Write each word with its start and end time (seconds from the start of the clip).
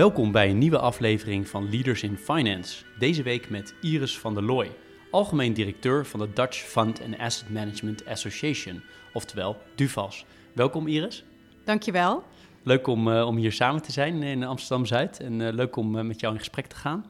Welkom 0.00 0.32
bij 0.32 0.50
een 0.50 0.58
nieuwe 0.58 0.78
aflevering 0.78 1.48
van 1.48 1.70
Leaders 1.70 2.02
in 2.02 2.16
Finance. 2.16 2.84
Deze 2.98 3.22
week 3.22 3.50
met 3.50 3.74
Iris 3.80 4.18
van 4.18 4.34
der 4.34 4.42
Looy, 4.42 4.70
algemeen 5.10 5.52
directeur 5.52 6.06
van 6.06 6.20
de 6.20 6.32
Dutch 6.32 6.56
Fund 6.56 7.02
and 7.02 7.18
Asset 7.18 7.50
Management 7.50 8.06
Association, 8.06 8.82
oftewel 9.12 9.56
DUFAS. 9.74 10.24
Welkom 10.52 10.86
Iris. 10.86 11.24
Dankjewel. 11.64 12.22
Leuk 12.62 12.86
om, 12.86 13.08
uh, 13.08 13.26
om 13.26 13.36
hier 13.36 13.52
samen 13.52 13.82
te 13.82 13.92
zijn 13.92 14.22
in 14.22 14.44
Amsterdam-Zuid 14.44 15.20
en 15.20 15.40
uh, 15.40 15.52
leuk 15.52 15.76
om 15.76 15.96
uh, 15.96 16.02
met 16.02 16.20
jou 16.20 16.32
in 16.32 16.38
gesprek 16.38 16.66
te 16.66 16.76
gaan. 16.76 17.04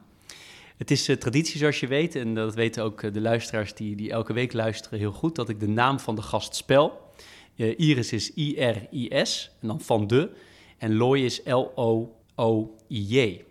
Het 0.77 0.91
is 0.91 1.03
traditie 1.19 1.57
zoals 1.57 1.79
je 1.79 1.87
weet, 1.87 2.15
en 2.15 2.33
dat 2.33 2.55
weten 2.55 2.83
ook 2.83 3.13
de 3.13 3.21
luisteraars 3.21 3.73
die, 3.73 3.95
die 3.95 4.11
elke 4.11 4.33
week 4.33 4.53
luisteren 4.53 4.99
heel 4.99 5.11
goed, 5.11 5.35
dat 5.35 5.49
ik 5.49 5.59
de 5.59 5.67
naam 5.67 5.99
van 5.99 6.15
de 6.15 6.21
gast 6.21 6.55
spel. 6.55 7.11
Iris 7.55 8.13
is 8.13 8.33
I-R-I-S 8.33 9.51
en 9.61 9.67
dan 9.67 9.81
van 9.81 10.07
de 10.07 10.29
en 10.77 10.95
Loy 10.95 11.19
is 11.19 11.41
L-O 11.45 12.19
OIJ. 12.41 13.45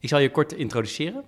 Ik 0.00 0.08
zal 0.08 0.18
je 0.18 0.30
kort 0.30 0.52
introduceren. 0.52 1.24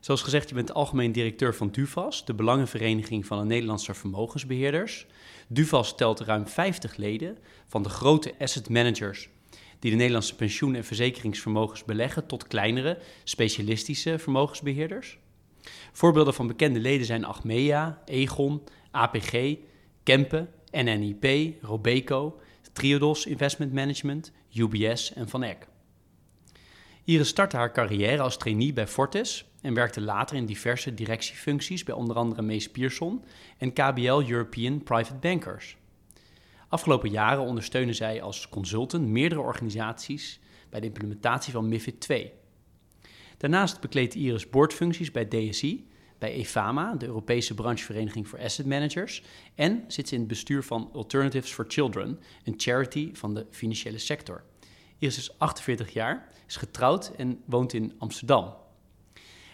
Zoals 0.00 0.22
gezegd, 0.22 0.48
je 0.48 0.54
bent 0.54 0.74
algemeen 0.74 1.12
directeur 1.12 1.54
van 1.54 1.70
DUVAS, 1.70 2.24
de 2.24 2.34
Belangenvereniging 2.34 3.26
van 3.26 3.38
de 3.38 3.44
Nederlandse 3.44 3.94
Vermogensbeheerders. 3.94 5.06
DUVAS 5.48 5.96
telt 5.96 6.20
ruim 6.20 6.46
50 6.46 6.96
leden 6.96 7.38
van 7.66 7.82
de 7.82 7.88
grote 7.88 8.34
asset 8.38 8.68
managers 8.68 9.28
die 9.78 9.90
de 9.90 9.96
Nederlandse 9.96 10.34
pensioen- 10.34 10.74
en 10.74 10.84
verzekeringsvermogens 10.84 11.84
beleggen 11.84 12.26
tot 12.26 12.46
kleinere, 12.46 12.98
specialistische 13.24 14.18
vermogensbeheerders. 14.18 15.18
Voorbeelden 15.92 16.34
van 16.34 16.46
bekende 16.46 16.80
leden 16.80 17.06
zijn 17.06 17.24
Achmea, 17.24 18.02
Egon, 18.04 18.62
APG, 18.90 19.56
Kempen, 20.02 20.48
NNIP, 20.70 21.54
Robeco, 21.62 22.40
Triodos 22.72 23.26
Investment 23.26 23.72
Management, 23.72 24.32
UBS 24.52 25.12
en 25.12 25.28
Van 25.28 25.42
Eck. 25.42 25.66
Iris 27.06 27.28
startte 27.28 27.56
haar 27.56 27.72
carrière 27.72 28.22
als 28.22 28.36
trainee 28.36 28.72
bij 28.72 28.86
Fortis 28.86 29.44
en 29.60 29.74
werkte 29.74 30.00
later 30.00 30.36
in 30.36 30.46
diverse 30.46 30.94
directiefuncties 30.94 31.82
bij 31.82 31.94
onder 31.94 32.16
andere 32.16 32.42
Mees 32.42 32.70
Pierson 32.70 33.24
en 33.58 33.72
KBL 33.72 34.22
European 34.28 34.82
Private 34.82 35.14
Bankers. 35.14 35.76
Afgelopen 36.68 37.10
jaren 37.10 37.42
ondersteunde 37.42 37.92
zij 37.92 38.22
als 38.22 38.48
consultant 38.48 39.06
meerdere 39.06 39.40
organisaties 39.40 40.40
bij 40.70 40.80
de 40.80 40.86
implementatie 40.86 41.52
van 41.52 41.68
MIFID 41.68 42.08
II. 42.08 42.30
Daarnaast 43.36 43.80
bekleedt 43.80 44.14
Iris 44.14 44.50
boardfuncties 44.50 45.10
bij 45.10 45.28
DSI, 45.28 45.88
bij 46.18 46.32
EFAMA, 46.32 46.94
de 46.94 47.06
Europese 47.06 47.54
branchevereniging 47.54 48.28
voor 48.28 48.40
asset 48.40 48.66
managers, 48.66 49.22
en 49.54 49.84
zit 49.88 50.08
ze 50.08 50.14
in 50.14 50.20
het 50.20 50.28
bestuur 50.28 50.62
van 50.62 50.90
Alternatives 50.92 51.52
for 51.52 51.64
Children, 51.68 52.20
een 52.44 52.54
charity 52.56 53.10
van 53.14 53.34
de 53.34 53.46
financiële 53.50 53.98
sector. 53.98 54.44
Iris 54.98 55.18
is 55.18 55.38
48 55.38 55.92
jaar, 55.92 56.28
is 56.46 56.56
getrouwd 56.56 57.12
en 57.16 57.42
woont 57.44 57.72
in 57.72 57.94
Amsterdam. 57.98 58.54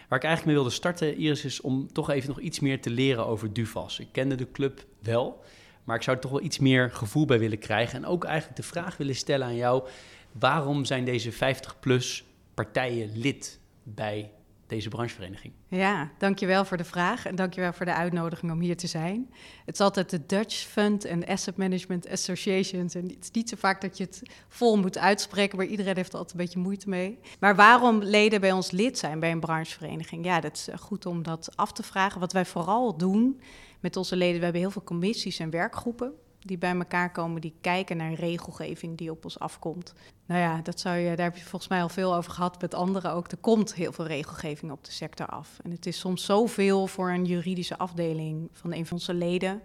Waar 0.07 0.21
ik 0.21 0.27
eigenlijk 0.27 0.45
mee 0.45 0.55
wilde 0.55 0.69
starten, 0.69 1.15
Iris, 1.17 1.45
is 1.45 1.61
om 1.61 1.93
toch 1.93 2.09
even 2.09 2.29
nog 2.29 2.39
iets 2.39 2.59
meer 2.59 2.81
te 2.81 2.89
leren 2.89 3.25
over 3.25 3.53
Duvas. 3.53 3.99
Ik 3.99 4.07
kende 4.11 4.35
de 4.35 4.51
club 4.51 4.85
wel, 4.99 5.43
maar 5.83 5.95
ik 5.95 6.01
zou 6.01 6.15
er 6.15 6.21
toch 6.21 6.31
wel 6.31 6.41
iets 6.41 6.59
meer 6.59 6.91
gevoel 6.91 7.25
bij 7.25 7.39
willen 7.39 7.59
krijgen. 7.59 7.97
En 7.97 8.05
ook 8.05 8.23
eigenlijk 8.23 8.55
de 8.55 8.63
vraag 8.63 8.97
willen 8.97 9.15
stellen 9.15 9.47
aan 9.47 9.55
jou: 9.55 9.87
waarom 10.31 10.85
zijn 10.85 11.05
deze 11.05 11.33
50-plus 11.33 12.23
partijen 12.53 13.17
lid 13.17 13.59
bij 13.83 14.31
deze 14.67 14.89
branchevereniging. 14.89 15.53
Ja, 15.67 16.11
dankjewel 16.17 16.65
voor 16.65 16.77
de 16.77 16.83
vraag 16.83 17.25
en 17.25 17.35
dankjewel 17.35 17.73
voor 17.73 17.85
de 17.85 17.93
uitnodiging 17.93 18.51
om 18.51 18.59
hier 18.59 18.77
te 18.77 18.87
zijn. 18.87 19.33
Het 19.65 19.73
is 19.73 19.79
altijd 19.79 20.09
de 20.09 20.25
Dutch 20.25 20.55
Fund 20.55 21.09
and 21.09 21.27
Asset 21.27 21.57
Management 21.57 22.09
Associations. 22.09 22.95
En 22.95 23.03
het 23.07 23.17
is 23.21 23.31
niet 23.31 23.49
zo 23.49 23.55
vaak 23.59 23.81
dat 23.81 23.97
je 23.97 24.03
het 24.03 24.21
vol 24.47 24.77
moet 24.77 24.97
uitspreken, 24.97 25.57
maar 25.57 25.65
iedereen 25.65 25.95
heeft 25.95 26.13
er 26.13 26.17
altijd 26.17 26.39
een 26.39 26.45
beetje 26.45 26.59
moeite 26.59 26.89
mee. 26.89 27.19
Maar 27.39 27.55
waarom 27.55 28.03
leden 28.03 28.41
bij 28.41 28.51
ons 28.51 28.71
lid 28.71 28.97
zijn 28.97 29.19
bij 29.19 29.31
een 29.31 29.39
branchevereniging? 29.39 30.25
Ja, 30.25 30.39
dat 30.39 30.53
is 30.53 30.67
goed 30.79 31.05
om 31.05 31.23
dat 31.23 31.49
af 31.55 31.71
te 31.71 31.83
vragen. 31.83 32.19
Wat 32.19 32.33
wij 32.33 32.45
vooral 32.45 32.97
doen 32.97 33.41
met 33.79 33.95
onze 33.95 34.15
leden, 34.15 34.37
we 34.37 34.43
hebben 34.43 34.61
heel 34.61 34.71
veel 34.71 34.83
commissies 34.83 35.39
en 35.39 35.49
werkgroepen 35.49 36.13
die 36.47 36.57
bij 36.57 36.75
elkaar 36.75 37.11
komen, 37.11 37.41
die 37.41 37.53
kijken 37.61 37.97
naar 37.97 38.13
regelgeving 38.13 38.97
die 38.97 39.11
op 39.11 39.23
ons 39.23 39.39
afkomt. 39.39 39.93
Nou 40.25 40.41
ja, 40.41 40.61
dat 40.61 40.79
zou 40.79 40.97
je, 40.97 41.15
daar 41.15 41.25
heb 41.25 41.37
je 41.37 41.43
volgens 41.43 41.69
mij 41.69 41.81
al 41.81 41.89
veel 41.89 42.15
over 42.15 42.31
gehad 42.31 42.61
met 42.61 42.73
anderen 42.73 43.13
ook. 43.13 43.31
Er 43.31 43.37
komt 43.37 43.73
heel 43.73 43.91
veel 43.91 44.05
regelgeving 44.05 44.71
op 44.71 44.83
de 44.83 44.91
sector 44.91 45.25
af. 45.25 45.59
En 45.63 45.71
het 45.71 45.85
is 45.85 45.99
soms 45.99 46.25
zoveel 46.25 46.87
voor 46.87 47.11
een 47.11 47.25
juridische 47.25 47.77
afdeling 47.77 48.49
van 48.51 48.73
een 48.73 48.85
van 48.85 48.97
onze 48.97 49.13
leden. 49.13 49.61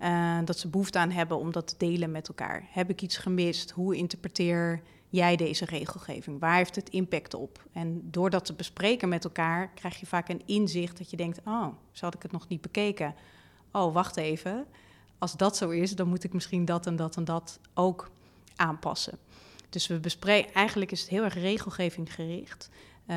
Uh, 0.00 0.38
dat 0.44 0.58
ze 0.58 0.68
behoefte 0.68 0.98
aan 0.98 1.10
hebben 1.10 1.38
om 1.38 1.52
dat 1.52 1.66
te 1.66 1.74
delen 1.78 2.10
met 2.10 2.28
elkaar. 2.28 2.66
Heb 2.70 2.90
ik 2.90 3.02
iets 3.02 3.16
gemist? 3.16 3.70
Hoe 3.70 3.96
interpreteer 3.96 4.82
jij 5.08 5.36
deze 5.36 5.64
regelgeving? 5.64 6.40
Waar 6.40 6.56
heeft 6.56 6.76
het 6.76 6.88
impact 6.88 7.34
op? 7.34 7.64
En 7.72 8.00
door 8.10 8.30
dat 8.30 8.44
te 8.44 8.54
bespreken 8.54 9.08
met 9.08 9.24
elkaar 9.24 9.70
krijg 9.74 10.00
je 10.00 10.06
vaak 10.06 10.28
een 10.28 10.42
inzicht 10.46 10.98
dat 10.98 11.10
je 11.10 11.16
denkt: 11.16 11.40
oh, 11.44 11.66
zo 11.92 12.04
had 12.04 12.14
ik 12.14 12.22
het 12.22 12.32
nog 12.32 12.48
niet 12.48 12.60
bekeken. 12.60 13.14
Oh, 13.72 13.92
wacht 13.92 14.16
even 14.16 14.66
als 15.24 15.36
dat 15.36 15.56
zo 15.56 15.70
is, 15.70 15.96
dan 15.96 16.08
moet 16.08 16.24
ik 16.24 16.32
misschien 16.32 16.64
dat 16.64 16.86
en 16.86 16.96
dat 16.96 17.16
en 17.16 17.24
dat 17.24 17.58
ook 17.74 18.10
aanpassen. 18.56 19.18
Dus 19.70 19.86
we 19.86 19.98
bespreken, 20.00 20.54
eigenlijk 20.54 20.90
is 20.92 21.00
het 21.00 21.10
heel 21.10 21.24
erg 21.24 21.34
regelgeving 21.34 22.14
gericht. 22.14 22.70
Uh, 23.06 23.16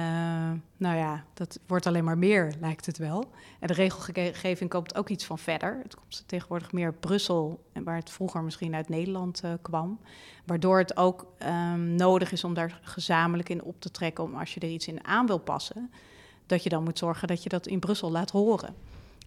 nou 0.78 0.98
ja, 0.98 1.24
dat 1.34 1.60
wordt 1.68 1.86
alleen 1.86 2.04
maar 2.04 2.18
meer, 2.18 2.54
lijkt 2.60 2.86
het 2.86 2.98
wel. 2.98 3.30
En 3.60 3.68
de 3.68 3.74
regelgeving 3.74 4.70
komt 4.70 4.96
ook 4.96 5.10
iets 5.10 5.26
van 5.26 5.40
verder. 5.40 5.80
Het 5.84 5.96
komt 5.96 6.24
tegenwoordig 6.26 6.72
meer 6.72 6.86
uit 6.86 7.00
Brussel, 7.00 7.64
waar 7.74 7.96
het 7.96 8.10
vroeger 8.10 8.44
misschien 8.44 8.76
uit 8.76 8.90
Nederland 8.90 9.44
uh, 9.46 9.54
kwam. 9.62 10.00
Waardoor 10.46 10.78
het 10.78 10.98
ook 10.98 11.26
um, 11.40 11.96
nodig 11.96 12.32
is 12.32 12.44
om 12.44 12.54
daar 12.54 12.80
gezamenlijk 12.84 13.50
in 13.50 13.64
op 13.64 13.76
te 13.80 13.92
trekken, 13.92 14.24
om 14.24 14.36
als 14.36 14.54
je 14.54 14.60
er 14.60 14.70
iets 14.70 14.88
in 14.88 15.06
aan 15.06 15.26
wil 15.26 15.40
passen, 15.40 15.92
dat 16.46 16.64
je 16.64 16.70
dan 16.70 16.84
moet 16.84 16.98
zorgen 16.98 17.28
dat 17.28 17.44
je 17.44 17.50
dat 17.50 17.68
in 17.68 17.80
Brussel 17.80 18.12
laat 18.12 18.32
horen. 18.32 18.76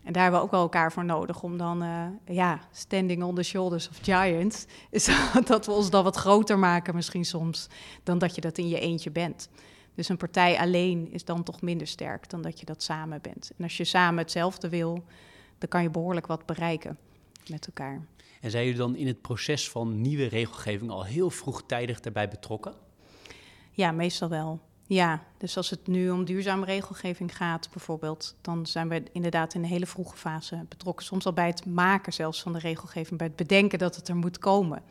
En 0.05 0.13
daar 0.13 0.23
hebben 0.23 0.41
we 0.41 0.47
ook 0.47 0.53
wel 0.53 0.63
elkaar 0.63 0.93
voor 0.93 1.05
nodig 1.05 1.43
om 1.43 1.59
dan, 1.59 1.83
uh, 1.83 2.07
ja, 2.25 2.61
standing 2.73 3.23
on 3.23 3.35
the 3.35 3.43
shoulders 3.43 3.89
of 3.89 3.99
giants, 4.03 4.67
is 4.91 5.09
dat 5.45 5.67
we 5.67 5.73
ons 5.73 5.91
dan 5.91 6.05
wat 6.05 6.17
groter 6.17 6.59
maken 6.59 6.95
misschien 6.95 7.25
soms, 7.25 7.67
dan 8.03 8.19
dat 8.19 8.35
je 8.35 8.41
dat 8.41 8.59
in 8.59 8.69
je 8.69 8.81
eentje 8.81 9.11
bent. 9.11 9.49
Dus 9.95 10.09
een 10.09 10.17
partij 10.17 10.59
alleen 10.59 11.13
is 11.13 11.25
dan 11.25 11.43
toch 11.43 11.61
minder 11.61 11.87
sterk 11.87 12.31
dan 12.31 12.43
dat 12.43 12.61
je 12.61 12.67
dat 12.67 12.83
samen 12.83 13.21
bent. 13.23 13.51
En 13.57 13.65
als 13.65 13.77
je 13.77 13.85
samen 13.85 14.19
hetzelfde 14.19 14.69
wil, 14.69 15.05
dan 15.59 15.69
kan 15.69 15.83
je 15.83 15.91
behoorlijk 15.91 16.27
wat 16.27 16.47
bereiken 16.47 16.99
met 17.49 17.67
elkaar. 17.67 18.07
En 18.41 18.51
zijn 18.51 18.65
jullie 18.65 18.79
dan 18.79 18.97
in 18.97 19.07
het 19.07 19.21
proces 19.21 19.71
van 19.71 20.01
nieuwe 20.01 20.27
regelgeving 20.27 20.91
al 20.91 21.05
heel 21.05 21.31
vroegtijdig 21.31 22.01
daarbij 22.01 22.29
betrokken? 22.29 22.75
Ja, 23.71 23.93
meestal 23.93 24.29
wel. 24.29 24.61
Ja, 24.91 25.23
dus 25.39 25.57
als 25.57 25.71
het 25.71 25.87
nu 25.87 26.11
om 26.11 26.25
duurzame 26.25 26.65
regelgeving 26.65 27.37
gaat 27.37 27.69
bijvoorbeeld, 27.73 28.37
dan 28.41 28.67
zijn 28.67 28.89
we 28.89 29.03
inderdaad 29.13 29.55
in 29.55 29.63
een 29.63 29.69
hele 29.69 29.87
vroege 29.87 30.17
fase 30.17 30.65
betrokken. 30.69 31.05
Soms 31.05 31.27
al 31.27 31.33
bij 31.33 31.47
het 31.47 31.67
maken 31.67 32.13
zelfs 32.13 32.43
van 32.43 32.53
de 32.53 32.59
regelgeving, 32.59 33.19
bij 33.19 33.27
het 33.27 33.37
bedenken 33.37 33.79
dat 33.79 33.97
het 33.97 34.09
er 34.09 34.17
moet 34.17 34.39
komen. 34.39 34.83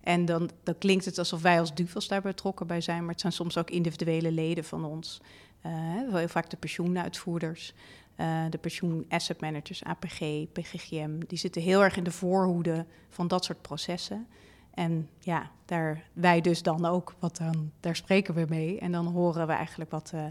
En 0.00 0.24
dan, 0.24 0.50
dan 0.62 0.78
klinkt 0.78 1.04
het 1.04 1.18
alsof 1.18 1.42
wij 1.42 1.60
als 1.60 1.74
DUVAS 1.74 2.08
daar 2.08 2.22
betrokken 2.22 2.66
bij 2.66 2.80
zijn, 2.80 3.00
maar 3.00 3.10
het 3.10 3.20
zijn 3.20 3.32
soms 3.32 3.58
ook 3.58 3.70
individuele 3.70 4.32
leden 4.32 4.64
van 4.64 4.84
ons. 4.84 5.20
Uh, 5.66 5.72
heel 6.14 6.28
vaak 6.28 6.50
de 6.50 6.56
pensioenuitvoerders, 6.56 7.72
uh, 8.16 8.44
de 8.50 8.58
pensioen 8.58 9.06
asset 9.08 9.40
managers, 9.40 9.84
APG, 9.84 10.20
PGGM, 10.52 11.18
die 11.26 11.38
zitten 11.38 11.62
heel 11.62 11.82
erg 11.82 11.96
in 11.96 12.04
de 12.04 12.10
voorhoede 12.10 12.86
van 13.08 13.28
dat 13.28 13.44
soort 13.44 13.62
processen. 13.62 14.26
En 14.74 15.08
ja, 15.18 15.50
daar, 15.64 16.02
wij 16.12 16.40
dus 16.40 16.62
dan 16.62 16.84
ook, 16.84 17.14
wat 17.18 17.36
dan, 17.36 17.70
daar 17.80 17.96
spreken 17.96 18.34
we 18.34 18.46
mee. 18.48 18.78
En 18.78 18.92
dan 18.92 19.06
horen 19.06 19.46
we 19.46 19.52
eigenlijk 19.52 19.90
wat, 19.90 20.12
uh, 20.14 20.24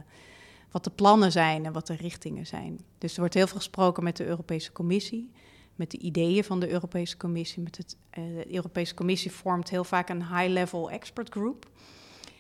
wat 0.71 0.83
de 0.83 0.89
plannen 0.89 1.31
zijn 1.31 1.65
en 1.65 1.73
wat 1.73 1.88
de 1.88 1.95
richtingen 1.95 2.47
zijn. 2.47 2.79
Dus 2.97 3.13
er 3.13 3.19
wordt 3.19 3.33
heel 3.33 3.47
veel 3.47 3.57
gesproken 3.57 4.03
met 4.03 4.17
de 4.17 4.25
Europese 4.25 4.71
Commissie, 4.71 5.31
met 5.75 5.91
de 5.91 5.97
ideeën 5.97 6.43
van 6.43 6.59
de 6.59 6.69
Europese 6.69 7.17
Commissie. 7.17 7.63
Met 7.63 7.77
het, 7.77 7.95
uh, 8.17 8.35
de 8.35 8.53
Europese 8.55 8.93
Commissie 8.93 9.31
vormt 9.31 9.69
heel 9.69 9.83
vaak 9.83 10.09
een 10.09 10.27
high-level 10.27 10.91
expert 10.91 11.29
group. 11.29 11.69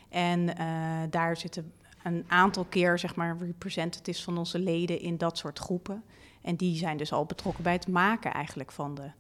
En 0.09 0.39
uh, 0.39 1.01
daar 1.09 1.37
zitten 1.37 1.71
een 2.03 2.23
aantal 2.27 2.65
keer, 2.65 2.99
zeg 2.99 3.15
maar, 3.15 3.37
representatives 3.37 4.23
van 4.23 4.37
onze 4.37 4.59
leden 4.59 4.99
in 4.99 5.17
dat 5.17 5.37
soort 5.37 5.59
groepen. 5.59 6.03
En 6.41 6.55
die 6.55 6.75
zijn 6.77 6.97
dus 6.97 7.11
al 7.11 7.25
betrokken 7.25 7.63
bij 7.63 7.73
het 7.73 7.87
maken 7.87 8.33
eigenlijk 8.33 8.71
van 8.71 8.95
de 8.95 9.11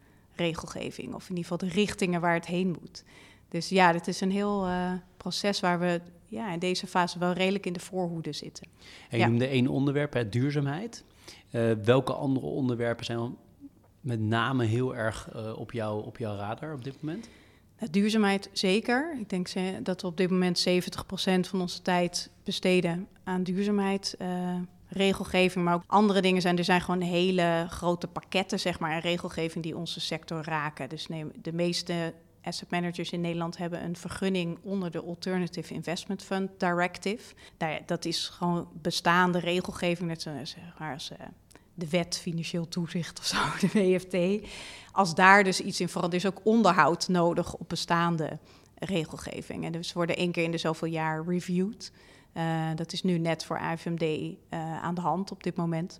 regelgeving. 0.41 1.13
Of 1.13 1.29
in 1.29 1.35
ieder 1.35 1.51
geval 1.51 1.69
de 1.69 1.75
richtingen 1.75 2.21
waar 2.21 2.33
het 2.33 2.45
heen 2.45 2.67
moet. 2.67 3.03
Dus 3.49 3.69
ja, 3.69 3.91
dit 3.91 4.07
is 4.07 4.21
een 4.21 4.31
heel 4.31 4.67
uh, 4.67 4.91
proces 5.17 5.59
waar 5.59 5.79
we 5.79 6.01
ja, 6.25 6.53
in 6.53 6.59
deze 6.59 6.87
fase 6.87 7.19
wel 7.19 7.33
redelijk 7.33 7.65
in 7.65 7.73
de 7.73 7.79
voorhoede 7.79 8.33
zitten. 8.33 8.67
En 9.09 9.19
je 9.19 9.25
noemde 9.25 9.47
één 9.47 9.67
onderwerp, 9.67 10.13
hè, 10.13 10.29
duurzaamheid. 10.29 11.03
Uh, 11.51 11.71
welke 11.83 12.13
andere 12.13 12.45
onderwerpen 12.45 13.05
zijn 13.05 13.35
met 14.01 14.19
name 14.19 14.65
heel 14.65 14.95
erg 14.95 15.29
uh, 15.35 15.57
op, 15.57 15.71
jou, 15.71 16.05
op 16.05 16.17
jouw 16.17 16.35
radar 16.35 16.73
op 16.73 16.83
dit 16.83 17.01
moment? 17.01 17.29
Nou, 17.79 17.91
duurzaamheid 17.91 18.49
zeker. 18.53 19.17
Ik 19.19 19.29
denk 19.29 19.47
dat 19.83 20.01
we 20.01 20.07
op 20.07 20.17
dit 20.17 20.29
moment 20.29 20.67
70% 20.69 20.73
van 21.39 21.61
onze 21.61 21.81
tijd 21.81 22.29
besteden 22.43 23.07
aan 23.23 23.43
duurzaamheid. 23.43 24.17
Regelgeving, 24.93 25.65
maar 25.65 25.73
ook 25.73 25.83
andere 25.87 26.21
dingen 26.21 26.41
zijn. 26.41 26.57
Er 26.57 26.63
zijn 26.63 26.81
gewoon 26.81 27.01
hele 27.01 27.65
grote 27.69 28.07
pakketten, 28.07 28.59
zeg 28.59 28.79
maar, 28.79 28.91
en 28.91 28.99
regelgeving 28.99 29.63
die 29.63 29.77
onze 29.77 29.99
sector 29.99 30.43
raken. 30.43 30.89
Dus 30.89 31.07
neem, 31.07 31.31
de 31.41 31.53
meeste 31.53 32.13
asset 32.43 32.69
managers 32.69 33.11
in 33.11 33.21
Nederland 33.21 33.57
hebben 33.57 33.83
een 33.83 33.95
vergunning 33.95 34.57
onder 34.63 34.91
de 34.91 35.01
Alternative 35.01 35.73
Investment 35.73 36.23
Fund 36.23 36.49
Directive. 36.57 37.33
dat 37.85 38.05
is 38.05 38.29
gewoon 38.29 38.67
bestaande 38.81 39.39
regelgeving, 39.39 40.09
net 40.09 40.21
zoals 40.21 40.55
als, 40.79 41.11
uh, 41.11 41.17
de 41.73 41.89
wet 41.89 42.17
financieel 42.17 42.67
toezicht 42.67 43.19
of 43.19 43.25
zo, 43.25 43.37
de 43.61 43.67
WFT. 43.73 44.47
Als 44.91 45.15
daar 45.15 45.43
dus 45.43 45.59
iets 45.61 45.79
in 45.79 45.89
verandert, 45.89 46.23
is 46.23 46.29
ook 46.29 46.41
onderhoud 46.43 47.07
nodig 47.07 47.53
op 47.53 47.69
bestaande 47.69 48.39
regelgeving. 48.75 49.65
En 49.65 49.71
dus 49.71 49.93
worden 49.93 50.15
één 50.15 50.31
keer 50.31 50.43
in 50.43 50.51
de 50.51 50.57
zoveel 50.57 50.87
jaar 50.87 51.23
reviewed. 51.27 51.91
Uh, 52.33 52.69
dat 52.75 52.93
is 52.93 53.03
nu 53.03 53.17
net 53.17 53.45
voor 53.45 53.59
AFMD 53.59 54.01
eh, 54.01 54.35
aan 54.83 54.95
de 54.95 55.01
hand 55.01 55.31
op 55.31 55.43
dit 55.43 55.55
moment. 55.55 55.99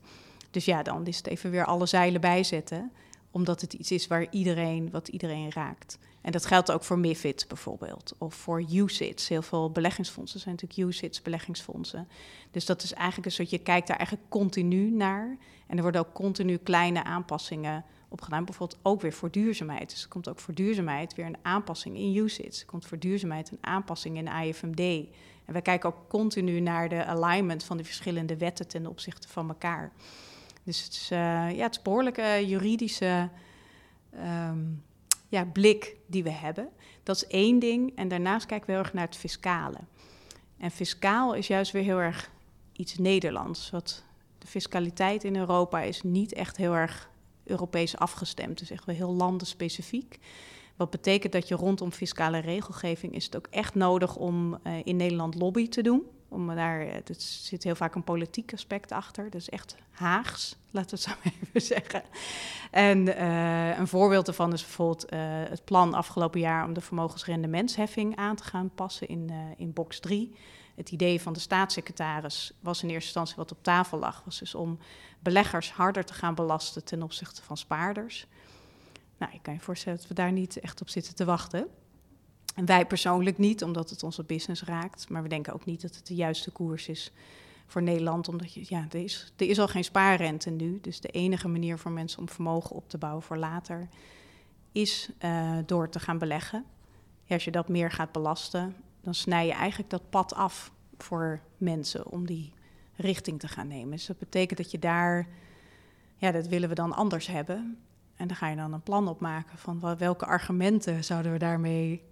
Dus 0.52 0.66
ja, 0.66 0.84
dan 0.84 1.06
is 1.08 1.18
het 1.18 1.28
even 1.28 1.52
weer 1.52 1.66
alle 1.66 1.86
zeilen 1.86 2.22
bijzetten, 2.22 2.92
omdat 3.32 3.62
het 3.62 3.74
iets 3.74 3.92
is 3.92 4.08
waar 4.08 4.28
iedereen, 4.30 4.92
wat 4.92 5.08
iedereen 5.08 5.52
raakt. 5.52 5.98
En 6.22 6.32
dat 6.32 6.46
geldt 6.46 6.72
ook 6.72 6.84
voor 6.84 7.00
MIFID 7.00 7.46
bijvoorbeeld, 7.48 8.14
of 8.18 8.36
voor 8.36 8.64
UCITS. 8.72 9.28
Heel 9.28 9.42
veel 9.42 9.72
beleggingsfondsen 9.72 10.40
zijn 10.40 10.56
natuurlijk 10.60 10.90
UCITS, 10.90 11.22
beleggingsfondsen. 11.22 12.08
Dus 12.52 12.66
dat 12.66 12.84
is 12.84 12.94
eigenlijk 12.94 13.26
een 13.26 13.32
soort, 13.32 13.50
je 13.50 13.58
kijkt 13.58 13.88
daar 13.88 13.98
eigenlijk 13.98 14.30
continu 14.30 14.92
naar. 14.92 15.38
En 15.68 15.76
er 15.76 15.82
worden 15.84 16.02
ook 16.02 16.14
continu 16.14 16.58
kleine 16.58 17.04
aanpassingen 17.04 17.86
op 18.10 18.22
gedaan. 18.22 18.46
Bijvoorbeeld 18.46 18.80
ook 18.82 19.02
weer 19.02 19.14
voor 19.14 19.32
duurzaamheid. 19.32 19.90
Dus 19.90 20.04
er 20.04 20.10
komt 20.10 20.30
ook 20.30 20.40
voor 20.40 20.54
duurzaamheid 20.54 21.16
weer 21.16 21.26
een 21.26 21.38
aanpassing 21.42 21.98
in 21.98 22.16
UCITS. 22.16 22.60
Er 22.60 22.66
komt 22.66 22.86
voor 22.86 23.00
duurzaamheid 23.00 23.52
een 23.52 23.58
aanpassing 23.62 24.18
in 24.18 24.28
IFMD. 24.28 25.08
Wij 25.52 25.62
kijken 25.62 25.90
ook 25.90 26.10
continu 26.10 26.60
naar 26.60 26.90
de 26.90 27.06
alignment 27.06 27.64
van 27.64 27.78
de 27.78 27.84
verschillende 27.84 28.38
wetten 28.38 28.68
ten 28.68 28.88
opzichte 28.88 29.28
van 29.28 29.48
elkaar. 29.48 29.92
Dus 30.64 30.84
het 30.84 30.94
is, 30.94 31.10
uh, 31.12 31.18
ja, 31.52 31.64
het 31.64 31.80
behoorlijke 31.84 32.44
juridische 32.46 33.30
um, 34.14 34.84
ja, 35.28 35.46
blik 35.46 35.96
die 36.08 36.24
we 36.24 36.30
hebben. 36.30 36.70
Dat 37.04 37.16
is 37.16 37.28
één 37.28 37.60
ding. 37.60 37.96
En 37.96 38.08
daarnaast 38.08 38.46
kijken 38.46 38.68
we 38.68 38.74
heel 38.74 38.82
erg 38.82 38.94
naar 38.94 39.06
het 39.06 39.16
fiscale. 39.16 39.78
En 40.58 40.72
fiscaal 40.72 41.34
is 41.34 41.48
juist 41.48 41.72
weer 41.72 41.84
heel 41.84 42.00
erg 42.00 42.32
iets 42.72 42.98
Nederlands. 42.98 43.70
Wat 43.70 44.04
de 44.38 44.48
fiscaliteit 44.48 45.24
in 45.24 45.36
Europa 45.36 45.82
is 45.82 46.02
niet 46.02 46.34
echt 46.34 46.58
heel 46.58 46.74
erg 46.74 47.10
Europees 47.44 47.98
afgestemd. 47.98 48.50
Het 48.50 48.62
is 48.62 48.72
echt 48.72 48.86
wel 48.86 48.96
heel 48.96 49.14
landenspecifiek. 49.14 50.20
Wat 50.76 50.90
betekent 50.90 51.34
dat 51.34 51.48
je 51.48 51.56
rondom 51.56 51.92
fiscale 51.92 52.40
regelgeving 52.40 53.14
is 53.14 53.26
het 53.26 53.36
ook 53.36 53.48
echt 53.50 53.76
nodig 53.76 54.16
om 54.16 54.58
uh, 54.64 54.74
in 54.84 54.96
Nederland 54.96 55.36
lobby 55.36 55.70
te 55.70 55.82
doen. 55.82 56.04
Om 56.28 56.56
daar, 56.56 56.80
er 56.80 57.04
eh, 57.06 57.16
zit 57.18 57.64
heel 57.64 57.76
vaak 57.76 57.96
een 57.96 58.04
politiek 58.04 58.54
aspect 58.54 58.92
achter. 58.92 59.36
Is 59.36 59.50
echt 59.50 59.76
Haags, 59.92 60.56
laten 60.72 60.98
we 60.98 61.04
het 61.04 61.24
zo 61.24 61.30
even 61.30 61.62
zeggen. 61.62 62.04
En 62.72 63.08
uh, 63.08 63.78
een 63.78 63.88
voorbeeld 63.88 64.26
daarvan 64.26 64.54
is 64.54 64.62
bijvoorbeeld 64.62 65.06
het 65.50 65.66
plan 65.66 65.94
afgelopen 65.94 66.40
jaar 66.40 66.66
om 66.66 66.74
de 66.74 66.82
vermogensrendementsheffing 66.82 68.16
aan 68.16 68.36
te 68.36 68.44
gaan 68.44 68.72
passen 68.76 69.08
in, 69.08 69.32
in 69.58 69.74
box 69.74 70.00
3. 70.00 70.36
Het 70.76 70.92
idee 70.92 71.22
van 71.22 71.34
de 71.34 71.40
staatssecretaris 71.40 72.52
was 72.60 72.84
in 72.84 72.90
eerste 72.90 73.06
instantie 73.06 73.36
wat 73.36 73.52
op 73.52 73.64
tafel 73.64 74.00
lag, 74.00 74.22
was 74.26 74.40
dus 74.40 74.56
om 74.56 74.80
beleggers 75.20 75.72
harder 75.72 76.06
te 76.06 76.14
gaan 76.14 76.36
belasten 76.36 76.84
ten 76.84 77.04
opzichte 77.04 77.42
van 77.42 77.58
spaarders. 77.58 78.28
Nou, 79.22 79.34
ik 79.34 79.42
kan 79.42 79.54
je 79.54 79.60
voorstellen 79.60 79.98
dat 79.98 80.08
we 80.08 80.14
daar 80.14 80.32
niet 80.32 80.60
echt 80.60 80.82
op 80.82 80.90
zitten 80.90 81.16
te 81.16 81.26
wachten. 81.26 81.68
En 82.56 82.66
wij 82.66 82.86
persoonlijk 82.86 83.38
niet, 83.38 83.64
omdat 83.64 83.90
het 83.90 84.04
onze 84.04 84.24
business 84.24 84.64
raakt. 84.64 85.10
Maar 85.10 85.24
we 85.24 85.30
denken 85.30 85.54
ook 85.54 85.66
niet 85.66 85.82
dat 85.82 85.96
het 85.96 86.08
de 86.08 86.16
juiste 86.16 86.52
koers 86.52 86.88
is 86.88 87.12
voor 87.66 87.82
Nederland. 87.82 88.28
Omdat 88.28 88.54
je, 88.54 88.66
ja, 88.68 88.86
er 88.90 89.04
is, 89.04 89.34
er 89.36 89.50
is 89.50 89.60
al 89.60 89.68
geen 89.68 89.84
spaarrente 89.84 90.50
nu. 90.50 90.80
Dus 90.82 91.02
de 91.02 91.08
enige 91.08 91.48
manier 91.48 91.78
voor 91.78 91.92
mensen 91.92 92.20
om 92.20 92.30
vermogen 92.30 92.76
op 92.76 92.90
te 92.90 92.98
bouwen 92.98 93.24
voor 93.24 93.38
later 93.38 93.88
is 94.72 95.10
uh, 95.20 95.58
door 95.66 95.90
te 95.90 96.00
gaan 96.00 96.18
beleggen. 96.18 96.66
Als 97.28 97.44
je 97.44 97.52
dat 97.52 97.70
meer 97.70 97.92
gaat 97.92 98.12
belasten, 98.12 98.76
dan 99.02 99.14
snij 99.14 99.46
je 99.46 99.54
eigenlijk 99.54 99.90
dat 99.90 100.10
pad 100.10 100.34
af 100.34 100.72
voor 100.98 101.40
mensen 101.58 102.08
om 102.08 102.26
die 102.26 102.54
richting 102.96 103.40
te 103.40 103.48
gaan 103.48 103.68
nemen. 103.68 103.92
Dus 103.92 104.06
dat 104.06 104.20
betekent 104.20 104.58
dat 104.60 104.72
je 104.72 104.80
daar, 104.80 105.28
ja, 106.16 106.32
dat 106.32 106.48
willen 106.48 106.70
we 106.70 106.76
dan 106.76 106.94
anders 106.94 107.28
hebben. 107.28 107.78
En 108.22 108.28
dan 108.28 108.36
ga 108.36 108.48
je 108.48 108.56
dan 108.56 108.74
een 108.74 108.82
plan 108.82 109.08
opmaken 109.08 109.58
van 109.58 109.98
welke 109.98 110.26
argumenten 110.26 111.04
zouden 111.04 111.32
we 111.32 111.38
daarmee, 111.38 112.04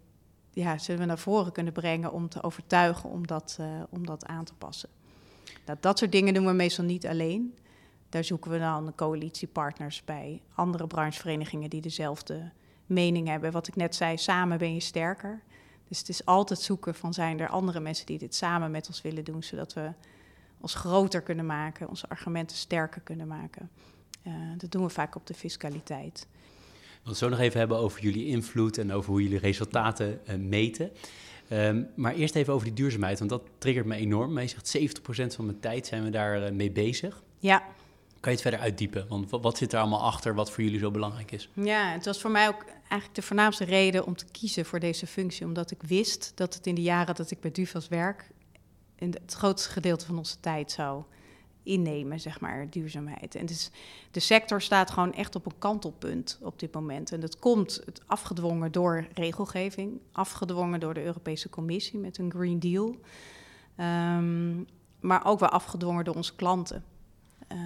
ja, 0.54 0.78
zullen 0.78 1.02
we 1.02 1.08
naar 1.08 1.20
voren 1.20 1.52
kunnen 1.52 1.74
brengen 1.74 2.12
om 2.12 2.30
te 2.30 2.44
overtuigen 2.44 3.10
om 3.10 3.28
dat, 3.28 3.58
uh, 3.60 3.68
om 3.90 4.06
dat 4.06 4.26
aan 4.26 4.44
te 4.44 4.54
passen. 4.54 4.90
Dat, 5.66 5.82
dat 5.82 5.98
soort 5.98 6.12
dingen 6.12 6.34
doen 6.34 6.46
we 6.46 6.52
meestal 6.52 6.86
niet 6.86 7.08
alleen. 7.08 7.58
Daar 8.10 8.24
zoeken 8.24 8.52
we 8.52 8.60
dan 8.60 8.96
coalitiepartners 8.96 10.04
bij, 10.06 10.42
andere 10.54 10.88
brancheverenigingen 10.88 11.70
die 11.70 11.82
dezelfde 11.82 12.52
mening 12.86 13.28
hebben. 13.28 13.52
Wat 13.52 13.68
ik 13.68 13.76
net 13.76 13.96
zei, 13.96 14.18
samen 14.18 14.58
ben 14.58 14.74
je 14.74 14.80
sterker. 14.80 15.42
Dus 15.88 16.00
het 16.00 16.10
is 16.10 16.26
altijd 16.26 16.60
zoeken 16.60 16.96
van 16.96 17.14
zijn 17.14 17.40
er 17.40 17.50
andere 17.50 17.80
mensen 17.80 18.06
die 18.06 18.18
dit 18.18 18.36
samen 18.36 18.72
met 18.72 18.88
ons 18.88 19.02
willen 19.02 19.24
doen, 19.24 19.44
zodat 19.44 19.74
we 19.74 19.92
ons 20.62 20.76
groter 20.76 21.22
kunnen 21.22 21.46
maken, 21.46 21.90
onze 21.90 22.10
argumenten 22.10 22.58
sterker 22.58 23.02
kunnen 23.02 23.28
maken. 23.28 23.70
Uh, 24.30 24.36
dat 24.58 24.72
doen 24.72 24.84
we 24.84 24.90
vaak 24.90 25.16
op 25.16 25.28
de 25.28 25.34
fiscaliteit. 25.34 26.28
We 26.30 27.06
gaan 27.06 27.10
het 27.10 27.18
zo 27.18 27.30
nog 27.30 27.40
even 27.40 27.60
hebben 27.60 27.78
over 27.78 28.02
jullie 28.02 28.26
invloed 28.26 28.78
en 28.78 28.92
over 28.92 29.12
hoe 29.12 29.24
jullie 29.24 29.40
resultaten 29.40 30.20
uh, 30.30 30.36
meten. 30.36 30.92
Um, 31.52 31.88
maar 31.96 32.14
eerst 32.14 32.36
even 32.36 32.54
over 32.54 32.66
die 32.66 32.76
duurzaamheid, 32.76 33.20
want 33.20 33.32
dat 33.32 33.42
triggert 33.58 33.86
me 33.86 33.96
enorm. 33.96 34.40
Je 34.40 34.48
zegt 34.48 35.00
70% 35.32 35.36
van 35.36 35.46
mijn 35.46 35.60
tijd 35.60 35.88
zijn 35.88 36.04
we 36.04 36.10
daar 36.10 36.44
uh, 36.44 36.52
mee 36.52 36.72
bezig. 36.72 37.22
Ja. 37.38 37.58
Kan 38.20 38.32
je 38.32 38.38
het 38.38 38.42
verder 38.42 38.60
uitdiepen? 38.60 39.08
Want 39.08 39.30
wat, 39.30 39.42
wat, 39.42 39.58
zit 39.58 39.74
er 39.74 39.80
allemaal 39.80 40.04
achter 40.04 40.36
wat 40.36 40.52
voor 40.52 40.64
jullie 40.64 40.80
zo 40.80 40.92
belangrijk 40.92 41.32
is? 41.32 41.50
Ja, 41.54 41.92
het 41.92 42.06
was 42.06 42.22
voor 42.22 42.32
mij 42.32 42.48
ook 42.48 42.66
eigenlijk 42.80 43.16
de 43.16 43.22
voornaamste 43.22 43.64
reden 43.64 44.06
om 44.06 44.16
te 44.16 44.26
kiezen 44.32 44.66
voor 44.66 44.80
deze 44.80 45.08
functie. 45.08 45.46
Omdat 45.46 45.72
ik 45.72 45.84
wist 45.84 46.32
dat 46.36 46.54
het 46.54 46.68
in 46.68 46.76
de 46.76 46.82
jaren 46.82 47.16
dat 47.16 47.32
ik 47.32 47.40
bij 47.40 47.52
Duvas 47.52 47.88
werk... 47.88 48.30
in 48.96 49.16
het 49.22 49.34
grootste 49.34 49.70
gedeelte 49.70 50.06
van 50.06 50.18
onze 50.18 50.40
tijd 50.40 50.72
zou 50.72 51.04
innemen, 51.64 52.20
zeg 52.20 52.40
maar, 52.40 52.70
duurzaamheid. 52.70 53.36
En 53.36 53.46
dus 53.46 53.72
de 54.12 54.20
sector 54.20 54.62
staat 54.62 54.92
gewoon 54.92 55.14
echt 55.14 55.36
op 55.36 55.46
een 55.46 55.58
kantelpunt 55.58 56.40
op 56.42 56.60
dit 56.60 56.74
moment. 56.74 57.12
En 57.12 57.20
dat 57.20 57.40
komt 57.40 57.84
afgedwongen 58.06 58.72
door 58.72 59.08
regelgeving, 59.14 60.00
afgedwongen 60.12 60.80
door 60.80 60.94
de 60.94 61.04
Europese 61.04 61.50
Commissie 61.50 62.00
met 62.00 62.18
een 62.18 62.32
Green 62.32 62.60
Deal, 62.60 62.96
um, 63.78 64.68
maar 65.00 65.26
ook 65.26 65.40
wel 65.40 65.50
afgedwongen 65.50 66.06
door 66.06 66.16
onze 66.16 66.36
klanten. 66.36 66.84
Uh, 67.54 67.58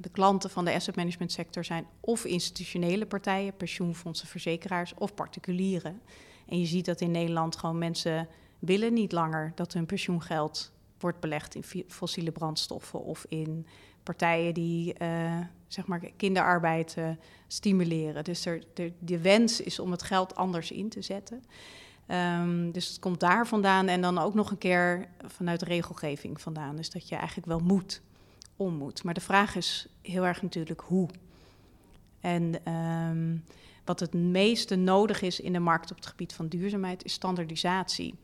de 0.00 0.08
klanten 0.08 0.50
van 0.50 0.64
de 0.64 0.72
asset 0.72 0.96
management 0.96 1.32
sector 1.32 1.64
zijn 1.64 1.86
of 2.00 2.24
institutionele 2.24 3.06
partijen, 3.06 3.56
pensioenfondsen, 3.56 4.28
verzekeraars 4.28 4.94
of 4.94 5.14
particulieren. 5.14 6.00
En 6.46 6.60
je 6.60 6.66
ziet 6.66 6.84
dat 6.84 7.00
in 7.00 7.10
Nederland 7.10 7.56
gewoon 7.56 7.78
mensen 7.78 8.28
willen 8.58 8.92
niet 8.92 9.12
langer 9.12 9.52
dat 9.54 9.72
hun 9.72 9.86
pensioengeld 9.86 10.72
wordt 11.04 11.20
belegd 11.20 11.54
in 11.54 11.84
fossiele 11.88 12.32
brandstoffen 12.32 13.04
of 13.04 13.26
in 13.28 13.66
partijen 14.02 14.54
die 14.54 14.94
uh, 15.02 15.40
zeg 15.66 15.86
maar 15.86 16.00
kinderarbeid 16.16 16.96
stimuleren. 17.46 18.24
Dus 18.24 18.46
er, 18.46 18.62
de, 18.74 18.92
de, 18.98 19.20
wens 19.20 19.60
is 19.60 19.78
om 19.78 19.90
het 19.90 20.02
geld 20.02 20.34
anders 20.34 20.70
in 20.70 20.88
te 20.88 21.02
zetten. 21.02 21.44
Um, 22.08 22.72
dus 22.72 22.88
het 22.88 22.98
komt 22.98 23.20
daar 23.20 23.46
vandaan 23.46 23.88
en 23.88 24.00
dan 24.00 24.18
ook 24.18 24.34
nog 24.34 24.50
een 24.50 24.58
keer 24.58 25.08
vanuit 25.26 25.62
regelgeving 25.62 26.40
vandaan. 26.40 26.76
Dus 26.76 26.90
dat 26.90 27.08
je 27.08 27.16
eigenlijk 27.16 27.46
wel 27.46 27.58
moet, 27.58 28.02
om 28.56 28.74
moet. 28.74 29.04
Maar 29.04 29.14
de 29.14 29.20
vraag 29.20 29.56
is 29.56 29.86
heel 30.02 30.24
erg 30.26 30.42
natuurlijk 30.42 30.80
hoe. 30.80 31.08
En 32.20 32.72
um, 32.72 33.44
wat 33.84 34.00
het 34.00 34.14
meeste 34.14 34.76
nodig 34.76 35.22
is 35.22 35.40
in 35.40 35.52
de 35.52 35.58
markt 35.58 35.90
op 35.90 35.96
het 35.96 36.06
gebied 36.06 36.32
van 36.32 36.48
duurzaamheid 36.48 37.04
is 37.04 37.12
standaardisatie. 37.12 38.14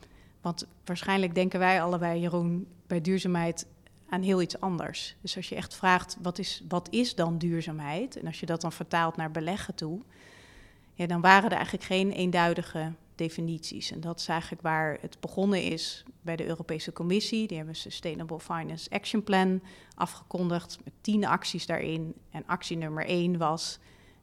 Want 0.40 0.66
waarschijnlijk 0.84 1.34
denken 1.34 1.58
wij 1.58 1.82
allebei, 1.82 2.20
Jeroen, 2.20 2.66
bij 2.86 3.00
duurzaamheid 3.00 3.66
aan 4.08 4.22
heel 4.22 4.42
iets 4.42 4.60
anders. 4.60 5.16
Dus 5.20 5.36
als 5.36 5.48
je 5.48 5.54
echt 5.54 5.74
vraagt, 5.74 6.16
wat 6.22 6.38
is, 6.38 6.62
wat 6.68 6.88
is 6.90 7.14
dan 7.14 7.38
duurzaamheid? 7.38 8.16
En 8.16 8.26
als 8.26 8.40
je 8.40 8.46
dat 8.46 8.60
dan 8.60 8.72
vertaalt 8.72 9.16
naar 9.16 9.30
beleggen 9.30 9.74
toe, 9.74 10.00
ja, 10.94 11.06
dan 11.06 11.20
waren 11.20 11.50
er 11.50 11.56
eigenlijk 11.56 11.84
geen 11.84 12.10
eenduidige 12.10 12.92
definities. 13.14 13.90
En 13.90 14.00
dat 14.00 14.20
is 14.20 14.28
eigenlijk 14.28 14.62
waar 14.62 14.98
het 15.00 15.16
begonnen 15.20 15.62
is 15.62 16.04
bij 16.22 16.36
de 16.36 16.46
Europese 16.46 16.92
Commissie. 16.92 17.46
Die 17.46 17.56
hebben 17.56 17.74
een 17.74 17.80
Sustainable 17.80 18.40
Finance 18.40 18.90
Action 18.90 19.24
Plan 19.24 19.62
afgekondigd 19.94 20.78
met 20.84 20.92
tien 21.00 21.24
acties 21.24 21.66
daarin. 21.66 22.14
En 22.30 22.42
actie 22.46 22.76
nummer 22.76 23.06
één 23.06 23.38
was 23.38 23.78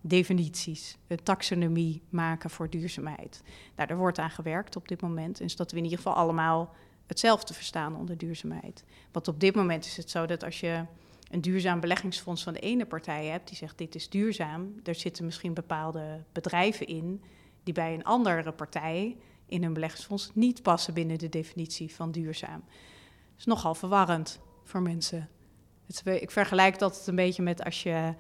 definities, 0.08 0.98
een 1.08 1.24
taxonomie 1.24 2.02
maken 2.10 2.50
voor 2.50 2.70
duurzaamheid. 2.70 3.42
Nou, 3.76 3.88
daar 3.88 3.98
wordt 3.98 4.20
aan 4.20 4.30
gewerkt 4.30 4.76
op 4.76 4.88
dit 4.88 5.02
moment. 5.02 5.40
En 5.40 5.46
dus 5.46 5.56
dat 5.56 5.72
we 5.72 5.78
in 5.78 5.84
ieder 5.84 5.98
geval 5.98 6.14
allemaal 6.14 6.76
hetzelfde 7.08 7.54
verstaan 7.54 7.96
onder 7.96 8.18
duurzaamheid. 8.18 8.84
Want 9.12 9.28
op 9.28 9.40
dit 9.40 9.56
moment 9.56 9.86
is 9.86 9.98
het 9.98 10.10
zo 10.10 10.26
dat 10.26 10.44
als 10.44 10.60
je 10.60 10.86
een 11.32 11.42
duurzaam 11.42 11.80
beleggingsfonds 11.80 12.44
van 12.44 12.54
de 12.54 12.60
ene 12.60 12.86
partij 12.86 13.26
hebt, 13.26 13.48
die 13.48 13.58
zegt 13.58 13.78
dit 13.78 13.96
is 13.96 14.10
duurzaam, 14.10 14.74
er 14.84 14.96
zitten 14.96 15.26
misschien 15.26 15.54
bepaalde 15.54 16.24
bedrijven 16.32 16.88
in 16.88 17.24
die 17.64 17.74
bij 17.74 17.94
een 17.94 18.04
andere 18.04 18.52
partij 18.52 19.18
in 19.46 19.64
een 19.64 19.74
beleggingsfonds 19.74 20.32
niet 20.34 20.62
passen 20.62 20.94
binnen 20.94 21.18
de 21.18 21.30
definitie 21.30 21.96
van 21.96 22.12
duurzaam. 22.12 22.64
Dat 22.66 23.38
is 23.38 23.46
nogal 23.46 23.76
verwarrend 23.76 24.40
voor 24.64 24.82
mensen. 24.82 25.30
Ik 26.04 26.32
vergelijk 26.32 26.80
dat 26.80 27.04
een 27.08 27.16
beetje 27.16 27.44
met 27.44 27.64
als 27.64 27.84
je. 27.84 28.14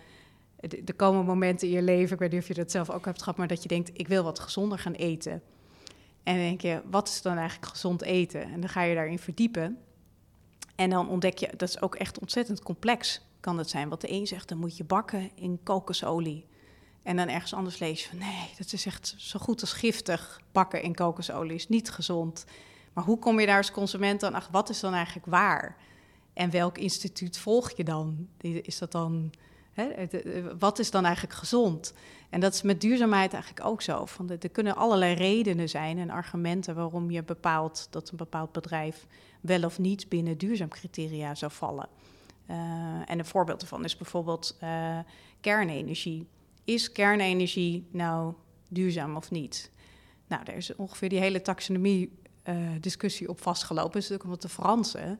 Er 0.59 0.95
komen 0.95 1.25
momenten 1.25 1.67
in 1.67 1.73
je 1.73 1.81
leven, 1.81 2.13
ik 2.13 2.19
weet 2.19 2.31
niet 2.31 2.41
of 2.41 2.47
je 2.47 2.53
dat 2.53 2.71
zelf 2.71 2.89
ook 2.89 3.05
hebt 3.05 3.21
gehad, 3.21 3.37
maar 3.37 3.47
dat 3.47 3.63
je 3.63 3.67
denkt: 3.67 3.91
ik 3.93 4.07
wil 4.07 4.23
wat 4.23 4.39
gezonder 4.39 4.79
gaan 4.79 4.93
eten. 4.93 5.41
En 6.23 6.35
dan 6.35 6.43
denk 6.43 6.61
je: 6.61 6.81
wat 6.89 7.07
is 7.07 7.21
dan 7.21 7.37
eigenlijk 7.37 7.71
gezond 7.71 8.01
eten? 8.01 8.41
En 8.41 8.59
dan 8.59 8.69
ga 8.69 8.81
je 8.81 8.95
daarin 8.95 9.19
verdiepen. 9.19 9.77
En 10.75 10.89
dan 10.89 11.09
ontdek 11.09 11.37
je, 11.37 11.49
dat 11.57 11.69
is 11.69 11.81
ook 11.81 11.95
echt 11.95 12.19
ontzettend 12.19 12.63
complex, 12.63 13.21
kan 13.39 13.57
het 13.57 13.69
zijn. 13.69 13.89
Wat 13.89 14.01
de 14.01 14.11
een 14.11 14.27
zegt, 14.27 14.49
dan 14.49 14.57
moet 14.57 14.77
je 14.77 14.83
bakken 14.83 15.31
in 15.35 15.59
kokosolie. 15.63 16.45
En 17.03 17.15
dan 17.15 17.27
ergens 17.27 17.53
anders 17.53 17.79
lees 17.79 18.03
je 18.03 18.09
van 18.09 18.17
nee, 18.17 18.49
dat 18.57 18.73
is 18.73 18.85
echt 18.85 19.15
zo 19.17 19.39
goed 19.39 19.61
als 19.61 19.73
giftig. 19.73 20.41
Bakken 20.51 20.81
in 20.81 20.95
kokosolie 20.95 21.55
is 21.55 21.67
niet 21.67 21.89
gezond. 21.89 22.45
Maar 22.93 23.03
hoe 23.03 23.19
kom 23.19 23.39
je 23.39 23.45
daar 23.45 23.57
als 23.57 23.71
consument 23.71 24.19
dan 24.19 24.33
achter? 24.33 24.51
Wat 24.51 24.69
is 24.69 24.79
dan 24.79 24.93
eigenlijk 24.93 25.25
waar? 25.25 25.77
En 26.33 26.49
welk 26.49 26.77
instituut 26.77 27.37
volg 27.37 27.71
je 27.71 27.83
dan? 27.83 28.27
Is 28.41 28.77
dat 28.77 28.91
dan, 28.91 29.31
hè, 29.81 30.07
wat 30.57 30.79
is 30.79 30.91
dan 30.91 31.05
eigenlijk 31.05 31.35
gezond? 31.35 31.93
En 32.29 32.39
dat 32.39 32.53
is 32.53 32.61
met 32.61 32.81
duurzaamheid 32.81 33.33
eigenlijk 33.33 33.65
ook 33.65 33.81
zo. 33.81 34.05
Van 34.05 34.29
er 34.29 34.49
kunnen 34.49 34.75
allerlei 34.75 35.13
redenen 35.13 35.69
zijn 35.69 35.97
en 35.97 36.09
argumenten 36.09 36.75
waarom 36.75 37.11
je 37.11 37.23
bepaalt 37.23 37.87
dat 37.89 38.09
een 38.09 38.17
bepaald 38.17 38.51
bedrijf 38.51 39.05
wel 39.41 39.63
of 39.63 39.79
niet 39.79 40.09
binnen 40.09 40.37
duurzaam 40.37 40.69
criteria 40.69 41.35
zou 41.35 41.51
vallen. 41.51 41.87
Uh, 42.49 42.55
en 43.05 43.19
een 43.19 43.25
voorbeeld 43.25 43.59
daarvan 43.59 43.83
is 43.83 43.97
bijvoorbeeld 43.97 44.57
uh, 44.63 44.99
kernenergie. 45.41 46.27
Is 46.63 46.91
kernenergie 46.91 47.87
nou 47.91 48.33
duurzaam 48.69 49.15
of 49.15 49.31
niet? 49.31 49.71
Nou, 50.27 50.43
daar 50.43 50.55
is 50.55 50.75
ongeveer 50.75 51.09
die 51.09 51.19
hele 51.19 51.41
taxonomie-discussie 51.41 53.29
op 53.29 53.41
vastgelopen. 53.41 53.99
Dus 53.99 54.11
ook 54.11 54.23
omdat 54.23 54.41
de 54.41 54.49
Fransen 54.49 55.19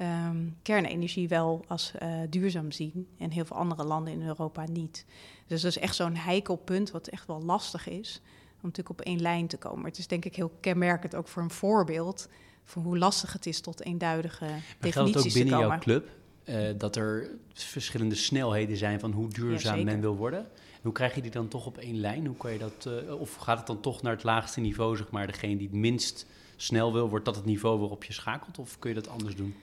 um, 0.00 0.56
kernenergie 0.62 1.28
wel 1.28 1.64
als 1.68 1.92
duurzaam 2.30 2.72
zien 2.72 3.08
en 3.18 3.30
heel 3.30 3.44
veel 3.44 3.56
andere 3.56 3.84
landen 3.84 4.12
in 4.12 4.26
Europa 4.26 4.64
niet. 4.72 5.04
Dus 5.46 5.62
dat 5.62 5.70
is 5.70 5.78
echt 5.78 5.94
zo'n 5.94 6.16
heikel 6.16 6.56
punt 6.56 6.90
wat 6.90 7.08
echt 7.08 7.26
wel 7.26 7.42
lastig 7.42 7.88
is 7.88 8.20
om 8.62 8.68
natuurlijk 8.68 9.00
op 9.00 9.06
één 9.06 9.20
lijn 9.20 9.46
te 9.46 9.56
komen. 9.56 9.78
Maar 9.78 9.90
het 9.90 9.98
is 9.98 10.06
denk 10.06 10.24
ik 10.24 10.36
heel 10.36 10.52
kenmerkend 10.60 11.14
ook 11.14 11.28
voor 11.28 11.42
een 11.42 11.50
voorbeeld 11.50 12.28
van 12.64 12.82
hoe 12.82 12.98
lastig 12.98 13.32
het 13.32 13.46
is 13.46 13.60
tot 13.60 13.84
eenduidige 13.84 14.44
maar 14.44 14.62
definities 14.78 15.12
geldt 15.12 15.26
ook 15.26 15.32
binnen 15.32 15.58
jouw 15.58 15.78
club 15.78 16.08
uh, 16.44 16.78
dat 16.78 16.96
er 16.96 17.30
verschillende 17.52 18.14
snelheden 18.14 18.76
zijn 18.76 19.00
van 19.00 19.12
hoe 19.12 19.28
duurzaam 19.28 19.84
men 19.84 20.00
wil 20.00 20.16
worden? 20.16 20.46
Hoe 20.82 20.92
krijg 20.92 21.14
je 21.14 21.22
die 21.22 21.30
dan 21.30 21.48
toch 21.48 21.66
op 21.66 21.78
één 21.78 22.00
lijn? 22.00 22.26
Hoe 22.26 22.36
kan 22.36 22.52
je 22.52 22.58
dat, 22.58 22.88
uh, 22.88 23.20
of 23.20 23.34
gaat 23.34 23.58
het 23.58 23.66
dan 23.66 23.80
toch 23.80 24.02
naar 24.02 24.12
het 24.12 24.22
laagste 24.22 24.60
niveau, 24.60 24.96
zeg 24.96 25.10
maar, 25.10 25.26
degene 25.26 25.56
die 25.56 25.66
het 25.66 25.76
minst 25.76 26.26
snel 26.56 26.92
wil, 26.92 27.08
wordt 27.08 27.24
dat 27.24 27.36
het 27.36 27.44
niveau 27.44 27.78
waarop 27.78 28.04
je 28.04 28.12
schakelt? 28.12 28.58
Of 28.58 28.78
kun 28.78 28.88
je 28.88 28.96
dat 28.96 29.08
anders 29.08 29.36
doen? 29.36 29.54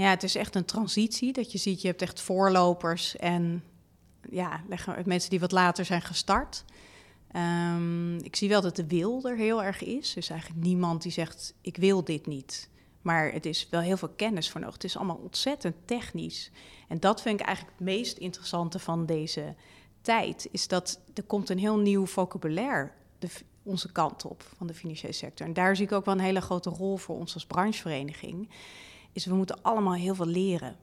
Ja, 0.00 0.10
het 0.10 0.22
is 0.22 0.34
echt 0.34 0.54
een 0.54 0.64
transitie. 0.64 1.32
Dat 1.32 1.52
je 1.52 1.58
ziet, 1.58 1.80
je 1.82 1.88
hebt 1.88 2.02
echt 2.02 2.20
voorlopers 2.20 3.16
en 3.16 3.64
ja, 4.30 4.62
mensen 5.04 5.30
die 5.30 5.40
wat 5.40 5.52
later 5.52 5.84
zijn 5.84 6.02
gestart. 6.02 6.64
Um, 7.36 8.18
ik 8.18 8.36
zie 8.36 8.48
wel 8.48 8.60
dat 8.60 8.76
de 8.76 8.86
wil 8.86 9.24
er 9.24 9.36
heel 9.36 9.62
erg 9.62 9.82
is. 9.82 10.12
Dus 10.12 10.30
eigenlijk 10.30 10.64
niemand 10.64 11.02
die 11.02 11.12
zegt: 11.12 11.54
Ik 11.60 11.76
wil 11.76 12.04
dit 12.04 12.26
niet. 12.26 12.68
Maar 13.02 13.32
het 13.32 13.46
is 13.46 13.66
wel 13.70 13.80
heel 13.80 13.96
veel 13.96 14.12
kennis 14.16 14.50
voor 14.50 14.60
nodig. 14.60 14.74
Het 14.74 14.84
is 14.84 14.96
allemaal 14.96 15.20
ontzettend 15.22 15.76
technisch. 15.84 16.50
En 16.88 17.00
dat 17.00 17.22
vind 17.22 17.40
ik 17.40 17.46
eigenlijk 17.46 17.76
het 17.78 17.86
meest 17.86 18.18
interessante 18.18 18.78
van 18.78 19.06
deze 19.06 19.54
tijd. 20.02 20.48
Is 20.50 20.68
dat 20.68 21.00
er 21.14 21.22
komt 21.22 21.48
een 21.48 21.58
heel 21.58 21.78
nieuw 21.78 22.06
vocabulaire 22.06 22.90
de, 23.18 23.28
onze 23.62 23.92
kant 23.92 24.24
op 24.24 24.44
van 24.56 24.66
de 24.66 24.74
financiële 24.74 25.12
sector. 25.12 25.46
En 25.46 25.52
daar 25.52 25.76
zie 25.76 25.84
ik 25.84 25.92
ook 25.92 26.04
wel 26.04 26.14
een 26.14 26.20
hele 26.20 26.40
grote 26.40 26.70
rol 26.70 26.96
voor 26.96 27.16
ons 27.16 27.34
als 27.34 27.46
branchevereniging. 27.46 28.48
Is 29.12 29.26
we 29.26 29.34
moeten 29.34 29.62
allemaal 29.62 29.94
heel 29.94 30.14
veel 30.14 30.26
leren. 30.26 30.76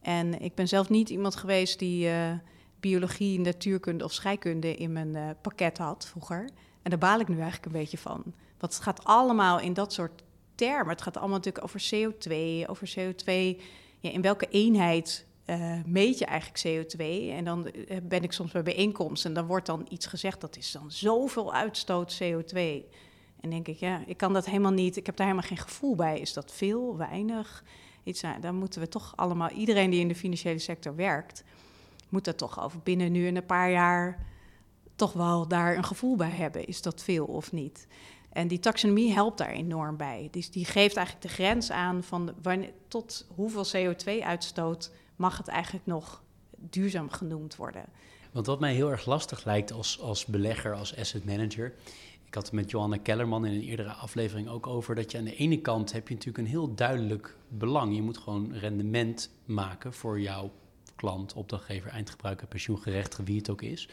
En 0.00 0.40
ik 0.40 0.54
ben 0.54 0.68
zelf 0.68 0.88
niet 0.88 1.08
iemand 1.08 1.36
geweest 1.36 1.78
die. 1.78 2.08
Uh, 2.08 2.32
biologie, 2.80 3.40
natuurkunde 3.40 4.04
of 4.04 4.12
scheikunde 4.12 4.74
in 4.76 4.92
mijn 4.92 5.14
uh, 5.14 5.30
pakket 5.42 5.78
had 5.78 6.06
vroeger. 6.06 6.48
En 6.82 6.90
daar 6.90 6.98
baal 6.98 7.20
ik 7.20 7.28
nu 7.28 7.34
eigenlijk 7.34 7.66
een 7.66 7.80
beetje 7.80 7.98
van. 7.98 8.22
Want 8.58 8.74
het 8.74 8.82
gaat 8.82 9.04
allemaal 9.04 9.60
in 9.60 9.72
dat 9.72 9.92
soort 9.92 10.22
termen. 10.54 10.88
Het 10.88 11.02
gaat 11.02 11.16
allemaal 11.16 11.36
natuurlijk 11.36 11.64
over 11.64 11.90
CO2, 11.94 12.34
over 12.68 12.94
CO2. 12.98 13.60
Ja, 14.00 14.10
in 14.10 14.22
welke 14.22 14.48
eenheid 14.48 15.26
uh, 15.46 15.72
meet 15.86 16.18
je 16.18 16.24
eigenlijk 16.24 16.66
CO2? 16.66 16.98
En 17.30 17.44
dan 17.44 17.70
ben 18.02 18.22
ik 18.22 18.32
soms 18.32 18.52
bij 18.52 18.62
bijeenkomsten 18.62 19.30
en 19.30 19.36
dan 19.36 19.46
wordt 19.46 19.66
dan 19.66 19.86
iets 19.88 20.06
gezegd... 20.06 20.40
dat 20.40 20.56
is 20.56 20.72
dan 20.72 20.90
zoveel 20.90 21.54
uitstoot 21.54 22.20
CO2. 22.22 22.58
En 23.40 23.50
denk 23.50 23.68
ik, 23.68 23.76
ja, 23.76 24.02
ik 24.06 24.16
kan 24.16 24.32
dat 24.32 24.46
helemaal 24.46 24.72
niet... 24.72 24.96
ik 24.96 25.06
heb 25.06 25.16
daar 25.16 25.26
helemaal 25.26 25.48
geen 25.48 25.58
gevoel 25.58 25.94
bij. 25.94 26.20
Is 26.20 26.32
dat 26.32 26.52
veel, 26.52 26.96
weinig? 26.96 27.64
Iets, 28.04 28.22
nou, 28.22 28.52
moeten 28.52 28.80
we 28.80 28.88
toch 28.88 29.12
allemaal... 29.16 29.50
iedereen 29.50 29.90
die 29.90 30.00
in 30.00 30.08
de 30.08 30.14
financiële 30.14 30.58
sector 30.58 30.96
werkt 30.96 31.44
moet 32.08 32.24
dat 32.24 32.38
toch 32.38 32.62
over 32.62 32.80
binnen 32.82 33.12
nu 33.12 33.26
en 33.26 33.36
een 33.36 33.46
paar 33.46 33.70
jaar 33.70 34.26
toch 34.96 35.12
wel 35.12 35.48
daar 35.48 35.76
een 35.76 35.84
gevoel 35.84 36.16
bij 36.16 36.30
hebben. 36.30 36.66
Is 36.66 36.82
dat 36.82 37.02
veel 37.02 37.24
of 37.24 37.52
niet? 37.52 37.86
En 38.32 38.48
die 38.48 38.58
taxonomie 38.58 39.12
helpt 39.12 39.38
daar 39.38 39.50
enorm 39.50 39.96
bij. 39.96 40.28
Dus 40.30 40.50
die 40.50 40.64
geeft 40.64 40.96
eigenlijk 40.96 41.26
de 41.26 41.32
grens 41.32 41.70
aan 41.70 42.02
van 42.02 42.34
wanneer, 42.42 42.72
tot 42.88 43.26
hoeveel 43.34 43.66
CO2-uitstoot 43.66 44.90
mag 45.16 45.38
het 45.38 45.48
eigenlijk 45.48 45.86
nog 45.86 46.22
duurzaam 46.56 47.10
genoemd 47.10 47.56
worden. 47.56 47.84
Want 48.30 48.46
wat 48.46 48.60
mij 48.60 48.74
heel 48.74 48.90
erg 48.90 49.06
lastig 49.06 49.44
lijkt 49.44 49.72
als, 49.72 50.00
als 50.00 50.24
belegger, 50.24 50.74
als 50.74 50.96
asset 50.96 51.24
manager. 51.24 51.74
Ik 52.28 52.34
had 52.34 52.42
het 52.44 52.52
met 52.52 52.70
Johanna 52.70 52.96
Kellerman 52.96 53.46
in 53.46 53.52
een 53.52 53.62
eerdere 53.62 53.92
aflevering 53.92 54.48
ook 54.48 54.66
over 54.66 54.94
dat 54.94 55.10
je 55.10 55.18
aan 55.18 55.24
de 55.24 55.36
ene 55.36 55.60
kant 55.60 55.92
heb 55.92 56.08
je 56.08 56.14
natuurlijk 56.14 56.44
een 56.44 56.50
heel 56.50 56.74
duidelijk 56.74 57.36
belang. 57.48 57.94
Je 57.94 58.02
moet 58.02 58.18
gewoon 58.18 58.52
rendement 58.52 59.30
maken 59.44 59.92
voor 59.92 60.20
jouw 60.20 60.52
klant, 60.96 61.32
opdrachtgever, 61.32 61.90
eindgebruiker, 61.90 62.46
pensioengerechtigde, 62.46 63.24
wie 63.24 63.36
het 63.36 63.50
ook 63.50 63.62
is. 63.62 63.88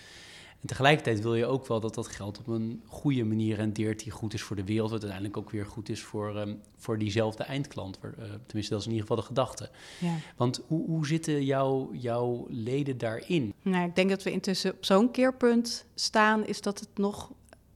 En 0.62 0.68
tegelijkertijd 0.68 1.22
wil 1.22 1.36
je 1.36 1.46
ook 1.46 1.68
wel 1.68 1.80
dat 1.80 1.96
dat 1.96 2.08
geld 2.08 2.40
op 2.40 2.48
een 2.48 2.82
goede 2.86 3.24
manier 3.24 3.56
rendeert 3.56 4.04
die 4.04 4.12
goed 4.12 4.34
is 4.34 4.42
voor 4.42 4.56
de 4.56 4.66
wereld, 4.66 4.90
wat 4.90 5.02
uiteindelijk 5.02 5.38
ook 5.38 5.50
weer 5.50 5.66
goed 5.66 5.90
is 5.90 6.02
voor, 6.02 6.38
um, 6.38 6.62
voor 6.76 6.98
diezelfde 6.98 7.44
eindklant. 7.44 8.00
Uh, 8.04 8.12
tenminste, 8.46 8.74
dat 8.74 8.80
is 8.80 8.88
in 8.88 8.94
ieder 8.94 9.08
geval 9.08 9.16
de 9.18 9.28
gedachte. 9.28 9.70
Ja. 10.00 10.16
Want 10.36 10.62
hoe, 10.68 10.86
hoe 10.86 11.08
zitten 11.08 11.46
jouw, 11.46 11.90
jouw 11.94 12.46
leden 12.50 12.98
daarin? 12.98 13.54
Nou, 13.62 13.88
ik 13.88 13.96
denk 13.96 14.10
dat 14.10 14.24
we 14.24 14.32
intussen 14.32 14.74
op 14.74 14.86
zo'n 14.86 15.12
keerpunt 15.12 15.86
staan, 15.96 16.46
is 16.46 16.62
dat 16.62 16.80
het 16.80 16.90
nog 16.98 17.32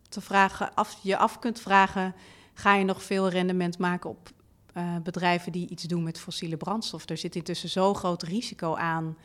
te 0.09 0.21
vragen, 0.21 0.73
af, 0.75 0.97
je 1.01 1.17
af 1.17 1.39
kunt 1.39 1.59
vragen, 1.59 2.15
ga 2.53 2.75
je 2.75 2.83
nog 2.83 3.03
veel 3.03 3.29
rendement 3.29 3.77
maken 3.77 4.09
op 4.09 4.29
uh, 4.77 4.95
bedrijven 5.03 5.51
die 5.51 5.69
iets 5.69 5.83
doen 5.83 6.03
met 6.03 6.19
fossiele 6.19 6.57
brandstof. 6.57 7.09
Er 7.09 7.17
zit 7.17 7.35
intussen 7.35 7.69
zo'n 7.69 7.95
groot 7.95 8.23
risico 8.23 8.75
aan 8.75 9.17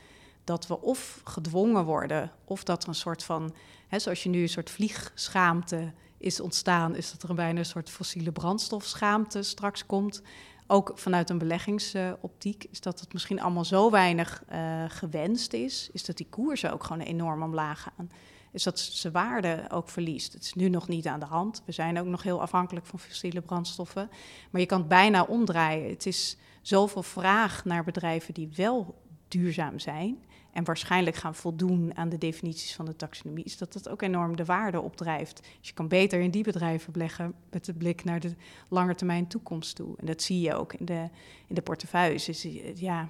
dat 0.44 0.66
we 0.66 0.80
of 0.80 1.20
gedwongen 1.24 1.84
worden, 1.84 2.30
of 2.44 2.64
dat 2.64 2.82
er 2.82 2.88
een 2.88 2.94
soort 2.94 3.22
van, 3.22 3.54
hè, 3.88 3.98
zoals 3.98 4.22
je 4.22 4.28
nu 4.28 4.42
een 4.42 4.48
soort 4.48 4.70
vliegschaamte 4.70 5.92
is 6.18 6.40
ontstaan, 6.40 6.96
is 6.96 7.12
dat 7.12 7.28
er 7.28 7.34
bijna 7.34 7.58
een 7.58 7.64
soort 7.64 7.90
fossiele 7.90 8.32
brandstofschaamte 8.32 9.42
straks 9.42 9.86
komt. 9.86 10.22
Ook 10.66 10.92
vanuit 10.94 11.30
een 11.30 11.38
beleggingsoptiek 11.38 12.64
is 12.70 12.80
dat 12.80 13.00
het 13.00 13.12
misschien 13.12 13.40
allemaal 13.40 13.64
zo 13.64 13.90
weinig 13.90 14.42
uh, 14.52 14.84
gewenst 14.88 15.52
is, 15.52 15.88
is 15.92 16.04
dat 16.04 16.16
die 16.16 16.26
koersen 16.30 16.72
ook 16.72 16.84
gewoon 16.84 17.02
enorm 17.02 17.42
omlaag 17.42 17.82
gaan 17.82 18.08
is 18.54 18.62
dat 18.62 18.78
ze 18.78 19.10
waarde 19.10 19.64
ook 19.68 19.88
verliest. 19.88 20.32
Het 20.32 20.42
is 20.42 20.54
nu 20.54 20.68
nog 20.68 20.88
niet 20.88 21.06
aan 21.06 21.20
de 21.20 21.26
hand. 21.26 21.62
We 21.64 21.72
zijn 21.72 21.98
ook 21.98 22.06
nog 22.06 22.22
heel 22.22 22.40
afhankelijk 22.40 22.86
van 22.86 22.98
fossiele 22.98 23.40
brandstoffen. 23.40 24.10
Maar 24.50 24.60
je 24.60 24.66
kan 24.66 24.78
het 24.78 24.88
bijna 24.88 25.22
omdraaien. 25.22 25.90
Het 25.90 26.06
is 26.06 26.36
zoveel 26.62 27.02
vraag 27.02 27.64
naar 27.64 27.84
bedrijven 27.84 28.34
die 28.34 28.48
wel 28.56 29.02
duurzaam 29.28 29.78
zijn 29.78 30.18
en 30.52 30.64
waarschijnlijk 30.64 31.16
gaan 31.16 31.34
voldoen 31.34 31.96
aan 31.96 32.08
de 32.08 32.18
definities 32.18 32.74
van 32.74 32.84
de 32.84 32.96
taxonomie, 32.96 33.44
is 33.44 33.58
dat 33.58 33.72
dat 33.72 33.88
ook 33.88 34.02
enorm 34.02 34.36
de 34.36 34.44
waarde 34.44 34.80
opdrijft. 34.80 35.42
Dus 35.58 35.68
je 35.68 35.74
kan 35.74 35.88
beter 35.88 36.20
in 36.20 36.30
die 36.30 36.42
bedrijven 36.42 36.92
beleggen 36.92 37.34
met 37.50 37.64
de 37.64 37.74
blik 37.74 38.04
naar 38.04 38.20
de 38.20 38.34
langetermijn 38.68 39.26
toekomst 39.26 39.76
toe. 39.76 39.94
En 39.96 40.06
dat 40.06 40.22
zie 40.22 40.40
je 40.40 40.54
ook 40.54 40.72
in 40.72 40.84
de, 40.84 41.08
in 41.46 41.54
de 41.54 41.62
portefeuilles. 41.62 42.24
Dus 42.24 42.46
ja, 42.74 43.08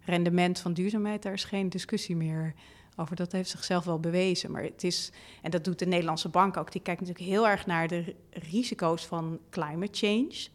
rendement 0.00 0.58
van 0.58 0.72
duurzaamheid, 0.72 1.22
daar 1.22 1.32
is 1.32 1.44
geen 1.44 1.68
discussie 1.68 2.16
meer 2.16 2.54
over. 2.96 3.16
Dat 3.16 3.32
heeft 3.32 3.50
zichzelf 3.50 3.84
wel 3.84 4.00
bewezen. 4.00 4.50
Maar 4.50 4.62
het 4.62 4.84
is, 4.84 5.10
en 5.42 5.50
dat 5.50 5.64
doet 5.64 5.78
de 5.78 5.86
Nederlandse 5.86 6.28
bank 6.28 6.56
ook, 6.56 6.72
die 6.72 6.82
kijkt 6.82 7.00
natuurlijk 7.00 7.28
heel 7.28 7.48
erg 7.48 7.66
naar 7.66 7.88
de 7.88 8.14
risico's 8.30 9.06
van 9.06 9.38
climate 9.50 9.98
change. 10.06 10.48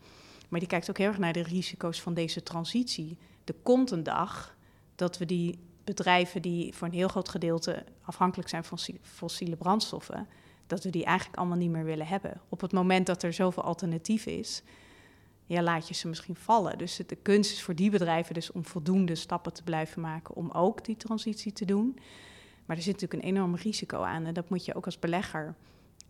Maar 0.50 0.60
die 0.60 0.70
kijkt 0.70 0.90
ook 0.90 0.98
heel 0.98 1.08
erg 1.08 1.18
naar 1.18 1.34
de 1.34 1.44
risico's 1.44 2.02
van 2.02 2.14
deze 2.14 2.44
transitie. 2.44 3.18
Er 3.46 3.56
komt 3.64 3.92
een 3.92 4.04
dag 4.04 4.56
dat 4.96 5.18
we 5.18 5.26
die 5.26 5.60
bedrijven 5.84 6.42
die 6.42 6.74
voor 6.74 6.88
een 6.88 6.94
heel 6.94 7.08
groot 7.08 7.30
gedeelte 7.30 7.84
afhankelijk 8.02 8.50
zijn 8.50 8.64
van 8.64 8.80
fossiele 9.02 9.56
brandstoffen, 9.56 10.28
dat 10.68 10.84
we 10.84 10.90
die 10.90 11.06
eigenlijk 11.06 11.38
allemaal 11.38 11.58
niet 11.58 11.70
meer 11.70 11.84
willen 11.84 12.08
hebben. 12.08 12.42
Op 12.50 12.62
het 12.62 12.72
moment 12.72 13.06
dat 13.06 13.24
er 13.24 13.34
zoveel 13.34 13.64
alternatief 13.64 14.26
is, 14.26 14.64
ja, 15.46 15.62
laat 15.62 15.88
je 15.88 15.94
ze 15.94 16.08
misschien 16.08 16.36
vallen. 16.36 16.78
Dus 16.78 17.02
de 17.08 17.16
kunst 17.16 17.52
is 17.52 17.64
voor 17.64 17.76
die 17.76 17.90
bedrijven 17.90 18.34
dus 18.34 18.52
om 18.52 18.66
voldoende 18.66 19.16
stappen 19.16 19.54
te 19.54 19.64
blijven 19.64 20.02
maken 20.02 20.36
om 20.36 20.52
ook 20.52 20.86
die 20.86 20.98
transitie 20.98 21.54
te 21.54 21.66
doen. 21.66 22.00
Maar 22.72 22.80
er 22.80 22.86
zit 22.86 23.02
natuurlijk 23.02 23.24
een 23.24 23.36
enorm 23.36 23.56
risico 23.56 24.02
aan 24.02 24.26
en 24.26 24.34
dat 24.34 24.50
moet 24.50 24.66
je 24.66 24.76
ook 24.76 24.86
als 24.86 25.00
belegger 25.00 25.56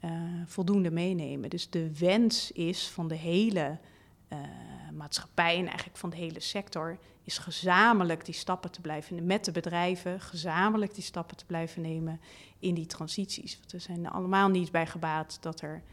uh, 0.06 0.12
voldoende 0.46 0.92
meenemen. 0.92 1.50
Dus 1.50 1.70
de 1.70 1.98
wens 1.98 2.52
is 2.52 2.88
van 2.88 3.08
de 3.08 3.16
hele 3.16 3.78
uh, 4.30 4.40
maatschappij 4.94 5.58
en 5.58 5.68
eigenlijk 5.68 5.98
van 5.98 6.10
de 6.10 6.16
hele 6.16 6.40
sector, 6.40 6.98
is 7.24 7.38
gezamenlijk 7.38 8.26
die 8.26 8.34
stappen 8.34 8.72
te 8.72 8.82
blijven 8.82 9.26
met 9.26 9.46
de 9.46 9.52
bedrijven, 9.52 10.22
gezamenlijk 10.22 10.94
die 10.94 11.04
stappen 11.04 11.38
te 11.38 11.46
blijven 11.46 11.82
nemen 11.82 12.22
in 12.60 12.74
die 12.74 12.86
transities. 12.86 13.58
Want 13.60 13.72
we 13.72 13.80
zijn 13.80 14.06
er 14.06 14.12
allemaal 14.12 14.50
niet 14.50 14.72
bij 14.72 14.88
gebaat 14.88 15.38
dat 15.42 15.62
er 15.62 15.84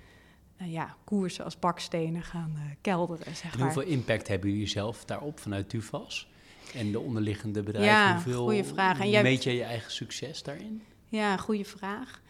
uh, 0.60 0.72
ja, 0.72 0.96
koersen 1.04 1.44
als 1.44 1.58
bakstenen 1.58 2.22
gaan 2.22 2.76
kelderen. 2.80 3.36
Zeg 3.36 3.54
en 3.54 3.60
hoeveel 3.60 3.82
impact 3.82 4.28
hebben 4.28 4.50
jullie 4.50 4.66
zelf 4.66 5.04
daarop 5.04 5.38
vanuit 5.38 5.70
DUVAS? 5.70 6.28
En 6.74 6.92
de 6.92 7.00
onderliggende 7.00 7.62
bedrijven, 7.62 7.92
ja, 7.92 8.12
hoeveel 8.12 8.44
goede 8.44 8.64
vraag. 8.64 9.00
En 9.00 9.10
jij... 9.10 9.22
meet 9.22 9.42
je 9.42 9.54
je 9.54 9.62
eigen 9.62 9.92
succes 9.92 10.42
daarin? 10.42 10.82
Ja, 11.08 11.36
goede 11.36 11.64
vraag. 11.64 12.20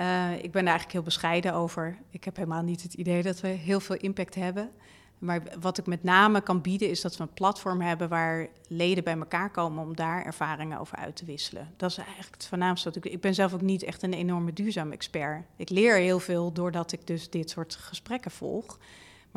Uh, 0.00 0.32
ik 0.32 0.52
ben 0.52 0.64
daar 0.64 0.74
eigenlijk 0.74 0.92
heel 0.92 1.02
bescheiden 1.02 1.54
over. 1.54 1.96
Ik 2.10 2.24
heb 2.24 2.36
helemaal 2.36 2.62
niet 2.62 2.82
het 2.82 2.94
idee 2.94 3.22
dat 3.22 3.40
we 3.40 3.48
heel 3.48 3.80
veel 3.80 3.96
impact 3.96 4.34
hebben. 4.34 4.70
Maar 5.18 5.42
wat 5.60 5.78
ik 5.78 5.86
met 5.86 6.02
name 6.02 6.40
kan 6.40 6.60
bieden 6.60 6.90
is 6.90 7.00
dat 7.00 7.16
we 7.16 7.22
een 7.22 7.34
platform 7.34 7.80
hebben 7.80 8.08
waar 8.08 8.48
leden 8.68 9.04
bij 9.04 9.16
elkaar 9.16 9.50
komen 9.50 9.84
om 9.84 9.96
daar 9.96 10.24
ervaringen 10.24 10.78
over 10.78 10.96
uit 10.98 11.16
te 11.16 11.24
wisselen. 11.24 11.72
Dat 11.76 11.90
is 11.90 11.96
eigenlijk 11.96 12.34
het 12.34 12.46
voornaamste. 12.46 12.90
Ik, 12.94 13.04
ik 13.04 13.20
ben 13.20 13.34
zelf 13.34 13.54
ook 13.54 13.60
niet 13.60 13.82
echt 13.82 14.02
een 14.02 14.12
enorme 14.12 14.52
duurzaam 14.52 14.92
expert. 14.92 15.44
Ik 15.56 15.68
leer 15.68 15.96
heel 15.96 16.20
veel 16.20 16.52
doordat 16.52 16.92
ik 16.92 17.06
dus 17.06 17.30
dit 17.30 17.50
soort 17.50 17.74
gesprekken 17.74 18.30
volg. 18.30 18.78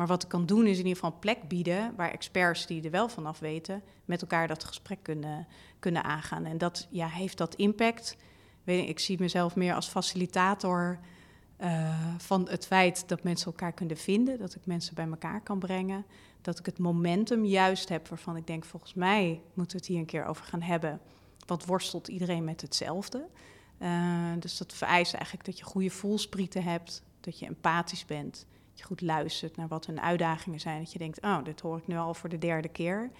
Maar 0.00 0.08
wat 0.08 0.22
ik 0.22 0.28
kan 0.28 0.46
doen 0.46 0.66
is 0.66 0.78
in 0.78 0.86
ieder 0.86 0.94
geval 0.94 1.10
een 1.10 1.18
plek 1.18 1.48
bieden 1.48 1.94
waar 1.96 2.10
experts 2.10 2.66
die 2.66 2.82
er 2.82 2.90
wel 2.90 3.08
vanaf 3.08 3.38
weten, 3.38 3.82
met 4.04 4.20
elkaar 4.20 4.48
dat 4.48 4.64
gesprek 4.64 4.98
kunnen, 5.02 5.46
kunnen 5.78 6.04
aangaan. 6.04 6.44
En 6.44 6.58
dat 6.58 6.86
ja, 6.90 7.08
heeft 7.08 7.38
dat 7.38 7.54
impact 7.54 8.16
weet 8.64 8.88
ik, 8.88 8.98
zie 8.98 9.18
mezelf 9.18 9.56
meer 9.56 9.74
als 9.74 9.88
facilitator 9.88 10.98
uh, 11.58 12.14
van 12.18 12.48
het 12.48 12.66
feit 12.66 13.08
dat 13.08 13.22
mensen 13.22 13.46
elkaar 13.46 13.72
kunnen 13.72 13.96
vinden, 13.96 14.38
dat 14.38 14.54
ik 14.54 14.66
mensen 14.66 14.94
bij 14.94 15.06
elkaar 15.06 15.40
kan 15.40 15.58
brengen, 15.58 16.04
dat 16.40 16.58
ik 16.58 16.66
het 16.66 16.78
momentum 16.78 17.44
juist 17.44 17.88
heb 17.88 18.08
waarvan 18.08 18.36
ik 18.36 18.46
denk, 18.46 18.64
volgens 18.64 18.94
mij 18.94 19.40
moeten 19.54 19.76
we 19.76 19.82
het 19.82 19.92
hier 19.92 19.98
een 19.98 20.06
keer 20.06 20.24
over 20.24 20.44
gaan 20.44 20.62
hebben. 20.62 21.00
Want 21.46 21.64
worstelt 21.64 22.08
iedereen 22.08 22.44
met 22.44 22.60
hetzelfde? 22.60 23.26
Uh, 23.78 24.32
dus 24.38 24.58
dat 24.58 24.72
vereist 24.72 25.14
eigenlijk 25.14 25.44
dat 25.44 25.58
je 25.58 25.64
goede 25.64 25.90
voelsprieten 25.90 26.62
hebt, 26.62 27.02
dat 27.20 27.38
je 27.38 27.46
empathisch 27.46 28.04
bent, 28.04 28.46
je 28.80 28.86
goed 28.86 29.00
luistert 29.00 29.56
naar 29.56 29.68
wat 29.68 29.86
hun 29.86 30.00
uitdagingen 30.00 30.60
zijn, 30.60 30.78
dat 30.82 30.92
je 30.92 30.98
denkt, 30.98 31.22
oh, 31.22 31.44
dit 31.44 31.60
hoor 31.60 31.78
ik 31.78 31.86
nu 31.86 31.96
al 31.96 32.14
voor 32.14 32.28
de 32.28 32.38
derde 32.38 32.68
keer. 32.68 33.10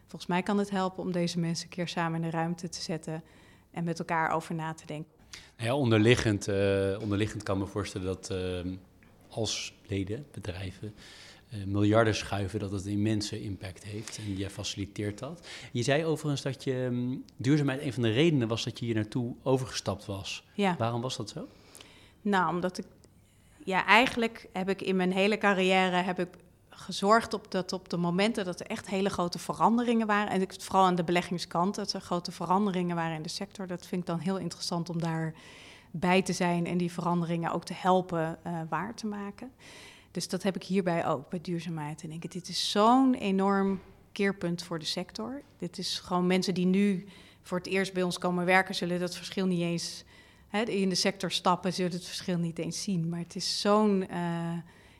Volgens 0.00 0.30
mij 0.30 0.42
kan 0.42 0.58
het 0.58 0.70
helpen 0.70 1.02
om 1.02 1.12
deze 1.12 1.38
mensen 1.38 1.64
een 1.64 1.70
keer 1.70 1.88
samen 1.88 2.22
in 2.22 2.30
de 2.30 2.36
ruimte 2.36 2.68
te 2.68 2.80
zetten 2.80 3.22
en 3.70 3.84
met 3.84 3.98
elkaar 3.98 4.30
over 4.30 4.54
na 4.54 4.74
te 4.74 4.86
denken. 4.86 5.12
Nou 5.56 5.68
ja, 5.68 5.76
onderliggend, 5.76 6.48
uh, 6.48 6.98
onderliggend 7.00 7.42
kan 7.42 7.58
me 7.58 7.66
voorstellen 7.66 8.06
dat 8.06 8.30
uh, 8.32 8.72
als 9.28 9.74
leden, 9.86 10.26
bedrijven, 10.32 10.94
uh, 11.54 11.64
miljarden 11.64 12.14
schuiven, 12.14 12.58
dat 12.58 12.70
het 12.70 12.84
een 12.84 12.92
immense 12.92 13.42
impact 13.42 13.84
heeft. 13.84 14.18
En 14.18 14.36
jij 14.36 14.50
faciliteert 14.50 15.18
dat. 15.18 15.48
Je 15.72 15.82
zei 15.82 16.04
overigens 16.04 16.42
dat 16.42 16.64
je 16.64 16.74
um, 16.74 17.24
duurzaamheid 17.36 17.80
een 17.80 17.92
van 17.92 18.02
de 18.02 18.12
redenen 18.12 18.48
was 18.48 18.64
dat 18.64 18.78
je 18.78 18.84
hier 18.84 18.94
naartoe 18.94 19.34
overgestapt 19.42 20.06
was. 20.06 20.44
Ja. 20.54 20.76
Waarom 20.78 21.00
was 21.00 21.16
dat 21.16 21.30
zo? 21.30 21.48
Nou, 22.22 22.54
omdat 22.54 22.78
ik 22.78 22.86
ja, 23.64 23.86
eigenlijk 23.86 24.48
heb 24.52 24.68
ik 24.68 24.82
in 24.82 24.96
mijn 24.96 25.12
hele 25.12 25.38
carrière 25.38 25.96
heb 25.96 26.18
ik 26.18 26.28
gezorgd 26.70 27.34
op 27.34 27.50
dat 27.50 27.72
op 27.72 27.88
de 27.88 27.96
momenten 27.96 28.44
dat 28.44 28.60
er 28.60 28.66
echt 28.66 28.88
hele 28.88 29.10
grote 29.10 29.38
veranderingen 29.38 30.06
waren. 30.06 30.32
En 30.32 30.40
ik, 30.40 30.54
vooral 30.58 30.84
aan 30.84 30.94
de 30.94 31.04
beleggingskant, 31.04 31.74
dat 31.74 31.92
er 31.92 32.00
grote 32.00 32.32
veranderingen 32.32 32.96
waren 32.96 33.16
in 33.16 33.22
de 33.22 33.28
sector. 33.28 33.66
Dat 33.66 33.86
vind 33.86 34.00
ik 34.00 34.06
dan 34.06 34.18
heel 34.18 34.38
interessant 34.38 34.90
om 34.90 35.00
daar 35.00 35.34
bij 35.90 36.22
te 36.22 36.32
zijn 36.32 36.66
en 36.66 36.78
die 36.78 36.92
veranderingen 36.92 37.52
ook 37.52 37.64
te 37.64 37.74
helpen 37.76 38.38
uh, 38.46 38.60
waar 38.68 38.94
te 38.94 39.06
maken. 39.06 39.52
Dus 40.10 40.28
dat 40.28 40.42
heb 40.42 40.56
ik 40.56 40.62
hierbij 40.62 41.06
ook 41.06 41.28
bij 41.28 41.40
duurzaamheid. 41.40 42.02
En 42.02 42.10
ik 42.10 42.20
denk, 42.20 42.32
dit 42.32 42.48
is 42.48 42.70
zo'n 42.70 43.14
enorm 43.14 43.80
keerpunt 44.12 44.62
voor 44.62 44.78
de 44.78 44.84
sector. 44.84 45.42
Dit 45.58 45.78
is 45.78 45.98
gewoon 45.98 46.26
mensen 46.26 46.54
die 46.54 46.66
nu 46.66 47.06
voor 47.42 47.58
het 47.58 47.66
eerst 47.66 47.92
bij 47.92 48.02
ons 48.02 48.18
komen 48.18 48.44
werken, 48.44 48.74
zullen 48.74 49.00
dat 49.00 49.16
verschil 49.16 49.46
niet 49.46 49.60
eens 49.60 50.04
hè, 50.50 50.62
in 50.62 50.88
de 50.88 50.94
sector 50.94 51.30
stappen, 51.30 51.72
zullen 51.72 51.92
het 51.92 52.04
verschil 52.04 52.38
niet 52.38 52.58
eens 52.58 52.82
zien. 52.82 53.08
Maar 53.08 53.18
het 53.18 53.36
is 53.36 53.60
zo'n. 53.60 54.06
Uh, 54.10 54.52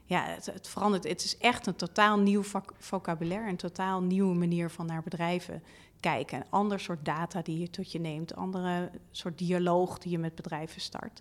ja, 0.04 0.24
het, 0.24 0.68
verandert. 0.68 1.08
Het 1.08 1.24
is 1.24 1.38
echt 1.38 1.66
een 1.66 1.76
totaal 1.76 2.18
nieuw 2.18 2.42
vocabulaire, 2.78 3.48
een 3.48 3.56
totaal 3.56 4.02
nieuwe 4.02 4.34
manier 4.34 4.70
van 4.70 4.86
naar 4.86 5.02
bedrijven 5.02 5.62
kijken. 6.00 6.38
Een 6.38 6.50
ander 6.50 6.80
soort 6.80 7.04
data 7.04 7.42
die 7.42 7.58
je 7.58 7.70
tot 7.70 7.92
je 7.92 8.00
neemt, 8.00 8.34
andere 8.34 8.90
soort 9.10 9.38
dialoog 9.38 9.98
die 9.98 10.10
je 10.10 10.18
met 10.18 10.34
bedrijven 10.34 10.80
start. 10.80 11.20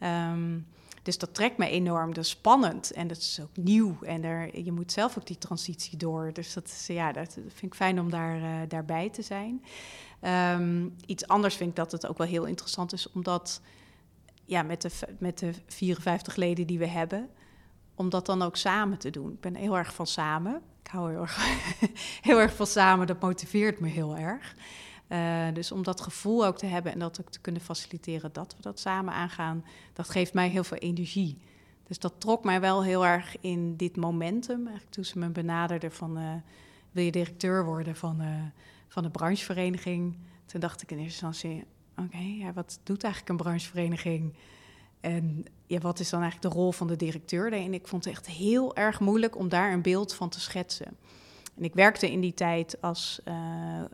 Um, 0.00 0.66
dus 1.06 1.18
dat 1.18 1.34
trekt 1.34 1.56
me 1.56 1.68
enorm. 1.68 2.14
Dat 2.14 2.24
is 2.24 2.30
spannend 2.30 2.90
en 2.90 3.06
dat 3.06 3.16
is 3.16 3.40
ook 3.42 3.56
nieuw. 3.56 3.96
En 4.02 4.24
er, 4.24 4.64
je 4.64 4.72
moet 4.72 4.92
zelf 4.92 5.18
ook 5.18 5.26
die 5.26 5.38
transitie 5.38 5.98
door. 5.98 6.30
Dus 6.32 6.52
dat, 6.52 6.84
ja, 6.88 7.12
dat 7.12 7.32
vind 7.32 7.62
ik 7.62 7.74
fijn 7.74 8.00
om 8.00 8.10
daar, 8.10 8.38
uh, 8.38 8.68
daarbij 8.68 9.10
te 9.10 9.22
zijn. 9.22 9.64
Um, 10.58 10.94
iets 11.06 11.28
anders 11.28 11.54
vind 11.54 11.70
ik 11.70 11.76
dat 11.76 11.92
het 11.92 12.06
ook 12.06 12.18
wel 12.18 12.26
heel 12.26 12.44
interessant 12.44 12.92
is, 12.92 13.12
omdat 13.12 13.60
ja, 14.44 14.62
met, 14.62 14.82
de, 14.82 14.90
met 15.18 15.38
de 15.38 15.52
54 15.66 16.36
leden 16.36 16.66
die 16.66 16.78
we 16.78 16.86
hebben 16.86 17.28
om 17.94 18.08
dat 18.08 18.26
dan 18.26 18.42
ook 18.42 18.56
samen 18.56 18.98
te 18.98 19.10
doen. 19.10 19.32
Ik 19.32 19.40
ben 19.40 19.54
heel 19.54 19.76
erg 19.76 19.94
van 19.94 20.06
samen. 20.06 20.62
Ik 20.82 20.90
hou 20.90 21.10
heel 21.10 21.20
erg, 21.20 21.38
heel 22.28 22.40
erg 22.40 22.54
van 22.56 22.66
samen, 22.66 23.06
dat 23.06 23.20
motiveert 23.20 23.80
me 23.80 23.88
heel 23.88 24.16
erg. 24.16 24.54
Uh, 25.08 25.46
dus 25.52 25.72
om 25.72 25.82
dat 25.82 26.00
gevoel 26.00 26.46
ook 26.46 26.58
te 26.58 26.66
hebben 26.66 26.92
en 26.92 26.98
dat 26.98 27.20
ook 27.20 27.30
te 27.30 27.40
kunnen 27.40 27.62
faciliteren 27.62 28.32
dat 28.32 28.54
we 28.56 28.62
dat 28.62 28.80
samen 28.80 29.14
aangaan, 29.14 29.64
dat 29.92 30.08
geeft 30.08 30.34
mij 30.34 30.48
heel 30.48 30.64
veel 30.64 30.76
energie. 30.76 31.38
Dus 31.86 31.98
dat 31.98 32.14
trok 32.18 32.44
mij 32.44 32.60
wel 32.60 32.84
heel 32.84 33.06
erg 33.06 33.36
in 33.40 33.76
dit 33.76 33.96
momentum. 33.96 34.58
Eigenlijk 34.58 34.90
toen 34.90 35.04
ze 35.04 35.18
me 35.18 35.28
benaderden 35.28 35.92
van, 35.92 36.18
uh, 36.18 36.32
wil 36.90 37.04
je 37.04 37.10
directeur 37.10 37.64
worden 37.64 37.96
van, 37.96 38.22
uh, 38.22 38.28
van 38.88 39.02
de 39.02 39.10
branchevereniging? 39.10 40.16
Toen 40.46 40.60
dacht 40.60 40.82
ik 40.82 40.90
in 40.90 40.98
eerste 40.98 41.26
instantie, 41.26 41.64
oké, 41.96 42.24
ja, 42.38 42.52
wat 42.52 42.80
doet 42.82 43.04
eigenlijk 43.04 43.32
een 43.32 43.44
branchevereniging? 43.46 44.34
En 45.00 45.44
ja, 45.66 45.78
wat 45.78 46.00
is 46.00 46.10
dan 46.10 46.20
eigenlijk 46.20 46.54
de 46.54 46.60
rol 46.60 46.72
van 46.72 46.86
de 46.86 46.96
directeur? 46.96 47.52
En 47.52 47.74
ik 47.74 47.88
vond 47.88 48.04
het 48.04 48.14
echt 48.14 48.26
heel 48.26 48.76
erg 48.76 49.00
moeilijk 49.00 49.38
om 49.38 49.48
daar 49.48 49.72
een 49.72 49.82
beeld 49.82 50.14
van 50.14 50.28
te 50.28 50.40
schetsen. 50.40 50.96
En 51.56 51.64
ik 51.64 51.74
werkte 51.74 52.10
in 52.10 52.20
die 52.20 52.34
tijd 52.34 52.80
als 52.80 53.20
uh, 53.28 53.34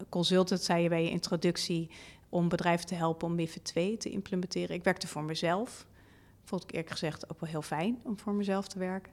consultant, 0.09 0.63
zei 0.63 0.83
je 0.83 0.89
bij 0.89 1.05
je 1.05 1.11
introductie, 1.11 1.91
om 2.29 2.49
bedrijven 2.49 2.87
te 2.87 2.95
helpen 2.95 3.29
om 3.29 3.35
MIFID 3.35 3.65
2 3.65 3.97
te 3.97 4.11
implementeren. 4.11 4.77
Ik 4.77 4.85
werkte 4.85 5.09
voor 5.09 5.23
mezelf. 5.23 5.87
Vond 6.45 6.63
ik 6.63 6.71
eerlijk 6.71 6.91
gezegd 6.91 7.31
ook 7.31 7.41
wel 7.41 7.51
heel 7.51 7.63
fijn 7.63 8.01
om 8.05 8.19
voor 8.19 8.33
mezelf 8.33 8.69
te 8.69 8.79
werken. 8.79 9.13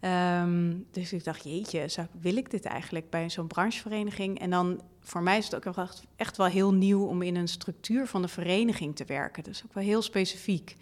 Um, 0.00 0.86
dus 0.90 1.12
ik 1.12 1.24
dacht, 1.24 1.44
jeetje, 1.44 1.88
zou, 1.88 2.06
wil 2.20 2.36
ik 2.36 2.50
dit 2.50 2.64
eigenlijk 2.64 3.10
bij 3.10 3.30
zo'n 3.30 3.46
branchevereniging? 3.46 4.38
En 4.38 4.50
dan 4.50 4.80
voor 5.00 5.22
mij 5.22 5.38
is 5.38 5.44
het 5.44 5.66
ook 5.66 5.86
echt 6.16 6.36
wel 6.36 6.46
heel 6.46 6.72
nieuw 6.72 7.06
om 7.06 7.22
in 7.22 7.36
een 7.36 7.48
structuur 7.48 8.06
van 8.06 8.22
de 8.22 8.28
vereniging 8.28 8.96
te 8.96 9.04
werken. 9.04 9.42
Dus 9.42 9.62
ook 9.64 9.74
wel 9.74 9.84
heel 9.84 10.02
specifiek. 10.02 10.76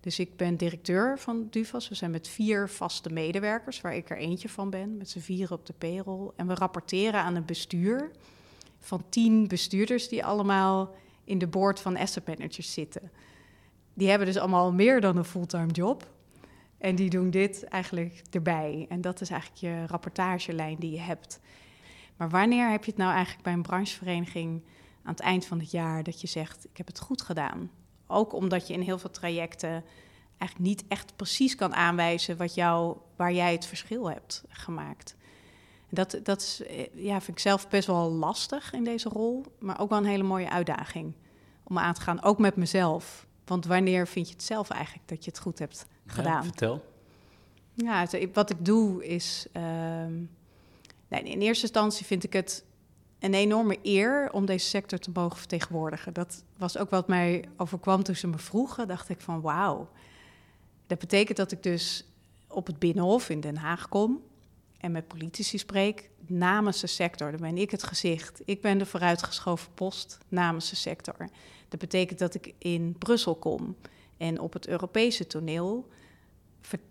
Dus 0.00 0.18
ik 0.18 0.36
ben 0.36 0.56
directeur 0.56 1.18
van 1.18 1.46
DUVAS. 1.50 1.88
We 1.88 1.94
zijn 1.94 2.10
met 2.10 2.28
vier 2.28 2.68
vaste 2.68 3.12
medewerkers, 3.12 3.80
waar 3.80 3.94
ik 3.94 4.10
er 4.10 4.16
eentje 4.16 4.48
van 4.48 4.70
ben, 4.70 4.96
met 4.96 5.10
z'n 5.10 5.18
vieren 5.18 5.56
op 5.56 5.66
de 5.66 5.72
payroll. 5.72 6.30
En 6.36 6.46
we 6.46 6.54
rapporteren 6.54 7.20
aan 7.20 7.34
een 7.34 7.44
bestuur 7.44 8.10
van 8.78 9.04
tien 9.08 9.48
bestuurders 9.48 10.08
die 10.08 10.24
allemaal 10.24 10.94
in 11.24 11.38
de 11.38 11.46
board 11.46 11.80
van 11.80 11.96
asset 11.96 12.26
managers 12.26 12.72
zitten. 12.72 13.10
Die 13.94 14.08
hebben 14.08 14.26
dus 14.26 14.36
allemaal 14.36 14.72
meer 14.72 15.00
dan 15.00 15.16
een 15.16 15.24
fulltime 15.24 15.72
job. 15.72 16.10
En 16.78 16.94
die 16.94 17.10
doen 17.10 17.30
dit 17.30 17.64
eigenlijk 17.64 18.22
erbij. 18.30 18.86
En 18.88 19.00
dat 19.00 19.20
is 19.20 19.30
eigenlijk 19.30 19.60
je 19.60 19.86
rapportagelijn 19.86 20.76
die 20.78 20.90
je 20.90 21.00
hebt. 21.00 21.40
Maar 22.16 22.30
wanneer 22.30 22.70
heb 22.70 22.84
je 22.84 22.90
het 22.90 23.00
nou 23.00 23.12
eigenlijk 23.12 23.44
bij 23.44 23.52
een 23.52 23.62
branchevereniging 23.62 24.62
aan 25.02 25.12
het 25.12 25.20
eind 25.20 25.46
van 25.46 25.58
het 25.58 25.70
jaar 25.70 26.02
dat 26.02 26.20
je 26.20 26.26
zegt: 26.26 26.64
Ik 26.64 26.76
heb 26.76 26.86
het 26.86 27.00
goed 27.00 27.22
gedaan? 27.22 27.70
Ook 28.10 28.32
omdat 28.32 28.66
je 28.66 28.74
in 28.74 28.80
heel 28.80 28.98
veel 28.98 29.10
trajecten 29.10 29.84
eigenlijk 30.38 30.70
niet 30.70 30.84
echt 30.88 31.16
precies 31.16 31.54
kan 31.54 31.74
aanwijzen 31.74 32.36
wat 32.36 32.54
jou, 32.54 32.96
waar 33.16 33.32
jij 33.32 33.52
het 33.52 33.66
verschil 33.66 34.10
hebt 34.10 34.44
gemaakt. 34.48 35.16
Dat, 35.90 36.20
dat 36.22 36.40
is, 36.40 36.62
eh, 36.62 36.86
ja, 36.94 37.20
vind 37.20 37.36
ik 37.36 37.42
zelf 37.42 37.68
best 37.68 37.86
wel 37.86 38.10
lastig 38.10 38.72
in 38.72 38.84
deze 38.84 39.08
rol, 39.08 39.44
maar 39.58 39.80
ook 39.80 39.88
wel 39.88 39.98
een 39.98 40.04
hele 40.04 40.22
mooie 40.22 40.50
uitdaging 40.50 41.14
om 41.64 41.78
aan 41.78 41.94
te 41.94 42.00
gaan, 42.00 42.22
ook 42.22 42.38
met 42.38 42.56
mezelf. 42.56 43.26
Want 43.44 43.66
wanneer 43.66 44.06
vind 44.06 44.26
je 44.28 44.32
het 44.32 44.42
zelf 44.42 44.70
eigenlijk 44.70 45.08
dat 45.08 45.24
je 45.24 45.30
het 45.30 45.40
goed 45.40 45.58
hebt 45.58 45.86
gedaan? 46.06 46.32
Ja, 46.32 46.42
vertel. 46.42 46.84
Ja, 47.74 48.06
wat 48.32 48.50
ik 48.50 48.64
doe 48.64 49.04
is. 49.04 49.46
Uh, 49.52 49.62
nee, 51.08 51.22
in 51.22 51.40
eerste 51.40 51.62
instantie 51.62 52.06
vind 52.06 52.24
ik 52.24 52.32
het 52.32 52.64
een 53.20 53.34
enorme 53.34 53.78
eer 53.82 54.28
om 54.32 54.46
deze 54.46 54.66
sector 54.66 54.98
te 54.98 55.10
mogen 55.12 55.38
vertegenwoordigen. 55.38 56.12
Dat 56.12 56.44
was 56.56 56.78
ook 56.78 56.90
wat 56.90 57.08
mij 57.08 57.44
overkwam 57.56 58.02
toen 58.02 58.16
ze 58.16 58.26
me 58.26 58.38
vroegen. 58.38 58.88
Dacht 58.88 59.08
ik 59.08 59.20
van 59.20 59.40
wauw. 59.40 59.88
Dat 60.86 60.98
betekent 60.98 61.36
dat 61.36 61.52
ik 61.52 61.62
dus 61.62 62.04
op 62.48 62.66
het 62.66 62.78
Binnenhof 62.78 63.28
in 63.28 63.40
Den 63.40 63.56
Haag 63.56 63.88
kom. 63.88 64.22
en 64.78 64.92
met 64.92 65.08
politici 65.08 65.58
spreek 65.58 66.10
namens 66.26 66.80
de 66.80 66.86
sector, 66.86 67.30
dan 67.30 67.40
ben 67.40 67.58
ik 67.58 67.70
het 67.70 67.82
gezicht. 67.82 68.42
Ik 68.44 68.60
ben 68.60 68.78
de 68.78 68.86
vooruitgeschoven 68.86 69.74
post 69.74 70.18
namens 70.28 70.70
de 70.70 70.76
sector. 70.76 71.28
Dat 71.68 71.80
betekent 71.80 72.18
dat 72.18 72.34
ik 72.34 72.54
in 72.58 72.96
Brussel 72.98 73.34
kom 73.34 73.76
en 74.16 74.40
op 74.40 74.52
het 74.52 74.68
Europese 74.68 75.26
toneel 75.26 75.88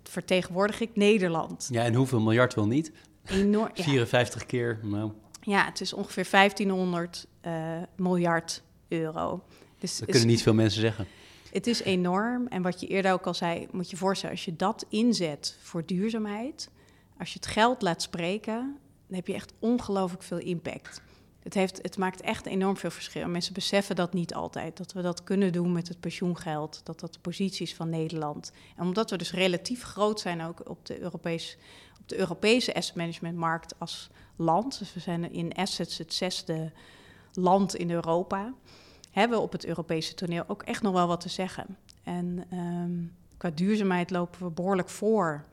vertegenwoordig 0.03 0.79
ik 0.79 0.95
Nederland. 0.95 1.67
Ja, 1.71 1.83
en 1.83 1.93
hoeveel 1.93 2.19
miljard 2.19 2.53
wil 2.53 2.67
niet? 2.67 2.91
Enorm. 3.25 3.69
54 3.73 4.45
keer. 4.45 4.79
Nou. 4.83 5.11
Ja, 5.49 5.65
het 5.65 5.81
is 5.81 5.93
ongeveer 5.93 6.27
1500 6.31 7.27
uh, 7.45 7.75
eh, 7.75 7.83
miljard 7.95 8.63
euro. 8.88 9.43
Dus 9.79 9.97
dat 9.97 10.09
kunnen 10.09 10.27
niet 10.27 10.41
veel 10.41 10.53
mensen 10.53 10.81
zeggen. 10.81 11.07
Het 11.51 11.67
is 11.67 11.81
enorm. 11.81 12.47
En 12.47 12.62
wat 12.62 12.79
je 12.79 12.88
eerder 12.88 13.12
ook 13.12 13.27
al 13.27 13.33
zei, 13.33 13.67
moet 13.71 13.89
je 13.89 13.97
voorstellen, 13.97 14.35
als 14.35 14.45
je 14.45 14.55
dat 14.55 14.85
inzet 14.89 15.57
voor 15.62 15.85
duurzaamheid, 15.85 16.69
als 17.17 17.33
je 17.33 17.39
het 17.39 17.47
geld 17.47 17.81
laat 17.81 18.01
spreken, 18.01 18.77
dan 19.07 19.15
heb 19.15 19.27
je 19.27 19.33
echt 19.33 19.53
ongelooflijk 19.59 20.23
veel 20.23 20.38
impact. 20.38 21.01
Het, 21.43 21.53
heeft, 21.53 21.79
het 21.81 21.97
maakt 21.97 22.21
echt 22.21 22.45
enorm 22.45 22.77
veel 22.77 22.91
verschil. 22.91 23.27
Mensen 23.27 23.53
beseffen 23.53 23.95
dat 23.95 24.13
niet 24.13 24.33
altijd. 24.33 24.77
Dat 24.77 24.93
we 24.93 25.01
dat 25.01 25.23
kunnen 25.23 25.51
doen 25.51 25.71
met 25.71 25.88
het 25.88 25.99
pensioengeld. 25.99 26.81
Dat 26.83 26.99
dat 26.99 27.13
de 27.13 27.19
posities 27.19 27.75
van 27.75 27.89
Nederland. 27.89 28.51
En 28.75 28.83
omdat 28.83 29.09
we 29.09 29.17
dus 29.17 29.33
relatief 29.33 29.83
groot 29.83 30.19
zijn 30.19 30.41
ook 30.41 30.69
op 30.69 30.85
de, 30.85 30.99
Europees, 30.99 31.57
op 31.99 32.09
de 32.09 32.19
Europese 32.19 32.73
asset 32.73 32.95
managementmarkt 32.95 33.73
als 33.77 34.09
land. 34.39 34.80
Dus 34.80 34.93
we 34.93 34.99
zijn 34.99 35.32
in 35.32 35.54
assets 35.54 35.97
het 35.97 36.13
zesde 36.13 36.71
land 37.34 37.75
in 37.75 37.91
Europa. 37.91 38.54
Hebben 39.12 39.38
we 39.38 39.43
op 39.43 39.52
het 39.52 39.65
Europese 39.65 40.13
toneel 40.13 40.43
ook 40.47 40.63
echt 40.63 40.82
nog 40.82 40.93
wel 40.93 41.08
wat 41.08 41.21
te 41.21 41.30
zeggen. 41.30 41.78
En 42.04 42.45
um, 42.54 43.15
qua 43.38 43.49
duurzaamheid 43.49 44.10
lopen 44.10 44.43
we 44.43 44.52
behoorlijk 44.52 44.89
voor 44.89 45.45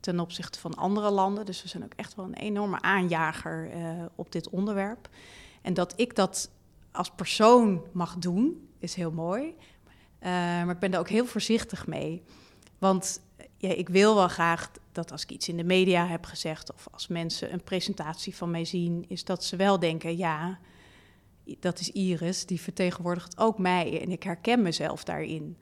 ten 0.00 0.20
opzichte 0.20 0.58
van 0.58 0.74
andere 0.74 1.10
landen. 1.10 1.46
Dus 1.46 1.62
we 1.62 1.68
zijn 1.68 1.84
ook 1.84 1.94
echt 1.96 2.14
wel 2.14 2.24
een 2.24 2.34
enorme 2.34 2.82
aanjager 2.82 3.74
uh, 3.74 4.04
op 4.14 4.32
dit 4.32 4.48
onderwerp. 4.48 5.08
En 5.62 5.74
dat 5.74 5.92
ik 5.96 6.16
dat 6.16 6.50
als 6.92 7.10
persoon 7.10 7.82
mag 7.92 8.16
doen, 8.18 8.68
is 8.78 8.94
heel 8.94 9.10
mooi. 9.12 9.42
Uh, 9.42 10.28
maar 10.28 10.70
ik 10.70 10.78
ben 10.78 10.90
daar 10.90 11.00
ook 11.00 11.08
heel 11.08 11.26
voorzichtig 11.26 11.86
mee. 11.86 12.22
Want 12.78 13.20
ja, 13.60 13.68
ik 13.68 13.88
wil 13.88 14.14
wel 14.14 14.28
graag 14.28 14.70
dat 14.92 15.12
als 15.12 15.22
ik 15.22 15.30
iets 15.30 15.48
in 15.48 15.56
de 15.56 15.64
media 15.64 16.06
heb 16.06 16.24
gezegd... 16.24 16.72
of 16.72 16.88
als 16.90 17.08
mensen 17.08 17.52
een 17.52 17.62
presentatie 17.62 18.36
van 18.36 18.50
mij 18.50 18.64
zien... 18.64 19.04
is 19.08 19.24
dat 19.24 19.44
ze 19.44 19.56
wel 19.56 19.78
denken, 19.78 20.16
ja, 20.16 20.58
dat 21.58 21.80
is 21.80 21.90
Iris, 21.90 22.46
die 22.46 22.60
vertegenwoordigt 22.60 23.38
ook 23.38 23.58
mij. 23.58 24.00
En 24.02 24.10
ik 24.10 24.22
herken 24.22 24.62
mezelf 24.62 25.04
daarin. 25.04 25.56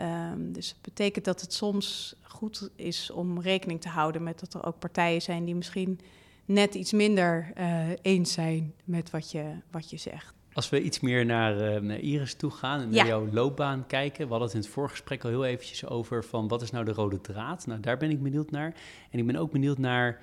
Um, 0.00 0.52
dus 0.52 0.68
het 0.68 0.82
betekent 0.82 1.24
dat 1.24 1.40
het 1.40 1.52
soms 1.52 2.14
goed 2.22 2.70
is 2.76 3.10
om 3.10 3.40
rekening 3.40 3.80
te 3.80 3.88
houden 3.88 4.22
met 4.22 4.40
dat 4.40 4.54
er 4.54 4.66
ook 4.66 4.78
partijen 4.78 5.22
zijn 5.22 5.44
die 5.44 5.54
misschien 5.54 6.00
net 6.44 6.74
iets 6.74 6.92
minder 6.92 7.52
uh, 7.58 7.88
eens 8.02 8.32
zijn 8.32 8.74
met 8.84 9.10
wat 9.10 9.30
je, 9.30 9.54
wat 9.70 9.90
je 9.90 9.96
zegt. 9.96 10.34
Als 10.54 10.70
we 10.70 10.82
iets 10.82 11.00
meer 11.00 11.26
naar, 11.26 11.74
uh, 11.74 11.80
naar 11.80 11.98
Iris 11.98 12.34
toe 12.34 12.50
gaan 12.50 12.80
en 12.80 12.90
naar 12.90 13.06
jouw 13.06 13.28
loopbaan 13.32 13.86
kijken. 13.86 14.24
We 14.24 14.30
hadden 14.30 14.48
het 14.48 14.56
in 14.56 14.62
het 14.62 14.70
voorgesprek 14.70 15.24
al 15.24 15.30
heel 15.30 15.44
eventjes 15.44 15.86
over 15.86 16.24
van 16.24 16.48
wat 16.48 16.62
is 16.62 16.70
nou 16.70 16.84
de 16.84 16.92
rode 16.92 17.20
draad? 17.20 17.66
Nou, 17.66 17.80
daar 17.80 17.96
ben 17.96 18.10
ik 18.10 18.22
benieuwd 18.22 18.50
naar. 18.50 18.74
En 19.10 19.18
ik 19.18 19.26
ben 19.26 19.36
ook 19.36 19.50
benieuwd 19.50 19.78
naar, 19.78 20.22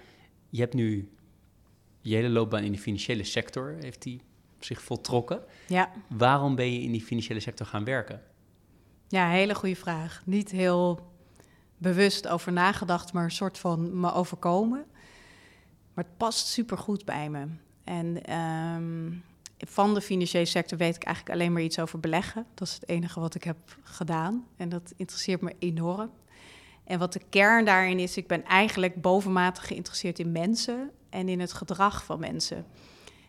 je 0.50 0.60
hebt 0.60 0.74
nu 0.74 1.10
je 2.02 2.16
hele 2.16 2.30
loopbaan 2.30 2.64
in 2.64 2.72
de 2.72 2.78
financiële 2.78 3.24
sector, 3.24 3.76
heeft 3.80 4.02
die 4.02 4.22
zich 4.60 4.82
voltrokken. 4.82 5.42
Ja. 5.68 5.92
Waarom 6.08 6.56
ben 6.56 6.74
je 6.74 6.82
in 6.82 6.92
die 6.92 7.02
financiële 7.02 7.40
sector 7.40 7.66
gaan 7.66 7.84
werken? 7.84 8.22
Ja, 9.08 9.30
hele 9.30 9.56
goede 9.56 9.76
vraag. 9.76 10.22
Niet 10.26 10.52
heel 10.52 11.12
bewust 11.78 12.28
over 12.28 12.52
nagedacht, 12.52 13.14
maar 13.14 13.24
een 13.24 13.32
soort 13.32 13.58
van 13.58 14.00
me 14.00 14.14
overkomen. 14.14 14.86
Maar 15.94 16.04
het 16.04 16.18
past 16.18 16.48
supergoed 16.48 17.06
bij 17.06 17.30
me. 17.30 17.48
En 17.84 18.36
um, 18.36 19.24
van 19.68 19.94
de 19.94 20.02
financiële 20.02 20.46
sector 20.46 20.78
weet 20.78 20.96
ik 20.96 21.04
eigenlijk 21.04 21.36
alleen 21.36 21.54
maar 21.54 21.62
iets 21.62 21.80
over 21.80 22.00
beleggen. 22.00 22.46
Dat 22.54 22.68
is 22.68 22.74
het 22.74 22.90
enige 22.90 23.20
wat 23.20 23.36
ik 23.36 23.44
heb 23.44 23.58
gedaan. 23.84 24.48
En 24.58 24.70
dat 24.70 24.94
interesseert 24.96 25.42
me 25.42 25.56
enorm. 25.60 26.12
En 26.84 27.00
wat 27.00 27.14
de 27.14 27.22
kern 27.30 27.66
daarin 27.66 28.00
is, 28.00 28.18
ik 28.18 28.28
ben 28.28 28.46
eigenlijk 28.46 29.02
bovenmatig 29.02 29.68
geïnteresseerd 29.68 30.20
in 30.20 30.32
mensen 30.32 30.92
en 31.10 31.30
in 31.30 31.40
het 31.40 31.54
gedrag 31.54 32.06
van 32.06 32.20
mensen. 32.20 32.66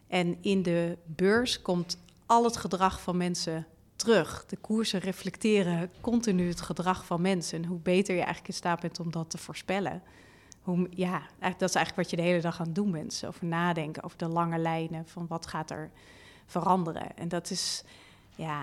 En 0.09 0.37
in 0.41 0.63
de 0.63 0.99
beurs 1.07 1.63
komt 1.63 1.99
al 2.27 2.45
het 2.45 2.57
gedrag 2.57 3.01
van 3.01 3.17
mensen 3.17 3.67
terug. 3.97 4.45
De 4.47 4.57
koersen 4.57 5.01
reflecteren 5.01 5.91
continu 6.01 6.49
het 6.49 6.61
gedrag 6.61 7.05
van 7.05 7.21
mensen. 7.21 7.63
En 7.63 7.69
hoe 7.69 7.79
beter 7.79 8.15
je 8.15 8.21
eigenlijk 8.21 8.49
in 8.49 8.55
staat 8.55 8.81
bent 8.81 9.01
om 9.01 9.11
dat 9.11 9.31
te 9.31 9.39
voorspellen. 9.39 10.03
Hoe, 10.61 10.87
ja, 10.91 11.23
dat 11.41 11.69
is 11.69 11.75
eigenlijk 11.75 11.97
wat 11.97 12.11
je 12.11 12.17
de 12.17 12.23
hele 12.23 12.41
dag 12.41 12.61
aan 12.61 12.67
het 12.67 12.75
doen 12.75 12.91
bent. 12.91 13.23
Over 13.27 13.47
nadenken, 13.47 14.03
over 14.03 14.19
de 14.19 14.29
lange 14.29 14.59
lijnen 14.59 15.07
van 15.07 15.27
wat 15.27 15.47
gaat 15.47 15.71
er 15.71 15.91
veranderen. 16.51 17.17
En 17.17 17.29
dat 17.29 17.51
is 17.51 17.85
ja, 18.35 18.63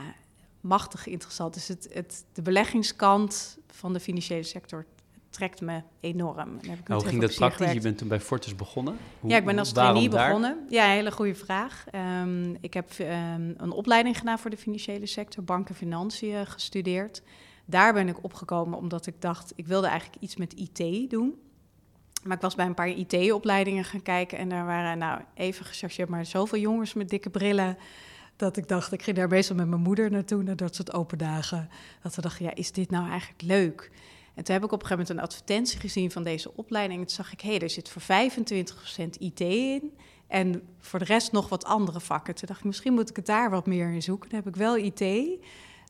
machtig 0.61 1.07
interessant. 1.07 1.53
Dus 1.53 1.67
het, 1.67 1.89
het, 1.93 2.25
de 2.33 2.41
beleggingskant 2.41 3.57
van 3.67 3.93
de 3.93 3.99
financiële 3.99 4.43
sector 4.43 4.85
trekt 5.29 5.61
me 5.61 5.81
enorm. 5.99 6.59
hoe 6.87 7.05
ging 7.05 7.21
dat 7.21 7.35
praktisch? 7.35 7.71
Je 7.71 7.81
bent 7.81 7.97
toen 7.97 8.07
bij 8.07 8.19
Fortis 8.19 8.55
begonnen? 8.55 8.97
Hoe, 9.19 9.29
ja, 9.29 9.37
ik 9.37 9.45
ben 9.45 9.59
als 9.59 9.71
trainee 9.71 10.09
begonnen. 10.09 10.65
Ja, 10.69 10.85
hele 10.85 11.11
goede 11.11 11.35
vraag. 11.35 11.85
Um, 12.21 12.57
ik 12.61 12.73
heb 12.73 12.91
um, 12.99 13.53
een 13.57 13.71
opleiding 13.71 14.17
gedaan 14.17 14.39
voor 14.39 14.49
de 14.49 14.57
financiële 14.57 15.05
sector, 15.05 15.43
banken 15.43 15.69
en 15.69 15.75
financiën 15.75 16.47
gestudeerd. 16.47 17.21
Daar 17.65 17.93
ben 17.93 18.07
ik 18.07 18.23
opgekomen 18.23 18.77
omdat 18.77 19.05
ik 19.05 19.21
dacht, 19.21 19.53
ik 19.55 19.67
wilde 19.67 19.87
eigenlijk 19.87 20.21
iets 20.21 20.35
met 20.35 20.53
IT 20.53 21.09
doen. 21.09 21.35
Maar 22.23 22.35
ik 22.35 22.41
was 22.41 22.55
bij 22.55 22.65
een 22.65 22.73
paar 22.73 22.89
IT-opleidingen 22.89 23.83
gaan 23.83 24.01
kijken 24.01 24.37
en 24.37 24.49
daar 24.49 24.65
waren, 24.65 24.97
nou, 24.97 25.21
even 25.33 25.65
gechargeerd, 25.65 26.09
maar 26.09 26.25
zoveel 26.25 26.59
jongens 26.59 26.93
met 26.93 27.09
dikke 27.09 27.29
brillen 27.29 27.77
dat 28.35 28.57
ik 28.57 28.67
dacht, 28.67 28.91
ik 28.91 29.01
ging 29.01 29.17
daar 29.17 29.27
meestal 29.27 29.55
met 29.55 29.67
mijn 29.67 29.81
moeder 29.81 30.11
naartoe, 30.11 30.43
naar 30.43 30.55
dat 30.55 30.75
soort 30.75 30.93
open 30.93 31.17
dagen. 31.17 31.69
Dat 32.01 32.15
we 32.15 32.21
dachten, 32.21 32.45
ja, 32.45 32.55
is 32.55 32.71
dit 32.71 32.89
nou 32.89 33.09
eigenlijk 33.09 33.41
leuk? 33.41 33.91
En 34.33 34.43
toen 34.43 34.53
heb 34.55 34.63
ik 34.63 34.71
op 34.71 34.81
een 34.81 34.87
gegeven 34.87 35.05
moment 35.05 35.09
een 35.09 35.35
advertentie 35.35 35.79
gezien 35.79 36.11
van 36.11 36.23
deze 36.23 36.51
opleiding. 36.55 36.99
En 36.99 37.05
toen 37.05 37.15
zag 37.15 37.31
ik, 37.31 37.41
hé, 37.41 37.49
hey, 37.49 37.61
er 37.61 37.69
zit 37.69 37.89
voor 37.89 38.01
25% 38.01 39.09
IT 39.19 39.39
in. 39.39 39.93
En 40.27 40.61
voor 40.79 40.99
de 40.99 41.05
rest 41.05 41.31
nog 41.31 41.49
wat 41.49 41.65
andere 41.65 41.99
vakken. 41.99 42.35
Toen 42.35 42.47
dacht 42.47 42.59
ik, 42.59 42.65
misschien 42.65 42.93
moet 42.93 43.09
ik 43.09 43.15
het 43.15 43.25
daar 43.25 43.49
wat 43.49 43.65
meer 43.65 43.91
in 43.91 44.03
zoeken. 44.03 44.29
Dan 44.29 44.39
heb 44.39 44.47
ik 44.47 44.55
wel 44.55 44.77
IT, 44.77 45.29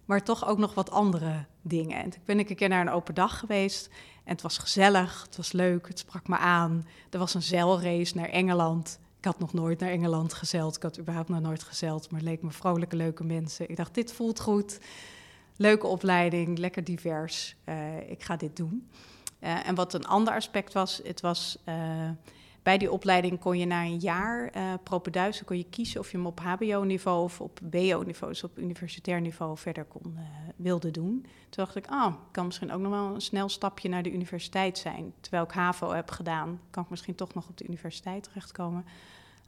maar 0.05 0.23
toch 0.23 0.47
ook 0.47 0.57
nog 0.57 0.73
wat 0.73 0.91
andere 0.91 1.45
dingen. 1.61 2.03
En 2.03 2.09
toen 2.09 2.21
ben 2.25 2.39
ik 2.39 2.49
een 2.49 2.55
keer 2.55 2.69
naar 2.69 2.81
een 2.81 2.93
open 2.93 3.15
dag 3.15 3.39
geweest. 3.39 3.89
En 4.27 4.33
het 4.33 4.41
was 4.41 4.57
gezellig, 4.57 5.23
het 5.25 5.37
was 5.37 5.51
leuk, 5.51 5.87
het 5.87 5.99
sprak 5.99 6.27
me 6.27 6.37
aan. 6.37 6.85
Er 7.09 7.19
was 7.19 7.33
een 7.33 7.41
zeilrace 7.41 8.15
naar 8.15 8.29
Engeland. 8.29 8.99
Ik 9.17 9.25
had 9.25 9.39
nog 9.39 9.53
nooit 9.53 9.79
naar 9.79 9.89
Engeland 9.89 10.33
gezeild. 10.33 10.75
Ik 10.75 10.81
had 10.81 10.99
überhaupt 10.99 11.29
nog 11.29 11.41
nooit 11.41 11.63
gezeild, 11.63 12.11
maar 12.11 12.19
het 12.19 12.29
leek 12.29 12.41
me 12.41 12.51
vrolijke, 12.51 12.95
leuke 12.95 13.23
mensen. 13.23 13.69
Ik 13.69 13.75
dacht, 13.75 13.93
dit 13.93 14.13
voelt 14.13 14.39
goed 14.39 14.79
leuke 15.57 15.87
opleiding, 15.87 16.57
lekker 16.57 16.83
divers. 16.83 17.55
Uh, 17.65 18.09
ik 18.09 18.23
ga 18.23 18.35
dit 18.35 18.55
doen. 18.55 18.89
Uh, 19.39 19.67
en 19.67 19.75
wat 19.75 19.93
een 19.93 20.05
ander 20.05 20.33
aspect 20.33 20.73
was, 20.73 21.01
het 21.03 21.21
was 21.21 21.57
uh, 21.65 22.09
bij 22.67 22.77
die 22.77 22.91
opleiding 22.91 23.39
kon 23.39 23.57
je 23.57 23.65
na 23.65 23.83
een 23.83 23.99
jaar 23.99 24.51
uh, 24.55 24.73
propeduizen 24.83 25.45
kon 25.45 25.57
je 25.57 25.69
kiezen 25.69 25.99
of 25.99 26.11
je 26.11 26.17
hem 26.17 26.25
op 26.25 26.39
HBO-niveau 26.39 27.23
of 27.23 27.41
op 27.41 27.59
BO-niveau, 27.63 28.31
dus 28.31 28.43
op 28.43 28.57
universitair 28.57 29.21
niveau, 29.21 29.57
verder 29.57 29.83
kon 29.83 30.17
wilde 30.55 30.91
doen. 30.91 31.21
Toen 31.21 31.63
dacht 31.63 31.75
ik, 31.75 31.87
ah, 31.87 32.13
kan 32.31 32.45
misschien 32.45 32.71
ook 32.71 32.81
nog 32.81 32.91
wel 32.91 33.15
een 33.15 33.21
snel 33.21 33.49
stapje 33.49 33.89
naar 33.89 34.03
de 34.03 34.13
universiteit 34.13 34.77
zijn. 34.77 35.13
Terwijl 35.19 35.43
ik 35.43 35.51
HAVO 35.51 35.91
heb 35.91 36.11
gedaan, 36.11 36.59
kan 36.69 36.83
ik 36.83 36.89
misschien 36.89 37.15
toch 37.15 37.33
nog 37.33 37.49
op 37.49 37.57
de 37.57 37.67
universiteit 37.67 38.23
terechtkomen 38.23 38.85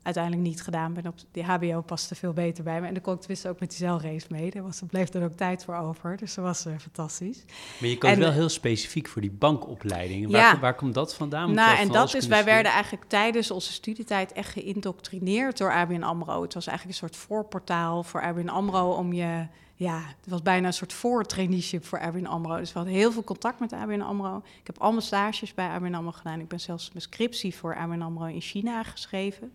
uiteindelijk 0.04 0.48
niet 0.48 0.62
gedaan 0.62 0.94
ben. 0.94 1.08
Op 1.08 1.16
die 1.32 1.44
HBO 1.44 1.82
paste 1.82 2.16
veel 2.16 2.34
beter 2.34 2.64
bij 2.64 2.82
me. 2.82 2.88
En 2.88 2.94
dan 2.94 3.02
kon 3.02 3.14
ik 3.14 3.20
tenminste 3.20 3.50
ook 3.50 3.60
met 3.60 3.70
die 3.70 3.78
zeilrace 3.78 4.26
mee. 4.30 4.52
Er, 4.52 4.64
was, 4.64 4.82
er 4.82 4.88
bleef 4.88 5.14
er 5.14 5.24
ook 5.24 5.34
tijd 5.34 5.64
voor 5.64 5.76
over. 5.76 6.18
Dus 6.18 6.34
dat 6.34 6.46
was 6.46 6.66
uh, 6.66 6.74
fantastisch. 6.78 7.44
Maar 7.80 7.90
je 7.90 7.98
koos 7.98 8.18
wel 8.18 8.32
heel 8.32 8.50
specifiek 8.50 9.08
voor 9.08 9.22
die 9.22 9.32
bankopleiding. 9.32 10.32
Waar, 10.32 10.42
ja. 10.42 10.60
waar 10.60 10.76
komt 10.76 10.94
dat 10.94 11.16
vandaan? 11.16 11.54
nou, 11.54 11.78
en 11.78 11.88
dat 11.88 12.16
is, 12.16 12.28
wij 12.28 12.44
werden 12.44 12.72
eigenlijk 12.72 13.06
tijdens 13.08 13.52
onze 13.52 13.72
studietijd 13.74 14.32
echt 14.32 14.52
geïndoctrineerd 14.52 15.58
door 15.58 15.74
ABN 15.74 16.04
AMRO. 16.04 16.42
Het 16.42 16.54
was 16.54 16.68
eigenlijk 16.68 17.02
een 17.02 17.08
soort 17.08 17.26
voorportaal 17.26 18.04
voor 18.04 18.22
ABN 18.22 18.48
AMRO 18.48 18.92
om 18.92 19.14
je... 19.14 19.48
Ja, 19.80 19.98
het 19.98 20.30
was 20.30 20.42
bijna 20.42 20.68
een 20.68 20.74
soort 20.74 20.94
voortraineeship 20.94 21.86
voor 21.86 22.00
ABN 22.00 22.26
AMRO. 22.26 22.58
Dus 22.58 22.74
we 22.74 22.78
hadden 22.78 22.98
heel 22.98 23.12
veel 23.12 23.24
contact 23.24 23.60
met 23.60 23.74
ABN 23.74 24.02
AMRO. 24.02 24.38
Ik 24.38 24.68
heb 24.68 24.78
allemaal 24.78 25.02
stages 25.02 25.54
bij 25.54 25.68
ABN 25.68 25.94
AMRO 25.94 26.12
gedaan. 26.12 26.40
Ik 26.40 26.48
ben 26.48 26.60
zelfs 26.60 26.90
mijn 26.90 27.02
scriptie 27.02 27.56
voor 27.56 27.76
ABN 27.76 28.02
AMRO 28.02 28.26
in 28.26 28.42
China 28.42 28.84
geschreven. 28.84 29.54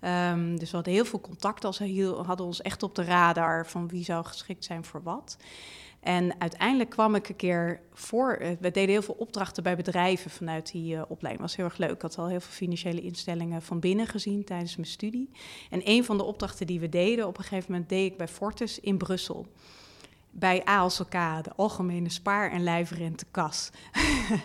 Um, 0.00 0.58
dus 0.58 0.70
we 0.70 0.76
hadden 0.76 0.94
heel 0.94 1.04
veel 1.04 1.20
contact 1.20 1.64
als 1.64 1.76
ze 1.76 2.22
hadden 2.26 2.46
ons 2.46 2.62
echt 2.62 2.82
op 2.82 2.94
de 2.94 3.04
radar 3.04 3.66
van 3.66 3.88
wie 3.88 4.04
zou 4.04 4.24
geschikt 4.24 4.64
zijn 4.64 4.84
voor 4.84 5.02
wat. 5.02 5.36
En 6.06 6.40
uiteindelijk 6.40 6.90
kwam 6.90 7.14
ik 7.14 7.28
een 7.28 7.36
keer 7.36 7.80
voor. 7.92 8.32
Eh, 8.32 8.50
we 8.60 8.70
deden 8.70 8.88
heel 8.88 9.02
veel 9.02 9.16
opdrachten 9.18 9.62
bij 9.62 9.76
bedrijven 9.76 10.30
vanuit 10.30 10.72
die 10.72 10.94
uh, 10.94 11.02
opleiding. 11.08 11.46
was 11.46 11.56
heel 11.56 11.64
erg 11.64 11.76
leuk. 11.76 11.90
Ik 11.90 12.02
had 12.02 12.18
al 12.18 12.28
heel 12.28 12.40
veel 12.40 12.52
financiële 12.52 13.00
instellingen 13.00 13.62
van 13.62 13.80
binnen 13.80 14.06
gezien 14.06 14.44
tijdens 14.44 14.76
mijn 14.76 14.88
studie. 14.88 15.30
En 15.70 15.80
een 15.84 16.04
van 16.04 16.16
de 16.16 16.22
opdrachten 16.22 16.66
die 16.66 16.80
we 16.80 16.88
deden, 16.88 17.26
op 17.26 17.38
een 17.38 17.44
gegeven 17.44 17.72
moment 17.72 17.88
deed 17.88 18.10
ik 18.10 18.16
bij 18.16 18.28
Fortis 18.28 18.80
in 18.80 18.96
Brussel. 18.96 19.46
Bij 20.30 20.64
ALSLK, 20.64 21.12
de 21.42 21.52
Algemene 21.56 22.08
Spaar- 22.08 22.50
en 22.50 22.62
Lijfrentekas. 22.62 23.70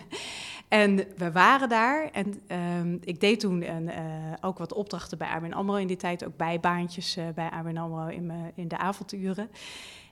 En 0.68 0.96
we 1.16 1.32
waren 1.32 1.68
daar 1.68 2.10
en 2.10 2.40
ehm, 2.46 2.96
ik 3.00 3.20
deed 3.20 3.40
toen 3.40 3.70
een, 3.70 3.82
uh, 3.82 3.94
ook 4.40 4.58
wat 4.58 4.72
opdrachten 4.72 5.18
bij 5.18 5.28
ABN 5.28 5.52
AMRO 5.52 5.76
in 5.76 5.86
die 5.86 5.96
tijd. 5.96 6.24
Ook 6.24 6.36
bijbaantjes 6.36 7.16
uh, 7.16 7.24
bij 7.34 7.48
ABN 7.50 7.76
AMRO 7.76 8.06
in, 8.06 8.32
in 8.54 8.68
de 8.68 8.78
avonduren. 8.78 9.50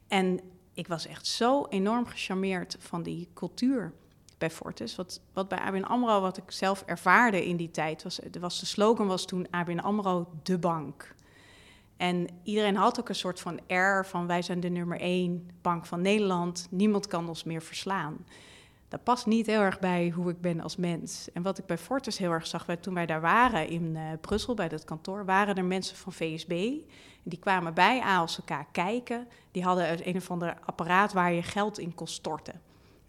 En 0.08 0.40
ik 0.81 0.88
was 0.88 1.07
echt 1.07 1.27
zo 1.27 1.66
enorm 1.69 2.07
gecharmeerd 2.07 2.77
van 2.79 3.03
die 3.03 3.29
cultuur 3.35 3.93
bij 4.38 4.51
Fortis. 4.51 4.97
Wat, 4.97 5.21
wat 5.33 5.49
bij 5.49 5.59
ABN 5.59 5.83
AMRO, 5.83 6.21
wat 6.21 6.37
ik 6.37 6.51
zelf 6.51 6.83
ervaarde 6.87 7.47
in 7.47 7.57
die 7.57 7.71
tijd, 7.71 8.03
was, 8.03 8.21
was 8.40 8.61
de 8.61 8.66
slogan 8.66 9.07
was 9.07 9.25
toen 9.25 9.47
ABN 9.51 9.79
AMRO 9.79 10.29
de 10.43 10.59
bank. 10.59 11.14
En 11.97 12.29
iedereen 12.43 12.77
had 12.77 13.01
ook 13.01 13.09
een 13.09 13.14
soort 13.14 13.40
van 13.40 13.61
air 13.69 14.07
van 14.07 14.27
wij 14.27 14.43
zijn 14.43 14.61
de 14.61 14.69
nummer 14.69 15.01
één 15.01 15.51
bank 15.62 15.87
van 15.87 16.01
Nederland. 16.01 16.66
Niemand 16.71 17.07
kan 17.07 17.29
ons 17.29 17.45
meer 17.45 17.62
verslaan. 17.62 18.27
Dat 18.88 19.05
past 19.05 19.27
niet 19.27 19.47
heel 19.47 19.61
erg 19.61 19.79
bij 19.79 20.11
hoe 20.11 20.31
ik 20.31 20.40
ben 20.40 20.61
als 20.61 20.77
mens. 20.77 21.29
En 21.33 21.43
wat 21.43 21.59
ik 21.59 21.66
bij 21.66 21.79
Fortis 21.79 22.19
heel 22.19 22.31
erg 22.31 22.47
zag, 22.47 22.66
toen 22.81 22.95
wij 22.95 23.07
daar 23.07 23.21
waren 23.21 23.69
in 23.69 23.95
uh, 23.95 24.03
Brussel 24.21 24.55
bij 24.55 24.69
dat 24.69 24.85
kantoor, 24.85 25.25
waren 25.25 25.55
er 25.55 25.64
mensen 25.64 25.97
van 25.97 26.12
VSB. 26.12 26.73
Die 27.22 27.38
kwamen 27.38 27.74
bij 27.74 28.00
ALSK 28.00 28.50
kijken. 28.72 29.28
Die 29.50 29.62
hadden 29.62 30.09
een 30.09 30.16
of 30.16 30.30
ander 30.30 30.56
apparaat 30.64 31.12
waar 31.12 31.33
je 31.33 31.42
geld 31.42 31.78
in 31.78 31.94
kon 31.94 32.06
storten 32.06 32.61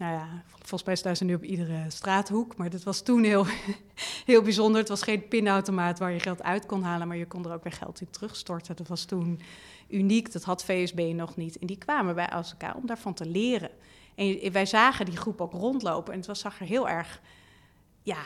nou 0.01 0.13
ja, 0.13 0.43
volgens 0.57 0.83
mij 0.83 0.95
staan 0.95 1.15
ze 1.15 1.23
nu 1.23 1.33
op 1.33 1.43
iedere 1.43 1.85
straathoek. 1.87 2.57
Maar 2.57 2.69
dat 2.69 2.83
was 2.83 3.01
toen 3.01 3.23
heel, 3.23 3.45
heel 4.25 4.41
bijzonder. 4.41 4.79
Het 4.79 4.89
was 4.89 5.01
geen 5.01 5.27
pinautomaat 5.27 5.99
waar 5.99 6.11
je 6.11 6.19
geld 6.19 6.43
uit 6.43 6.65
kon 6.65 6.83
halen, 6.83 7.07
maar 7.07 7.17
je 7.17 7.27
kon 7.27 7.45
er 7.45 7.53
ook 7.53 7.63
weer 7.63 7.73
geld 7.73 8.01
in 8.01 8.09
terugstorten. 8.09 8.75
Dat 8.75 8.87
was 8.87 9.05
toen 9.05 9.41
uniek. 9.87 10.31
Dat 10.31 10.43
had 10.43 10.63
VSB 10.63 11.11
nog 11.15 11.35
niet. 11.35 11.59
En 11.59 11.67
die 11.67 11.77
kwamen 11.77 12.15
bij 12.15 12.27
elkaar 12.27 12.75
om 12.75 12.85
daarvan 12.85 13.13
te 13.13 13.25
leren. 13.25 13.69
En 14.15 14.51
wij 14.51 14.65
zagen 14.65 15.05
die 15.05 15.17
groep 15.17 15.41
ook 15.41 15.53
rondlopen. 15.53 16.13
En 16.13 16.19
het 16.19 16.27
was, 16.27 16.39
zag 16.39 16.59
er 16.59 16.65
heel 16.65 16.89
erg, 16.89 17.21
ja, 18.03 18.21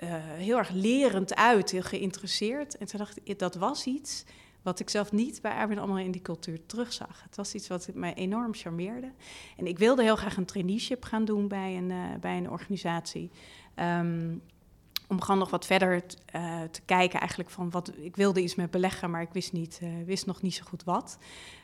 uh, 0.00 0.10
heel 0.20 0.58
erg 0.58 0.70
lerend 0.70 1.34
uit, 1.34 1.70
heel 1.70 1.82
geïnteresseerd. 1.82 2.78
En 2.78 2.86
toen 2.86 2.98
dacht 2.98 3.18
ik, 3.22 3.38
dat 3.38 3.54
was 3.54 3.84
iets 3.84 4.24
wat 4.66 4.80
ik 4.80 4.90
zelf 4.90 5.12
niet 5.12 5.42
bij 5.42 5.52
ABN 5.52 5.78
AMRO 5.78 5.96
in 5.96 6.10
die 6.10 6.22
cultuur 6.22 6.66
terugzag. 6.66 7.22
Het 7.22 7.36
was 7.36 7.54
iets 7.54 7.68
wat 7.68 7.88
mij 7.94 8.14
enorm 8.14 8.54
charmeerde. 8.54 9.12
En 9.56 9.66
ik 9.66 9.78
wilde 9.78 10.02
heel 10.02 10.16
graag 10.16 10.36
een 10.36 10.44
traineeship 10.44 11.04
gaan 11.04 11.24
doen 11.24 11.48
bij 11.48 11.76
een, 11.76 11.90
uh, 11.90 12.04
bij 12.20 12.36
een 12.36 12.50
organisatie. 12.50 13.30
Um, 13.76 14.42
om 15.08 15.20
gewoon 15.20 15.38
nog 15.38 15.50
wat 15.50 15.66
verder 15.66 15.94
uh, 15.94 16.62
te 16.70 16.80
kijken 16.84 17.18
eigenlijk 17.18 17.50
van 17.50 17.70
wat... 17.70 17.92
Ik 17.96 18.16
wilde 18.16 18.42
iets 18.42 18.54
met 18.54 18.70
beleggen, 18.70 19.10
maar 19.10 19.22
ik 19.22 19.32
wist, 19.32 19.52
niet, 19.52 19.80
uh, 19.82 19.88
wist 20.04 20.26
nog 20.26 20.42
niet 20.42 20.54
zo 20.54 20.64
goed 20.66 20.84
wat. 20.84 21.18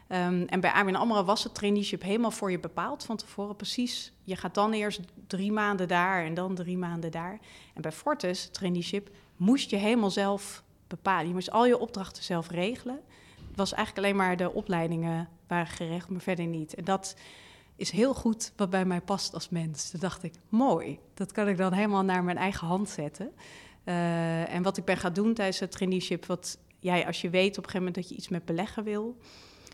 Um, 0.08 0.44
en 0.46 0.60
bij 0.60 0.70
ABN 0.70 0.94
AMRO 0.94 1.24
was 1.24 1.44
het 1.44 1.54
traineeship 1.54 2.02
helemaal 2.02 2.30
voor 2.30 2.50
je 2.50 2.60
bepaald 2.60 3.04
van 3.04 3.16
tevoren. 3.16 3.56
Precies, 3.56 4.12
je 4.24 4.36
gaat 4.36 4.54
dan 4.54 4.72
eerst 4.72 5.00
drie 5.26 5.52
maanden 5.52 5.88
daar 5.88 6.24
en 6.24 6.34
dan 6.34 6.54
drie 6.54 6.78
maanden 6.78 7.10
daar. 7.10 7.38
En 7.74 7.82
bij 7.82 7.92
Fortis, 7.92 8.48
traineeship, 8.52 9.10
moest 9.36 9.70
je 9.70 9.76
helemaal 9.76 10.10
zelf 10.10 10.62
bepalen. 10.96 11.26
Je 11.26 11.32
moest 11.32 11.50
al 11.50 11.66
je 11.66 11.78
opdrachten 11.78 12.22
zelf 12.22 12.50
regelen. 12.50 13.00
Het 13.48 13.56
was 13.56 13.72
eigenlijk 13.72 14.06
alleen 14.06 14.18
maar 14.18 14.36
de 14.36 14.52
opleidingen 14.52 15.28
waren 15.46 15.66
geregeld, 15.66 16.10
maar 16.10 16.20
verder 16.20 16.46
niet. 16.46 16.74
En 16.74 16.84
dat 16.84 17.16
is 17.76 17.90
heel 17.90 18.14
goed 18.14 18.52
wat 18.56 18.70
bij 18.70 18.84
mij 18.84 19.00
past 19.00 19.34
als 19.34 19.48
mens. 19.48 19.90
Toen 19.90 20.00
dacht 20.00 20.22
ik, 20.22 20.34
mooi, 20.48 20.98
dat 21.14 21.32
kan 21.32 21.48
ik 21.48 21.56
dan 21.56 21.72
helemaal 21.72 22.02
naar 22.02 22.24
mijn 22.24 22.36
eigen 22.36 22.66
hand 22.66 22.88
zetten. 22.88 23.32
Uh, 23.84 24.54
en 24.54 24.62
wat 24.62 24.76
ik 24.76 24.84
ben 24.84 24.96
gaan 24.96 25.12
doen 25.12 25.34
tijdens 25.34 25.58
het 25.58 25.70
traineeship, 25.70 26.26
wat 26.26 26.58
jij, 26.78 27.06
als 27.06 27.20
je 27.20 27.30
weet 27.30 27.58
op 27.58 27.64
een 27.64 27.70
gegeven 27.70 27.78
moment 27.78 27.94
dat 27.94 28.08
je 28.08 28.14
iets 28.14 28.28
met 28.28 28.44
beleggen 28.44 28.84
wil, 28.84 29.16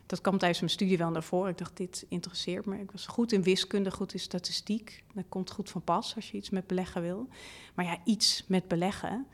dat 0.05 0.21
kwam 0.21 0.37
tijdens 0.37 0.59
mijn 0.59 0.71
studie 0.71 0.97
wel 0.97 1.09
naar 1.09 1.23
voren. 1.23 1.51
Ik 1.51 1.57
dacht, 1.57 1.77
dit 1.77 2.05
interesseert 2.09 2.65
me. 2.65 2.79
Ik 2.79 2.91
was 2.91 3.07
goed 3.07 3.31
in 3.31 3.43
wiskunde, 3.43 3.91
goed 3.91 4.13
in 4.13 4.19
statistiek. 4.19 5.03
Dat 5.13 5.25
komt 5.29 5.51
goed 5.51 5.69
van 5.69 5.81
pas 5.81 6.15
als 6.15 6.31
je 6.31 6.37
iets 6.37 6.49
met 6.49 6.67
beleggen 6.67 7.01
wil. 7.01 7.27
Maar 7.73 7.85
ja, 7.85 7.97
iets 8.03 8.43
met 8.47 8.67
beleggen, 8.67 9.27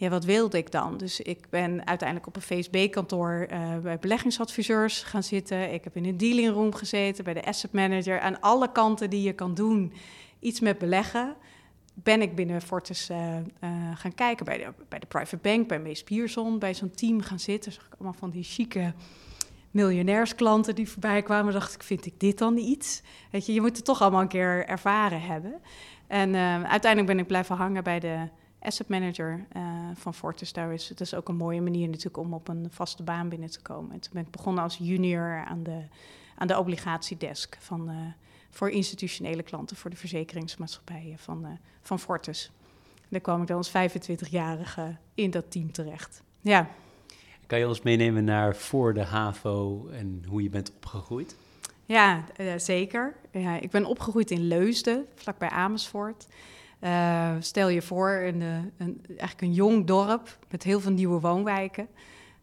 ja, 0.00 0.08
wat 0.08 0.24
wilde 0.24 0.58
ik 0.58 0.70
dan? 0.70 0.96
Dus 0.96 1.20
ik 1.20 1.46
ben 1.50 1.86
uiteindelijk 1.86 2.28
op 2.28 2.36
een 2.36 2.42
VSB-kantoor 2.42 3.46
uh, 3.52 3.78
bij 3.78 3.98
beleggingsadviseurs 3.98 5.02
gaan 5.02 5.22
zitten. 5.22 5.72
Ik 5.72 5.84
heb 5.84 5.96
in 5.96 6.04
een 6.04 6.16
dealing 6.16 6.52
room 6.52 6.74
gezeten, 6.74 7.24
bij 7.24 7.34
de 7.34 7.44
asset 7.44 7.72
manager. 7.72 8.20
Aan 8.20 8.40
alle 8.40 8.72
kanten 8.72 9.10
die 9.10 9.22
je 9.22 9.32
kan 9.32 9.54
doen, 9.54 9.92
iets 10.38 10.60
met 10.60 10.78
beleggen, 10.78 11.36
ben 11.94 12.22
ik 12.22 12.34
binnen 12.34 12.62
Fortis 12.62 13.10
uh, 13.10 13.36
uh, 13.36 13.40
gaan 13.94 14.14
kijken. 14.14 14.44
Bij 14.44 14.58
de, 14.58 14.72
bij 14.88 14.98
de 14.98 15.06
private 15.06 15.36
bank, 15.36 15.68
bij 15.68 15.80
Mees 15.80 16.02
Pierson, 16.02 16.58
bij 16.58 16.74
zo'n 16.74 16.90
team 16.90 17.20
gaan 17.20 17.40
zitten. 17.40 17.72
Zag 17.72 17.86
ik 17.86 17.92
allemaal 17.92 18.18
van 18.18 18.30
die 18.30 18.44
chique 18.44 18.94
miljonairsklanten 19.70 20.74
die 20.74 20.88
voorbij 20.88 21.22
kwamen. 21.22 21.52
dacht 21.52 21.74
ik, 21.74 21.82
vind 21.82 22.06
ik 22.06 22.20
dit 22.20 22.38
dan 22.38 22.56
iets? 22.56 23.02
Weet 23.30 23.46
je, 23.46 23.52
je 23.52 23.60
moet 23.60 23.76
het 23.76 23.84
toch 23.84 24.00
allemaal 24.00 24.20
een 24.20 24.28
keer 24.28 24.66
ervaren 24.66 25.20
hebben. 25.22 25.60
En 26.06 26.34
uiteindelijk 26.66 27.06
ben 27.06 27.18
ik 27.18 27.26
blijven 27.26 27.56
hangen 27.56 27.84
bij 27.84 28.00
de 28.00 28.28
asset 28.60 28.88
manager 28.88 29.46
uh, 29.56 29.62
van 29.94 30.14
Fortis. 30.14 30.52
Daar 30.52 30.72
is 30.72 30.88
het 30.88 31.00
is 31.00 31.14
ook 31.14 31.28
een 31.28 31.36
mooie 31.36 31.60
manier 31.60 31.86
natuurlijk 31.86 32.16
om 32.16 32.34
op 32.34 32.48
een 32.48 32.66
vaste 32.70 33.02
baan 33.02 33.28
binnen 33.28 33.50
te 33.50 33.60
komen. 33.60 33.92
En 33.92 34.00
toen 34.00 34.12
ben 34.12 34.22
ik 34.22 34.30
begonnen 34.30 34.62
als 34.62 34.76
junior 34.76 35.44
aan 35.44 35.62
de, 35.62 35.82
aan 36.36 36.46
de 36.46 36.58
obligatiedesk 36.58 37.56
van, 37.60 37.90
uh, 37.90 37.96
voor 38.50 38.70
institutionele 38.70 39.42
klanten, 39.42 39.76
voor 39.76 39.90
de 39.90 39.96
verzekeringsmaatschappijen 39.96 41.18
van, 41.18 41.44
uh, 41.44 41.50
van 41.82 41.98
Fortis. 41.98 42.50
daar 43.08 43.20
kwam 43.20 43.40
ik 43.40 43.46
dan 43.46 43.56
als 43.56 43.70
25-jarige 43.70 44.96
in 45.14 45.30
dat 45.30 45.50
team 45.50 45.72
terecht. 45.72 46.22
Ja. 46.40 46.68
Kan 47.46 47.58
je 47.58 47.68
ons 47.68 47.82
meenemen 47.82 48.24
naar 48.24 48.56
voor 48.56 48.94
de 48.94 49.04
HAVO 49.04 49.88
en 49.88 50.24
hoe 50.28 50.42
je 50.42 50.50
bent 50.50 50.72
opgegroeid? 50.74 51.36
Ja, 51.86 52.24
zeker. 52.56 53.14
Ja, 53.30 53.60
ik 53.60 53.70
ben 53.70 53.84
opgegroeid 53.84 54.30
in 54.30 54.40
Leusden, 54.40 55.06
vlakbij 55.14 55.48
Amersfoort. 55.48 56.26
Uh, 56.80 57.34
stel 57.38 57.68
je 57.68 57.82
voor, 57.82 58.10
een, 58.10 58.40
een, 58.40 59.00
eigenlijk 59.08 59.40
een 59.40 59.52
jong 59.52 59.86
dorp 59.86 60.38
met 60.50 60.62
heel 60.62 60.80
veel 60.80 60.92
nieuwe 60.92 61.20
woonwijken. 61.20 61.88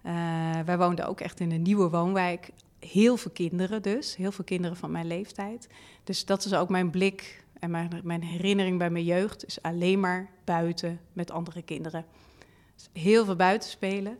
Uh, 0.03 0.59
wij 0.65 0.77
woonden 0.77 1.07
ook 1.07 1.21
echt 1.21 1.39
in 1.39 1.51
een 1.51 1.61
nieuwe 1.61 1.89
woonwijk. 1.89 2.49
Heel 2.79 3.17
veel 3.17 3.31
kinderen 3.31 3.81
dus, 3.81 4.15
heel 4.15 4.31
veel 4.31 4.43
kinderen 4.43 4.77
van 4.77 4.91
mijn 4.91 5.07
leeftijd. 5.07 5.67
Dus 6.03 6.25
dat 6.25 6.45
is 6.45 6.53
ook 6.53 6.69
mijn 6.69 6.89
blik 6.89 7.43
en 7.59 7.71
mijn, 7.71 8.01
mijn 8.03 8.23
herinnering 8.23 8.77
bij 8.77 8.89
mijn 8.89 9.03
jeugd, 9.05 9.45
is 9.45 9.61
alleen 9.61 9.99
maar 9.99 10.29
buiten 10.43 10.99
met 11.13 11.31
andere 11.31 11.61
kinderen. 11.61 12.05
Dus 12.75 13.03
heel 13.03 13.25
veel 13.25 13.35
buiten 13.35 13.69
spelen. 13.69 14.17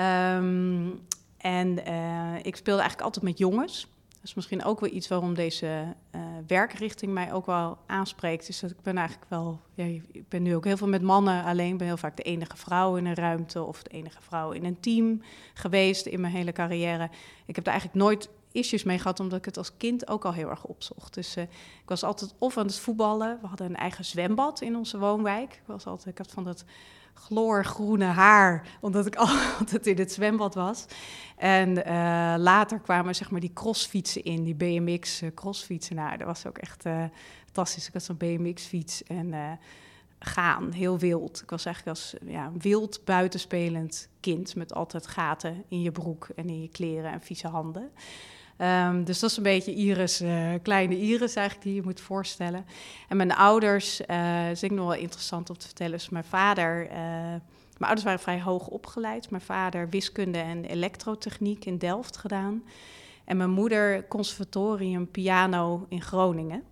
Um, 0.00 1.00
en 1.36 1.88
uh, 1.88 2.34
ik 2.42 2.56
speelde 2.56 2.80
eigenlijk 2.80 3.00
altijd 3.00 3.24
met 3.24 3.38
jongens. 3.38 3.88
Dat 4.20 4.28
is 4.28 4.34
misschien 4.34 4.64
ook 4.64 4.80
wel 4.80 4.90
iets 4.90 5.08
waarom 5.08 5.34
deze 5.34 5.94
uh, 6.14 6.20
werkrichting 6.46 7.12
mij 7.12 7.32
ook 7.32 7.46
wel 7.46 7.78
aanspreekt. 7.86 8.48
Is 8.48 8.60
dat 8.60 8.70
ik 8.70 8.82
ben 8.82 8.96
eigenlijk 8.96 9.30
wel, 9.30 9.60
ja, 9.74 9.84
ik 9.84 10.28
ben 10.28 10.42
nu 10.42 10.54
ook 10.54 10.64
heel 10.64 10.76
veel 10.76 10.88
met 10.88 11.02
mannen 11.02 11.44
alleen. 11.44 11.72
Ik 11.72 11.78
ben 11.78 11.86
heel 11.86 11.96
vaak 11.96 12.16
de 12.16 12.22
enige 12.22 12.56
vrouw 12.56 12.96
in 12.96 13.06
een 13.06 13.14
ruimte 13.14 13.62
of 13.62 13.82
de 13.82 13.90
enige 13.90 14.22
vrouw 14.22 14.50
in 14.50 14.64
een 14.64 14.80
team 14.80 15.22
geweest 15.54 16.06
in 16.06 16.20
mijn 16.20 16.32
hele 16.32 16.52
carrière. 16.52 17.10
Ik 17.46 17.56
heb 17.56 17.64
er 17.64 17.72
eigenlijk 17.72 18.02
nooit 18.02 18.28
issues 18.52 18.82
mee 18.82 18.98
gehad, 18.98 19.20
omdat 19.20 19.38
ik 19.38 19.44
het 19.44 19.56
als 19.56 19.76
kind 19.76 20.08
ook 20.08 20.24
al 20.24 20.32
heel 20.32 20.48
erg 20.48 20.64
opzocht. 20.64 21.14
Dus 21.14 21.36
uh, 21.36 21.42
ik 21.82 21.88
was 21.88 22.02
altijd 22.02 22.34
of 22.38 22.56
aan 22.56 22.66
het 22.66 22.78
voetballen. 22.78 23.38
We 23.40 23.46
hadden 23.46 23.66
een 23.66 23.76
eigen 23.76 24.04
zwembad 24.04 24.60
in 24.60 24.76
onze 24.76 24.98
woonwijk. 24.98 25.52
Ik, 25.52 25.62
was 25.66 25.86
altijd, 25.86 26.06
ik 26.06 26.18
had 26.18 26.30
van 26.30 26.44
dat 26.44 26.64
chloorgroene 27.14 28.04
haar, 28.04 28.68
omdat 28.80 29.06
ik 29.06 29.16
altijd 29.58 29.86
in 29.86 29.98
het 29.98 30.12
zwembad 30.12 30.54
was. 30.54 30.84
En 31.36 31.78
uh, 31.78 32.34
later 32.38 32.80
kwamen 32.80 33.14
zeg 33.14 33.30
maar 33.30 33.40
die 33.40 33.52
crossfietsen 33.52 34.22
in, 34.22 34.44
die 34.44 34.54
BMX 34.54 35.22
eh, 35.22 35.30
crossfietsen. 35.34 35.96
Nou, 35.96 36.16
dat 36.16 36.26
was 36.26 36.46
ook 36.46 36.58
echt 36.58 36.86
uh, 36.86 37.04
fantastisch. 37.44 37.86
Ik 37.86 37.92
had 37.92 38.02
zo'n 38.02 38.16
BMX-fiets 38.16 39.02
en 39.02 39.58
gaan, 40.18 40.72
heel 40.72 40.98
wild. 40.98 41.42
Ik 41.42 41.50
was 41.50 41.64
eigenlijk 41.64 41.96
als 41.96 42.14
ja, 42.24 42.52
wild 42.58 43.04
buitenspelend 43.04 44.08
kind 44.20 44.54
met 44.54 44.74
altijd 44.74 45.06
gaten 45.06 45.64
in 45.68 45.82
je 45.82 45.92
broek 45.92 46.28
en 46.36 46.48
in 46.48 46.62
je 46.62 46.68
kleren 46.68 47.12
en 47.12 47.20
vieze 47.20 47.48
handen. 47.48 47.90
Um, 48.62 49.04
dus 49.04 49.18
dat 49.18 49.30
is 49.30 49.36
een 49.36 49.42
beetje 49.42 49.74
Iris, 49.74 50.22
uh, 50.22 50.54
kleine 50.62 50.98
Iris 50.98 51.34
eigenlijk, 51.34 51.66
die 51.66 51.74
je 51.74 51.82
moet 51.82 52.00
voorstellen. 52.00 52.66
En 53.08 53.16
mijn 53.16 53.34
ouders, 53.34 54.00
uh, 54.06 54.50
is 54.50 54.62
ik 54.62 54.70
nog 54.70 54.86
wel 54.86 54.98
interessant 54.98 55.50
om 55.50 55.58
te 55.58 55.66
vertellen, 55.66 56.00
mijn 56.10 56.24
vader... 56.24 56.86
Uh, 56.86 56.94
mijn 57.80 57.92
ouders 57.92 58.04
waren 58.04 58.20
vrij 58.20 58.40
hoog 58.40 58.66
opgeleid. 58.66 59.30
Mijn 59.30 59.42
vader 59.42 59.88
wiskunde 59.88 60.38
en 60.38 60.64
elektrotechniek 60.64 61.64
in 61.64 61.78
Delft 61.78 62.16
gedaan. 62.16 62.62
En 63.24 63.36
mijn 63.36 63.50
moeder 63.50 64.08
conservatorium 64.08 65.10
piano 65.10 65.86
in 65.88 66.02
Groningen. 66.02 66.62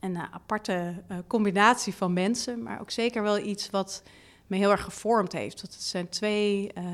Een 0.00 0.16
aparte 0.16 1.02
combinatie 1.26 1.94
van 1.94 2.12
mensen, 2.12 2.62
maar 2.62 2.80
ook 2.80 2.90
zeker 2.90 3.22
wel 3.22 3.38
iets 3.38 3.70
wat 3.70 4.02
me 4.50 4.56
heel 4.56 4.70
erg 4.70 4.84
gevormd 4.84 5.32
heeft. 5.32 5.60
Want 5.60 5.74
het 5.74 5.82
zijn 5.82 6.08
twee 6.08 6.70
uh, 6.78 6.84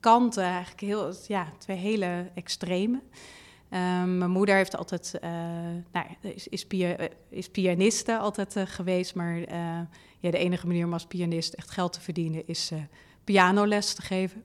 kanten, 0.00 0.42
eigenlijk 0.42 0.80
heel, 0.80 1.12
ja, 1.26 1.52
twee 1.58 1.76
hele 1.76 2.30
extreme. 2.34 3.00
Um, 3.70 4.18
mijn 4.18 4.30
moeder 4.30 4.54
heeft 4.54 4.76
altijd, 4.76 5.14
uh, 5.24 5.30
nou, 5.92 6.06
is, 6.20 6.48
is, 6.48 6.66
pia 6.66 6.96
is 7.28 7.48
pianiste 7.48 8.18
altijd 8.18 8.56
geweest, 8.64 9.14
maar 9.14 9.38
ja, 10.18 10.30
de 10.30 10.38
enige 10.38 10.66
manier 10.66 10.84
om 10.84 10.92
als 10.92 11.06
pianist 11.06 11.52
echt 11.52 11.70
geld 11.70 11.92
te 11.92 12.00
verdienen 12.00 12.46
is 12.46 12.70
pianoles 13.24 13.94
te 13.94 14.02
geven. 14.02 14.44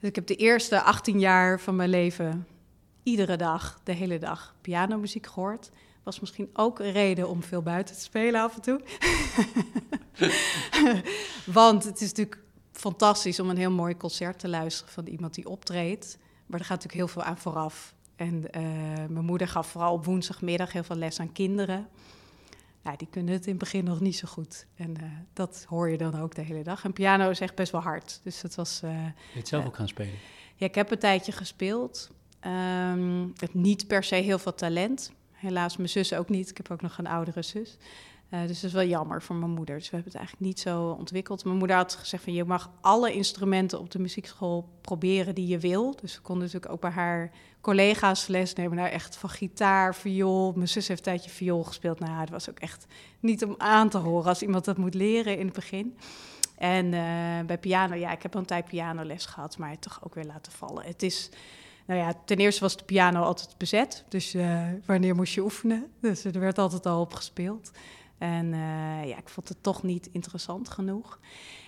Dus 0.00 0.08
ik 0.08 0.14
heb 0.14 0.26
de 0.26 0.36
eerste 0.36 0.82
18 0.82 1.18
jaar 1.18 1.60
van 1.60 1.76
mijn 1.76 1.90
leven 1.90 2.46
iedere 3.02 3.36
dag, 3.36 3.80
de 3.84 3.92
hele 3.92 4.18
dag, 4.18 4.54
pianomuziek 4.60 5.26
gehoord. 5.26 5.70
Was 6.06 6.20
misschien 6.20 6.50
ook 6.52 6.78
een 6.78 6.92
reden 6.92 7.28
om 7.28 7.42
veel 7.42 7.62
buiten 7.62 7.94
te 7.94 8.00
spelen 8.00 8.40
af 8.40 8.54
en 8.54 8.62
toe. 8.62 8.80
Want 11.60 11.84
het 11.84 12.00
is 12.00 12.08
natuurlijk 12.08 12.42
fantastisch 12.72 13.40
om 13.40 13.50
een 13.50 13.56
heel 13.56 13.70
mooi 13.70 13.96
concert 13.96 14.38
te 14.38 14.48
luisteren 14.48 14.92
van 14.92 15.06
iemand 15.06 15.34
die 15.34 15.48
optreedt. 15.48 16.18
Maar 16.46 16.60
er 16.60 16.66
gaat 16.66 16.82
natuurlijk 16.82 17.12
heel 17.12 17.22
veel 17.22 17.30
aan 17.30 17.38
vooraf. 17.38 17.94
En 18.16 18.34
uh, 18.34 18.62
mijn 19.08 19.24
moeder 19.24 19.48
gaf 19.48 19.66
vooral 19.66 19.92
op 19.92 20.04
woensdagmiddag 20.04 20.72
heel 20.72 20.84
veel 20.84 20.96
les 20.96 21.20
aan 21.20 21.32
kinderen. 21.32 21.88
Ja, 22.84 22.96
die 22.96 23.08
kunnen 23.10 23.32
het 23.34 23.44
in 23.44 23.50
het 23.50 23.58
begin 23.58 23.84
nog 23.84 24.00
niet 24.00 24.16
zo 24.16 24.28
goed. 24.28 24.66
En 24.76 24.90
uh, 24.90 25.04
dat 25.32 25.64
hoor 25.68 25.88
je 25.88 25.98
dan 25.98 26.20
ook 26.20 26.34
de 26.34 26.42
hele 26.42 26.62
dag. 26.62 26.84
En 26.84 26.92
piano 26.92 27.30
is 27.30 27.40
echt 27.40 27.54
best 27.54 27.72
wel 27.72 27.80
hard. 27.80 28.20
Dus 28.22 28.40
dat 28.40 28.54
was. 28.54 28.80
Uh, 28.84 28.90
je 29.32 29.38
het 29.38 29.48
zelf 29.48 29.66
ook 29.66 29.76
gaan 29.76 29.88
spelen? 29.88 30.14
Ja, 30.56 30.66
ik 30.66 30.74
heb 30.74 30.90
een 30.90 30.98
tijdje 30.98 31.32
gespeeld. 31.32 32.10
Um, 32.46 33.32
het 33.36 33.54
niet 33.54 33.86
per 33.86 34.04
se 34.04 34.14
heel 34.14 34.38
veel 34.38 34.54
talent. 34.54 35.12
Helaas 35.46 35.76
mijn 35.76 35.88
zus 35.88 36.12
ook 36.12 36.28
niet. 36.28 36.50
Ik 36.50 36.56
heb 36.56 36.70
ook 36.70 36.82
nog 36.82 36.98
een 36.98 37.06
oudere 37.06 37.42
zus. 37.42 37.76
Uh, 38.30 38.40
dus 38.40 38.60
dat 38.60 38.64
is 38.64 38.72
wel 38.72 38.86
jammer 38.86 39.22
voor 39.22 39.36
mijn 39.36 39.50
moeder. 39.50 39.76
Dus 39.76 39.90
we 39.90 39.94
hebben 39.94 40.12
het 40.12 40.20
eigenlijk 40.20 40.46
niet 40.46 40.60
zo 40.60 40.90
ontwikkeld. 40.98 41.44
Mijn 41.44 41.56
moeder 41.56 41.76
had 41.76 41.94
gezegd 41.94 42.24
van 42.24 42.32
je 42.32 42.44
mag 42.44 42.70
alle 42.80 43.12
instrumenten 43.12 43.78
op 43.78 43.90
de 43.90 43.98
muziekschool 43.98 44.68
proberen 44.80 45.34
die 45.34 45.46
je 45.46 45.58
wil. 45.58 45.96
Dus 46.00 46.14
we 46.14 46.20
konden 46.20 46.44
natuurlijk 46.44 46.72
ook 46.72 46.80
bij 46.80 46.90
haar 46.90 47.30
collega's 47.60 48.26
les 48.26 48.54
nemen. 48.54 48.76
Nou 48.76 48.88
echt 48.88 49.16
van 49.16 49.30
gitaar, 49.30 49.94
viool. 49.94 50.52
Mijn 50.52 50.68
zus 50.68 50.88
heeft 50.88 51.06
een 51.06 51.12
tijdje 51.12 51.30
viool 51.30 51.64
gespeeld. 51.64 51.98
Nou, 51.98 52.20
het 52.20 52.30
was 52.30 52.50
ook 52.50 52.58
echt 52.58 52.86
niet 53.20 53.44
om 53.44 53.54
aan 53.58 53.88
te 53.88 53.98
horen 53.98 54.28
als 54.28 54.42
iemand 54.42 54.64
dat 54.64 54.76
moet 54.76 54.94
leren 54.94 55.38
in 55.38 55.44
het 55.44 55.54
begin. 55.54 55.96
En 56.56 56.86
uh, 56.86 57.46
bij 57.46 57.58
piano, 57.60 57.94
ja, 57.94 58.12
ik 58.12 58.22
heb 58.22 58.34
een 58.34 58.44
tijd 58.44 58.64
pianoles 58.64 59.26
gehad, 59.26 59.58
maar 59.58 59.70
het 59.70 59.82
toch 59.82 60.00
ook 60.04 60.14
weer 60.14 60.24
laten 60.24 60.52
vallen. 60.52 60.84
Het 60.84 61.02
is, 61.02 61.30
nou 61.86 62.00
ja, 62.00 62.14
ten 62.24 62.36
eerste 62.36 62.60
was 62.60 62.76
de 62.76 62.84
piano 62.84 63.22
altijd 63.22 63.54
bezet. 63.58 64.04
Dus 64.08 64.34
uh, 64.34 64.62
wanneer 64.86 65.14
moest 65.14 65.34
je 65.34 65.42
oefenen? 65.42 65.86
Dus 66.00 66.24
er 66.24 66.40
werd 66.40 66.58
altijd 66.58 66.86
al 66.86 67.00
op 67.00 67.14
gespeeld. 67.14 67.70
En 68.18 68.46
uh, 68.46 69.08
ja, 69.08 69.16
ik 69.16 69.28
vond 69.28 69.48
het 69.48 69.62
toch 69.62 69.82
niet 69.82 70.08
interessant 70.12 70.68
genoeg. 70.68 71.18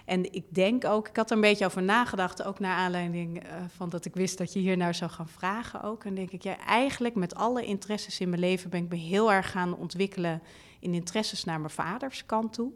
En 0.05 0.33
ik 0.33 0.45
denk 0.49 0.85
ook, 0.85 1.09
ik 1.09 1.17
had 1.17 1.31
er 1.31 1.37
een 1.37 1.43
beetje 1.43 1.65
over 1.65 1.83
nagedacht, 1.83 2.43
ook 2.43 2.59
naar 2.59 2.77
aanleiding 2.77 3.45
uh, 3.45 3.53
van 3.77 3.89
dat 3.89 4.05
ik 4.05 4.15
wist 4.15 4.39
dat 4.39 4.53
je 4.53 4.59
hier 4.59 4.77
nou 4.77 4.95
zou 4.95 5.11
gaan 5.11 5.29
vragen 5.29 5.83
ook. 5.83 6.05
En 6.05 6.15
denk 6.15 6.31
ik, 6.31 6.43
ja, 6.43 6.59
eigenlijk 6.59 7.15
met 7.15 7.35
alle 7.35 7.65
interesses 7.65 8.21
in 8.21 8.29
mijn 8.29 8.41
leven 8.41 8.71
ben 8.71 8.85
ik 8.85 8.91
me 8.91 8.97
heel 8.97 9.33
erg 9.33 9.51
gaan 9.51 9.77
ontwikkelen 9.77 10.43
in 10.79 10.95
interesses 10.95 11.45
naar 11.45 11.61
mijn 11.61 11.73
vaders 11.73 12.27
kant 12.27 12.53
toe. 12.53 12.73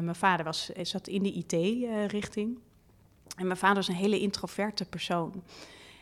Mijn 0.00 0.14
vader 0.14 0.44
was, 0.44 0.70
zat 0.82 1.06
in 1.06 1.22
de 1.22 1.32
IT-richting. 1.32 2.58
en 3.36 3.46
mijn 3.46 3.58
vader 3.58 3.78
is 3.78 3.88
een 3.88 3.94
hele 3.94 4.20
introverte 4.20 4.84
persoon. 4.84 5.42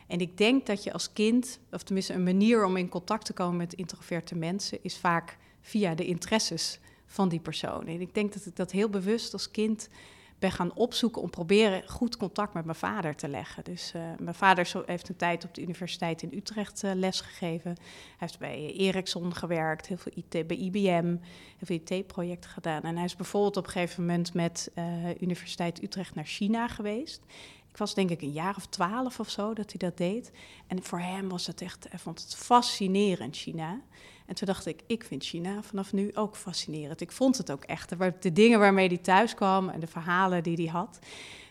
En 0.09 0.19
ik 0.19 0.37
denk 0.37 0.65
dat 0.65 0.83
je 0.83 0.93
als 0.93 1.13
kind, 1.13 1.59
of 1.71 1.83
tenminste 1.83 2.13
een 2.13 2.23
manier 2.23 2.65
om 2.65 2.77
in 2.77 2.89
contact 2.89 3.25
te 3.25 3.33
komen 3.33 3.57
met 3.57 3.73
introverte 3.73 4.35
mensen, 4.35 4.79
is 4.81 4.97
vaak 4.97 5.37
via 5.61 5.95
de 5.95 6.05
interesses 6.05 6.79
van 7.05 7.29
die 7.29 7.39
persoon. 7.39 7.87
En 7.87 8.01
ik 8.01 8.13
denk 8.13 8.33
dat 8.33 8.45
ik 8.45 8.55
dat 8.55 8.71
heel 8.71 8.89
bewust 8.89 9.33
als 9.33 9.51
kind 9.51 9.89
ben 10.39 10.51
gaan 10.51 10.73
opzoeken 10.73 11.21
om 11.21 11.29
proberen 11.29 11.89
goed 11.89 12.17
contact 12.17 12.53
met 12.53 12.65
mijn 12.65 12.77
vader 12.77 13.15
te 13.15 13.27
leggen. 13.27 13.63
Dus 13.63 13.93
uh, 13.95 14.01
mijn 14.19 14.35
vader 14.35 14.83
heeft 14.85 15.09
een 15.09 15.15
tijd 15.15 15.43
op 15.43 15.53
de 15.53 15.61
universiteit 15.61 16.21
in 16.21 16.33
Utrecht 16.33 16.83
uh, 16.83 16.91
lesgegeven. 16.93 17.71
Hij 17.71 18.17
heeft 18.17 18.39
bij 18.39 18.73
Ericsson 18.73 19.35
gewerkt, 19.35 19.87
heel 19.87 19.97
veel 19.97 20.11
IT, 20.15 20.47
bij 20.47 20.57
IBM, 20.57 21.15
heel 21.57 21.79
veel 21.79 21.79
IT-projecten 21.83 22.49
gedaan. 22.49 22.81
En 22.81 22.95
hij 22.95 23.05
is 23.05 23.15
bijvoorbeeld 23.15 23.57
op 23.57 23.65
een 23.65 23.71
gegeven 23.71 24.05
moment 24.05 24.33
met 24.33 24.71
uh, 24.75 24.83
Universiteit 25.19 25.83
Utrecht 25.83 26.15
naar 26.15 26.25
China 26.25 26.67
geweest. 26.67 27.21
Ik 27.71 27.77
was 27.77 27.93
denk 27.93 28.09
ik 28.09 28.21
een 28.21 28.31
jaar 28.31 28.55
of 28.55 28.65
twaalf 28.65 29.19
of 29.19 29.29
zo 29.29 29.53
dat 29.53 29.71
hij 29.71 29.89
dat 29.89 29.97
deed. 29.97 30.31
En 30.67 30.83
voor 30.83 30.99
hem 30.99 31.29
was 31.29 31.47
het 31.47 31.61
echt, 31.61 31.87
hij 31.89 31.99
vond 31.99 32.21
het 32.21 32.35
fascinerend, 32.35 33.35
China. 33.35 33.81
En 34.25 34.35
toen 34.35 34.47
dacht 34.47 34.65
ik, 34.65 34.83
ik 34.87 35.03
vind 35.03 35.23
China 35.23 35.61
vanaf 35.61 35.93
nu 35.93 36.11
ook 36.15 36.35
fascinerend. 36.35 37.01
Ik 37.01 37.11
vond 37.11 37.37
het 37.37 37.51
ook 37.51 37.63
echt. 37.63 37.93
De 38.21 38.33
dingen 38.33 38.59
waarmee 38.59 38.87
hij 38.87 38.97
thuis 38.97 39.33
kwam 39.33 39.69
en 39.69 39.79
de 39.79 39.87
verhalen 39.87 40.43
die 40.43 40.55
hij 40.55 40.65
had. 40.65 40.99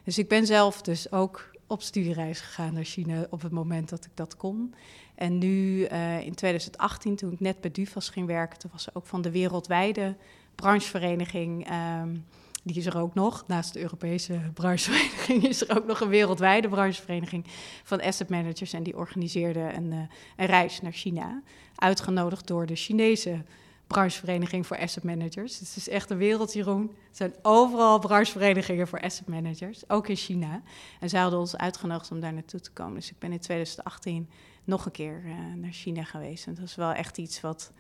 Dus 0.05 0.19
ik 0.19 0.29
ben 0.29 0.47
zelf 0.47 0.83
dus 0.83 1.13
ook 1.13 1.51
op 1.67 1.83
studiereis 1.83 2.41
gegaan 2.41 2.75
naar 2.75 2.85
China 2.85 3.27
op 3.31 3.43
het 3.43 3.53
moment 3.53 3.89
dat 3.89 4.05
ik 4.05 4.11
dat 4.15 4.37
kon. 4.37 4.75
En 5.15 5.39
nu 5.39 5.89
uh, 5.89 6.21
in 6.21 6.35
2018, 6.35 7.17
toen 7.17 7.33
ik 7.33 7.41
net 7.41 7.61
bij 7.61 7.71
DUFAS 7.71 8.09
ging 8.09 8.27
werken, 8.27 8.59
toen 8.59 8.71
was 8.73 8.87
er 8.87 8.95
ook 8.95 9.07
van 9.07 9.23
de 9.23 9.31
wereldwijde 9.31 10.17
branchevereniging. 10.55 11.71
Um, 11.71 12.25
die 12.69 12.77
is 12.77 12.87
er 12.87 12.99
ook 13.01 13.15
nog. 13.15 13.45
Naast 13.47 13.73
de 13.73 13.81
Europese 13.81 14.41
branchevereniging 14.55 15.47
is 15.47 15.69
er 15.69 15.77
ook 15.77 15.87
nog 15.87 16.01
een 16.01 16.09
wereldwijde 16.09 16.69
branchevereniging 16.69 17.45
van 17.85 18.01
asset 18.01 18.29
managers. 18.29 18.73
En 18.73 18.83
die 18.83 18.97
organiseerde 18.97 19.73
een, 19.75 19.93
uh, 19.93 19.99
een 20.37 20.47
reis 20.47 20.81
naar 20.81 20.93
China. 20.93 21.43
Uitgenodigd 21.75 22.47
door 22.47 22.67
de 22.67 22.77
Chinese 22.77 23.43
branchevereniging 23.87 24.67
voor 24.67 24.79
asset 24.79 25.03
managers. 25.03 25.59
Het 25.59 25.77
is 25.77 25.89
echt 25.89 26.11
een 26.11 26.17
wereld, 26.17 26.53
Jeroen. 26.53 26.91
Er 26.91 27.17
zijn 27.17 27.35
overal 27.43 27.99
brancheverenigingen 27.99 28.89
voor 28.89 29.01
asset 29.01 29.29
managers, 29.29 29.91
ook 29.91 30.09
in 30.09 30.17
China. 30.17 30.63
En 31.01 31.09
zij 31.09 31.21
hadden 31.21 31.39
ons 31.39 31.57
uitgenodigd 31.57 32.11
om 32.11 32.21
daar 32.21 32.33
naartoe 32.33 32.61
te 32.61 32.71
komen. 32.71 32.95
Dus 32.95 33.11
ik 33.11 33.19
ben 33.19 33.33
in 33.33 33.41
2018 33.41 34.29
nog 34.65 34.85
een 34.85 34.93
keer 34.93 35.23
uh, 35.25 35.33
naar 35.57 35.73
China 35.73 36.05
geweest. 36.05 36.47
En 36.47 36.55
dat 36.55 36.65
is 36.65 36.75
wel 36.75 36.93
echt 36.93 37.19
iets 37.19 37.41
wat 37.41 37.73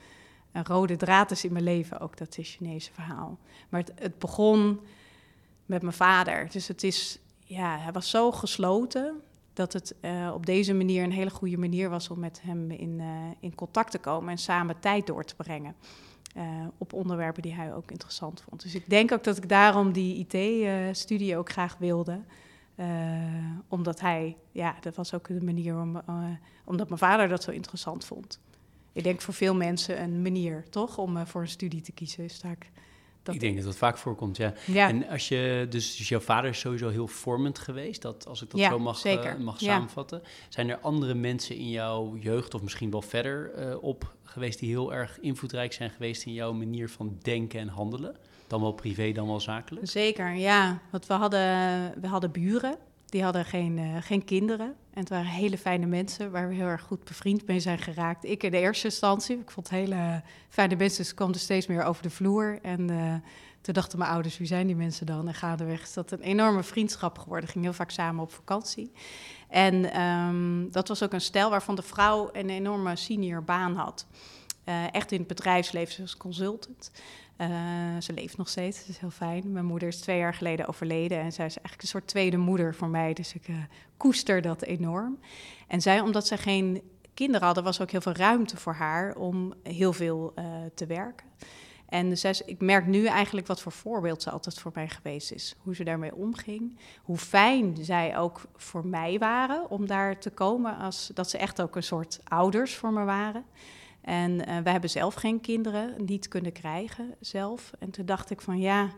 een 0.52 0.64
rode 0.64 0.96
draad 0.96 1.30
is 1.30 1.44
in 1.44 1.52
mijn 1.52 1.64
leven, 1.64 2.00
ook 2.00 2.16
dat 2.16 2.38
is 2.38 2.54
Chinese 2.54 2.92
verhaal. 2.92 3.38
Maar 3.68 3.80
het, 3.80 3.92
het, 3.94 4.18
begon 4.18 4.80
met 5.66 5.82
mijn 5.82 5.94
vader. 5.94 6.48
Dus 6.50 6.68
het 6.68 6.82
is, 6.82 7.18
ja, 7.44 7.78
hij 7.78 7.92
was 7.92 8.10
zo 8.10 8.32
gesloten 8.32 9.20
dat 9.52 9.72
het 9.72 9.94
uh, 10.00 10.30
op 10.34 10.46
deze 10.46 10.74
manier 10.74 11.02
een 11.02 11.12
hele 11.12 11.30
goede 11.30 11.58
manier 11.58 11.90
was 11.90 12.10
om 12.10 12.18
met 12.18 12.40
hem 12.42 12.70
in, 12.70 12.98
uh, 12.98 13.06
in 13.40 13.54
contact 13.54 13.90
te 13.90 13.98
komen 13.98 14.30
en 14.30 14.38
samen 14.38 14.80
tijd 14.80 15.06
door 15.06 15.24
te 15.24 15.34
brengen. 15.34 15.74
Uh, 16.36 16.44
op 16.78 16.92
onderwerpen 16.92 17.42
die 17.42 17.54
hij 17.54 17.74
ook 17.74 17.90
interessant 17.90 18.40
vond. 18.40 18.62
Dus 18.62 18.74
ik 18.74 18.88
denk 18.88 19.12
ook 19.12 19.24
dat 19.24 19.36
ik 19.36 19.48
daarom 19.48 19.92
die 19.92 20.26
IT-studie 20.28 21.36
ook 21.36 21.50
graag 21.50 21.76
wilde. 21.78 22.20
omdat 23.68 24.00
hij, 24.00 24.36
ja, 24.52 24.76
dat 24.80 24.96
was 24.96 25.14
ook 25.14 25.28
de 25.28 25.44
manier 25.44 25.80
om, 25.80 26.02
omdat 26.64 26.88
mijn 26.88 27.00
vader 27.00 27.28
dat 27.28 27.42
zo 27.42 27.50
interessant 27.50 28.04
vond 28.04 28.40
ik 28.92 29.04
denk 29.04 29.20
voor 29.20 29.34
veel 29.34 29.54
mensen 29.54 30.02
een 30.02 30.22
manier, 30.22 30.64
toch, 30.70 30.98
om 30.98 31.16
uh, 31.16 31.26
voor 31.26 31.40
een 31.40 31.48
studie 31.48 31.80
te 31.80 31.92
kiezen. 31.92 32.24
Is 32.24 32.40
ik, 32.42 32.70
dat 33.22 33.34
ik 33.34 33.40
denk 33.40 33.56
dat 33.56 33.64
dat 33.64 33.76
vaak 33.76 33.98
voorkomt, 33.98 34.36
ja. 34.36 34.52
ja. 34.66 34.88
En 34.88 35.08
als 35.08 35.28
je, 35.28 35.66
dus, 35.70 35.96
dus, 35.96 36.08
jouw 36.08 36.20
vader 36.20 36.50
is 36.50 36.58
sowieso 36.58 36.88
heel 36.88 37.06
vormend 37.06 37.58
geweest, 37.58 38.02
dat, 38.02 38.26
als 38.26 38.42
ik 38.42 38.50
dat 38.50 38.60
ja, 38.60 38.68
zo 38.68 38.78
mag, 38.78 39.04
uh, 39.04 39.34
mag 39.38 39.60
ja. 39.60 39.74
samenvatten. 39.74 40.22
Zijn 40.48 40.68
er 40.68 40.78
andere 40.78 41.14
mensen 41.14 41.56
in 41.56 41.70
jouw 41.70 42.16
jeugd, 42.16 42.54
of 42.54 42.62
misschien 42.62 42.90
wel 42.90 43.02
verder 43.02 43.68
uh, 43.68 43.82
op 43.82 44.14
geweest, 44.22 44.58
die 44.58 44.68
heel 44.68 44.94
erg 44.94 45.20
invloedrijk 45.20 45.72
zijn 45.72 45.90
geweest 45.90 46.26
in 46.26 46.32
jouw 46.32 46.52
manier 46.52 46.88
van 46.88 47.18
denken 47.22 47.60
en 47.60 47.68
handelen? 47.68 48.16
Dan 48.46 48.60
wel 48.60 48.72
privé, 48.72 49.12
dan 49.12 49.26
wel 49.26 49.40
zakelijk? 49.40 49.88
Zeker, 49.88 50.34
ja. 50.34 50.80
Want 50.90 51.06
we 51.06 51.14
hadden, 51.14 51.40
we 52.00 52.06
hadden 52.06 52.30
buren. 52.30 52.78
Die 53.08 53.22
hadden 53.22 53.44
geen, 53.44 53.78
uh, 53.78 53.96
geen 54.00 54.24
kinderen. 54.24 54.66
En 54.66 55.00
het 55.00 55.08
waren 55.08 55.26
hele 55.26 55.58
fijne 55.58 55.86
mensen 55.86 56.30
waar 56.30 56.48
we 56.48 56.54
heel 56.54 56.66
erg 56.66 56.82
goed 56.82 57.04
bevriend 57.04 57.46
mee 57.46 57.60
zijn 57.60 57.78
geraakt. 57.78 58.24
Ik 58.24 58.42
in 58.42 58.50
de 58.50 58.58
eerste 58.58 58.86
instantie. 58.86 59.38
Ik 59.38 59.50
vond 59.50 59.70
hele 59.70 60.22
fijne 60.48 60.76
mensen. 60.76 61.02
Dus 61.02 61.14
kwam 61.14 61.32
er 61.32 61.38
steeds 61.38 61.66
meer 61.66 61.82
over 61.82 62.02
de 62.02 62.10
vloer. 62.10 62.58
En 62.62 62.90
uh, 62.90 63.14
toen 63.60 63.74
dachten 63.74 63.98
mijn 63.98 64.10
ouders, 64.10 64.38
wie 64.38 64.46
zijn 64.46 64.66
die 64.66 64.76
mensen 64.76 65.06
dan? 65.06 65.28
En 65.28 65.34
gaandeweg 65.34 65.82
is 65.82 65.92
dat 65.92 66.10
een 66.10 66.20
enorme 66.20 66.62
vriendschap 66.62 67.18
geworden. 67.18 67.48
Ging 67.48 67.64
heel 67.64 67.72
vaak 67.72 67.90
samen 67.90 68.22
op 68.22 68.32
vakantie. 68.32 68.92
En 69.48 70.00
um, 70.00 70.70
dat 70.70 70.88
was 70.88 71.02
ook 71.02 71.12
een 71.12 71.20
stel 71.20 71.50
waarvan 71.50 71.74
de 71.74 71.82
vrouw 71.82 72.28
een 72.32 72.50
enorme 72.50 72.96
senior 72.96 73.44
baan 73.44 73.76
had. 73.76 74.06
Uh, 74.64 74.94
echt 74.94 75.12
in 75.12 75.18
het 75.18 75.28
bedrijfsleven 75.28 76.02
als 76.02 76.16
consultant. 76.16 76.90
Uh, 77.40 77.48
ze 78.00 78.12
leeft 78.12 78.36
nog 78.36 78.48
steeds, 78.48 78.78
dat 78.78 78.88
is 78.88 78.98
heel 78.98 79.10
fijn. 79.10 79.52
Mijn 79.52 79.64
moeder 79.64 79.88
is 79.88 80.00
twee 80.00 80.18
jaar 80.18 80.34
geleden 80.34 80.66
overleden 80.66 81.18
en 81.18 81.32
zij 81.32 81.46
is 81.46 81.56
eigenlijk 81.56 81.82
een 81.82 81.88
soort 81.88 82.06
tweede 82.06 82.36
moeder 82.36 82.74
voor 82.74 82.88
mij. 82.88 83.12
Dus 83.12 83.34
ik 83.34 83.48
uh, 83.48 83.56
koester 83.96 84.42
dat 84.42 84.62
enorm. 84.62 85.18
En 85.68 85.80
zij, 85.80 86.00
omdat 86.00 86.26
ze 86.26 86.36
geen 86.36 86.82
kinderen 87.14 87.46
hadden, 87.46 87.64
was 87.64 87.80
ook 87.80 87.90
heel 87.90 88.00
veel 88.00 88.12
ruimte 88.12 88.56
voor 88.56 88.72
haar 88.72 89.16
om 89.16 89.54
heel 89.62 89.92
veel 89.92 90.32
uh, 90.38 90.44
te 90.74 90.86
werken. 90.86 91.26
En 91.88 92.18
zij, 92.18 92.40
ik 92.44 92.60
merk 92.60 92.86
nu 92.86 93.06
eigenlijk 93.06 93.46
wat 93.46 93.60
voor 93.60 93.72
voorbeeld 93.72 94.22
ze 94.22 94.30
altijd 94.30 94.58
voor 94.58 94.72
mij 94.74 94.88
geweest 94.88 95.32
is. 95.32 95.54
Hoe 95.58 95.74
ze 95.74 95.84
daarmee 95.84 96.14
omging. 96.14 96.78
Hoe 97.02 97.16
fijn 97.16 97.76
zij 97.80 98.18
ook 98.18 98.40
voor 98.56 98.86
mij 98.86 99.18
waren 99.18 99.70
om 99.70 99.86
daar 99.86 100.18
te 100.18 100.30
komen. 100.30 100.76
Als, 100.76 101.10
dat 101.14 101.30
ze 101.30 101.38
echt 101.38 101.62
ook 101.62 101.76
een 101.76 101.82
soort 101.82 102.20
ouders 102.24 102.74
voor 102.74 102.92
me 102.92 103.04
waren. 103.04 103.44
En 104.08 104.30
uh, 104.30 104.58
we 104.58 104.70
hebben 104.70 104.90
zelf 104.90 105.14
geen 105.14 105.40
kinderen, 105.40 105.94
niet 106.04 106.28
kunnen 106.28 106.52
krijgen 106.52 107.14
zelf. 107.20 107.70
En 107.78 107.90
toen 107.90 108.06
dacht 108.06 108.30
ik 108.30 108.40
van 108.40 108.58
ja, 108.58 108.90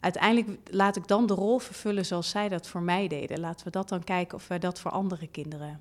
uiteindelijk 0.00 0.58
laat 0.70 0.96
ik 0.96 1.08
dan 1.08 1.26
de 1.26 1.34
rol 1.34 1.58
vervullen 1.58 2.06
zoals 2.06 2.30
zij 2.30 2.48
dat 2.48 2.68
voor 2.68 2.82
mij 2.82 3.08
deden. 3.08 3.40
Laten 3.40 3.64
we 3.64 3.70
dat 3.70 3.88
dan 3.88 4.04
kijken 4.04 4.36
of 4.36 4.48
wij 4.48 4.58
dat 4.58 4.80
voor 4.80 4.90
andere 4.90 5.26
kinderen 5.26 5.80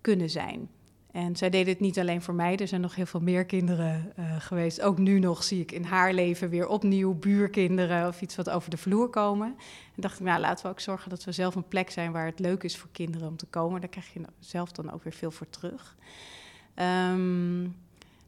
kunnen 0.00 0.30
zijn. 0.30 0.68
En 1.12 1.36
zij 1.36 1.50
deden 1.50 1.72
het 1.72 1.80
niet 1.80 1.98
alleen 1.98 2.22
voor 2.22 2.34
mij, 2.34 2.56
er 2.56 2.68
zijn 2.68 2.80
nog 2.80 2.94
heel 2.94 3.06
veel 3.06 3.20
meer 3.20 3.44
kinderen 3.44 4.12
uh, 4.18 4.36
geweest. 4.38 4.80
Ook 4.80 4.98
nu 4.98 5.18
nog 5.18 5.44
zie 5.44 5.60
ik 5.60 5.72
in 5.72 5.84
haar 5.84 6.12
leven 6.12 6.48
weer 6.48 6.66
opnieuw 6.66 7.14
buurkinderen 7.14 8.08
of 8.08 8.20
iets 8.20 8.36
wat 8.36 8.50
over 8.50 8.70
de 8.70 8.76
vloer 8.76 9.08
komen. 9.08 9.46
En 9.94 10.02
dacht 10.02 10.18
ik, 10.18 10.26
nou 10.26 10.40
laten 10.40 10.64
we 10.64 10.70
ook 10.70 10.80
zorgen 10.80 11.10
dat 11.10 11.24
we 11.24 11.32
zelf 11.32 11.54
een 11.54 11.68
plek 11.68 11.90
zijn 11.90 12.12
waar 12.12 12.26
het 12.26 12.38
leuk 12.38 12.62
is 12.62 12.76
voor 12.76 12.90
kinderen 12.92 13.28
om 13.28 13.36
te 13.36 13.46
komen. 13.46 13.80
Daar 13.80 13.90
krijg 13.90 14.12
je 14.12 14.20
zelf 14.38 14.72
dan 14.72 14.92
ook 14.92 15.02
weer 15.02 15.12
veel 15.12 15.30
voor 15.30 15.48
terug. 15.50 15.96
Um, 16.80 17.76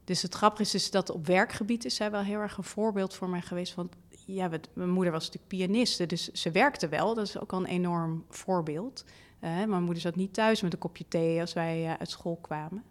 Dus 0.03 0.21
het 0.21 0.33
grappige 0.33 0.61
is, 0.61 0.73
is 0.73 0.91
dat 0.91 1.09
op 1.09 1.25
werkgebied 1.25 1.85
is 1.85 1.95
zij 1.95 2.11
wel 2.11 2.21
heel 2.21 2.39
erg 2.39 2.57
een 2.57 2.63
voorbeeld 2.63 3.13
voor 3.13 3.29
mij 3.29 3.41
geweest. 3.41 3.75
Want 3.75 3.95
ja, 4.25 4.49
mijn 4.73 4.89
moeder 4.89 5.11
was 5.13 5.25
natuurlijk 5.25 5.47
pianiste, 5.47 6.05
dus 6.05 6.31
ze 6.31 6.51
werkte 6.51 6.87
wel. 6.87 7.13
Dat 7.15 7.27
is 7.27 7.39
ook 7.39 7.53
al 7.53 7.59
een 7.59 7.65
enorm 7.65 8.25
voorbeeld. 8.29 9.05
Mijn 9.39 9.83
moeder 9.83 10.01
zat 10.01 10.15
niet 10.15 10.33
thuis 10.33 10.61
met 10.61 10.73
een 10.73 10.79
kopje 10.79 11.05
thee 11.07 11.41
als 11.41 11.53
wij 11.53 11.83
uh, 11.83 11.93
uit 11.99 12.09
school 12.09 12.37
kwamen. 12.41 12.83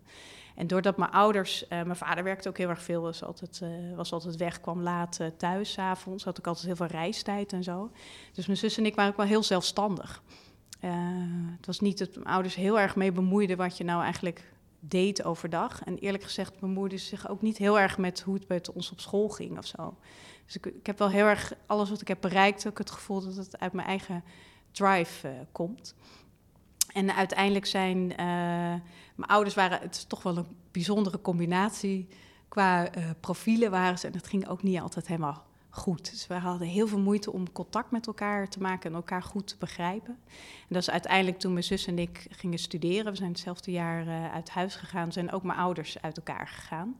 En 0.55 0.67
doordat 0.67 0.97
mijn 0.97 1.11
ouders, 1.11 1.63
uh, 1.63 1.69
mijn 1.69 1.97
vader 1.97 2.25
werkte 2.25 2.49
ook 2.49 2.59
heel 2.59 2.69
erg 2.69 2.83
veel, 2.83 3.03
was 3.03 3.25
altijd, 3.25 3.63
was 3.97 4.13
altijd 4.13 4.37
weg, 4.37 4.61
kwam 4.61 4.83
laat 4.83 5.19
thuis, 5.37 5.73
s 5.73 5.79
avonds, 5.79 6.25
had 6.25 6.39
ik 6.39 6.47
altijd 6.47 6.67
heel 6.67 6.77
veel 6.77 6.87
reistijd 6.87 7.53
en 7.53 7.63
zo. 7.63 7.91
Dus 8.33 8.47
mijn 8.47 8.59
zus 8.59 8.79
en 8.79 8.87
ik 8.87 8.95
waren 8.95 9.11
ook 9.11 9.17
wel 9.17 9.27
heel 9.27 9.43
zelfstandig. 9.43 10.23
het 11.57 11.67
was 11.67 11.81
niet 11.81 11.99
dat 11.99 12.15
mijn 12.15 12.27
ouders 12.27 12.55
heel 12.55 12.81
erg 12.81 12.97
mee 12.97 13.13
bemoeiden 13.13 13.57
wat 13.57 13.77
je 13.77 13.85
nou 13.85 14.03
eigenlijk 14.03 14.53
deed 14.85 15.24
overdag. 15.24 15.83
En 15.83 15.99
eerlijk 15.99 16.22
gezegd 16.22 16.59
bemoeide 16.59 16.97
ze 16.97 17.07
zich 17.07 17.28
ook 17.28 17.43
niet 17.43 17.59
heel 17.59 17.78
erg 17.78 17.99
met 17.99 18.20
hoe 18.20 18.35
het 18.35 18.49
met 18.49 18.72
ons 18.72 18.91
op 18.91 19.01
school 19.01 19.28
ging 19.28 19.59
of 19.59 19.66
zo. 19.66 19.97
Dus 20.45 20.57
ik, 20.57 20.87
heb 20.87 20.99
wel 20.99 21.11
heel 21.11 21.26
erg 21.26 21.53
alles 21.66 21.91
wat 21.91 22.01
ik 22.01 22.09
heb 22.09 22.20
bereikt, 22.20 22.66
ook 22.66 22.78
het 22.78 22.91
gevoel 22.91 23.20
dat 23.22 23.37
het 23.37 23.59
uit 23.59 23.72
mijn 23.72 23.89
eigen 23.89 24.24
drive 24.70 25.28
uh, 25.28 25.35
komt. 25.53 25.95
En 26.93 27.14
uiteindelijk 27.14 27.66
zijn 27.66 27.99
uh, 28.11 28.16
mijn 29.14 29.28
ouders 29.30 29.55
waren, 29.55 29.80
het 29.80 29.95
is 29.95 30.05
toch 30.05 30.22
wel 30.22 30.37
een 30.37 30.57
bijzondere 30.70 31.20
combinatie. 31.20 32.09
Qua 32.49 32.97
uh, 32.97 33.11
profielen 33.20 33.70
waren 33.70 33.99
ze, 33.99 34.07
en 34.07 34.12
het 34.12 34.26
ging 34.26 34.49
ook 34.49 34.62
niet 34.62 34.80
altijd 34.80 35.07
helemaal 35.07 35.47
goed. 35.75 36.11
Dus 36.11 36.27
we 36.27 36.35
hadden 36.35 36.68
heel 36.68 36.87
veel 36.87 36.99
moeite 36.99 37.33
om 37.33 37.53
contact 37.53 37.91
met 37.91 38.07
elkaar 38.07 38.49
te 38.49 38.61
maken 38.61 38.91
en 38.91 38.97
elkaar 38.97 39.23
goed 39.23 39.47
te 39.47 39.57
begrijpen. 39.59 40.18
En 40.61 40.68
dat 40.68 40.83
is 40.83 40.91
uiteindelijk 40.91 41.39
toen 41.39 41.53
mijn 41.53 41.64
zus 41.64 41.87
en 41.87 41.99
ik 41.99 42.27
gingen 42.31 42.59
studeren. 42.59 43.12
We 43.12 43.18
zijn 43.18 43.31
hetzelfde 43.31 43.70
jaar 43.70 44.07
uh, 44.07 44.33
uit 44.33 44.51
huis 44.51 44.75
gegaan, 44.75 45.12
zijn 45.12 45.33
ook 45.33 45.43
mijn 45.43 45.59
ouders 45.59 46.01
uit 46.03 46.16
elkaar 46.16 46.49
gegaan. 46.49 46.97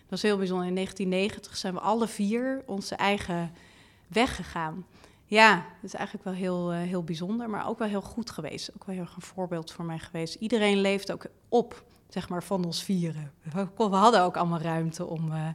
Dat 0.00 0.10
was 0.10 0.22
heel 0.22 0.36
bijzonder. 0.36 0.66
In 0.66 0.74
1990 0.74 1.56
zijn 1.56 1.74
we 1.74 1.80
alle 1.80 2.08
vier 2.08 2.62
onze 2.66 2.94
eigen 2.94 3.52
weg 4.06 4.36
gegaan. 4.36 4.86
Ja, 5.24 5.54
dat 5.54 5.90
is 5.90 5.94
eigenlijk 5.94 6.24
wel 6.24 6.34
heel, 6.34 6.72
uh, 6.72 6.78
heel 6.78 7.04
bijzonder, 7.04 7.50
maar 7.50 7.68
ook 7.68 7.78
wel 7.78 7.88
heel 7.88 8.02
goed 8.02 8.30
geweest. 8.30 8.74
Ook 8.74 8.84
wel 8.84 8.94
heel 8.94 9.04
erg 9.04 9.16
een 9.16 9.22
voorbeeld 9.22 9.72
voor 9.72 9.84
mij 9.84 9.98
geweest. 9.98 10.34
Iedereen 10.34 10.80
leeft 10.80 11.12
ook 11.12 11.26
op, 11.48 11.84
zeg 12.08 12.28
maar, 12.28 12.42
van 12.42 12.64
ons 12.64 12.82
vieren. 12.82 13.32
We, 13.76 13.84
hadden 13.84 14.22
ook 14.22 14.36
allemaal 14.36 14.60
ruimte 14.60 15.06
om 15.06 15.32
uh, 15.32 15.48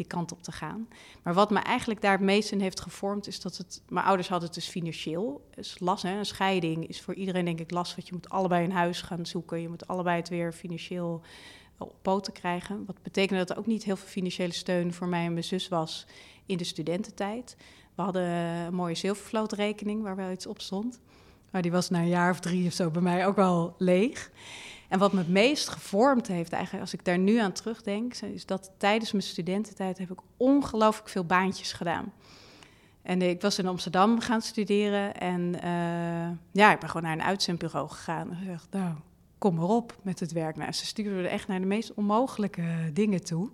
die 0.00 0.08
kant 0.08 0.32
op 0.32 0.42
te 0.42 0.52
gaan. 0.52 0.88
Maar 1.22 1.34
wat 1.34 1.50
me 1.50 1.58
eigenlijk 1.58 2.00
daar 2.00 2.12
het 2.12 2.20
meest 2.20 2.52
in 2.52 2.60
heeft 2.60 2.80
gevormd, 2.80 3.26
is 3.26 3.40
dat 3.40 3.56
het... 3.56 3.82
Mijn 3.88 4.06
ouders 4.06 4.28
hadden 4.28 4.48
het 4.48 4.58
dus 4.58 4.68
financieel. 4.68 5.48
Dus 5.54 5.76
last, 5.78 6.02
hè, 6.02 6.18
een 6.18 6.26
scheiding 6.26 6.86
is 6.86 7.00
voor 7.00 7.14
iedereen 7.14 7.44
denk 7.44 7.60
ik 7.60 7.70
last, 7.70 7.94
want 7.94 8.06
je 8.06 8.14
moet 8.14 8.28
allebei 8.28 8.64
een 8.64 8.72
huis 8.72 9.02
gaan 9.02 9.26
zoeken. 9.26 9.60
Je 9.60 9.68
moet 9.68 9.86
allebei 9.86 10.16
het 10.16 10.28
weer 10.28 10.52
financieel 10.52 11.22
op 11.78 11.94
poten 12.02 12.32
krijgen. 12.32 12.84
Wat 12.86 13.02
betekende 13.02 13.44
dat 13.44 13.50
er 13.50 13.58
ook 13.58 13.66
niet 13.66 13.84
heel 13.84 13.96
veel 13.96 14.08
financiële 14.08 14.52
steun 14.52 14.94
voor 14.94 15.08
mij 15.08 15.24
en 15.24 15.32
mijn 15.32 15.44
zus 15.44 15.68
was 15.68 16.06
in 16.46 16.56
de 16.56 16.64
studententijd. 16.64 17.56
We 17.94 18.02
hadden 18.02 18.22
een 18.22 18.74
mooie 18.74 18.94
zilvervlootrekening 18.94 20.02
waar 20.02 20.16
wel 20.16 20.30
iets 20.30 20.46
op 20.46 20.60
stond. 20.60 21.00
Maar 21.50 21.62
die 21.62 21.72
was 21.72 21.90
na 21.90 21.98
een 21.98 22.08
jaar 22.08 22.30
of 22.30 22.40
drie 22.40 22.66
of 22.66 22.72
zo 22.72 22.90
bij 22.90 23.02
mij 23.02 23.26
ook 23.26 23.36
wel 23.36 23.74
leeg. 23.78 24.30
En 24.90 24.98
wat 24.98 25.12
me 25.12 25.18
het 25.18 25.28
meest 25.28 25.68
gevormd 25.68 26.26
heeft, 26.26 26.52
eigenlijk 26.52 26.82
als 26.82 26.94
ik 26.94 27.04
daar 27.04 27.18
nu 27.18 27.36
aan 27.36 27.52
terugdenk, 27.52 28.14
is 28.14 28.46
dat 28.46 28.70
tijdens 28.76 29.12
mijn 29.12 29.24
studententijd 29.24 29.98
heb 29.98 30.10
ik 30.10 30.18
ongelooflijk 30.36 31.08
veel 31.08 31.24
baantjes 31.24 31.72
gedaan. 31.72 32.12
En 33.02 33.22
ik 33.22 33.40
was 33.40 33.58
in 33.58 33.66
Amsterdam 33.66 34.20
gaan 34.20 34.40
studeren 34.40 35.16
en 35.16 35.40
uh, 35.40 36.36
ja, 36.52 36.72
ik 36.72 36.78
ben 36.78 36.88
gewoon 36.88 37.02
naar 37.02 37.12
een 37.12 37.22
uitzendbureau 37.22 37.88
gegaan. 37.88 38.30
En 38.30 38.36
gezegd, 38.36 38.66
nou, 38.70 38.94
kom 39.38 39.54
maar 39.54 39.68
op 39.68 39.96
met 40.02 40.20
het 40.20 40.32
werk. 40.32 40.56
Nou, 40.56 40.72
ze 40.72 40.86
stuurden 40.86 41.30
echt 41.30 41.48
naar 41.48 41.60
de 41.60 41.66
meest 41.66 41.94
onmogelijke 41.94 42.90
dingen 42.92 43.24
toe. 43.24 43.50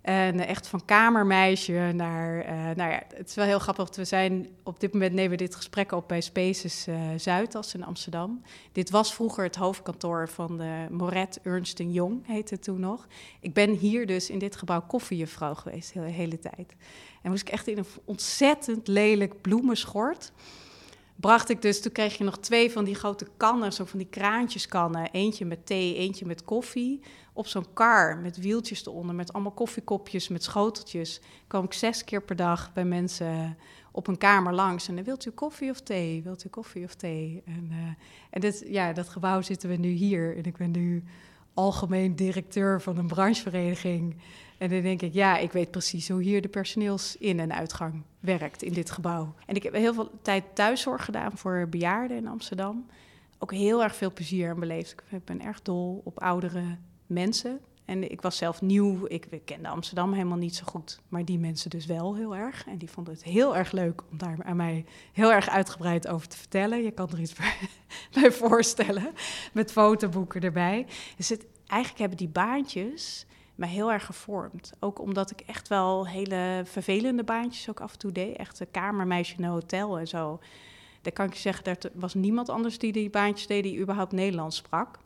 En 0.00 0.46
echt 0.46 0.66
van 0.66 0.84
kamermeisje 0.84 1.92
naar. 1.94 2.44
Uh, 2.44 2.50
nou 2.76 2.90
ja, 2.90 3.02
het 3.14 3.28
is 3.28 3.34
wel 3.34 3.44
heel 3.44 3.58
grappig. 3.58 3.96
We 3.96 4.04
zijn 4.04 4.48
op 4.62 4.80
dit 4.80 4.92
moment 4.92 5.12
nemen 5.12 5.30
we 5.30 5.36
dit 5.36 5.54
gesprek 5.54 5.92
op 5.92 6.08
bij 6.08 6.20
Spaces 6.20 6.88
uh, 6.88 7.00
Zuidas 7.16 7.74
in 7.74 7.84
Amsterdam. 7.84 8.42
Dit 8.72 8.90
was 8.90 9.14
vroeger 9.14 9.44
het 9.44 9.56
hoofdkantoor 9.56 10.28
van 10.28 10.58
de 10.58 10.86
Moret 10.90 11.40
Ernst 11.42 11.78
Jong, 11.78 12.26
heette 12.26 12.54
het 12.54 12.62
toen 12.62 12.80
nog. 12.80 13.06
Ik 13.40 13.52
ben 13.52 13.70
hier 13.70 14.06
dus 14.06 14.30
in 14.30 14.38
dit 14.38 14.56
gebouw 14.56 14.82
koffiejuffrouw 14.86 15.54
geweest 15.54 15.92
de 15.92 16.00
hele, 16.00 16.12
hele 16.12 16.38
tijd. 16.38 16.74
En 17.22 17.30
moest 17.30 17.42
ik 17.42 17.52
echt 17.52 17.66
in 17.66 17.78
een 17.78 17.86
ontzettend 18.04 18.88
lelijk 18.88 19.40
bloemenschort 19.40 20.32
bracht 21.20 21.48
ik 21.48 21.62
dus, 21.62 21.82
toen 21.82 21.92
kreeg 21.92 22.18
je 22.18 22.24
nog 22.24 22.38
twee 22.38 22.72
van 22.72 22.84
die 22.84 22.94
grote 22.94 23.26
kannen, 23.36 23.72
zo 23.72 23.84
van 23.84 23.98
die 23.98 24.08
kraantjeskannen. 24.10 25.10
Eentje 25.12 25.44
met 25.44 25.66
thee, 25.66 25.94
eentje 25.94 26.26
met 26.26 26.44
koffie. 26.44 27.00
Op 27.38 27.46
zo'n 27.46 27.72
kar 27.72 28.18
met 28.18 28.36
wieltjes 28.36 28.86
eronder, 28.86 29.14
met 29.14 29.32
allemaal 29.32 29.52
koffiekopjes, 29.52 30.28
met 30.28 30.42
schoteltjes. 30.42 31.20
kwam 31.46 31.64
ik 31.64 31.72
zes 31.72 32.04
keer 32.04 32.22
per 32.22 32.36
dag 32.36 32.72
bij 32.72 32.84
mensen 32.84 33.56
op 33.92 34.06
een 34.06 34.18
kamer 34.18 34.54
langs. 34.54 34.88
En 34.88 34.94
dan 34.94 35.04
wilt 35.04 35.26
u 35.26 35.30
koffie 35.30 35.70
of 35.70 35.80
thee? 35.80 36.22
Wilt 36.22 36.44
u 36.44 36.48
koffie 36.48 36.84
of 36.84 36.94
thee? 36.94 37.42
En, 37.46 37.68
uh, 37.70 37.76
en 38.30 38.40
dit, 38.40 38.64
ja, 38.66 38.92
dat 38.92 39.08
gebouw 39.08 39.40
zitten 39.40 39.68
we 39.68 39.76
nu 39.76 39.88
hier. 39.88 40.36
En 40.36 40.44
ik 40.44 40.56
ben 40.56 40.70
nu 40.70 41.04
algemeen 41.54 42.16
directeur 42.16 42.80
van 42.80 42.98
een 42.98 43.06
branchevereniging. 43.06 44.16
En 44.58 44.68
dan 44.68 44.82
denk 44.82 45.02
ik, 45.02 45.12
ja, 45.12 45.36
ik 45.36 45.52
weet 45.52 45.70
precies 45.70 46.08
hoe 46.08 46.22
hier 46.22 46.42
de 46.42 46.48
personeelsin- 46.48 47.40
en 47.40 47.52
uitgang 47.52 48.02
werkt 48.20 48.62
in 48.62 48.72
dit 48.72 48.90
gebouw. 48.90 49.34
En 49.46 49.54
ik 49.54 49.62
heb 49.62 49.74
heel 49.74 49.94
veel 49.94 50.10
tijd 50.22 50.44
thuiszorg 50.54 51.04
gedaan 51.04 51.36
voor 51.36 51.66
bejaarden 51.70 52.16
in 52.16 52.28
Amsterdam. 52.28 52.86
Ook 53.38 53.52
heel 53.52 53.82
erg 53.82 53.96
veel 53.96 54.12
plezier 54.12 54.50
aan 54.50 54.60
beleefd. 54.60 54.94
Ik 55.10 55.24
ben 55.24 55.42
erg 55.42 55.62
dol 55.62 56.00
op 56.04 56.20
oudere 56.20 56.78
mensen. 57.08 57.60
En 57.88 58.10
ik 58.10 58.20
was 58.20 58.36
zelf 58.36 58.60
nieuw, 58.60 59.06
ik 59.06 59.40
kende 59.44 59.68
Amsterdam 59.68 60.12
helemaal 60.12 60.38
niet 60.38 60.56
zo 60.56 60.64
goed. 60.66 61.00
Maar 61.08 61.24
die 61.24 61.38
mensen 61.38 61.70
dus 61.70 61.86
wel 61.86 62.14
heel 62.14 62.36
erg. 62.36 62.66
En 62.66 62.78
die 62.78 62.90
vonden 62.90 63.14
het 63.14 63.24
heel 63.24 63.56
erg 63.56 63.72
leuk 63.72 64.02
om 64.10 64.18
daar 64.18 64.38
aan 64.44 64.56
mij 64.56 64.84
heel 65.12 65.32
erg 65.32 65.48
uitgebreid 65.48 66.08
over 66.08 66.28
te 66.28 66.36
vertellen. 66.36 66.82
Je 66.82 66.90
kan 66.90 67.10
er 67.10 67.20
iets 67.20 67.34
bij, 68.20 68.32
voorstellen, 68.32 69.12
met 69.52 69.72
fotoboeken 69.72 70.40
erbij. 70.40 70.86
Dus 71.16 71.28
het, 71.28 71.46
eigenlijk 71.66 72.00
hebben 72.00 72.18
die 72.18 72.28
baantjes 72.28 73.26
mij 73.54 73.68
heel 73.68 73.92
erg 73.92 74.04
gevormd. 74.04 74.72
Ook 74.80 75.00
omdat 75.00 75.30
ik 75.30 75.40
echt 75.40 75.68
wel 75.68 76.06
hele 76.06 76.62
vervelende 76.64 77.24
baantjes 77.24 77.68
ook 77.70 77.80
af 77.80 77.92
en 77.92 77.98
toe 77.98 78.12
deed. 78.12 78.36
Echt 78.36 78.60
een 78.60 78.70
kamermeisje 78.70 79.36
in 79.36 79.44
een 79.44 79.50
hotel 79.50 79.98
en 79.98 80.08
zo. 80.08 80.40
Daar 81.02 81.12
kan 81.12 81.26
ik 81.26 81.32
je 81.32 81.40
zeggen, 81.40 81.64
er 81.64 81.78
was 81.94 82.14
niemand 82.14 82.48
anders 82.48 82.78
die 82.78 82.92
die 82.92 83.10
baantjes 83.10 83.46
deed 83.46 83.62
die 83.62 83.78
überhaupt 83.78 84.12
Nederlands 84.12 84.56
sprak. 84.56 84.98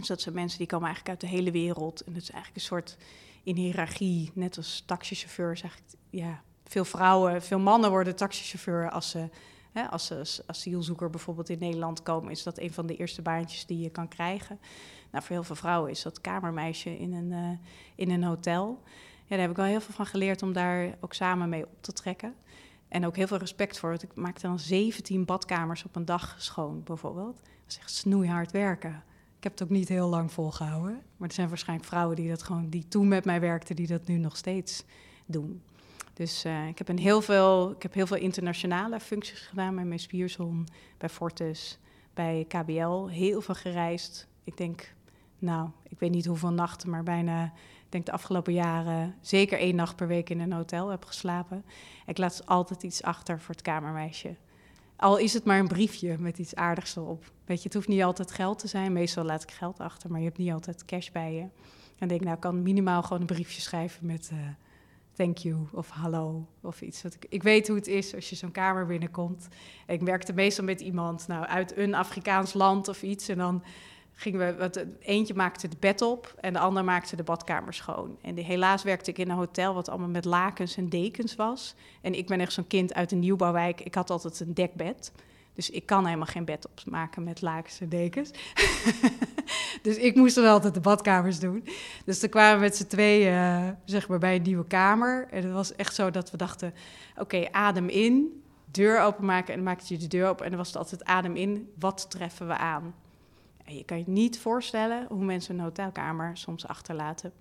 Dus 0.00 0.08
dat 0.08 0.20
zijn 0.20 0.34
mensen 0.34 0.58
die 0.58 0.66
komen 0.66 0.86
eigenlijk 0.86 1.22
uit 1.22 1.30
de 1.30 1.36
hele 1.36 1.50
wereld. 1.50 2.00
En 2.00 2.12
dat 2.12 2.22
is 2.22 2.30
eigenlijk 2.30 2.62
een 2.62 2.68
soort 2.68 2.96
in 3.42 3.56
hiërarchie, 3.56 4.30
net 4.34 4.56
als 4.56 4.82
taxichauffeurs. 4.86 5.60
Eigenlijk, 5.60 5.92
ja, 6.10 6.42
veel 6.64 6.84
vrouwen, 6.84 7.42
veel 7.42 7.58
mannen 7.58 7.90
worden 7.90 8.16
taxichauffeur 8.16 8.90
als 8.90 9.10
ze, 9.10 9.28
hè, 9.72 9.86
als 9.86 10.06
ze 10.06 10.18
als 10.18 10.42
asielzoeker 10.46 11.10
bijvoorbeeld 11.10 11.48
in 11.48 11.58
Nederland 11.58 12.02
komen. 12.02 12.30
Is 12.30 12.42
dat 12.42 12.58
een 12.58 12.72
van 12.72 12.86
de 12.86 12.96
eerste 12.96 13.22
baantjes 13.22 13.66
die 13.66 13.78
je 13.78 13.90
kan 13.90 14.08
krijgen. 14.08 14.58
Nou, 15.10 15.24
voor 15.24 15.34
heel 15.34 15.44
veel 15.44 15.56
vrouwen 15.56 15.90
is 15.90 16.02
dat 16.02 16.20
kamermeisje 16.20 16.98
in 16.98 17.12
een, 17.12 17.30
uh, 17.30 17.58
in 17.94 18.10
een 18.10 18.24
hotel. 18.24 18.82
Ja, 19.22 19.28
daar 19.28 19.38
heb 19.38 19.50
ik 19.50 19.56
wel 19.56 19.66
heel 19.66 19.80
veel 19.80 19.94
van 19.94 20.06
geleerd 20.06 20.42
om 20.42 20.52
daar 20.52 20.96
ook 21.00 21.14
samen 21.14 21.48
mee 21.48 21.64
op 21.64 21.82
te 21.82 21.92
trekken. 21.92 22.34
En 22.88 23.06
ook 23.06 23.16
heel 23.16 23.26
veel 23.26 23.36
respect 23.36 23.78
voor. 23.78 23.88
Want 23.88 24.02
ik 24.02 24.14
maakte 24.14 24.46
dan 24.46 24.58
17 24.58 25.24
badkamers 25.24 25.84
op 25.84 25.96
een 25.96 26.04
dag 26.04 26.34
schoon, 26.38 26.82
bijvoorbeeld. 26.82 27.36
Dat 27.36 27.68
is 27.68 27.78
echt 27.78 27.94
snoeihard 27.94 28.52
werken. 28.52 29.02
Ik 29.40 29.46
heb 29.46 29.58
het 29.58 29.62
ook 29.62 29.76
niet 29.76 29.88
heel 29.88 30.08
lang 30.08 30.32
volgehouden. 30.32 31.02
Maar 31.16 31.28
er 31.28 31.34
zijn 31.34 31.48
waarschijnlijk 31.48 31.88
vrouwen 31.88 32.16
die 32.16 32.28
dat 32.28 32.42
gewoon, 32.42 32.68
die 32.68 32.88
toen 32.88 33.08
met 33.08 33.24
mij 33.24 33.40
werkten, 33.40 33.76
die 33.76 33.86
dat 33.86 34.06
nu 34.06 34.16
nog 34.16 34.36
steeds 34.36 34.84
doen. 35.26 35.62
Dus 36.14 36.44
uh, 36.44 36.68
ik, 36.68 36.78
heb 36.78 36.88
een 36.88 36.98
heel 36.98 37.22
veel, 37.22 37.70
ik 37.70 37.82
heb 37.82 37.94
heel 37.94 38.06
veel 38.06 38.16
internationale 38.16 39.00
functies 39.00 39.38
gedaan 39.38 39.74
bij 39.74 39.84
mijn 39.84 40.00
spierzon, 40.00 40.68
bij 40.98 41.08
Fortis, 41.08 41.78
bij 42.14 42.44
KBL. 42.48 43.06
Heel 43.06 43.40
veel 43.40 43.54
gereisd. 43.54 44.28
Ik 44.44 44.56
denk 44.56 44.94
nou, 45.38 45.68
ik 45.88 45.98
weet 45.98 46.10
niet 46.10 46.26
hoeveel 46.26 46.52
nachten, 46.52 46.90
maar 46.90 47.02
bijna, 47.02 47.44
ik 47.84 47.86
denk 47.88 48.06
de 48.06 48.12
afgelopen 48.12 48.52
jaren, 48.52 49.14
zeker 49.20 49.58
één 49.58 49.76
nacht 49.76 49.96
per 49.96 50.06
week 50.06 50.30
in 50.30 50.40
een 50.40 50.52
hotel 50.52 50.88
heb 50.88 51.04
geslapen. 51.04 51.64
Ik 52.06 52.18
laat 52.18 52.46
altijd 52.46 52.82
iets 52.82 53.02
achter 53.02 53.40
voor 53.40 53.54
het 53.54 53.62
kamermeisje. 53.62 54.36
Al 55.00 55.16
is 55.16 55.32
het 55.32 55.44
maar 55.44 55.58
een 55.58 55.68
briefje 55.68 56.16
met 56.18 56.38
iets 56.38 56.54
aardigs 56.54 56.96
erop. 56.96 57.32
Weet 57.44 57.58
je, 57.58 57.64
het 57.64 57.74
hoeft 57.74 57.88
niet 57.88 58.02
altijd 58.02 58.30
geld 58.30 58.58
te 58.58 58.68
zijn. 58.68 58.92
Meestal 58.92 59.24
laat 59.24 59.42
ik 59.42 59.50
geld 59.50 59.80
achter, 59.80 60.10
maar 60.10 60.20
je 60.20 60.26
hebt 60.26 60.38
niet 60.38 60.52
altijd 60.52 60.84
cash 60.84 61.10
bij 61.10 61.34
je. 61.34 61.46
En 61.98 62.08
denk, 62.08 62.20
nou, 62.20 62.38
kan 62.38 62.62
minimaal 62.62 63.02
gewoon 63.02 63.20
een 63.20 63.26
briefje 63.26 63.60
schrijven 63.60 64.06
met 64.06 64.30
uh, 64.32 64.38
thank 65.12 65.36
you 65.36 65.56
of 65.72 65.88
hallo 65.88 66.46
of 66.60 66.80
iets. 66.80 67.04
ik, 67.04 67.26
ik 67.28 67.42
weet 67.42 67.66
hoe 67.66 67.76
het 67.76 67.86
is 67.86 68.14
als 68.14 68.30
je 68.30 68.36
zo'n 68.36 68.50
kamer 68.50 68.86
binnenkomt. 68.86 69.48
Ik 69.86 70.00
werkte 70.00 70.32
meestal 70.32 70.64
met 70.64 70.80
iemand 70.80 71.26
nou, 71.26 71.44
uit 71.46 71.76
een 71.76 71.94
Afrikaans 71.94 72.52
land 72.52 72.88
of 72.88 73.02
iets. 73.02 73.28
En 73.28 73.38
dan 73.38 73.62
gingen 74.14 74.38
we, 74.38 74.56
wat, 74.56 74.84
eentje 75.00 75.34
maakte 75.34 75.66
het 75.66 75.80
bed 75.80 76.02
op 76.02 76.34
en 76.40 76.52
de 76.52 76.58
ander 76.58 76.84
maakte 76.84 77.16
de 77.16 77.22
badkamer 77.22 77.74
schoon. 77.74 78.18
En 78.22 78.36
helaas 78.36 78.82
werkte 78.82 79.10
ik 79.10 79.18
in 79.18 79.30
een 79.30 79.36
hotel 79.36 79.74
wat 79.74 79.88
allemaal 79.88 80.08
met 80.08 80.24
lakens 80.24 80.76
en 80.76 80.88
dekens 80.88 81.36
was. 81.36 81.74
En 82.00 82.14
ik 82.14 82.26
ben 82.26 82.40
echt 82.40 82.52
zo'n 82.52 82.66
kind 82.66 82.94
uit 82.94 83.12
een 83.12 83.18
nieuwbouwwijk. 83.18 83.80
Ik 83.80 83.94
had 83.94 84.10
altijd 84.10 84.40
een 84.40 84.54
dekbed. 84.54 85.12
Dus 85.54 85.70
ik 85.70 85.86
kan 85.86 86.04
helemaal 86.04 86.26
geen 86.26 86.44
bed 86.44 86.68
opmaken 86.68 87.24
met 87.24 87.40
lakens 87.40 87.80
en 87.80 87.88
dekens. 87.88 88.30
dus 89.82 89.96
ik 89.96 90.14
moest 90.14 90.34
dan 90.34 90.46
altijd 90.46 90.74
de 90.74 90.80
badkamers 90.80 91.38
doen. 91.38 91.64
Dus 92.04 92.18
toen 92.18 92.28
kwamen 92.28 92.54
we 92.54 92.64
met 92.64 92.76
z'n 92.76 92.86
tweeën, 92.86 93.32
uh, 93.32 93.68
zeg 93.84 94.08
maar, 94.08 94.18
bij 94.18 94.34
een 94.34 94.42
nieuwe 94.42 94.66
kamer. 94.66 95.26
En 95.30 95.42
het 95.42 95.52
was 95.52 95.76
echt 95.76 95.94
zo 95.94 96.10
dat 96.10 96.30
we 96.30 96.36
dachten, 96.36 96.74
oké, 97.16 97.52
adem 97.52 97.88
in, 97.88 98.42
deur 98.70 99.00
openmaken. 99.00 99.48
En 99.48 99.54
dan 99.54 99.64
maakte 99.64 99.94
je 99.94 100.00
de 100.00 100.06
deur 100.06 100.28
open 100.28 100.44
en 100.44 100.50
dan 100.50 100.58
was 100.58 100.68
het 100.68 100.76
altijd 100.76 101.04
adem 101.04 101.36
in, 101.36 101.70
wat 101.78 102.06
treffen 102.10 102.46
we 102.46 102.56
aan? 102.56 102.94
Je 103.76 103.84
kan 103.84 103.98
je 103.98 104.04
niet 104.06 104.38
voorstellen 104.38 105.06
hoe 105.08 105.24
mensen 105.24 105.54
een 105.54 105.64
hotelkamer 105.64 106.36
soms 106.36 106.66
achterlaten. 106.66 107.32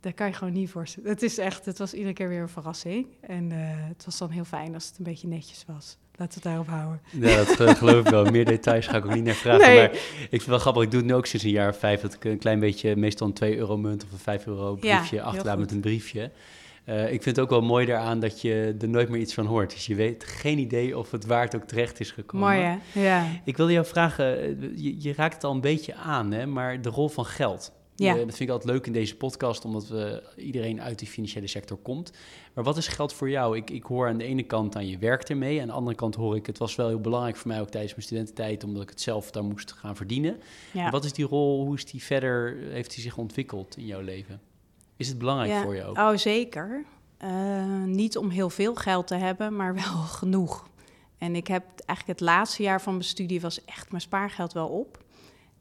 Dat 0.00 0.14
kan 0.14 0.26
je 0.26 0.32
gewoon 0.32 0.52
niet 0.52 0.70
voorstellen. 0.70 1.08
Het 1.08 1.22
is 1.22 1.38
echt, 1.38 1.64
het 1.64 1.78
was 1.78 1.94
iedere 1.94 2.12
keer 2.12 2.28
weer 2.28 2.40
een 2.40 2.48
verrassing. 2.48 3.06
En 3.20 3.50
uh, 3.50 3.58
het 3.62 4.04
was 4.04 4.18
dan 4.18 4.30
heel 4.30 4.44
fijn 4.44 4.74
als 4.74 4.86
het 4.86 4.98
een 4.98 5.04
beetje 5.04 5.28
netjes 5.28 5.64
was. 5.66 5.96
Laten 6.16 6.42
we 6.42 6.48
het 6.48 6.56
daarop 6.56 6.66
houden. 6.66 7.00
Ja, 7.10 7.36
dat 7.44 7.60
uh, 7.60 7.74
geloof 7.74 8.04
ik 8.04 8.10
wel. 8.10 8.24
Meer 8.24 8.44
details 8.44 8.86
ga 8.86 8.96
ik 8.96 9.04
ook 9.04 9.14
niet 9.14 9.24
naar 9.24 9.34
vragen. 9.34 9.66
Nee. 9.66 9.76
Maar 9.76 9.92
ik 9.92 10.28
vind 10.28 10.40
het 10.40 10.46
wel 10.46 10.58
grappig. 10.58 10.82
Ik 10.82 10.90
doe 10.90 11.00
het 11.00 11.08
nu 11.08 11.14
ook 11.14 11.26
sinds 11.26 11.44
een 11.44 11.50
jaar 11.50 11.68
of 11.68 11.78
vijf. 11.78 12.00
Dat 12.00 12.14
ik 12.14 12.24
een 12.24 12.38
klein 12.38 12.60
beetje, 12.60 12.96
meestal 12.96 13.26
een 13.26 13.32
2 13.32 13.56
euro 13.56 13.76
munt 13.76 14.04
of 14.04 14.12
een 14.12 14.18
5 14.18 14.46
euro 14.46 14.74
briefje 14.74 15.16
ja, 15.16 15.22
achterlaat 15.22 15.58
met 15.58 15.70
een 15.70 15.80
briefje. 15.80 16.30
Uh, 16.86 17.12
ik 17.12 17.22
vind 17.22 17.36
het 17.36 17.40
ook 17.40 17.50
wel 17.50 17.62
mooi 17.62 17.86
daaraan 17.86 18.20
dat 18.20 18.40
je 18.40 18.76
er 18.80 18.88
nooit 18.88 19.08
meer 19.08 19.20
iets 19.20 19.34
van 19.34 19.46
hoort. 19.46 19.70
Dus 19.70 19.86
je 19.86 19.94
weet 19.94 20.24
geen 20.24 20.58
idee 20.58 20.98
of 20.98 21.10
het 21.10 21.26
waard 21.26 21.56
ook 21.56 21.64
terecht 21.64 22.00
is 22.00 22.10
gekomen. 22.10 22.48
Mooi 22.48 22.60
hè? 22.60 23.00
Ja. 23.00 23.26
Ik 23.44 23.56
wilde 23.56 23.72
jou 23.72 23.86
vragen, 23.86 24.26
je, 24.82 25.02
je 25.02 25.14
raakt 25.14 25.34
het 25.34 25.44
al 25.44 25.52
een 25.52 25.60
beetje 25.60 25.94
aan, 25.94 26.32
hè, 26.32 26.46
maar 26.46 26.82
de 26.82 26.88
rol 26.88 27.08
van 27.08 27.24
geld. 27.24 27.72
Ja. 27.94 28.12
Uh, 28.12 28.18
dat 28.18 28.36
vind 28.36 28.40
ik 28.40 28.48
altijd 28.48 28.72
leuk 28.72 28.86
in 28.86 28.92
deze 28.92 29.16
podcast, 29.16 29.64
omdat 29.64 29.88
we, 29.88 30.22
iedereen 30.36 30.82
uit 30.82 30.98
die 30.98 31.08
financiële 31.08 31.46
sector 31.46 31.76
komt. 31.76 32.12
Maar 32.54 32.64
wat 32.64 32.76
is 32.76 32.88
geld 32.88 33.12
voor 33.12 33.30
jou? 33.30 33.56
Ik, 33.56 33.70
ik 33.70 33.82
hoor 33.82 34.08
aan 34.08 34.18
de 34.18 34.24
ene 34.24 34.42
kant 34.42 34.76
aan 34.76 34.86
je 34.86 34.98
werk 34.98 35.28
ermee. 35.28 35.60
Aan 35.60 35.66
de 35.66 35.72
andere 35.72 35.96
kant 35.96 36.14
hoor 36.14 36.36
ik, 36.36 36.46
het 36.46 36.58
was 36.58 36.74
wel 36.74 36.88
heel 36.88 37.00
belangrijk 37.00 37.36
voor 37.36 37.48
mij 37.48 37.60
ook 37.60 37.70
tijdens 37.70 37.92
mijn 37.92 38.06
studententijd, 38.06 38.64
omdat 38.64 38.82
ik 38.82 38.88
het 38.88 39.00
zelf 39.00 39.30
daar 39.30 39.44
moest 39.44 39.72
gaan 39.72 39.96
verdienen. 39.96 40.40
Ja. 40.72 40.90
Wat 40.90 41.04
is 41.04 41.12
die 41.12 41.26
rol? 41.26 41.64
Hoe 41.64 41.74
is 41.74 41.84
die 41.84 42.02
verder, 42.02 42.56
heeft 42.70 42.94
die 42.94 43.02
zich 43.02 43.16
ontwikkeld 43.16 43.76
in 43.76 43.86
jouw 43.86 44.00
leven? 44.00 44.40
Is 45.00 45.08
het 45.08 45.18
belangrijk 45.18 45.62
voor 45.62 45.74
je 45.74 45.84
ook? 45.84 45.98
Oh, 45.98 46.16
zeker. 46.16 46.84
Uh, 47.24 47.84
niet 47.84 48.16
om 48.16 48.28
heel 48.28 48.50
veel 48.50 48.74
geld 48.74 49.06
te 49.06 49.14
hebben, 49.14 49.56
maar 49.56 49.74
wel 49.74 49.96
genoeg. 50.20 50.68
En 51.18 51.36
ik 51.36 51.46
heb 51.46 51.64
eigenlijk 51.86 52.18
het 52.18 52.28
laatste 52.28 52.62
jaar 52.62 52.80
van 52.80 52.92
mijn 52.92 53.04
studie 53.04 53.40
was 53.40 53.64
echt 53.64 53.90
mijn 53.90 54.02
spaargeld 54.02 54.52
wel 54.52 54.68
op. 54.68 55.04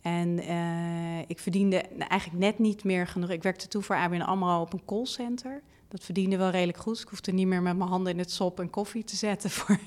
En 0.02 0.40
uh, 0.40 1.20
ik 1.28 1.40
verdiende 1.40 1.78
eigenlijk 2.08 2.40
net 2.40 2.60
niet 2.60 2.84
meer 2.84 3.08
genoeg. 3.08 3.30
Ik 3.30 3.44
werkte 3.44 3.68
toen 3.68 3.84
voor 3.84 3.96
ABN 3.96 4.22
AMRO 4.22 4.62
op 4.62 4.74
een 4.74 4.86
callcenter. 4.86 5.62
Dat 5.88 6.04
verdiende 6.04 6.38
wel 6.38 6.50
redelijk 6.50 6.78
goed. 6.78 7.00
Ik 7.00 7.08
hoefde 7.08 7.32
niet 7.32 7.48
meer 7.48 7.62
met 7.62 7.78
mijn 7.78 7.90
handen 7.90 8.14
in 8.14 8.20
het 8.20 8.32
sop 8.32 8.60
en 8.60 8.70
koffie 8.70 9.04
te 9.04 9.16
zetten 9.16 9.50
voor, 9.58 9.80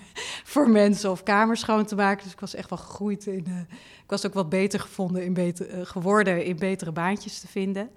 voor 0.45 0.71
mensen 0.71 1.11
of 1.11 1.23
kamers 1.23 1.61
schoon 1.61 1.85
te 1.85 1.95
maken. 1.95 2.25
Dus 2.25 2.33
ik 2.33 2.41
was 2.41 2.55
echt 2.55 2.71
wel 2.71 2.79
gegroeid 2.79 3.27
in. 3.27 3.45
Uh, 3.49 3.59
ik 4.03 4.11
was 4.11 4.27
ook 4.27 4.35
wat 4.35 4.49
beter 4.49 4.81
gevonden 4.81 5.25
in 5.25 5.33
beter, 5.33 5.79
uh, 5.79 5.87
geworden 5.87 6.45
in 6.45 6.59
betere 6.59 6.93
baantjes 6.93 7.41
te 7.41 7.49
vinden. 7.49 7.91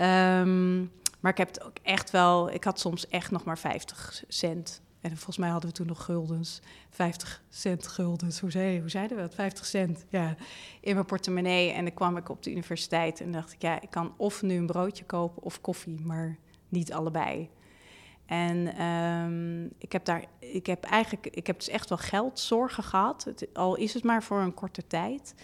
Um, 0.00 0.90
maar 1.20 1.30
ik 1.30 1.38
heb 1.38 1.48
het 1.48 1.64
ook 1.64 1.76
echt 1.82 2.10
wel. 2.10 2.50
Ik 2.50 2.64
had 2.64 2.80
soms 2.80 3.08
echt 3.08 3.30
nog 3.30 3.44
maar 3.44 3.58
50 3.58 4.24
cent 4.28 4.82
en 5.02 5.10
volgens 5.10 5.36
mij 5.36 5.48
hadden 5.48 5.70
we 5.70 5.76
toen 5.76 5.86
nog 5.86 6.04
guldens, 6.04 6.60
50 6.90 7.42
cent 7.48 7.86
guldens. 7.86 8.40
Hoe, 8.40 8.50
zei, 8.50 8.80
hoe 8.80 8.90
zeiden 8.90 9.16
we 9.16 9.22
dat? 9.22 9.34
50 9.34 9.66
cent, 9.66 10.04
ja, 10.08 10.34
in 10.80 10.94
mijn 10.94 11.06
portemonnee. 11.06 11.70
En 11.72 11.84
dan 11.84 11.94
kwam 11.94 12.16
ik 12.16 12.28
op 12.28 12.42
de 12.42 12.50
universiteit 12.50 13.20
en 13.20 13.32
dacht 13.32 13.52
ik, 13.52 13.62
ja, 13.62 13.80
ik 13.80 13.90
kan 13.90 14.14
of 14.16 14.42
nu 14.42 14.56
een 14.56 14.66
broodje 14.66 15.04
kopen 15.04 15.42
of 15.42 15.60
koffie, 15.60 16.00
maar 16.00 16.38
niet 16.68 16.92
allebei. 16.92 17.50
En 18.26 18.82
um, 18.82 19.72
ik 19.78 19.92
heb 19.92 20.04
daar, 20.04 20.24
ik 20.38 20.66
heb 20.66 20.84
eigenlijk, 20.84 21.26
ik 21.26 21.46
heb 21.46 21.58
dus 21.58 21.68
echt 21.68 21.88
wel 21.88 21.98
geldzorgen 21.98 22.82
gehad, 22.82 23.32
al 23.52 23.76
is 23.76 23.94
het 23.94 24.04
maar 24.04 24.22
voor 24.22 24.40
een 24.40 24.54
korte 24.54 24.86
tijd. 24.86 25.34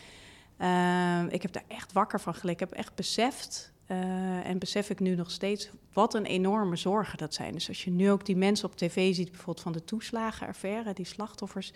Um, 0.59 1.29
ik 1.29 1.43
heb 1.43 1.53
daar 1.53 1.65
echt 1.69 1.93
wakker 1.93 2.21
van 2.21 2.35
gelegen. 2.35 2.63
Ik 2.63 2.69
heb 2.69 2.79
echt 2.79 2.95
beseft 2.95 3.73
uh, 3.89 4.47
en 4.47 4.59
besef 4.59 4.91
ik 4.91 5.01
nu 5.01 5.15
nog 5.15 5.31
steeds 5.31 5.71
wat 5.93 6.15
een 6.15 6.25
enorme 6.25 6.77
zorgen 6.77 7.19
dat 7.19 7.35
zijn. 7.35 7.53
Dus 7.53 7.69
als 7.69 7.85
je 7.85 7.91
nu 7.91 8.11
ook 8.11 8.27
die 8.27 8.37
mensen 8.37 8.69
op 8.69 8.77
tv 8.77 9.15
ziet, 9.15 9.31
bijvoorbeeld 9.31 9.61
van 9.61 9.73
de 9.73 9.85
toeslagenaffaire, 9.85 10.93
die 10.93 11.07
slachtoffers. 11.07 11.73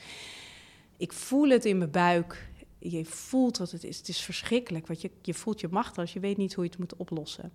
Ik 0.97 1.13
voel 1.13 1.49
het 1.49 1.65
in 1.65 1.79
mijn 1.79 1.91
buik. 1.91 2.51
Je 2.79 3.05
voelt 3.05 3.59
wat 3.59 3.71
het 3.71 3.85
is. 3.85 3.99
Het 3.99 4.09
is 4.09 4.21
verschrikkelijk. 4.21 4.87
Want 4.87 5.01
je, 5.01 5.11
je 5.23 5.35
voelt 5.35 5.61
je 5.61 5.69
machteloos. 5.71 6.13
Je 6.13 6.21
weet 6.21 6.37
niet 6.37 6.55
hoe 6.55 6.65
je 6.65 6.71
het 6.71 6.79
moet 6.79 6.97
oplossen. 6.97 7.53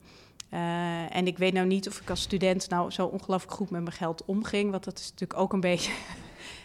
Uh, 0.53 1.15
en 1.15 1.27
ik 1.27 1.37
weet 1.37 1.53
nou 1.53 1.67
niet 1.67 1.87
of 1.87 2.01
ik 2.01 2.09
als 2.09 2.21
student 2.21 2.69
nou 2.69 2.91
zo 2.91 3.05
ongelooflijk 3.05 3.53
goed 3.53 3.69
met 3.69 3.81
mijn 3.81 3.95
geld 3.95 4.25
omging. 4.25 4.71
Want 4.71 4.83
dat 4.83 4.99
is 4.99 5.09
natuurlijk 5.09 5.39
ook 5.39 5.53
een 5.53 5.59
beetje 5.59 5.91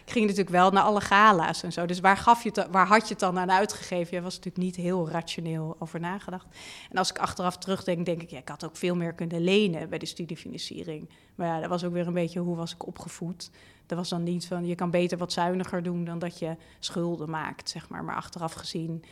ik 0.05 0.11
ging 0.11 0.25
natuurlijk 0.25 0.55
wel 0.55 0.71
naar 0.71 0.83
alle 0.83 1.01
gala's 1.01 1.63
en 1.63 1.71
zo. 1.71 1.85
Dus 1.85 1.99
waar, 1.99 2.17
gaf 2.17 2.43
je 2.43 2.67
waar 2.71 2.87
had 2.87 3.01
je 3.01 3.09
het 3.09 3.19
dan 3.19 3.39
aan 3.39 3.51
uitgegeven? 3.51 4.15
Je 4.15 4.21
was 4.21 4.35
natuurlijk 4.35 4.63
niet 4.63 4.75
heel 4.75 5.09
rationeel 5.09 5.75
over 5.79 5.99
nagedacht. 5.99 6.47
En 6.89 6.97
als 6.97 7.09
ik 7.09 7.17
achteraf 7.17 7.57
terugdenk, 7.57 8.05
denk 8.05 8.21
ik, 8.21 8.29
ja, 8.29 8.37
ik 8.37 8.49
had 8.49 8.65
ook 8.65 8.77
veel 8.77 8.95
meer 8.95 9.13
kunnen 9.13 9.41
lenen 9.41 9.89
bij 9.89 9.97
de 9.97 10.05
studiefinanciering. 10.05 11.09
Maar 11.35 11.47
ja, 11.47 11.59
dat 11.59 11.69
was 11.69 11.83
ook 11.83 11.93
weer 11.93 12.07
een 12.07 12.13
beetje 12.13 12.39
hoe 12.39 12.55
was 12.55 12.73
ik 12.73 12.87
opgevoed. 12.87 13.49
Dat 13.85 13.97
was 13.97 14.09
dan 14.09 14.23
niet 14.23 14.45
van, 14.45 14.65
je 14.65 14.75
kan 14.75 14.91
beter 14.91 15.17
wat 15.17 15.31
zuiniger 15.31 15.83
doen 15.83 16.05
dan 16.05 16.19
dat 16.19 16.39
je 16.39 16.55
schulden 16.79 17.29
maakt, 17.29 17.69
zeg 17.69 17.89
maar. 17.89 18.03
Maar 18.03 18.15
achteraf 18.15 18.53
gezien 18.53 19.03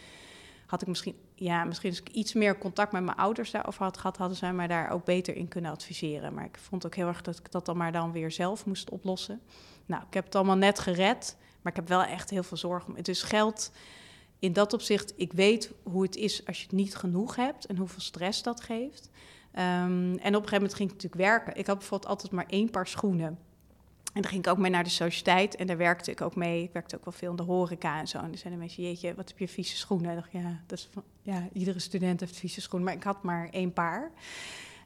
had 0.72 0.82
ik 0.82 0.88
misschien, 0.88 1.16
ja, 1.36 1.64
misschien 1.64 1.90
als 1.90 2.00
ik 2.00 2.10
iets 2.10 2.34
meer 2.34 2.58
contact 2.58 2.92
met 2.92 3.04
mijn 3.04 3.18
ouders 3.18 3.52
daarover 3.52 3.84
had 3.84 3.98
gehad, 3.98 4.18
hadden 4.18 4.38
zij 4.38 4.54
mij 4.54 4.68
daar 4.68 4.90
ook 4.90 5.06
beter 5.06 5.36
in 5.36 5.48
kunnen 5.48 5.72
adviseren. 5.72 6.34
Maar 6.34 6.46
ik 6.46 6.58
vond 6.58 6.86
ook 6.86 6.96
heel 6.96 7.08
erg 7.08 7.22
dat 7.22 7.38
ik 7.38 7.52
dat 7.52 7.66
dan 7.66 7.78
maar 7.78 7.92
dan 7.92 8.12
weer 8.12 8.32
zelf 8.32 8.66
moest 8.66 8.90
oplossen. 8.90 9.42
Nou, 9.86 10.04
ik 10.08 10.14
heb 10.14 10.26
het 10.26 10.36
allemaal 10.36 10.56
net 10.56 10.80
gered, 10.80 11.38
maar 11.62 11.72
ik 11.72 11.78
heb 11.78 11.88
wel 11.88 12.04
echt 12.04 12.30
heel 12.30 12.44
veel 12.44 12.58
zorg 12.58 12.86
om. 12.86 12.96
Het 12.96 13.08
is 13.08 13.24
geld 13.24 13.72
in 14.40 14.54
dat 14.54 14.74
opzicht. 14.74 15.14
Ik 15.16 15.34
weet 15.34 15.72
hoe 15.84 16.02
het 16.02 16.16
is 16.16 16.46
als 16.48 16.58
je 16.58 16.64
het 16.64 16.76
niet 16.76 16.96
genoeg 16.96 17.36
hebt 17.36 17.66
en 17.66 17.78
hoeveel 17.78 18.02
stress 18.02 18.44
dat 18.44 18.62
geeft. 18.62 19.10
Um, 19.54 19.60
en 19.60 20.16
op 20.16 20.22
een 20.22 20.34
gegeven 20.34 20.54
moment 20.54 20.74
ging 20.74 20.90
ik 20.90 20.96
natuurlijk 20.96 21.22
werken. 21.22 21.56
Ik 21.56 21.68
had 21.68 21.78
bijvoorbeeld 21.78 22.10
altijd 22.10 22.32
maar 22.32 22.48
één 22.48 22.70
paar 22.70 22.88
schoenen. 22.88 23.40
En 24.14 24.22
dan 24.22 24.32
ging 24.32 24.46
ik 24.46 24.52
ook 24.52 24.58
mee 24.58 24.72
naar 24.72 24.84
de 24.84 24.90
sociëteit 24.90 25.56
en 25.56 25.68
daar 25.68 25.78
werkte 25.78 26.12
ik 26.12 26.22
ook 26.22 26.36
mee. 26.36 26.64
Ik 26.64 26.74
werkte 26.74 26.96
ook 26.96 27.04
wel 27.04 27.14
veel 27.14 27.30
in 27.30 27.36
de 27.36 27.44
horeca 27.44 28.00
en 28.00 28.08
zo. 28.08 28.18
En 28.18 28.28
dan 28.28 28.38
zeiden 28.38 28.60
mensen, 28.60 28.84
jeetje, 28.84 29.16
wat 29.16 29.28
heb 29.28 29.38
je 29.38 29.48
vieze 29.48 29.78
schoenen? 29.78 30.12
En 30.12 30.18
ik 30.18 30.22
dacht, 30.24 30.44
ja, 30.44 30.60
dat 30.66 30.78
is 30.78 30.90
van, 30.92 31.04
ja, 31.22 31.48
iedere 31.54 31.80
student 31.80 32.20
heeft 32.20 32.36
vieze 32.36 32.62
schoenen. 32.62 32.88
Maar 32.88 32.98
ik 32.98 33.04
had 33.04 33.24
maar 33.24 33.50
één 33.52 33.74
paar. 33.74 34.12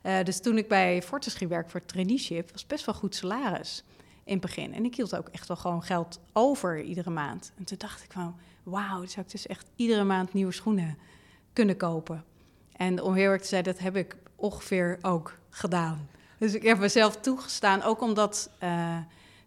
Uh, 0.03 0.23
dus 0.23 0.41
toen 0.41 0.57
ik 0.57 0.67
bij 0.67 1.01
Fortis 1.01 1.33
ging 1.33 1.49
werken 1.49 1.71
voor 1.71 1.85
traineeship, 1.85 2.51
was 2.51 2.65
best 2.65 2.85
wel 2.85 2.95
goed 2.95 3.15
salaris 3.15 3.83
in 4.23 4.33
het 4.33 4.41
begin. 4.41 4.73
En 4.73 4.85
ik 4.85 4.95
hield 4.95 5.15
ook 5.15 5.27
echt 5.27 5.47
wel 5.47 5.57
gewoon 5.57 5.83
geld 5.83 6.19
over 6.33 6.81
iedere 6.81 7.09
maand. 7.09 7.51
En 7.57 7.63
toen 7.63 7.77
dacht 7.77 8.03
ik 8.03 8.11
van, 8.11 8.35
wauw, 8.63 9.05
zou 9.05 9.25
ik 9.25 9.31
dus 9.31 9.47
echt 9.47 9.69
iedere 9.75 10.03
maand 10.03 10.33
nieuwe 10.33 10.51
schoenen 10.51 10.97
kunnen 11.53 11.77
kopen. 11.77 12.23
En 12.75 13.01
om 13.01 13.13
heel 13.13 13.23
eerlijk 13.23 13.41
te 13.41 13.47
zijn, 13.47 13.63
dat 13.63 13.79
heb 13.79 13.95
ik 13.95 14.15
ongeveer 14.35 14.97
ook 15.01 15.37
gedaan. 15.49 16.09
Dus 16.37 16.53
ik 16.53 16.63
heb 16.63 16.77
mezelf 16.77 17.17
toegestaan, 17.17 17.83
ook 17.83 18.01
om 18.01 18.13
dat 18.13 18.49
uh, 18.63 18.97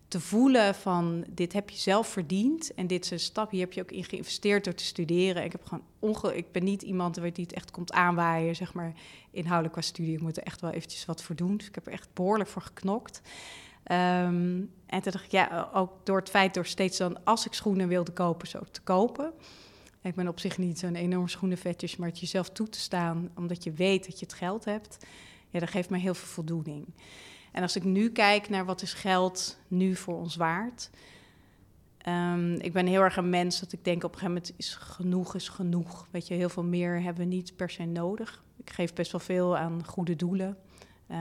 te 0.09 0.20
voelen 0.20 0.74
van 0.74 1.24
dit 1.28 1.53
heb 1.53 1.70
je 1.70 1.78
zelf 1.78 2.09
verdiend 2.09 2.74
en 2.74 2.86
dit 2.86 3.05
is 3.05 3.11
een 3.11 3.20
stap, 3.20 3.51
hier 3.51 3.61
heb 3.61 3.72
je 3.72 3.80
ook 3.82 3.91
in 3.91 4.05
geïnvesteerd 4.05 4.64
door 4.64 4.74
te 4.74 4.84
studeren. 4.84 5.45
Ik, 5.45 5.53
heb 5.53 5.64
gewoon 5.64 6.34
ik 6.34 6.53
ben 6.53 6.64
niet 6.64 6.82
iemand 6.82 7.14
die 7.14 7.32
het 7.36 7.53
echt 7.53 7.70
komt 7.70 7.93
aanwaaien, 7.93 8.57
zeg 8.57 8.74
maar, 8.74 8.93
inhoudelijk 9.30 9.72
qua 9.72 9.82
studie. 9.82 10.14
Ik 10.14 10.20
moet 10.20 10.36
er 10.36 10.43
echt 10.43 10.61
wel 10.61 10.70
eventjes 10.70 11.05
wat 11.05 11.22
voor 11.22 11.36
doen. 11.36 11.57
Dus 11.57 11.66
ik 11.66 11.74
heb 11.74 11.86
er 11.86 11.93
echt 11.93 12.09
behoorlijk 12.12 12.51
voor 12.51 12.62
geknokt. 12.62 13.20
Um, 13.91 14.70
en 14.86 15.03
toen 15.03 15.12
dacht 15.12 15.24
ik, 15.24 15.30
ja, 15.30 15.70
ook 15.72 15.91
door 16.05 16.18
het 16.18 16.30
feit 16.30 16.55
door 16.55 16.66
steeds 16.66 16.99
dan, 16.99 17.24
als 17.24 17.47
ik 17.47 17.53
schoenen 17.53 17.89
wilde 17.89 18.12
kopen, 18.12 18.49
zo 18.49 18.61
te 18.70 18.80
kopen. 18.80 19.32
Ik 20.03 20.14
ben 20.14 20.28
op 20.28 20.41
zich 20.41 20.59
niet 20.59 20.78
zo'n 20.78 20.95
enorm 20.95 21.28
schoenenvetjes, 21.28 21.97
maar 21.97 22.09
het 22.09 22.20
jezelf 22.20 22.51
toe 22.51 22.68
te 22.68 22.80
staan, 22.80 23.30
omdat 23.36 23.64
je 23.64 23.72
weet 23.72 24.07
dat 24.07 24.18
je 24.18 24.24
het 24.24 24.34
geld 24.34 24.64
hebt, 24.64 24.99
ja, 25.51 25.59
dat 25.59 25.71
geeft 25.71 25.91
mij 25.91 26.01
heel 26.01 26.15
veel 26.15 26.29
voldoening. 26.29 26.87
En 27.53 27.63
als 27.63 27.77
ik 27.77 27.85
nu 27.85 28.11
kijk 28.11 28.49
naar 28.49 28.65
wat 28.65 28.83
is 28.83 28.95
geld 28.95 29.59
nu 29.69 29.97
voor 29.97 30.17
ons 30.17 30.37
waard, 30.37 30.91
um, 32.09 32.55
ik 32.55 32.73
ben 32.73 32.87
heel 32.87 33.03
erg 33.03 33.17
een 33.17 33.31
mens 33.31 33.61
dat 33.61 33.73
ik 33.73 33.85
denk 33.85 34.05
op 34.05 34.13
een 34.13 34.19
gegeven 34.19 34.43
moment 34.43 34.53
is 34.57 34.75
genoeg 34.75 35.35
is 35.35 35.49
genoeg. 35.49 36.09
Weet 36.11 36.29
je, 36.29 36.35
heel 36.35 36.49
veel 36.49 36.65
meer 36.65 37.03
hebben 37.03 37.29
we 37.29 37.35
niet 37.35 37.57
per 37.57 37.71
se 37.71 37.85
nodig. 37.85 38.43
Ik 38.57 38.71
geef 38.71 38.93
best 38.93 39.13
wel 39.13 39.21
veel 39.21 39.57
aan 39.57 39.85
goede 39.87 40.17
doelen. 40.17 40.57
Uh, 41.11 41.19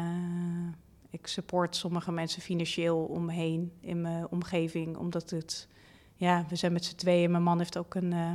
ik 1.10 1.28
support 1.28 1.76
sommige 1.76 2.12
mensen 2.12 2.42
financieel 2.42 2.98
omheen 2.98 3.72
in 3.80 4.02
mijn 4.02 4.28
omgeving, 4.30 4.98
omdat 4.98 5.30
het, 5.30 5.68
ja, 6.16 6.46
we 6.50 6.56
zijn 6.56 6.74
met 6.74 6.86
z'n 6.86 6.96
tweeën. 6.96 7.32
Mijn 7.32 7.44
man 7.44 7.58
heeft 7.58 7.78
ook 7.78 7.96
een 7.96 8.12
uh, 8.12 8.34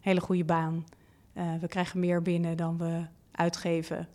hele 0.00 0.20
goede 0.20 0.44
baan. 0.44 0.86
Uh, 1.34 1.54
we 1.60 1.68
krijgen 1.68 2.00
meer 2.00 2.22
binnen 2.22 2.56
dan 2.56 2.78
we 2.78 3.06
uitgeven. 3.30 4.08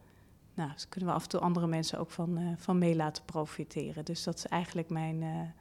Nou, 0.56 0.72
dus 0.74 0.90
kunnen 0.90 1.10
we 1.10 1.16
af 1.16 1.24
en 1.24 1.30
toe 1.30 1.40
andere 1.40 1.68
mensen 1.68 2.00
ook 2.00 2.12
van, 2.12 2.38
uh, 2.38 2.48
van 2.58 2.78
mee 2.78 2.96
laten 2.96 3.26
profiteren. 3.26 4.06
Dus 4.06 4.24
dat 4.24 4.38
is 4.38 4.48
eigenlijk 4.48 4.90
mijn, 4.90 5.54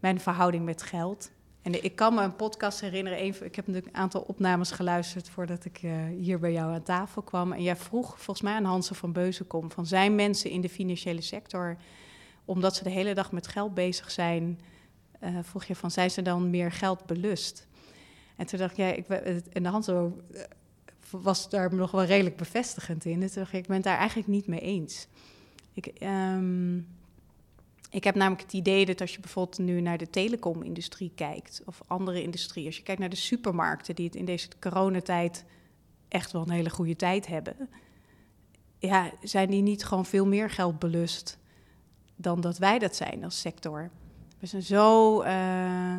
mijn 0.00 0.20
verhouding 0.20 0.64
met 0.64 0.82
geld. 0.82 1.30
En 1.62 1.84
ik 1.84 1.96
kan 1.96 2.14
me 2.14 2.22
een 2.22 2.36
podcast 2.36 2.80
herinneren. 2.80 3.24
Ik 3.24 3.56
heb 3.56 3.66
natuurlijk 3.66 3.86
een 3.86 4.00
aantal 4.00 4.20
opnames 4.20 4.70
geluisterd 4.70 5.28
voordat 5.28 5.64
ik 5.64 5.82
uh, 5.82 5.92
hier 6.18 6.38
bij 6.38 6.52
jou 6.52 6.72
aan 6.72 6.82
tafel 6.82 7.22
kwam. 7.22 7.52
En 7.52 7.62
jij 7.62 7.76
vroeg 7.76 8.08
volgens 8.08 8.40
mij 8.40 8.54
aan 8.54 8.64
Hansen 8.64 8.96
van 8.96 9.12
Beuzenkom: 9.12 9.70
van 9.70 9.86
zijn 9.86 10.14
mensen 10.14 10.50
in 10.50 10.60
de 10.60 10.68
financiële 10.68 11.20
sector, 11.20 11.76
omdat 12.44 12.76
ze 12.76 12.84
de 12.84 12.90
hele 12.90 13.14
dag 13.14 13.32
met 13.32 13.46
geld 13.46 13.74
bezig 13.74 14.10
zijn, 14.10 14.60
vroeg 15.42 15.64
je 15.64 15.74
van, 15.74 15.90
zijn 15.90 16.10
ze 16.10 16.22
dan 16.22 16.50
meer 16.50 16.72
geld 16.72 17.06
belust? 17.06 17.66
En 18.36 18.46
toen 18.46 18.58
dacht 18.58 18.76
ja, 18.76 18.86
ik, 18.86 19.08
in 19.52 19.62
de 19.62 19.68
hand 19.68 19.84
zo 19.84 20.16
was 21.10 21.48
daar 21.48 21.74
nog 21.74 21.90
wel 21.90 22.04
redelijk 22.04 22.36
bevestigend 22.36 23.04
in. 23.04 23.20
Dus 23.20 23.36
ik, 23.36 23.66
ben 23.66 23.76
het 23.76 23.84
daar 23.84 23.98
eigenlijk 23.98 24.28
niet 24.28 24.46
mee 24.46 24.60
eens. 24.60 25.06
Ik, 25.72 25.92
um, 26.02 26.86
ik 27.90 28.04
heb 28.04 28.14
namelijk 28.14 28.42
het 28.42 28.52
idee 28.52 28.86
dat 28.86 29.00
als 29.00 29.14
je 29.14 29.20
bijvoorbeeld 29.20 29.58
nu 29.58 29.80
naar 29.80 29.98
de 29.98 30.10
telecomindustrie 30.10 31.12
kijkt, 31.14 31.62
of 31.64 31.80
andere 31.86 32.22
industrie, 32.22 32.66
als 32.66 32.76
je 32.76 32.82
kijkt 32.82 33.00
naar 33.00 33.10
de 33.10 33.16
supermarkten 33.16 33.94
die 33.94 34.06
het 34.06 34.14
in 34.14 34.24
deze 34.24 34.48
coronatijd 34.60 35.44
echt 36.08 36.32
wel 36.32 36.42
een 36.42 36.50
hele 36.50 36.70
goede 36.70 36.96
tijd 36.96 37.26
hebben, 37.26 37.68
ja, 38.78 39.10
zijn 39.22 39.50
die 39.50 39.62
niet 39.62 39.84
gewoon 39.84 40.06
veel 40.06 40.26
meer 40.26 40.50
geld 40.50 40.78
belust 40.78 41.38
dan 42.16 42.40
dat 42.40 42.58
wij 42.58 42.78
dat 42.78 42.96
zijn 42.96 43.24
als 43.24 43.40
sector? 43.40 43.90
We 44.38 44.46
zijn 44.46 44.62
zo, 44.62 45.22
uh, 45.22 45.96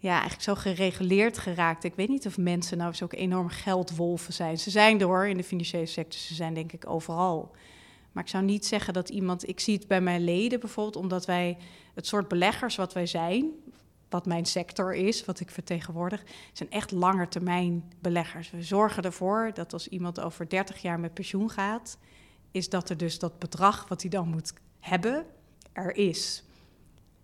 ja, 0.00 0.12
eigenlijk 0.12 0.42
zo 0.42 0.54
gereguleerd 0.54 1.38
geraakt. 1.38 1.84
Ik 1.84 1.94
weet 1.94 2.08
niet 2.08 2.26
of 2.26 2.38
mensen 2.38 2.78
nou 2.78 2.94
zo'n 2.94 3.08
enorm 3.10 3.48
geldwolven 3.48 4.32
zijn. 4.32 4.58
Ze 4.58 4.70
zijn 4.70 4.98
door 4.98 5.26
in 5.26 5.36
de 5.36 5.44
financiële 5.44 5.86
sector, 5.86 6.20
ze 6.20 6.34
zijn 6.34 6.54
denk 6.54 6.72
ik 6.72 6.88
overal. 6.88 7.50
Maar 8.12 8.22
ik 8.24 8.30
zou 8.30 8.44
niet 8.44 8.66
zeggen 8.66 8.92
dat 8.92 9.08
iemand. 9.08 9.48
Ik 9.48 9.60
zie 9.60 9.74
het 9.74 9.86
bij 9.86 10.00
mijn 10.00 10.24
leden 10.24 10.60
bijvoorbeeld, 10.60 10.96
omdat 10.96 11.26
wij 11.26 11.56
het 11.94 12.06
soort 12.06 12.28
beleggers 12.28 12.76
wat 12.76 12.92
wij 12.92 13.06
zijn, 13.06 13.50
wat 14.08 14.26
mijn 14.26 14.44
sector 14.44 14.94
is, 14.94 15.24
wat 15.24 15.40
ik 15.40 15.50
vertegenwoordig, 15.50 16.22
zijn 16.52 16.70
echt 16.70 16.90
langetermijn 16.90 17.92
beleggers. 17.98 18.50
We 18.50 18.62
zorgen 18.62 19.02
ervoor 19.02 19.50
dat 19.54 19.72
als 19.72 19.88
iemand 19.88 20.20
over 20.20 20.48
30 20.48 20.82
jaar 20.82 21.00
met 21.00 21.14
pensioen 21.14 21.50
gaat, 21.50 21.98
is 22.50 22.68
dat 22.68 22.90
er 22.90 22.96
dus 22.96 23.18
dat 23.18 23.38
bedrag 23.38 23.88
wat 23.88 24.00
hij 24.00 24.10
dan 24.10 24.28
moet 24.28 24.52
hebben, 24.80 25.26
er 25.72 25.96
is. 25.96 26.44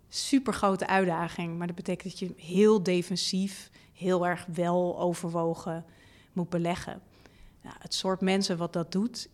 Super 0.09 0.53
grote 0.53 0.87
uitdaging, 0.87 1.59
maar 1.59 1.67
dat 1.67 1.77
betekent 1.77 2.11
dat 2.11 2.19
je 2.19 2.35
heel 2.37 2.83
defensief, 2.83 3.71
heel 3.93 4.27
erg 4.27 4.47
wel 4.55 4.99
overwogen 4.99 5.85
moet 6.33 6.49
beleggen. 6.49 7.01
Nou, 7.63 7.77
het 7.79 7.95
soort 7.95 8.21
mensen 8.21 8.57
wat 8.57 8.73
dat 8.73 8.93
doet, 8.93 9.29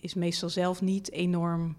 is 0.00 0.14
meestal 0.14 0.48
zelf 0.48 0.80
niet 0.80 1.10
enorm 1.10 1.76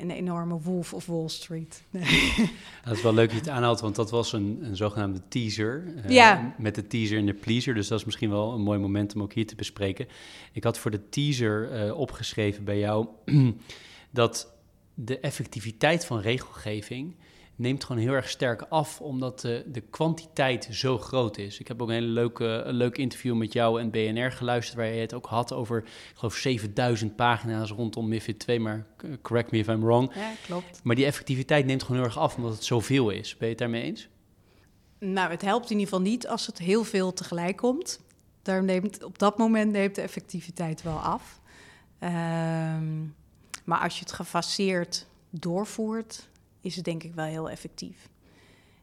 een 0.00 0.10
enorme 0.10 0.60
wolf 0.60 0.94
of 0.94 1.06
Wall 1.06 1.28
Street. 1.28 1.82
Nee. 1.90 2.50
Dat 2.84 2.96
is 2.96 3.02
wel 3.02 3.14
leuk 3.14 3.26
dat 3.26 3.34
je 3.34 3.44
het 3.44 3.50
aanhaalt, 3.50 3.80
want 3.80 3.96
dat 3.96 4.10
was 4.10 4.32
een, 4.32 4.58
een 4.62 4.76
zogenaamde 4.76 5.20
teaser. 5.28 5.84
Uh, 5.96 6.10
ja. 6.10 6.54
Met 6.58 6.74
de 6.74 6.86
teaser 6.86 7.18
en 7.18 7.26
de 7.26 7.34
pleaser, 7.34 7.74
dus 7.74 7.88
dat 7.88 7.98
is 7.98 8.04
misschien 8.04 8.30
wel 8.30 8.52
een 8.52 8.60
mooi 8.60 8.78
moment 8.78 9.14
om 9.14 9.22
ook 9.22 9.32
hier 9.32 9.46
te 9.46 9.54
bespreken. 9.54 10.06
Ik 10.52 10.64
had 10.64 10.78
voor 10.78 10.90
de 10.90 11.08
teaser 11.08 11.86
uh, 11.86 11.98
opgeschreven 11.98 12.64
bij 12.64 12.78
jou 12.78 13.06
dat 14.10 14.54
de 14.94 15.18
effectiviteit 15.18 16.04
van 16.04 16.20
regelgeving 16.20 17.16
neemt 17.60 17.84
gewoon 17.84 18.02
heel 18.02 18.12
erg 18.12 18.28
sterk 18.28 18.62
af, 18.68 19.00
omdat 19.00 19.40
de, 19.40 19.64
de 19.66 19.80
kwantiteit 19.80 20.68
zo 20.70 20.98
groot 20.98 21.38
is. 21.38 21.60
Ik 21.60 21.68
heb 21.68 21.82
ook 21.82 21.88
een 21.88 21.94
hele 21.94 22.06
leuke, 22.06 22.44
een 22.44 22.74
leuk 22.74 22.98
interview 22.98 23.36
met 23.36 23.52
jou 23.52 23.80
en 23.80 23.90
BNR 23.90 24.32
geluisterd, 24.32 24.76
waar 24.76 24.86
je 24.86 25.00
het 25.00 25.14
ook 25.14 25.26
had 25.26 25.52
over, 25.52 25.78
ik 25.78 26.12
geloof, 26.14 26.34
7000 26.34 27.16
pagina's 27.16 27.70
rondom 27.70 28.08
MIFID 28.08 28.38
2, 28.38 28.60
maar 28.60 28.86
correct 29.22 29.50
me 29.50 29.58
if 29.58 29.68
I'm 29.68 29.80
wrong. 29.80 30.14
Ja, 30.14 30.32
klopt. 30.46 30.80
Maar 30.82 30.96
die 30.96 31.04
effectiviteit 31.04 31.66
neemt 31.66 31.82
gewoon 31.82 31.96
heel 31.96 32.06
erg 32.06 32.18
af, 32.18 32.36
omdat 32.36 32.52
het 32.52 32.64
zoveel 32.64 33.10
is. 33.10 33.36
Ben 33.36 33.48
je 33.48 33.54
het 33.54 33.58
daarmee 33.58 33.82
eens? 33.82 34.08
Nou, 34.98 35.30
het 35.30 35.42
helpt 35.42 35.70
in 35.70 35.78
ieder 35.78 35.92
geval 35.92 36.10
niet 36.10 36.28
als 36.28 36.46
het 36.46 36.58
heel 36.58 36.84
veel 36.84 37.12
tegelijk 37.12 37.56
komt. 37.56 38.00
Daar 38.42 38.64
neemt, 38.64 39.02
op 39.02 39.18
dat 39.18 39.38
moment 39.38 39.72
neemt 39.72 39.94
de 39.94 40.00
effectiviteit 40.00 40.82
wel 40.82 40.98
af. 40.98 41.40
Um, 42.00 43.14
maar 43.64 43.80
als 43.80 43.94
je 43.94 44.00
het 44.00 44.12
gefaseerd 44.12 45.06
doorvoert, 45.30 46.28
is 46.60 46.76
het 46.76 46.84
denk 46.84 47.02
ik 47.02 47.14
wel 47.14 47.24
heel 47.24 47.50
effectief. 47.50 48.08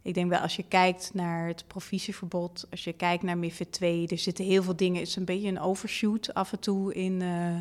Ik 0.02 0.14
denk 0.14 0.30
wel 0.30 0.40
als 0.40 0.56
je 0.56 0.64
kijkt 0.64 1.14
naar 1.14 1.48
het 1.48 1.68
provisieverbod, 1.68 2.68
als 2.72 2.84
je 2.84 2.94
kijkt 2.94 3.24
naar 3.24 3.38
MIFID 3.38 3.72
2, 3.72 4.08
er 4.08 4.18
zitten 4.18 4.46
heel 4.46 4.64
veel 4.64 4.76
dingen, 4.76 5.00
het 5.00 5.08
is 5.08 5.16
een 5.16 5.26
beetje 5.26 5.48
een 5.48 5.60
overshoot 5.60 6.34
af 6.34 6.52
en 6.52 6.60
toe 6.60 6.94
in 6.94 7.22
uh, 7.22 7.60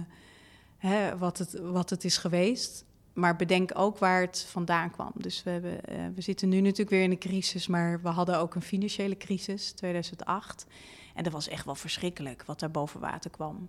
hè, 0.77 1.19
wat, 1.19 1.39
het, 1.39 1.59
wat 1.61 1.91
het 1.91 2.05
is 2.05 2.17
geweest. 2.17 2.85
Maar 3.13 3.37
bedenk 3.37 3.71
ook 3.75 3.99
waar 3.99 4.21
het 4.21 4.47
vandaan 4.51 4.91
kwam. 4.91 5.13
Dus 5.15 5.43
we, 5.43 5.51
hebben, 5.51 5.73
uh, 5.91 6.07
we 6.15 6.21
zitten 6.21 6.49
nu 6.49 6.61
natuurlijk 6.61 6.91
weer 6.91 7.03
in 7.03 7.11
een 7.11 7.19
crisis, 7.19 7.67
maar 7.67 8.03
we 8.03 8.09
hadden 8.09 8.39
ook 8.39 8.55
een 8.55 8.63
financiële 8.63 9.17
crisis, 9.17 9.73
2008. 9.73 10.67
En 11.15 11.25
dat 11.25 11.33
was 11.33 11.49
echt 11.49 11.65
wel 11.65 11.75
verschrikkelijk 11.75 12.45
wat 12.45 12.61
daar 12.61 12.71
boven 12.71 13.01
water 13.01 13.31
kwam. 13.31 13.69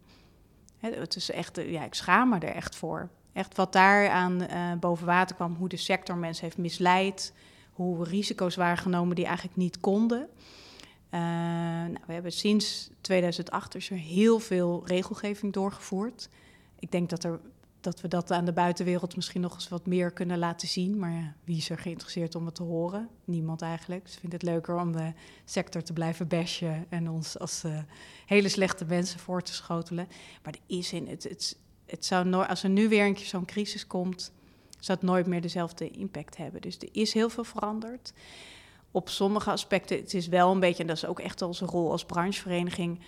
Hè, 0.78 0.90
het 0.90 1.16
is 1.16 1.32
echt, 1.32 1.56
ja, 1.56 1.84
ik 1.84 1.94
schaam 1.94 2.30
me 2.30 2.40
er 2.40 2.56
echt 2.56 2.76
voor. 2.76 3.10
Echt 3.38 3.56
wat 3.56 3.74
daar 3.74 4.10
aan 4.10 4.42
uh, 4.42 4.74
boven 4.80 5.06
water 5.06 5.36
kwam, 5.36 5.56
hoe 5.56 5.70
de 5.70 5.78
sector 5.78 6.18
mensen 6.18 6.44
heeft 6.44 6.58
misleid, 6.58 7.34
hoe 7.72 8.04
risico's 8.04 8.56
waren 8.56 8.78
genomen 8.78 9.16
die 9.16 9.26
eigenlijk 9.26 9.58
niet 9.58 9.80
konden. 9.80 10.28
Uh, 11.12 11.20
nou, 11.90 12.00
we 12.06 12.14
hebben 12.14 12.32
sinds 12.32 12.90
2008 13.02 13.72
dus 13.72 13.90
er 13.90 13.98
heel 13.98 14.40
veel 14.40 14.82
regelgeving 14.86 15.54
doorgevoerd. 15.54 16.30
Ik 16.80 16.92
denk 16.92 17.10
dat, 17.10 17.24
er, 17.24 17.40
dat 17.82 18.02
we 18.02 18.08
dat 18.08 18.32
aan 18.32 18.46
de 18.46 18.54
buitenwereld 18.54 19.16
misschien 19.16 19.42
nog 19.42 19.54
eens 19.54 19.70
wat 19.70 19.86
meer 19.86 20.12
kunnen 20.12 20.38
laten 20.38 20.68
zien. 20.68 21.00
Maar 21.00 21.12
ja, 21.12 21.34
wie 21.44 21.58
is 21.58 21.70
er 21.70 21.78
geïnteresseerd 21.80 22.36
om 22.36 22.46
het 22.46 22.56
te 22.56 22.64
horen? 22.64 23.10
Niemand 23.26 23.62
eigenlijk. 23.62 24.08
Ze 24.08 24.20
vinden 24.20 24.40
het 24.40 24.50
leuker 24.50 24.80
om 24.80 24.92
de 24.92 25.14
sector 25.46 25.84
te 25.84 25.94
blijven 25.94 26.28
bashen 26.28 26.86
en 26.90 27.10
ons 27.10 27.40
als 27.40 27.64
uh, 27.66 27.80
hele 28.26 28.50
slechte 28.50 28.86
mensen 28.86 29.20
voor 29.20 29.42
te 29.42 29.54
schotelen. 29.54 30.08
Maar 30.44 30.54
er 30.54 30.78
is 30.78 30.94
in 30.94 31.08
het, 31.08 31.24
het 31.24 31.58
het 31.88 32.06
zou 32.06 32.26
nooit, 32.26 32.50
als 32.50 32.64
er 32.64 32.70
nu 32.70 32.90
weer 32.90 33.06
een 33.06 33.14
keer 33.14 33.26
zo'n 33.26 33.46
crisis 33.46 33.88
komt, 33.88 34.32
zou 34.80 34.98
het 35.00 35.08
nooit 35.08 35.26
meer 35.26 35.42
dezelfde 35.42 35.90
impact 35.90 36.38
hebben. 36.38 36.62
Dus 36.62 36.78
er 36.78 36.90
is 36.92 37.14
heel 37.14 37.30
veel 37.30 37.44
veranderd. 37.44 38.14
Op 38.92 39.10
sommige 39.10 39.52
aspecten, 39.52 39.98
het 39.98 40.14
is 40.14 40.28
wel 40.28 40.52
een 40.52 40.60
beetje, 40.60 40.82
en 40.82 40.88
dat 40.88 40.98
is 40.98 41.06
ook 41.06 41.20
echt 41.20 41.42
onze 41.42 41.66
rol 41.66 41.92
als 41.92 42.06
branchevereniging. 42.06 43.00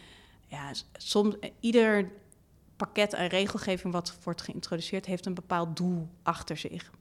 Ja, 0.47 0.71
soms, 0.97 1.35
ieder 1.59 2.11
pakket 2.75 3.15
aan 3.15 3.27
regelgeving 3.27 3.93
wat 3.93 4.17
wordt 4.23 4.41
geïntroduceerd, 4.41 5.05
heeft 5.05 5.25
een 5.25 5.33
bepaald 5.33 5.77
doel 5.77 6.07
achter 6.23 6.57
zich. 6.57 6.91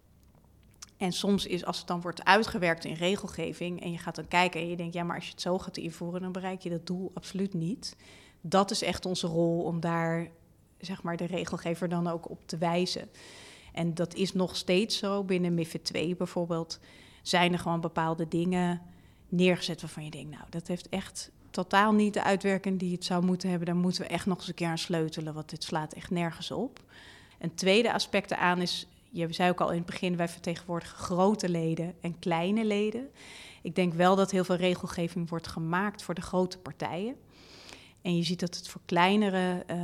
En 0.96 1.12
soms 1.12 1.46
is, 1.46 1.64
als 1.64 1.78
het 1.78 1.86
dan 1.86 2.00
wordt 2.00 2.24
uitgewerkt 2.24 2.84
in 2.84 2.94
regelgeving 2.94 3.82
en 3.82 3.92
je 3.92 3.98
gaat 3.98 4.14
dan 4.14 4.28
kijken 4.28 4.60
en 4.60 4.68
je 4.68 4.76
denkt, 4.76 4.94
ja, 4.94 5.02
maar 5.02 5.16
als 5.16 5.24
je 5.24 5.30
het 5.30 5.40
zo 5.40 5.58
gaat 5.58 5.76
invoeren, 5.76 6.20
dan 6.20 6.32
bereik 6.32 6.62
je 6.62 6.70
dat 6.70 6.86
doel 6.86 7.10
absoluut 7.14 7.54
niet. 7.54 7.96
Dat 8.40 8.70
is 8.70 8.82
echt 8.82 9.06
onze 9.06 9.26
rol 9.26 9.62
om 9.62 9.80
daar 9.80 10.28
zeg 10.80 11.02
maar, 11.02 11.16
de 11.16 11.26
regelgever 11.26 11.88
dan 11.88 12.06
ook 12.06 12.30
op 12.30 12.40
te 12.46 12.58
wijzen. 12.58 13.08
En 13.72 13.94
dat 13.94 14.14
is 14.14 14.32
nog 14.32 14.56
steeds 14.56 14.98
zo. 14.98 15.24
Binnen 15.24 15.54
MIFID 15.54 15.84
2 15.84 16.16
bijvoorbeeld 16.16 16.78
zijn 17.22 17.52
er 17.52 17.58
gewoon 17.58 17.80
bepaalde 17.80 18.28
dingen 18.28 18.82
neergezet 19.28 19.80
waarvan 19.80 20.04
je 20.04 20.10
denkt, 20.10 20.30
nou, 20.30 20.44
dat 20.50 20.68
heeft 20.68 20.88
echt 20.88 21.30
totaal 21.50 21.92
niet 21.92 22.14
de 22.14 22.22
uitwerking 22.22 22.78
die 22.78 22.92
het 22.92 23.04
zou 23.04 23.24
moeten 23.24 23.48
hebben. 23.48 23.66
Daar 23.66 23.76
moeten 23.76 24.02
we 24.02 24.08
echt 24.08 24.26
nog 24.26 24.38
eens 24.38 24.48
een 24.48 24.54
keer 24.54 24.68
aan 24.68 24.78
sleutelen, 24.78 25.34
want 25.34 25.50
dit 25.50 25.64
slaat 25.64 25.92
echt 25.92 26.10
nergens 26.10 26.50
op. 26.50 26.82
Een 27.38 27.54
tweede 27.54 27.92
aspect 27.92 28.32
aan 28.34 28.60
is, 28.60 28.86
je 29.10 29.32
zei 29.32 29.50
ook 29.50 29.60
al 29.60 29.70
in 29.70 29.76
het 29.76 29.86
begin, 29.86 30.16
wij 30.16 30.28
vertegenwoordigen 30.28 30.98
grote 30.98 31.48
leden 31.48 31.94
en 32.00 32.18
kleine 32.18 32.64
leden. 32.64 33.08
Ik 33.62 33.74
denk 33.74 33.94
wel 33.94 34.16
dat 34.16 34.30
heel 34.30 34.44
veel 34.44 34.56
regelgeving 34.56 35.28
wordt 35.28 35.46
gemaakt 35.46 36.02
voor 36.02 36.14
de 36.14 36.20
grote 36.20 36.58
partijen. 36.58 37.16
En 38.08 38.16
je 38.16 38.22
ziet 38.22 38.40
dat 38.40 38.56
het 38.56 38.68
voor 38.68 38.80
kleinere 38.84 39.64
uh, 39.70 39.76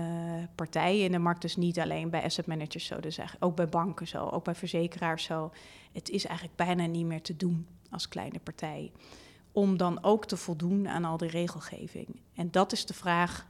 partijen 0.55 1.05
in 1.05 1.12
de 1.12 1.18
markt, 1.18 1.43
dus 1.43 1.57
niet 1.57 1.81
alleen 1.81 2.11
bij 2.11 2.22
asset 2.22 2.47
managers 2.47 2.87
zo, 2.87 3.01
dus 3.01 3.18
eigenlijk 3.18 3.47
ook 3.51 3.57
bij 3.57 3.68
banken 3.68 4.09
zo, 4.09 4.29
ook 4.29 4.45
bij 4.45 4.55
verzekeraars 4.55 5.25
zo, 5.25 5.53
het 5.93 6.11
is 6.11 6.25
eigenlijk 6.25 6.57
bijna 6.57 6.87
niet 6.87 7.07
meer 7.07 7.22
te 7.22 7.37
doen 7.37 7.66
als 7.91 8.09
kleine 8.09 8.39
partij. 8.39 8.93
Om 9.53 9.77
dan 9.77 10.05
ook 10.05 10.27
te 10.27 10.37
voldoen 10.37 10.89
aan 10.89 11.05
al 11.05 11.16
die 11.16 11.29
regelgeving. 11.29 12.20
En 12.35 12.51
dat 12.51 12.72
is 12.72 12.87
de 12.87 12.95
vraag, 12.95 13.47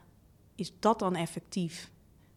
is 0.55 0.71
dat 0.79 0.99
dan 0.99 1.15
effectief? 1.15 1.91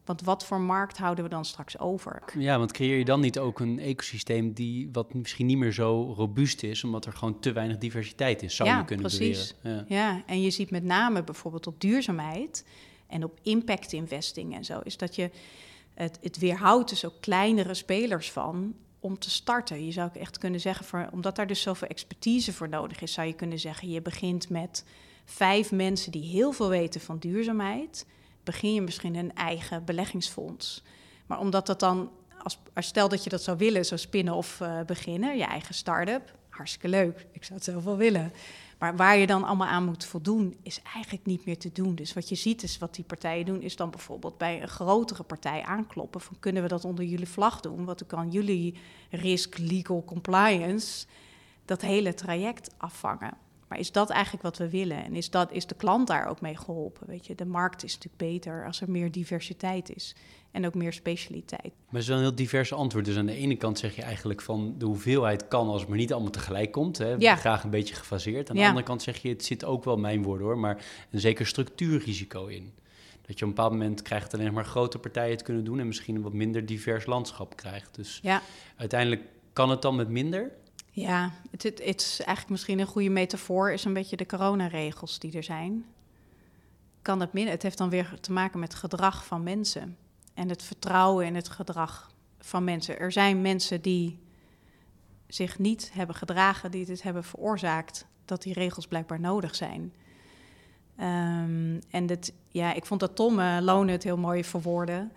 Want 0.09 0.21
wat 0.21 0.45
voor 0.45 0.61
markt 0.61 0.97
houden 0.97 1.23
we 1.23 1.29
dan 1.29 1.45
straks 1.45 1.79
over? 1.79 2.23
Ja, 2.37 2.57
want 2.57 2.71
creëer 2.71 2.97
je 2.97 3.05
dan 3.05 3.19
niet 3.19 3.39
ook 3.39 3.59
een 3.59 3.79
ecosysteem 3.79 4.53
die 4.53 4.89
wat 4.91 5.13
misschien 5.13 5.45
niet 5.45 5.57
meer 5.57 5.71
zo 5.71 6.13
robuust 6.15 6.63
is, 6.63 6.83
omdat 6.83 7.05
er 7.05 7.13
gewoon 7.13 7.39
te 7.39 7.51
weinig 7.51 7.77
diversiteit 7.77 8.43
is, 8.43 8.55
zou 8.55 8.69
je 8.69 8.85
kunnen 8.85 9.05
precies. 9.05 9.55
Ja. 9.63 9.85
ja, 9.87 10.23
en 10.25 10.41
je 10.41 10.49
ziet 10.49 10.71
met 10.71 10.83
name 10.83 11.23
bijvoorbeeld 11.23 11.67
op 11.67 11.81
duurzaamheid 11.81 12.65
en 13.07 13.23
op 13.23 13.39
impact 13.43 13.93
investing 13.93 14.55
en 14.55 14.65
zo, 14.65 14.79
is 14.83 14.97
dat 14.97 15.15
je 15.15 15.29
het, 15.93 16.19
het 16.21 16.37
weerhoudt 16.37 16.89
dus 16.89 17.05
ook 17.05 17.15
kleinere 17.19 17.73
spelers 17.73 18.31
van 18.31 18.75
om 18.99 19.19
te 19.19 19.29
starten. 19.29 19.85
Je 19.85 19.91
zou 19.91 20.07
ook 20.07 20.15
echt 20.15 20.37
kunnen 20.37 20.59
zeggen, 20.59 20.85
voor, 20.85 21.09
omdat 21.11 21.35
daar 21.35 21.47
dus 21.47 21.61
zoveel 21.61 21.87
expertise 21.87 22.53
voor 22.53 22.69
nodig 22.69 23.01
is, 23.01 23.13
zou 23.13 23.27
je 23.27 23.33
kunnen 23.33 23.59
zeggen, 23.59 23.89
je 23.89 24.01
begint 24.01 24.49
met 24.49 24.85
vijf 25.25 25.71
mensen 25.71 26.11
die 26.11 26.23
heel 26.23 26.51
veel 26.51 26.69
weten 26.69 27.01
van 27.01 27.19
duurzaamheid 27.19 28.05
begin 28.51 28.73
je 28.73 28.81
misschien 28.81 29.15
een 29.15 29.35
eigen 29.35 29.85
beleggingsfonds. 29.85 30.83
Maar 31.25 31.39
omdat 31.39 31.65
dat 31.65 31.79
dan, 31.79 32.11
als, 32.43 32.59
als 32.73 32.87
stel 32.87 33.09
dat 33.09 33.23
je 33.23 33.29
dat 33.29 33.43
zou 33.43 33.57
willen, 33.57 33.85
zo 33.85 33.97
spinnen 33.97 34.33
of 34.33 34.59
uh, 34.59 34.81
beginnen, 34.85 35.37
je 35.37 35.43
eigen 35.43 35.73
start-up, 35.73 36.35
hartstikke 36.49 36.87
leuk. 36.87 37.27
Ik 37.31 37.43
zou 37.43 37.53
het 37.53 37.63
zelf 37.63 37.83
wel 37.83 37.97
willen. 37.97 38.33
Maar 38.79 38.95
waar 38.95 39.17
je 39.17 39.27
dan 39.27 39.43
allemaal 39.43 39.67
aan 39.67 39.85
moet 39.85 40.05
voldoen, 40.05 40.57
is 40.63 40.81
eigenlijk 40.93 41.25
niet 41.25 41.45
meer 41.45 41.57
te 41.57 41.71
doen. 41.71 41.95
Dus 41.95 42.13
wat 42.13 42.29
je 42.29 42.35
ziet 42.35 42.63
is 42.63 42.77
wat 42.77 42.95
die 42.95 43.03
partijen 43.03 43.45
doen, 43.45 43.61
is 43.61 43.75
dan 43.75 43.89
bijvoorbeeld 43.89 44.37
bij 44.37 44.61
een 44.61 44.67
grotere 44.67 45.23
partij 45.23 45.61
aankloppen. 45.63 46.21
Van 46.21 46.39
kunnen 46.39 46.63
we 46.63 46.69
dat 46.69 46.85
onder 46.85 47.05
jullie 47.05 47.27
vlag 47.27 47.59
doen? 47.59 47.85
Wat 47.85 48.05
kan 48.05 48.31
jullie 48.31 48.75
risk, 49.09 49.57
legal, 49.57 50.03
compliance? 50.05 51.05
dat 51.69 51.81
hele 51.81 52.13
traject 52.13 52.69
afvangen. 52.77 53.33
Maar 53.69 53.79
is 53.79 53.91
dat 53.91 54.09
eigenlijk 54.09 54.43
wat 54.43 54.57
we 54.57 54.69
willen? 54.69 55.03
En 55.03 55.15
is, 55.15 55.29
dat, 55.29 55.51
is 55.51 55.65
de 55.65 55.75
klant 55.75 56.07
daar 56.07 56.27
ook 56.27 56.41
mee 56.41 56.57
geholpen? 56.57 57.07
Weet 57.07 57.27
je, 57.27 57.35
de 57.35 57.45
markt 57.45 57.83
is 57.83 57.93
natuurlijk 57.93 58.33
beter 58.33 58.65
als 58.65 58.81
er 58.81 58.91
meer 58.91 59.11
diversiteit 59.11 59.95
is 59.95 60.15
en 60.51 60.65
ook 60.65 60.73
meer 60.73 60.93
specialiteit. 60.93 61.63
Maar 61.63 61.85
het 61.89 62.01
is 62.01 62.07
wel 62.07 62.17
een 62.17 62.23
heel 62.23 62.35
divers 62.35 62.73
antwoord. 62.73 63.05
Dus 63.05 63.17
aan 63.17 63.25
de 63.25 63.35
ene 63.35 63.55
kant 63.55 63.79
zeg 63.79 63.95
je 63.95 64.01
eigenlijk 64.01 64.41
van 64.41 64.75
de 64.77 64.85
hoeveelheid 64.85 65.47
kan 65.47 65.67
als 65.67 65.79
het 65.79 65.89
maar 65.89 65.97
niet 65.97 66.13
allemaal 66.13 66.31
tegelijk 66.31 66.71
komt. 66.71 66.97
Hè? 66.97 67.15
Ja. 67.17 67.35
Graag 67.35 67.63
een 67.63 67.69
beetje 67.69 67.95
gefaseerd. 67.95 68.49
Aan 68.49 68.55
de 68.55 68.65
andere 68.65 68.85
kant 68.85 69.01
zeg 69.01 69.17
je, 69.17 69.29
het 69.29 69.45
zit 69.45 69.65
ook 69.65 69.83
wel 69.83 69.97
mijn 69.97 70.23
woorden 70.23 70.47
hoor, 70.47 70.57
maar 70.57 70.85
een 71.11 71.19
zeker 71.19 71.45
structuurrisico 71.45 72.45
in. 72.45 72.73
Dat 73.25 73.39
je 73.39 73.45
op 73.45 73.49
een 73.49 73.55
bepaald 73.55 73.71
moment 73.71 74.01
krijgt 74.01 74.33
alleen 74.33 74.53
maar 74.53 74.65
grote 74.65 74.99
partijen 74.99 75.31
het 75.31 75.43
kunnen 75.43 75.63
doen 75.63 75.79
en 75.79 75.87
misschien 75.87 76.15
een 76.15 76.21
wat 76.21 76.33
minder 76.33 76.65
divers 76.65 77.05
landschap 77.05 77.55
krijgt. 77.55 77.95
Dus 77.95 78.19
ja. 78.21 78.41
uiteindelijk 78.75 79.21
kan 79.53 79.69
het 79.69 79.81
dan 79.81 79.95
met 79.95 80.09
minder. 80.09 80.51
Ja, 80.91 81.31
het, 81.51 81.63
het, 81.63 81.83
het, 81.83 82.01
is 82.01 82.17
eigenlijk 82.17 82.49
misschien 82.49 82.79
een 82.79 82.87
goede 82.87 83.09
metafoor, 83.09 83.71
is 83.71 83.85
een 83.85 83.93
beetje 83.93 84.17
de 84.17 84.25
coronaregels 84.25 85.19
die 85.19 85.37
er 85.37 85.43
zijn. 85.43 85.85
Kan 87.01 87.19
het 87.19 87.33
minder? 87.33 87.53
Het 87.53 87.63
heeft 87.63 87.77
dan 87.77 87.89
weer 87.89 88.17
te 88.21 88.31
maken 88.31 88.59
met 88.59 88.75
gedrag 88.75 89.25
van 89.25 89.43
mensen 89.43 89.97
en 90.33 90.49
het 90.49 90.63
vertrouwen 90.63 91.25
in 91.25 91.35
het 91.35 91.49
gedrag 91.49 92.11
van 92.39 92.63
mensen. 92.63 92.99
Er 92.99 93.11
zijn 93.11 93.41
mensen 93.41 93.81
die 93.81 94.19
zich 95.27 95.59
niet 95.59 95.91
hebben 95.93 96.15
gedragen, 96.15 96.71
die 96.71 96.85
dit 96.85 97.03
hebben 97.03 97.23
veroorzaakt, 97.23 98.05
dat 98.25 98.41
die 98.41 98.53
regels 98.53 98.87
blijkbaar 98.87 99.19
nodig 99.19 99.55
zijn. 99.55 99.93
Um, 100.99 101.79
en 101.89 102.05
dat, 102.05 102.31
ja, 102.47 102.73
ik 102.73 102.85
vond 102.85 102.99
dat 102.99 103.15
Tom 103.15 103.39
uh, 103.39 103.57
Lonen 103.61 103.93
het 103.93 104.03
heel 104.03 104.17
mooi 104.17 104.43
verwoorden. 104.43 105.11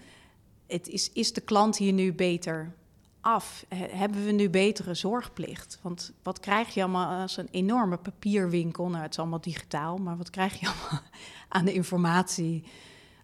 Het 0.67 0.89
is, 0.89 1.13
is 1.13 1.33
de 1.33 1.41
klant 1.41 1.77
hier 1.77 1.93
nu 1.93 2.13
beter 2.13 2.75
af? 3.23 3.65
hebben 3.75 4.25
we 4.25 4.33
nu 4.33 4.51
betere 4.51 4.95
zorgplicht? 4.95 5.79
Want 5.83 6.13
wat 6.23 6.41
krijg 6.41 6.75
je 6.75 6.83
allemaal 6.83 7.21
als 7.21 7.37
een 7.37 7.49
enorme 7.51 7.97
papierwinkel? 7.97 8.89
Nou, 8.89 9.03
het 9.03 9.13
is 9.13 9.19
allemaal 9.19 9.41
digitaal, 9.41 9.97
maar 9.97 10.17
wat 10.17 10.31
krijg 10.31 10.61
je 10.61 10.67
allemaal 10.67 11.01
aan 11.49 11.65
de 11.65 11.73
informatie 11.73 12.65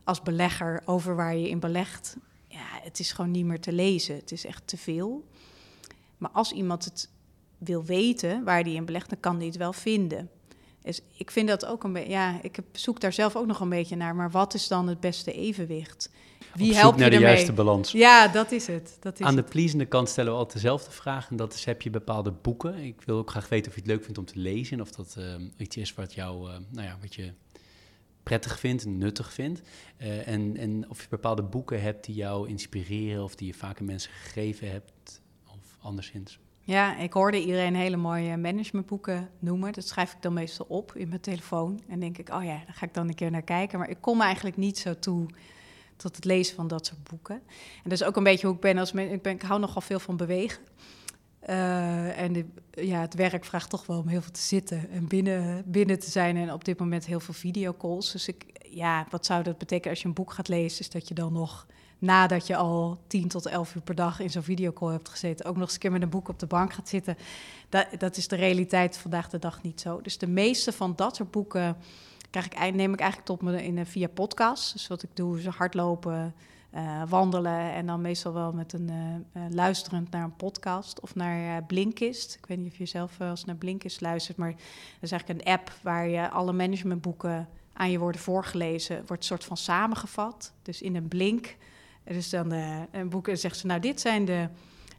als 0.04 0.22
belegger 0.22 0.82
over 0.84 1.16
waar 1.16 1.36
je 1.36 1.48
in 1.48 1.60
belegt? 1.60 2.16
Ja, 2.48 2.66
het 2.82 2.98
is 2.98 3.12
gewoon 3.12 3.30
niet 3.30 3.44
meer 3.44 3.60
te 3.60 3.72
lezen. 3.72 4.14
Het 4.14 4.32
is 4.32 4.44
echt 4.44 4.66
te 4.66 4.76
veel. 4.76 5.24
Maar 6.18 6.30
als 6.30 6.52
iemand 6.52 6.84
het 6.84 7.10
wil 7.58 7.84
weten 7.84 8.44
waar 8.44 8.62
hij 8.62 8.72
in 8.72 8.84
belegt, 8.84 9.10
dan 9.10 9.20
kan 9.20 9.36
hij 9.36 9.46
het 9.46 9.56
wel 9.56 9.72
vinden. 9.72 10.30
Dus 10.88 11.00
ik 11.16 11.30
vind 11.30 11.48
dat 11.48 11.66
ook 11.66 11.84
een 11.84 11.92
beetje, 11.92 12.10
ja, 12.10 12.38
ik 12.42 12.58
zoek 12.72 13.00
daar 13.00 13.12
zelf 13.12 13.36
ook 13.36 13.46
nog 13.46 13.60
een 13.60 13.68
beetje 13.68 13.96
naar. 13.96 14.16
Maar 14.16 14.30
wat 14.30 14.54
is 14.54 14.68
dan 14.68 14.88
het 14.88 15.00
beste 15.00 15.32
evenwicht? 15.32 16.10
Wie 16.54 16.74
helpt 16.74 16.98
naar 16.98 17.10
de 17.10 17.18
juiste 17.18 17.52
balans. 17.52 17.92
Ja, 17.92 18.28
dat 18.28 18.52
is 18.52 18.66
het. 18.66 18.96
Dat 19.00 19.20
is 19.20 19.26
Aan 19.26 19.36
de 19.36 19.42
pleasende 19.42 19.86
kant 19.86 20.08
stellen 20.08 20.32
we 20.32 20.38
altijd 20.38 20.54
dezelfde 20.62 20.90
vraag. 20.90 21.30
En 21.30 21.36
dat 21.36 21.54
is, 21.54 21.64
heb 21.64 21.82
je 21.82 21.90
bepaalde 21.90 22.32
boeken? 22.32 22.74
Ik 22.74 23.02
wil 23.02 23.18
ook 23.18 23.30
graag 23.30 23.48
weten 23.48 23.68
of 23.68 23.74
je 23.74 23.80
het 23.80 23.90
leuk 23.90 24.02
vindt 24.02 24.18
om 24.18 24.24
te 24.24 24.38
lezen. 24.38 24.80
Of 24.80 24.90
dat 24.90 25.16
uh, 25.18 25.24
iets 25.56 25.76
is 25.76 25.94
wat, 25.94 26.14
jou, 26.14 26.50
uh, 26.50 26.56
nou 26.70 26.86
ja, 26.86 26.98
wat 27.00 27.14
je 27.14 27.32
prettig 28.22 28.58
vindt, 28.58 28.86
nuttig 28.86 29.32
vindt. 29.32 29.60
Uh, 29.98 30.28
en, 30.28 30.56
en 30.56 30.90
of 30.90 31.02
je 31.02 31.06
bepaalde 31.10 31.42
boeken 31.42 31.82
hebt 31.82 32.04
die 32.04 32.14
jou 32.14 32.48
inspireren... 32.48 33.22
of 33.22 33.34
die 33.34 33.46
je 33.46 33.54
vaker 33.54 33.84
mensen 33.84 34.10
gegeven 34.12 34.70
hebt 34.70 35.20
of 35.46 35.76
anderszins. 35.80 36.38
Ja, 36.68 36.96
ik 36.96 37.12
hoorde 37.12 37.40
iedereen 37.40 37.74
hele 37.74 37.96
mooie 37.96 38.36
managementboeken 38.36 39.30
noemen. 39.38 39.72
Dat 39.72 39.86
schrijf 39.86 40.12
ik 40.12 40.22
dan 40.22 40.32
meestal 40.32 40.66
op 40.68 40.92
in 40.94 41.08
mijn 41.08 41.20
telefoon. 41.20 41.80
En 41.88 42.00
denk 42.00 42.18
ik, 42.18 42.28
oh 42.28 42.44
ja, 42.44 42.62
daar 42.66 42.74
ga 42.74 42.86
ik 42.86 42.94
dan 42.94 43.08
een 43.08 43.14
keer 43.14 43.30
naar 43.30 43.42
kijken. 43.42 43.78
Maar 43.78 43.90
ik 43.90 44.00
kom 44.00 44.20
eigenlijk 44.20 44.56
niet 44.56 44.78
zo 44.78 44.98
toe 44.98 45.26
tot 45.96 46.16
het 46.16 46.24
lezen 46.24 46.56
van 46.56 46.68
dat 46.68 46.86
soort 46.86 47.02
boeken. 47.02 47.34
En 47.34 47.82
dat 47.82 47.92
is 47.92 48.02
ook 48.02 48.16
een 48.16 48.22
beetje 48.22 48.46
hoe 48.46 48.54
ik 48.54 48.60
ben 48.60 48.78
als. 48.78 48.92
Ik, 48.92 49.22
ben, 49.22 49.34
ik 49.34 49.42
hou 49.42 49.60
nogal 49.60 49.80
veel 49.80 49.98
van 49.98 50.16
bewegen. 50.16 50.62
Uh, 51.48 52.18
en 52.18 52.32
de, 52.32 52.44
ja, 52.70 53.00
het 53.00 53.14
werk 53.14 53.44
vraagt 53.44 53.70
toch 53.70 53.86
wel 53.86 53.98
om 53.98 54.08
heel 54.08 54.22
veel 54.22 54.32
te 54.32 54.40
zitten 54.40 54.90
en 54.90 55.06
binnen, 55.06 55.62
binnen 55.66 55.98
te 55.98 56.10
zijn. 56.10 56.36
En 56.36 56.52
op 56.52 56.64
dit 56.64 56.78
moment 56.78 57.06
heel 57.06 57.20
veel 57.20 57.34
videocalls. 57.34 58.12
Dus 58.12 58.28
ik, 58.28 58.44
ja, 58.70 59.06
wat 59.10 59.26
zou 59.26 59.42
dat 59.42 59.58
betekenen 59.58 59.90
als 59.90 60.02
je 60.02 60.08
een 60.08 60.14
boek 60.14 60.32
gaat 60.32 60.48
lezen? 60.48 60.80
Is 60.80 60.90
dat 60.90 61.08
je 61.08 61.14
dan 61.14 61.32
nog 61.32 61.66
nadat 61.98 62.46
je 62.46 62.56
al 62.56 62.98
10 63.06 63.28
tot 63.28 63.46
11 63.46 63.74
uur 63.74 63.82
per 63.82 63.94
dag 63.94 64.20
in 64.20 64.30
zo'n 64.30 64.42
videocall 64.42 64.90
hebt 64.90 65.08
gezeten, 65.08 65.46
ook 65.46 65.54
nog 65.54 65.64
eens 65.64 65.74
een 65.74 65.78
keer 65.78 65.92
met 65.92 66.02
een 66.02 66.08
boek 66.08 66.28
op 66.28 66.38
de 66.38 66.46
bank 66.46 66.72
gaat 66.72 66.88
zitten. 66.88 67.16
Dat, 67.68 67.86
dat 67.98 68.16
is 68.16 68.28
de 68.28 68.36
realiteit 68.36 68.98
vandaag 68.98 69.28
de 69.28 69.38
dag 69.38 69.62
niet 69.62 69.80
zo. 69.80 70.00
Dus 70.00 70.18
de 70.18 70.26
meeste 70.26 70.72
van 70.72 70.92
dat 70.96 71.16
soort 71.16 71.30
boeken 71.30 71.76
krijg 72.30 72.46
ik, 72.46 72.74
neem 72.74 72.92
ik 72.92 73.00
eigenlijk 73.00 73.30
tot 73.30 73.42
me 73.42 73.64
in, 73.64 73.86
via 73.86 74.08
podcast. 74.08 74.72
Dus 74.72 74.86
wat 74.86 75.02
ik 75.02 75.10
doe 75.14 75.38
is 75.38 75.46
hardlopen, 75.46 76.34
uh, 76.74 77.02
wandelen 77.08 77.72
en 77.72 77.86
dan 77.86 78.00
meestal 78.00 78.32
wel 78.32 78.52
met 78.52 78.72
een 78.72 78.90
uh, 78.90 79.42
luisterend 79.50 80.10
naar 80.10 80.24
een 80.24 80.36
podcast 80.36 81.00
of 81.00 81.14
naar 81.14 81.64
Blinkist. 81.64 82.34
Ik 82.34 82.46
weet 82.46 82.58
niet 82.58 82.72
of 82.72 82.78
je 82.78 82.86
zelf 82.86 83.20
als 83.20 83.44
naar 83.44 83.56
Blinkist 83.56 84.00
luistert, 84.00 84.36
maar 84.36 84.50
dat 84.50 84.60
is 85.00 85.10
eigenlijk 85.10 85.40
een 85.40 85.52
app 85.52 85.72
waar 85.82 86.08
je 86.08 86.30
alle 86.30 86.52
managementboeken 86.52 87.48
aan 87.72 87.90
je 87.90 87.98
worden 87.98 88.20
voorgelezen, 88.20 88.96
wordt 88.96 89.22
een 89.22 89.28
soort 89.28 89.44
van 89.44 89.56
samengevat. 89.56 90.52
Dus 90.62 90.82
in 90.82 90.96
een 90.96 91.08
blink 91.08 91.56
dus 92.12 92.30
dan 92.30 92.52
uh, 92.52 92.82
een 92.90 93.08
boek 93.08 93.28
en 93.28 93.38
zegt 93.38 93.56
ze, 93.56 93.66
nou 93.66 93.80
dit 93.80 94.00
zijn 94.00 94.24
de 94.24 94.48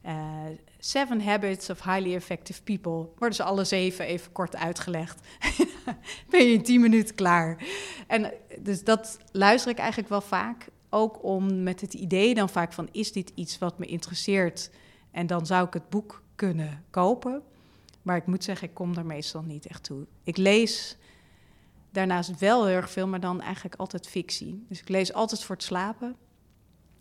uh, 0.06 0.46
Seven 0.80 1.22
Habits 1.22 1.70
of 1.70 1.84
Highly 1.84 2.16
Effective 2.16 2.64
People. 2.64 3.10
Worden 3.18 3.36
ze 3.36 3.44
alle 3.44 3.64
zeven 3.64 4.06
even 4.06 4.32
kort 4.32 4.56
uitgelegd. 4.56 5.28
ben 6.30 6.46
je 6.46 6.54
in 6.54 6.64
tien 6.64 6.82
minuten 6.82 7.16
klaar. 7.16 7.64
En 8.08 8.34
dus 8.60 8.84
dat 8.84 9.18
luister 9.32 9.72
ik 9.72 9.78
eigenlijk 9.78 10.10
wel 10.10 10.22
vaak. 10.22 10.68
Ook 10.90 11.24
om 11.24 11.64
met 11.64 11.82
het 11.82 11.94
idee 11.94 12.34
dan 12.34 12.50
vaak 12.50 12.74
van, 12.74 12.90
is 12.92 13.12
dit 13.12 13.32
iets 13.36 13.58
wat 13.58 13.80
me 13.80 13.86
interesseert? 13.86 14.70
En 15.12 15.28
dan 15.28 15.46
zou 15.46 15.68
ik 15.68 15.74
het 15.74 15.90
boek 15.90 16.24
kunnen 16.36 16.84
kopen. 16.90 17.42
Maar 18.02 18.18
ik 18.18 18.26
moet 18.26 18.44
zeggen, 18.44 18.68
ik 18.68 18.74
kom 18.74 18.94
daar 18.94 19.06
meestal 19.06 19.42
niet 19.42 19.66
echt 19.66 19.84
toe. 19.84 20.06
Ik 20.24 20.38
lees 20.38 20.98
daarnaast 21.92 22.40
wel 22.40 22.66
heel 22.66 22.76
erg 22.76 22.92
veel, 22.92 23.08
maar 23.08 23.20
dan 23.20 23.42
eigenlijk 23.42 23.76
altijd 23.76 24.08
fictie. 24.08 24.66
Dus 24.70 24.80
ik 24.80 24.90
lees 24.90 25.14
altijd 25.14 25.44
voor 25.44 25.56
het 25.56 25.64
slapen. 25.64 26.16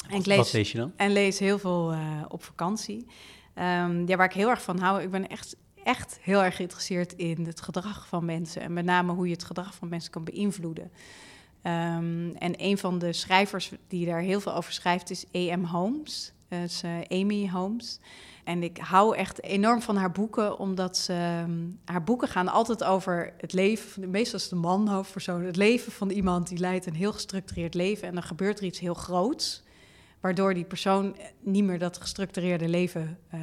En 0.08 0.22
lees, 0.24 0.36
Wat 0.36 0.52
lees 0.52 0.72
je 0.72 0.78
dan? 0.78 0.92
En 0.96 1.12
lees 1.12 1.38
heel 1.38 1.58
veel 1.58 1.92
uh, 1.92 2.22
op 2.28 2.42
vakantie. 2.44 3.06
Um, 3.54 4.08
ja, 4.08 4.16
waar 4.16 4.26
ik 4.26 4.32
heel 4.32 4.48
erg 4.48 4.62
van 4.62 4.78
hou, 4.78 5.02
ik 5.02 5.10
ben 5.10 5.28
echt, 5.28 5.56
echt 5.84 6.18
heel 6.20 6.42
erg 6.42 6.56
geïnteresseerd 6.56 7.12
in 7.12 7.46
het 7.46 7.60
gedrag 7.60 8.06
van 8.08 8.24
mensen. 8.24 8.62
En 8.62 8.72
met 8.72 8.84
name 8.84 9.12
hoe 9.12 9.26
je 9.26 9.32
het 9.32 9.44
gedrag 9.44 9.74
van 9.74 9.88
mensen 9.88 10.10
kan 10.10 10.24
beïnvloeden. 10.24 10.90
Um, 11.62 12.34
en 12.34 12.52
een 12.56 12.78
van 12.78 12.98
de 12.98 13.12
schrijvers 13.12 13.72
die 13.88 14.06
daar 14.06 14.20
heel 14.20 14.40
veel 14.40 14.54
over 14.54 14.72
schrijft 14.72 15.10
is 15.10 15.24
E.M. 15.30 15.64
Holmes. 15.64 16.32
Dat 16.48 16.58
is 16.58 16.82
uh, 16.84 17.20
Amy 17.20 17.48
Holmes. 17.48 17.98
En 18.44 18.62
ik 18.62 18.78
hou 18.78 19.16
echt 19.16 19.42
enorm 19.42 19.82
van 19.82 19.96
haar 19.96 20.10
boeken, 20.10 20.58
omdat 20.58 20.96
ze, 20.96 21.42
um, 21.46 21.78
haar 21.84 22.04
boeken 22.04 22.28
gaan 22.28 22.48
altijd 22.48 22.84
over 22.84 23.32
het 23.38 23.52
leven, 23.52 24.10
meestal 24.10 24.38
is 24.38 24.48
de 24.48 24.56
man 24.56 24.88
hoofdpersoon, 24.88 25.44
het 25.44 25.56
leven 25.56 25.92
van 25.92 26.10
iemand 26.10 26.48
die 26.48 26.58
leidt 26.58 26.86
een 26.86 26.94
heel 26.94 27.12
gestructureerd 27.12 27.74
leven 27.74 28.08
en 28.08 28.14
dan 28.14 28.22
gebeurt 28.22 28.58
er 28.58 28.64
iets 28.64 28.78
heel 28.78 28.94
groots 28.94 29.62
waardoor 30.20 30.54
die 30.54 30.64
persoon 30.64 31.16
niet 31.40 31.64
meer 31.64 31.78
dat 31.78 32.00
gestructureerde 32.00 32.68
leven 32.68 33.18
uh, 33.34 33.40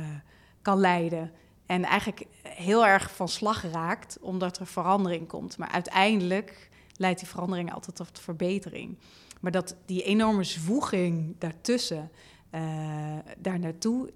kan 0.62 0.80
leiden. 0.80 1.32
En 1.66 1.84
eigenlijk 1.84 2.26
heel 2.44 2.86
erg 2.86 3.16
van 3.16 3.28
slag 3.28 3.64
raakt, 3.72 4.18
omdat 4.22 4.60
er 4.60 4.68
verandering 4.68 5.28
komt. 5.28 5.58
Maar 5.58 5.70
uiteindelijk 5.70 6.70
leidt 6.98 7.20
die 7.20 7.30
verandering 7.30 7.74
altijd 7.74 7.96
tot 7.96 8.20
verbetering. 8.20 8.98
Maar 9.42 9.52
dat 9.52 9.76
die 9.86 10.04
enorme 10.04 10.44
zwoeging 10.44 11.36
daartussen, 11.40 12.12
uh, 12.52 12.62
daar 13.38 13.60
naartoe, 13.60 14.12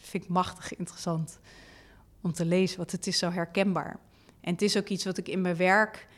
vind 0.00 0.24
ik 0.24 0.30
machtig 0.30 0.76
interessant 0.76 1.38
om 2.20 2.32
te 2.32 2.44
lezen, 2.44 2.76
want 2.76 2.92
het 2.92 3.06
is 3.06 3.18
zo 3.18 3.30
herkenbaar. 3.30 3.98
En 4.40 4.52
het 4.52 4.62
is 4.62 4.76
ook 4.76 4.88
iets 4.88 5.04
wat 5.04 5.18
ik 5.18 5.28
in 5.28 5.40
mijn 5.40 5.56
werk, 5.56 6.08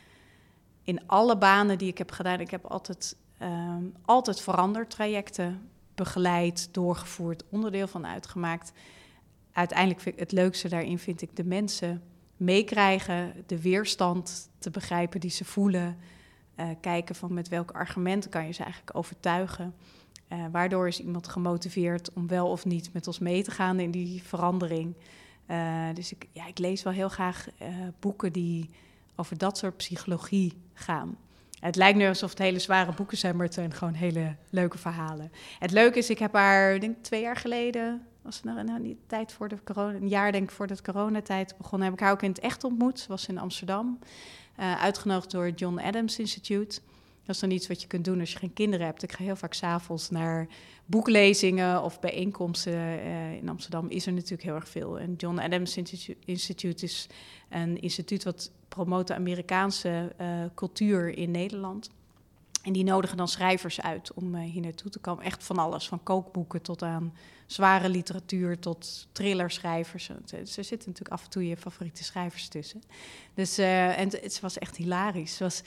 in 0.83 1.07
alle 1.07 1.37
banen 1.37 1.77
die 1.77 1.89
ik 1.89 1.97
heb 1.97 2.11
gedaan, 2.11 2.39
ik 2.39 2.51
heb 2.51 2.65
altijd, 2.65 3.15
um, 3.41 3.93
altijd 4.01 4.41
verandertrajecten 4.41 5.69
begeleid, 5.95 6.69
doorgevoerd, 6.71 7.43
onderdeel 7.49 7.87
van 7.87 8.05
uitgemaakt. 8.05 8.71
Uiteindelijk 9.51 9.99
vind 9.99 10.15
ik 10.15 10.21
het 10.21 10.31
leukste 10.31 10.69
daarin 10.69 10.99
vind 10.99 11.21
ik 11.21 11.35
de 11.35 11.43
mensen 11.43 12.03
meekrijgen, 12.37 13.33
de 13.45 13.61
weerstand 13.61 14.49
te 14.59 14.69
begrijpen 14.69 15.19
die 15.19 15.29
ze 15.29 15.45
voelen, 15.45 15.97
uh, 16.55 16.69
kijken 16.81 17.15
van 17.15 17.33
met 17.33 17.47
welke 17.47 17.73
argumenten 17.73 18.29
kan 18.29 18.45
je 18.45 18.51
ze 18.51 18.63
eigenlijk 18.63 18.97
overtuigen. 18.97 19.73
Uh, 20.29 20.45
waardoor 20.51 20.87
is 20.87 20.99
iemand 20.99 21.27
gemotiveerd 21.27 22.13
om 22.13 22.27
wel 22.27 22.49
of 22.49 22.65
niet 22.65 22.93
met 22.93 23.07
ons 23.07 23.19
mee 23.19 23.43
te 23.43 23.51
gaan 23.51 23.79
in 23.79 23.91
die 23.91 24.23
verandering. 24.23 24.95
Uh, 25.47 25.87
dus 25.93 26.11
ik, 26.11 26.27
ja, 26.31 26.47
ik 26.47 26.57
lees 26.57 26.83
wel 26.83 26.93
heel 26.93 27.09
graag 27.09 27.47
boeken 27.99 28.33
die 28.33 28.69
over 29.15 29.37
dat 29.37 29.57
soort 29.57 29.77
psychologie 29.77 30.53
gaan. 30.73 31.17
Het 31.65 31.75
lijkt 31.75 31.97
nu 31.97 32.07
alsof 32.07 32.29
het 32.29 32.39
hele 32.39 32.59
zware 32.59 32.93
boeken 32.93 33.17
zijn, 33.17 33.35
maar 33.35 33.45
het 33.45 33.53
zijn 33.53 33.73
gewoon 33.73 33.93
hele 33.93 34.35
leuke 34.49 34.77
verhalen. 34.77 35.31
Het 35.59 35.71
leuke 35.71 35.97
is, 35.97 36.09
ik 36.09 36.19
heb 36.19 36.33
haar, 36.33 36.79
denk 36.79 36.95
twee 37.01 37.21
jaar 37.21 37.35
geleden, 37.35 38.01
was 38.21 38.35
het 38.35 38.45
nou, 38.45 38.63
nou 38.63 38.97
tijd 39.07 39.31
voor 39.31 39.47
de 39.47 39.57
corona, 39.63 39.97
een 39.97 40.07
jaar 40.07 40.31
denk 40.31 40.51
ik 40.51 40.67
de 40.67 40.81
coronatijd 40.81 41.57
begon, 41.57 41.81
heb 41.81 41.93
ik 41.93 41.99
haar 41.99 42.11
ook 42.11 42.21
in 42.21 42.29
het 42.29 42.39
echt 42.39 42.63
ontmoet. 42.63 43.07
Was 43.07 43.27
in 43.27 43.37
Amsterdam, 43.37 43.99
uh, 44.59 44.81
uitgenodigd 44.81 45.31
door 45.31 45.45
het 45.45 45.59
John 45.59 45.79
Adams 45.79 46.19
Institute. 46.19 46.79
Dat 47.23 47.35
is 47.35 47.41
dan 47.41 47.51
iets 47.51 47.67
wat 47.67 47.81
je 47.81 47.87
kunt 47.87 48.05
doen 48.05 48.19
als 48.19 48.31
je 48.31 48.37
geen 48.37 48.53
kinderen 48.53 48.85
hebt. 48.85 49.03
Ik 49.03 49.11
ga 49.11 49.23
heel 49.23 49.35
vaak 49.35 49.53
s'avonds 49.53 50.09
naar 50.09 50.47
boeklezingen 50.85 51.83
of 51.83 51.99
bijeenkomsten. 51.99 52.73
Uh, 52.73 53.33
in 53.33 53.49
Amsterdam 53.49 53.89
is 53.89 54.05
er 54.05 54.13
natuurlijk 54.13 54.43
heel 54.43 54.55
erg 54.55 54.69
veel. 54.69 54.99
En 54.99 55.13
John 55.17 55.39
Adams 55.39 55.77
Institute 56.25 56.83
is 56.85 57.07
een 57.49 57.81
instituut 57.81 58.23
wat 58.23 58.51
promoot 58.75 59.07
de 59.07 59.15
Amerikaanse 59.15 60.13
uh, 60.21 60.27
cultuur 60.55 61.17
in 61.17 61.31
Nederland. 61.31 61.89
En 62.63 62.73
die 62.73 62.83
nodigen 62.83 63.17
dan 63.17 63.27
schrijvers 63.27 63.81
uit 63.81 64.13
om 64.13 64.35
uh, 64.35 64.41
hier 64.41 64.61
naartoe 64.61 64.91
te 64.91 64.99
komen. 64.99 65.23
Echt 65.23 65.43
van 65.43 65.57
alles, 65.57 65.87
van 65.87 66.03
kookboeken 66.03 66.61
tot 66.61 66.83
aan 66.83 67.13
zware 67.45 67.89
literatuur 67.89 68.59
tot 68.59 69.07
thrillerschrijvers. 69.11 70.09
Er 70.09 70.47
zitten 70.47 70.77
natuurlijk 70.77 71.11
af 71.11 71.23
en 71.23 71.29
toe 71.29 71.47
je 71.47 71.57
favoriete 71.57 72.03
schrijvers 72.03 72.47
tussen. 72.47 72.81
Dus, 73.33 73.57
en 73.57 74.09
het 74.09 74.39
was 74.39 74.57
echt 74.57 74.75
hilarisch. 74.75 75.39
was, 75.39 75.61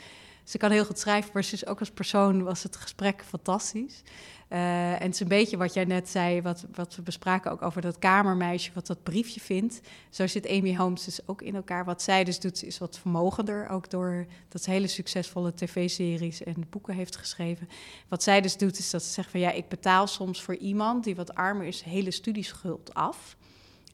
ze 0.48 0.58
kan 0.58 0.70
heel 0.70 0.84
goed 0.84 0.98
schrijven, 0.98 1.30
maar 1.32 1.44
ze 1.44 1.54
is 1.54 1.66
ook 1.66 1.78
als 1.78 1.90
persoon 1.90 2.42
was 2.42 2.62
het 2.62 2.76
gesprek 2.76 3.22
fantastisch. 3.24 4.02
Uh, 4.48 4.92
en 4.92 5.02
het 5.02 5.14
is 5.14 5.20
een 5.20 5.28
beetje 5.28 5.56
wat 5.56 5.74
jij 5.74 5.84
net 5.84 6.08
zei, 6.08 6.42
wat, 6.42 6.66
wat 6.74 6.96
we 6.96 7.02
bespraken 7.02 7.50
ook 7.50 7.62
over 7.62 7.80
dat 7.80 7.98
kamermeisje, 7.98 8.70
wat 8.74 8.86
dat 8.86 9.02
briefje 9.02 9.40
vindt. 9.40 9.80
Zo 10.10 10.26
zit 10.26 10.48
Amy 10.48 10.76
Holmes 10.76 11.04
dus 11.04 11.20
ook 11.26 11.42
in 11.42 11.54
elkaar. 11.54 11.84
Wat 11.84 12.02
zij 12.02 12.24
dus 12.24 12.40
doet, 12.40 12.62
is 12.62 12.78
wat 12.78 12.98
vermogender, 12.98 13.68
ook 13.68 13.90
door 13.90 14.26
dat 14.48 14.62
ze 14.62 14.70
hele 14.70 14.86
succesvolle 14.86 15.54
tv-series 15.54 16.42
en 16.42 16.66
boeken 16.70 16.94
heeft 16.94 17.16
geschreven. 17.16 17.68
Wat 18.08 18.22
zij 18.22 18.40
dus 18.40 18.56
doet, 18.56 18.78
is 18.78 18.90
dat 18.90 19.02
ze 19.02 19.12
zegt 19.12 19.30
van 19.30 19.40
ja, 19.40 19.50
ik 19.50 19.68
betaal 19.68 20.06
soms 20.06 20.42
voor 20.42 20.56
iemand 20.56 21.04
die 21.04 21.16
wat 21.16 21.34
armer 21.34 21.66
is, 21.66 21.82
hele 21.82 22.10
studieschuld 22.10 22.94
af. 22.94 23.36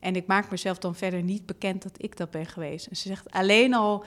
En 0.01 0.17
ik 0.17 0.27
maak 0.27 0.51
mezelf 0.51 0.79
dan 0.79 0.95
verder 0.95 1.23
niet 1.23 1.47
bekend 1.47 1.83
dat 1.83 2.03
ik 2.03 2.17
dat 2.17 2.31
ben 2.31 2.47
geweest. 2.47 2.87
En 2.87 2.97
ze 2.97 3.09
zegt 3.09 3.31
alleen 3.31 3.75
al 3.75 4.05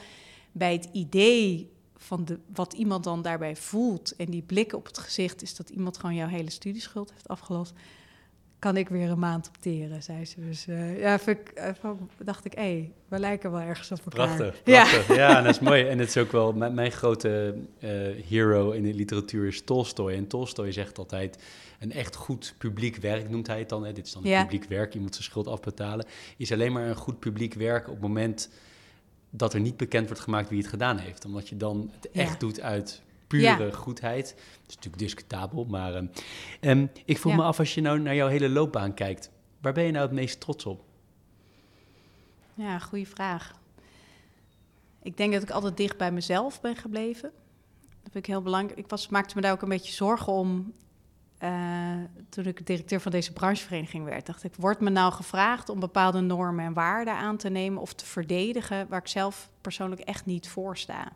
bij 0.51 0.73
het 0.73 0.89
idee 0.91 1.75
van 1.97 2.25
de, 2.25 2.39
wat 2.53 2.73
iemand 2.73 3.03
dan 3.03 3.21
daarbij 3.21 3.55
voelt 3.55 4.15
en 4.15 4.25
die 4.25 4.41
blik 4.41 4.73
op 4.73 4.85
het 4.85 4.97
gezicht 4.97 5.41
is 5.41 5.55
dat 5.55 5.69
iemand 5.69 5.97
gewoon 5.97 6.15
jouw 6.15 6.27
hele 6.27 6.49
studieschuld 6.49 7.11
heeft 7.11 7.27
afgelost, 7.27 7.73
kan 8.59 8.77
ik 8.77 8.89
weer 8.89 9.09
een 9.09 9.19
maand 9.19 9.47
opteren, 9.47 10.03
zei 10.03 10.25
ze. 10.25 10.39
Dus 10.39 10.67
uh, 10.67 10.99
ja, 10.99 11.19
ik, 11.25 11.73
dacht 12.23 12.45
ik, 12.45 12.53
hé, 12.53 12.61
hey, 12.61 12.91
we 13.07 13.19
lijken 13.19 13.51
wel 13.51 13.61
ergens 13.61 13.91
op 13.91 13.97
elkaar. 13.97 14.35
Prachtig, 14.35 14.63
prachtig. 14.63 15.07
Ja. 15.07 15.15
ja, 15.15 15.41
dat 15.41 15.53
is 15.53 15.59
mooi. 15.59 15.87
En 15.87 15.99
het 15.99 16.07
is 16.07 16.17
ook 16.17 16.31
wel, 16.31 16.53
mijn, 16.53 16.73
mijn 16.73 16.91
grote 16.91 17.55
uh, 17.79 17.89
hero 18.27 18.71
in 18.71 18.83
de 18.83 18.93
literatuur 18.93 19.47
is 19.47 19.61
Tolstoy. 19.61 20.13
En 20.13 20.27
Tolstoy 20.27 20.71
zegt 20.71 20.97
altijd, 20.97 21.43
een 21.79 21.91
echt 21.91 22.15
goed 22.15 22.55
publiek 22.57 22.95
werk 22.95 23.29
noemt 23.29 23.47
hij 23.47 23.59
het 23.59 23.69
dan. 23.69 23.85
Hè. 23.85 23.93
Dit 23.93 24.05
is 24.05 24.13
dan 24.13 24.23
een 24.23 24.29
ja. 24.29 24.41
publiek 24.41 24.69
werk, 24.69 24.93
je 24.93 24.99
moet 24.99 25.13
zijn 25.13 25.23
schuld 25.23 25.47
afbetalen. 25.47 26.05
Is 26.37 26.51
alleen 26.51 26.71
maar 26.71 26.87
een 26.87 26.95
goed 26.95 27.19
publiek 27.19 27.53
werk 27.53 27.87
op 27.87 27.93
het 27.93 28.01
moment 28.01 28.49
dat 29.29 29.53
er 29.53 29.59
niet 29.59 29.77
bekend 29.77 30.07
wordt 30.07 30.21
gemaakt 30.21 30.49
wie 30.49 30.59
het 30.59 30.67
gedaan 30.67 30.97
heeft. 30.97 31.25
Omdat 31.25 31.49
je 31.49 31.57
dan 31.57 31.89
het 31.93 32.11
echt 32.11 32.39
doet 32.39 32.61
uit 32.61 33.01
pure 33.27 33.73
goedheid. 33.73 34.25
Dat 34.27 34.69
is 34.69 34.75
natuurlijk 34.75 35.03
discutabel, 35.03 35.65
maar 35.65 35.95
um, 36.61 36.89
ik 37.05 37.17
vroeg 37.17 37.35
me 37.35 37.43
af 37.43 37.59
als 37.59 37.73
je 37.73 37.81
nou 37.81 37.99
naar 37.99 38.15
jouw 38.15 38.27
hele 38.27 38.49
loopbaan 38.49 38.93
kijkt. 38.93 39.31
Waar 39.61 39.73
ben 39.73 39.83
je 39.83 39.91
nou 39.91 40.05
het 40.05 40.15
meest 40.15 40.39
trots 40.39 40.65
op? 40.65 40.83
Ja, 42.53 42.79
goede 42.79 43.05
vraag. 43.05 43.59
Ik 45.03 45.17
denk 45.17 45.33
dat 45.33 45.41
ik 45.41 45.49
altijd 45.49 45.77
dicht 45.77 45.97
bij 45.97 46.11
mezelf 46.11 46.61
ben 46.61 46.75
gebleven. 46.75 47.31
Dat 48.03 48.11
vind 48.11 48.15
ik 48.15 48.25
heel 48.25 48.41
belangrijk. 48.41 48.79
Ik 48.79 48.87
was, 48.87 49.07
maakte 49.07 49.35
me 49.35 49.41
daar 49.41 49.51
ook 49.51 49.61
een 49.61 49.69
beetje 49.69 49.93
zorgen 49.93 50.33
om 50.33 50.73
uh, 51.43 51.49
toen 52.29 52.45
ik 52.45 52.65
directeur 52.65 53.01
van 53.01 53.11
deze 53.11 53.33
branchevereniging 53.33 54.05
werd, 54.05 54.25
dacht 54.25 54.43
ik, 54.43 54.55
wordt 54.55 54.79
me 54.79 54.89
nou 54.89 55.13
gevraagd 55.13 55.69
om 55.69 55.79
bepaalde 55.79 56.21
normen 56.21 56.65
en 56.65 56.73
waarden 56.73 57.13
aan 57.13 57.37
te 57.37 57.49
nemen 57.49 57.81
of 57.81 57.93
te 57.93 58.05
verdedigen 58.05 58.87
waar 58.87 58.99
ik 58.99 59.07
zelf 59.07 59.49
persoonlijk 59.61 60.01
echt 60.01 60.25
niet 60.25 60.49
voor 60.49 60.77
sta. 60.77 61.11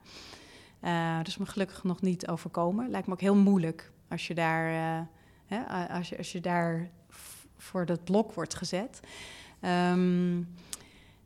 Uh, 0.83 1.23
dus 1.23 1.37
me 1.37 1.45
gelukkig 1.45 1.83
nog 1.83 2.01
niet 2.01 2.27
overkomen. 2.27 2.89
Lijkt 2.89 3.07
me 3.07 3.13
ook 3.13 3.21
heel 3.21 3.35
moeilijk 3.35 3.91
als 4.09 4.27
je 4.27 4.33
daar, 4.33 4.71
uh, 4.71 5.05
hè, 5.45 5.87
als 5.87 6.09
je, 6.09 6.17
als 6.17 6.31
je 6.31 6.41
daar 6.41 6.89
voor 7.57 7.85
dat 7.85 8.03
blok 8.03 8.33
wordt 8.33 8.55
gezet. 8.55 8.99
Um, 9.91 10.47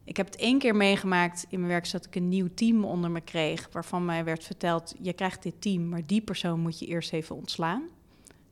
ik 0.04 0.18
heb 0.18 0.26
het 0.26 0.36
één 0.36 0.60
keer 0.60 0.76
meegemaakt 0.76 1.46
in 1.50 1.60
mijn 1.60 1.72
werk 1.72 1.92
dat 1.92 2.06
ik 2.06 2.16
een 2.16 2.30
nieuw 2.30 2.48
team 2.54 2.86
onder 2.86 3.12
me 3.12 3.22
kreeg, 3.22 3.70
waarvan 3.72 4.06
mij 4.06 4.24
werd 4.24 4.44
verteld: 4.44 4.96
je 5.02 5.14
krijgt 5.14 5.44
dit 5.44 5.62
team, 5.62 5.90
maar 5.90 6.06
die 6.06 6.22
persoon 6.22 6.60
moet 6.60 6.80
je 6.80 6.86
eerst 6.86 7.14
even 7.14 7.36
ontslaan. 7.36 7.84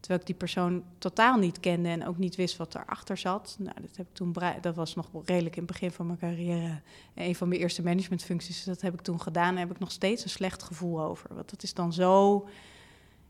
Terwijl 0.04 0.22
ik 0.22 0.28
die 0.28 0.36
persoon 0.36 0.84
totaal 0.97 1.38
niet 1.38 1.60
kende 1.60 1.89
en 1.89 2.08
ook 2.08 2.18
niet 2.18 2.36
wist 2.36 2.58
wat 2.58 2.76
erachter 2.76 3.18
zat. 3.18 3.56
Nou, 3.60 3.76
dat, 3.82 3.95
heb 3.95 4.08
ik 4.08 4.14
toen 4.14 4.36
dat 4.62 4.76
was 4.76 4.95
nog 4.95 5.10
redelijk 5.26 5.56
in 5.56 5.64
het 5.64 5.72
begin 5.72 5.91
van 5.91 6.06
mijn 6.06 6.20
carrière. 6.20 6.82
Een 7.16 7.36
van 7.36 7.47
mijn 7.47 7.62
eerste 7.62 7.84
managementfuncties. 7.84 8.64
Dat 8.64 8.82
heb 8.82 8.93
ik 8.93 9.01
toen 9.01 9.22
gedaan. 9.22 9.54
En 9.54 9.58
heb 9.58 9.72
ik 9.72 9.80
nog 9.80 9.91
steeds 9.91 10.24
een 10.24 10.30
slecht 10.30 10.64
gevoel 10.64 11.01
over. 11.01 11.36
Want 11.36 11.49
dat 11.49 11.64
is 11.64 11.74
dan 11.74 11.93
zo. 11.93 12.47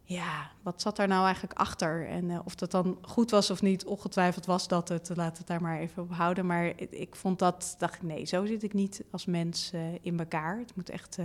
Ja, 0.04 0.52
wat 0.62 0.82
zat 0.82 0.96
daar 0.96 1.08
nou 1.08 1.24
eigenlijk 1.26 1.60
achter? 1.60 2.08
En 2.08 2.30
uh, 2.30 2.40
of 2.46 2.56
dat 2.56 2.72
dan 2.72 2.98
goed 3.02 3.32
was 3.32 3.50
of 3.50 3.62
niet, 3.62 3.86
ongetwijfeld 3.86 4.46
was 4.46 4.68
dat 4.68 4.90
het. 4.90 5.12
Laat 5.16 5.38
het 5.38 5.48
daar 5.48 5.62
maar 5.62 5.80
even 5.80 6.04
op 6.04 6.14
houden. 6.14 6.46
Maar 6.46 6.74
ik, 6.90 7.16
vond 7.16 7.40
dat, 7.40 7.76
dacht 7.78 7.96
ik, 7.96 8.02
nee, 8.02 8.26
zo 8.26 8.46
zit 8.46 8.64
ik 8.64 8.74
niet 8.74 9.04
als 9.12 9.26
mens 9.26 9.72
uh, 9.76 9.82
in 10.02 10.20
elkaar. 10.20 10.58
Het 10.58 10.76
moet 10.76 10.90
echt 10.90 11.18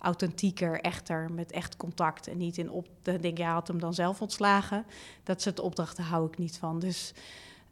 authentieker, 0.00 0.80
echter, 0.80 1.32
met 1.32 1.52
echt 1.52 1.76
contact. 1.76 2.28
En 2.28 2.38
niet 2.38 2.58
in 2.58 2.70
op. 2.70 2.88
Dan 3.02 3.16
denk 3.16 3.36
je, 3.36 3.42
ja, 3.42 3.52
had 3.52 3.68
hem 3.68 3.80
dan 3.80 3.94
zelf 3.94 4.20
ontslagen. 4.20 4.84
Dat 5.22 5.42
soort 5.42 5.60
opdrachten 5.60 6.04
hou 6.04 6.26
ik 6.26 6.38
niet 6.38 6.58
van. 6.58 6.78
Dus 6.78 7.12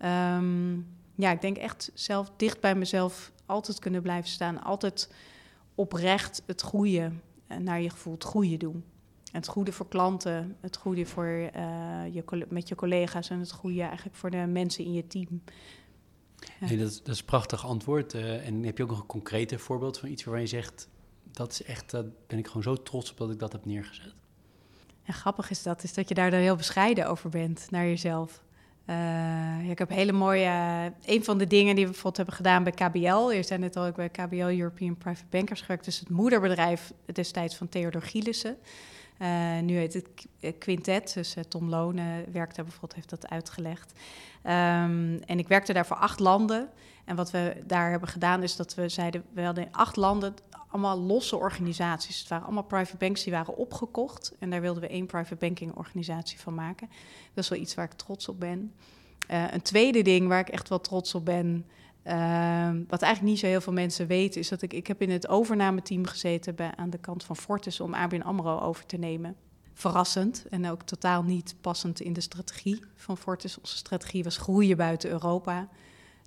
um, 0.05 0.87
ja, 1.15 1.31
ik 1.31 1.41
denk 1.41 1.57
echt 1.57 1.91
zelf 1.95 2.31
dicht 2.37 2.61
bij 2.61 2.75
mezelf 2.75 3.33
altijd 3.47 3.79
kunnen 3.79 4.03
blijven 4.03 4.31
staan. 4.31 4.63
Altijd 4.63 5.13
oprecht 5.75 6.43
het 6.47 6.63
goede 6.63 7.13
naar 7.59 7.81
je 7.81 7.91
gevoel, 7.91 8.15
het 8.15 8.25
goede 8.25 8.57
doen. 8.57 8.85
Het 9.33 9.49
goede 9.49 9.73
voor 9.73 9.89
klanten, 9.89 10.57
het 10.61 10.77
goede 10.77 11.07
voor, 11.07 11.27
uh, 11.27 11.51
je, 12.13 12.47
met 12.49 12.69
je 12.69 12.75
collega's 12.75 13.31
en 13.31 13.39
het 13.39 13.53
goede 13.53 13.83
eigenlijk 13.83 14.17
voor 14.17 14.31
de 14.31 14.47
mensen 14.47 14.85
in 14.85 14.93
je 14.93 15.07
team. 15.07 15.43
Dat, 16.61 16.79
dat, 16.79 17.09
is 17.09 17.19
een 17.19 17.25
prachtig 17.25 17.67
antwoord. 17.67 18.15
Uh, 18.15 18.47
en 18.47 18.63
heb 18.63 18.77
je 18.77 18.83
ook 18.83 18.89
nog 18.89 19.01
een 19.01 19.07
concrete 19.07 19.59
voorbeeld 19.59 19.99
van 19.99 20.09
iets 20.09 20.25
waarvan 20.25 20.43
je 20.43 20.49
zegt: 20.49 20.89
dat 21.39 21.53
is 21.53 21.63
echt, 21.63 21.91
daar 21.91 22.05
ben 22.27 22.39
ik 22.39 22.47
gewoon 22.47 22.63
zo 22.63 22.83
trots 22.83 23.11
op 23.11 23.17
dat 23.17 23.31
ik 23.31 23.39
dat 23.39 23.53
heb 23.53 23.65
neergezet. 23.65 24.15
En 25.05 25.15
grappig 25.15 25.51
is 25.51 25.63
dat, 25.63 25.83
is 25.83 25.95
dat 25.95 26.09
je 26.09 26.15
daar 26.15 26.31
dan 26.31 26.41
heel 26.41 26.57
bescheiden 26.57 27.09
over 27.09 27.31
bent 27.31 27.67
naar 27.71 27.85
jezelf. 27.85 28.43
Ja, 28.87 29.59
ik 29.59 29.79
heb 29.79 29.89
hele 29.89 30.13
mooie. 30.13 30.45
Uh, 30.45 30.85
een 31.05 31.25
van 31.25 31.39
de 31.39 31.47
dingen 31.47 31.75
die 31.75 31.85
we 31.85 31.91
bijvoorbeeld 31.91 32.17
hebben 32.17 32.35
gedaan 32.35 32.65
bij 32.65 32.73
KBL. 32.73 33.31
Je 33.31 33.43
zei 33.43 33.61
net 33.61 33.77
al, 33.77 33.87
ik 33.87 33.95
bij 33.95 34.09
KBL 34.09 34.37
European 34.37 34.97
Private 34.97 35.27
Bankers 35.31 35.61
gewerkt. 35.61 35.85
Dus 35.85 36.01
het 36.01 36.09
moederbedrijf 36.09 36.93
destijds 37.13 37.57
van 37.57 37.69
Theodor 37.69 38.03
Gielissen. 38.03 38.57
Uh, 39.19 39.59
nu 39.59 39.77
heet 39.77 39.93
het 40.41 40.59
Quintet. 40.59 41.15
Dus 41.15 41.37
Tom 41.49 41.69
Lonen 41.69 42.33
werkt 42.33 42.57
daar 42.57 42.65
bijvoorbeeld, 42.65 42.95
heeft 42.95 43.11
dat 43.11 43.29
uitgelegd. 43.29 43.93
Um, 44.45 45.21
en 45.21 45.39
ik 45.39 45.49
werkte 45.49 45.73
daar 45.73 45.87
voor 45.87 45.97
acht 45.97 46.21
landen. 46.21 46.69
En 47.05 47.17
wat 47.17 47.31
we 47.31 47.63
daar 47.67 47.91
hebben 47.91 48.09
gedaan 48.09 48.43
is 48.43 48.57
dat 48.57 48.75
we 48.75 48.89
zeiden, 48.89 49.25
we 49.33 49.43
hadden 49.43 49.65
in 49.65 49.73
acht 49.73 49.97
landen 49.97 50.35
allemaal 50.69 51.01
losse 51.01 51.37
organisaties. 51.37 52.19
Het 52.19 52.29
waren 52.29 52.45
allemaal 52.45 52.63
private 52.63 52.97
banks 52.97 53.25
die 53.25 53.33
waren 53.33 53.57
opgekocht. 53.57 54.33
En 54.39 54.51
daar 54.51 54.61
wilden 54.61 54.83
we 54.83 54.89
één 54.89 55.07
private 55.07 55.37
banking 55.37 55.75
organisatie 55.75 56.41
van 56.41 56.55
maken. 56.55 56.89
Dat 57.35 57.45
is 57.45 57.51
wel 57.51 57.59
iets 57.59 57.75
waar 57.75 57.85
ik 57.85 57.93
trots 57.93 58.29
op 58.29 58.41
ben. 58.41 58.75
Een 59.29 59.63
tweede 59.63 60.03
ding 60.03 60.29
waar 60.29 60.41
ik 60.41 60.49
echt 60.49 60.69
wel 60.69 60.81
trots 60.81 61.15
op 61.15 61.25
ben... 61.25 61.67
Uh, 62.09 62.71
wat 62.89 63.03
eigenlijk 63.03 63.33
niet 63.33 63.39
zo 63.39 63.47
heel 63.47 63.61
veel 63.61 63.73
mensen 63.73 64.07
weten... 64.07 64.41
is 64.41 64.49
dat 64.49 64.63
ik, 64.63 64.73
ik 64.73 64.87
heb 64.87 65.03
in 65.03 65.11
het 65.11 65.29
overnameteam 65.29 66.07
gezeten... 66.07 66.55
Bij, 66.55 66.73
aan 66.77 66.91
de 66.91 66.99
kant 66.99 67.25
van 67.25 67.37
Fortis 67.37 67.81
om 67.81 67.95
ABN 67.95 68.21
AMRO 68.21 68.61
over 68.61 68.87
te 68.87 68.97
nemen. 68.97 69.37
Verrassend 69.75 70.47
en 70.51 70.71
ook 70.71 70.83
totaal 70.83 71.23
niet 71.23 71.55
passend 71.61 72.01
in 72.01 72.13
de 72.13 72.21
strategie 72.21 72.83
van 72.95 73.17
Fortis. 73.17 73.59
Onze 73.59 73.77
strategie 73.77 74.25
was 74.25 74.37
groeien 74.37 74.77
buiten 74.77 75.11
Europa... 75.11 75.69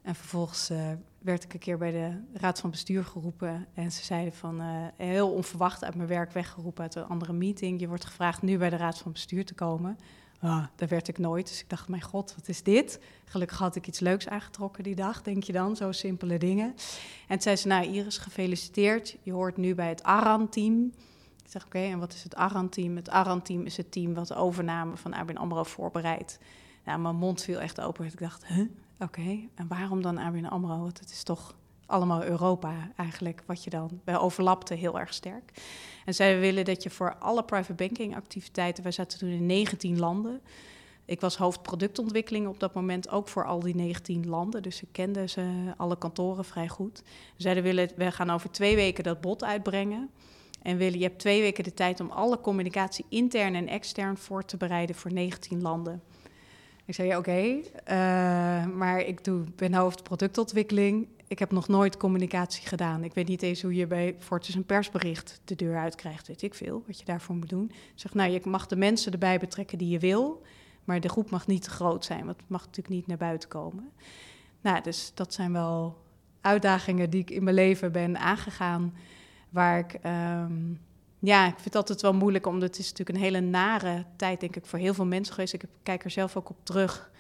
En 0.02 0.16
vervolgens 0.16 0.72
uh, 0.72 0.92
werd 1.20 1.44
ik 1.44 1.54
een 1.54 1.60
keer 1.60 1.78
bij 1.78 1.92
de 1.92 2.22
raad 2.34 2.60
van 2.60 2.70
bestuur 2.70 3.04
geroepen. 3.04 3.68
En 3.74 3.92
ze 3.92 4.04
zeiden 4.04 4.34
van, 4.34 4.62
uh, 4.62 4.68
heel 4.96 5.32
onverwacht 5.32 5.84
uit 5.84 5.96
mijn 5.96 6.08
werk 6.08 6.32
weggeroepen 6.32 6.84
uit 6.84 6.96
een 6.96 7.08
andere 7.08 7.34
meeting. 7.34 7.80
Je 7.80 7.88
wordt 7.88 8.06
gevraagd 8.06 8.42
nu 8.42 8.58
bij 8.58 8.70
de 8.70 8.76
raad 8.76 8.98
van 8.98 9.12
bestuur 9.12 9.46
te 9.46 9.54
komen. 9.54 9.98
Ah, 10.42 10.64
daar 10.76 10.88
werd 10.88 11.08
ik 11.08 11.18
nooit. 11.18 11.48
Dus 11.48 11.60
ik 11.62 11.70
dacht, 11.70 11.88
mijn 11.88 12.02
god, 12.02 12.36
wat 12.36 12.48
is 12.48 12.64
dit? 12.64 13.00
Gelukkig 13.26 13.58
had 13.58 13.76
ik 13.76 13.88
iets 13.88 14.00
leuks 14.00 14.28
aangetrokken 14.28 14.84
die 14.84 14.96
dag, 14.96 15.22
denk 15.22 15.44
je 15.44 15.54
dan. 15.54 15.76
Zo 15.76 15.92
simpele 15.92 16.38
dingen. 16.38 16.66
En 16.66 17.28
toen 17.28 17.42
zei 17.42 17.56
ze, 17.56 17.68
nou 17.68 17.86
Iris, 17.86 18.18
gefeliciteerd. 18.18 19.18
Je 19.22 19.32
hoort 19.32 19.58
nu 19.58 19.76
bij 19.76 19.90
het 19.90 20.04
ARAN-team. 20.04 20.94
Ik 21.44 21.52
zeg, 21.52 21.66
oké, 21.66 21.80
en 21.80 22.00
wat 22.00 22.14
is 22.14 22.24
het 22.24 22.36
ARAN-team? 22.36 22.96
Het 22.96 23.10
ARAN-team 23.10 23.66
is 23.66 23.78
het 23.78 23.92
team 23.92 24.14
wat 24.14 24.28
de 24.28 24.36
overname 24.36 24.98
van 24.98 25.14
ABN 25.14 25.36
AMRO 25.38 25.64
voorbereidt. 25.64 26.40
Nou, 26.86 27.00
mijn 27.00 27.16
mond 27.16 27.42
viel 27.42 27.60
echt 27.60 27.82
open. 27.82 28.06
Ik 28.06 28.20
dacht, 28.20 28.46
huh? 28.46 28.68
Oké, 29.00 29.40
en 29.56 29.68
waarom 29.68 30.02
dan 30.02 30.18
ABN 30.18 30.46
AMRO? 30.46 30.80
Want 30.80 31.00
het 31.00 31.12
is 31.12 31.24
toch 31.24 31.56
allemaal 31.92 32.24
Europa 32.24 32.92
eigenlijk, 32.96 33.44
wat 33.46 33.64
je 33.64 33.70
dan... 33.70 34.02
Wij 34.04 34.18
overlapten 34.18 34.78
heel 34.78 35.00
erg 35.00 35.14
sterk. 35.14 35.52
En 36.06 36.14
zij 36.14 36.40
willen 36.40 36.66
dat 36.66 36.84
je 36.84 36.90
voor 36.90 37.16
alle 37.16 37.44
private 37.44 37.74
banking 37.74 38.16
activiteiten... 38.16 38.84
Wij 38.84 38.92
zaten 38.92 39.20
toen 39.20 39.30
in 39.30 39.46
19 39.46 40.00
landen... 40.00 40.42
Ik 41.06 41.22
was 41.22 41.38
hoofdproductontwikkeling 41.38 42.48
op 42.48 42.60
dat 42.60 42.74
moment 42.74 43.10
ook 43.10 43.28
voor 43.28 43.46
al 43.46 43.60
die 43.60 43.76
19 43.76 44.28
landen. 44.28 44.64
Dus 44.64 44.82
ik 44.82 44.88
kende 44.92 45.28
ze 45.28 45.74
alle 45.78 45.98
kantoren 45.98 46.46
vrij 46.46 46.68
goed. 46.68 47.04
Zeiden 47.38 47.64
willen, 47.64 47.90
we 47.96 48.12
gaan 48.12 48.30
over 48.30 48.52
twee 48.52 48.76
weken 48.76 49.04
dat 49.04 49.22
bod 49.22 49.44
uitbrengen. 49.44 50.10
En 50.62 50.78
willen, 50.78 51.00
je 51.00 51.06
hebt 51.06 51.20
twee 51.20 51.42
weken 51.42 51.64
de 51.64 51.74
tijd 51.74 52.00
om 52.00 52.10
alle 52.10 52.42
communicatie 52.42 53.06
intern 53.10 53.56
en 53.56 53.68
extern 53.68 54.18
voor 54.18 54.46
te 54.46 54.58
bereiden 54.58 54.96
voor 54.96 55.14
19 55.14 55.62
landen. 55.62 56.02
Ik 56.86 56.94
zei, 56.94 57.08
ja, 57.08 57.18
oké, 57.18 57.60
eh, 57.84 58.66
maar 58.66 59.00
ik 59.00 59.24
doe, 59.24 59.44
ben 59.56 59.74
hoofd 59.74 60.04
productontwikkeling. 60.04 61.08
Ik 61.32 61.40
heb 61.40 61.52
nog 61.52 61.68
nooit 61.68 61.98
communicatie 61.98 62.68
gedaan. 62.68 63.04
Ik 63.04 63.14
weet 63.14 63.28
niet 63.28 63.42
eens 63.42 63.62
hoe 63.62 63.74
je 63.74 63.88
bij 63.88 64.16
Fortis 64.20 64.56
een 64.56 64.66
persbericht 64.66 65.42
de 65.46 65.56
deur 65.56 65.78
uitkrijgt. 65.78 66.28
Weet 66.28 66.42
ik 66.42 66.54
veel, 66.54 66.84
wat 66.88 67.00
je 67.00 67.06
daarvoor 67.06 67.36
moet 67.36 67.50
doen. 67.50 67.66
Ik 67.66 67.92
zeg, 67.96 68.14
nou, 68.14 68.32
je 68.32 68.42
mag 68.44 68.68
de 68.68 68.76
mensen 68.76 69.12
erbij 69.12 69.40
betrekken 69.40 69.78
die 69.78 69.90
je 69.90 70.00
wil... 70.00 70.42
maar 70.84 71.00
de 71.00 71.10
groep 71.10 71.30
mag 71.30 71.48
niet 71.48 71.64
te 71.64 71.70
groot 71.70 72.06
zijn, 72.06 72.26
want 72.26 72.38
het 72.38 72.50
mag 72.50 72.66
natuurlijk 72.66 72.96
niet 72.96 73.08
naar 73.08 73.18
buiten 73.18 73.50
komen. 73.50 73.92
Nou, 74.62 74.82
dus 74.82 75.12
dat 75.14 75.34
zijn 75.34 75.52
wel 75.52 75.98
uitdagingen 76.42 77.10
die 77.10 77.22
ik 77.22 77.30
in 77.30 77.44
mijn 77.44 77.56
leven 77.56 77.92
ben 77.92 78.18
aangegaan... 78.18 78.94
waar 79.50 79.80
ik... 79.80 79.94
Ehm, 79.94 80.74
ja, 81.20 81.46
ik 81.46 81.54
vind 81.54 81.66
het 81.66 81.76
altijd 81.76 82.02
wel 82.02 82.14
moeilijk, 82.14 82.48
omdat 82.48 82.70
het 82.70 82.80
is 82.80 82.90
natuurlijk 82.90 83.18
een 83.18 83.24
hele 83.24 83.40
nare 83.40 84.06
tijd, 84.16 84.40
denk 84.40 84.56
ik, 84.56 84.66
voor 84.66 84.80
heel 84.80 84.94
veel 84.94 85.06
mensen 85.06 85.34
geweest. 85.34 85.54
Ik 85.54 85.64
kijk 85.84 86.04
er 86.04 86.12
zelf 86.12 86.38
ook 86.38 86.50
op 86.50 86.58
terug 86.64 87.12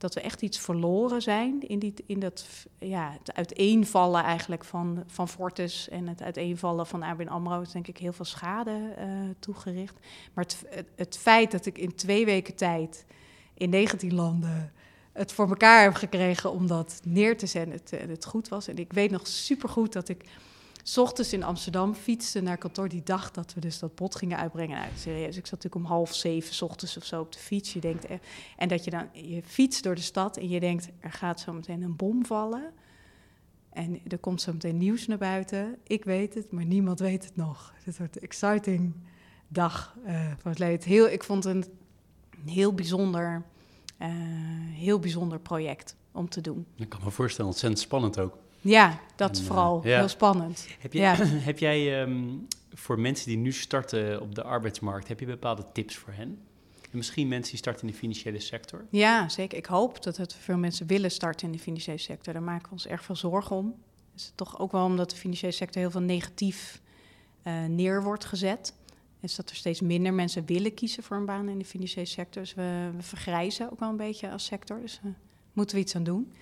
dat 0.00 0.14
we 0.14 0.20
echt 0.20 0.42
iets 0.42 0.58
verloren 0.58 1.22
zijn 1.22 1.68
in, 1.68 1.78
die, 1.78 1.94
in 2.06 2.20
dat 2.20 2.46
ja, 2.78 3.16
het 3.18 3.34
uiteenvallen 3.34 4.22
eigenlijk 4.22 4.64
van, 4.64 5.04
van 5.06 5.28
Fortis 5.28 5.88
en 5.88 6.08
het 6.08 6.22
uiteenvallen 6.22 6.86
van 6.86 7.02
ABN 7.02 7.28
AMRO 7.28 7.60
is 7.60 7.70
denk 7.70 7.88
ik 7.88 7.98
heel 7.98 8.12
veel 8.12 8.24
schade 8.24 8.94
uh, 8.98 9.04
toegericht. 9.38 9.94
Maar 10.32 10.44
het, 10.44 10.86
het, 10.96 11.18
feit 11.18 11.50
dat 11.50 11.66
ik 11.66 11.78
in 11.78 11.94
twee 11.94 12.24
weken 12.24 12.54
tijd 12.54 13.04
in 13.54 13.70
19 13.70 14.14
landen 14.14 14.72
het 15.12 15.32
voor 15.32 15.48
elkaar 15.48 15.82
heb 15.82 15.94
gekregen 15.94 16.52
om 16.52 16.66
dat 16.66 17.00
neer 17.04 17.36
te 17.36 17.46
zetten, 17.46 17.72
het, 17.72 17.90
het 18.08 18.24
goed 18.24 18.48
was. 18.48 18.68
En 18.68 18.76
ik 18.76 18.92
weet 18.92 19.10
nog 19.10 19.26
supergoed 19.26 19.92
dat 19.92 20.08
ik 20.08 20.24
s 20.82 20.98
ochtends 20.98 21.32
in 21.32 21.42
Amsterdam 21.42 21.94
fietste 21.94 22.40
naar 22.40 22.58
kantoor 22.58 22.88
die 22.88 23.02
dag 23.02 23.30
dat 23.30 23.54
we 23.54 23.60
dus 23.60 23.78
dat 23.78 23.94
bot 23.94 24.14
gingen 24.14 24.38
uitbrengen. 24.38 24.78
Nou, 24.78 24.90
serieus, 24.96 25.36
ik 25.36 25.46
zat 25.46 25.62
natuurlijk 25.62 25.74
om 25.74 25.84
half 25.84 26.14
zeven 26.14 26.54
s 26.54 26.62
ochtends 26.62 26.96
of 26.96 27.04
zo 27.04 27.20
op 27.20 27.32
de 27.32 27.38
fiets. 27.38 27.72
Je 27.72 27.80
denkt, 27.80 28.06
en 28.56 28.68
dat 28.68 28.84
je 28.84 28.90
dan, 28.90 29.08
je 29.12 29.42
fietst 29.42 29.82
door 29.82 29.94
de 29.94 30.00
stad 30.00 30.36
en 30.36 30.48
je 30.48 30.60
denkt, 30.60 30.88
er 31.00 31.12
gaat 31.12 31.40
zo 31.40 31.52
meteen 31.52 31.82
een 31.82 31.96
bom 31.96 32.26
vallen. 32.26 32.72
En 33.70 34.00
er 34.08 34.18
komt 34.18 34.40
zo 34.40 34.52
meteen 34.52 34.78
nieuws 34.78 35.06
naar 35.06 35.18
buiten. 35.18 35.76
Ik 35.86 36.04
weet 36.04 36.34
het, 36.34 36.52
maar 36.52 36.64
niemand 36.64 36.98
weet 36.98 37.24
het 37.24 37.36
nog. 37.36 37.74
Het 37.84 37.98
wordt 37.98 38.16
een 38.16 38.22
exciting 38.22 38.94
dag 39.48 39.96
uh, 40.06 40.30
van 40.38 40.54
het. 40.58 40.84
Heel, 40.84 41.08
ik 41.08 41.24
vond 41.24 41.44
het 41.44 41.70
een 42.36 42.50
heel 42.50 42.74
bijzonder, 42.74 43.44
uh, 43.98 44.08
heel 44.72 44.98
bijzonder 44.98 45.40
project 45.40 45.96
om 46.12 46.28
te 46.28 46.40
doen. 46.40 46.66
Ik 46.76 46.88
kan 46.88 47.00
me 47.04 47.10
voorstellen, 47.10 47.50
ontzettend 47.50 47.82
spannend 47.82 48.18
ook. 48.18 48.36
Ja, 48.60 49.00
dat 49.16 49.36
is 49.36 49.42
vooral 49.42 49.82
eh, 49.84 49.96
heel 49.96 50.08
spannend. 50.08 50.68
Heb, 50.78 50.92
jij, 50.92 51.14
heb 51.50 51.58
jij 51.58 52.02
ehm, 52.02 52.28
voor 52.74 53.00
mensen 53.00 53.26
die 53.26 53.36
nu 53.36 53.52
starten 53.52 54.20
op 54.20 54.34
de 54.34 54.42
arbeidsmarkt, 54.42 55.08
heb 55.08 55.20
je 55.20 55.26
bepaalde 55.26 55.64
tips 55.72 55.96
voor 55.96 56.12
hen? 56.12 56.38
En 56.90 56.96
misschien 56.96 57.28
mensen 57.28 57.50
die 57.50 57.58
starten 57.58 57.86
in 57.86 57.92
de 57.92 57.98
financiële 57.98 58.40
sector? 58.40 58.84
Ja, 58.90 59.28
zeker. 59.28 59.58
Ik 59.58 59.66
hoop 59.66 60.02
dat 60.02 60.16
het 60.16 60.34
veel 60.34 60.56
mensen 60.56 60.86
willen 60.86 61.10
starten 61.10 61.46
in 61.46 61.52
de 61.52 61.58
financiële 61.58 61.98
sector. 61.98 62.32
Daar 62.32 62.42
maken 62.42 62.64
we 62.64 62.72
ons 62.72 62.86
erg 62.86 63.04
veel 63.04 63.16
zorgen 63.16 63.56
om. 63.56 63.74
Is 64.16 64.32
toch 64.34 64.58
ook 64.58 64.72
wel 64.72 64.84
omdat 64.84 65.10
de 65.10 65.16
financiële 65.16 65.52
sector 65.52 65.82
heel 65.82 65.90
veel 65.90 66.00
negatief 66.00 66.80
uh, 67.46 67.64
neer 67.64 68.02
wordt 68.02 68.24
gezet. 68.24 68.74
Is 69.20 69.36
dat 69.36 69.50
er 69.50 69.56
steeds 69.56 69.80
minder 69.80 70.14
mensen 70.14 70.46
willen 70.46 70.74
kiezen 70.74 71.02
voor 71.02 71.16
een 71.16 71.24
baan 71.24 71.48
in 71.48 71.58
de 71.58 71.64
financiële 71.64 72.06
sector. 72.06 72.42
Dus 72.42 72.54
we, 72.54 72.90
we 72.96 73.02
vergrijzen 73.02 73.70
ook 73.72 73.80
wel 73.80 73.88
een 73.88 73.96
beetje 73.96 74.30
als 74.30 74.44
sector. 74.44 74.80
Dus 74.80 75.00
uh, 75.04 75.12
moeten 75.52 75.76
we 75.76 75.82
iets 75.82 75.96
aan 75.96 76.04
doen. 76.04 76.32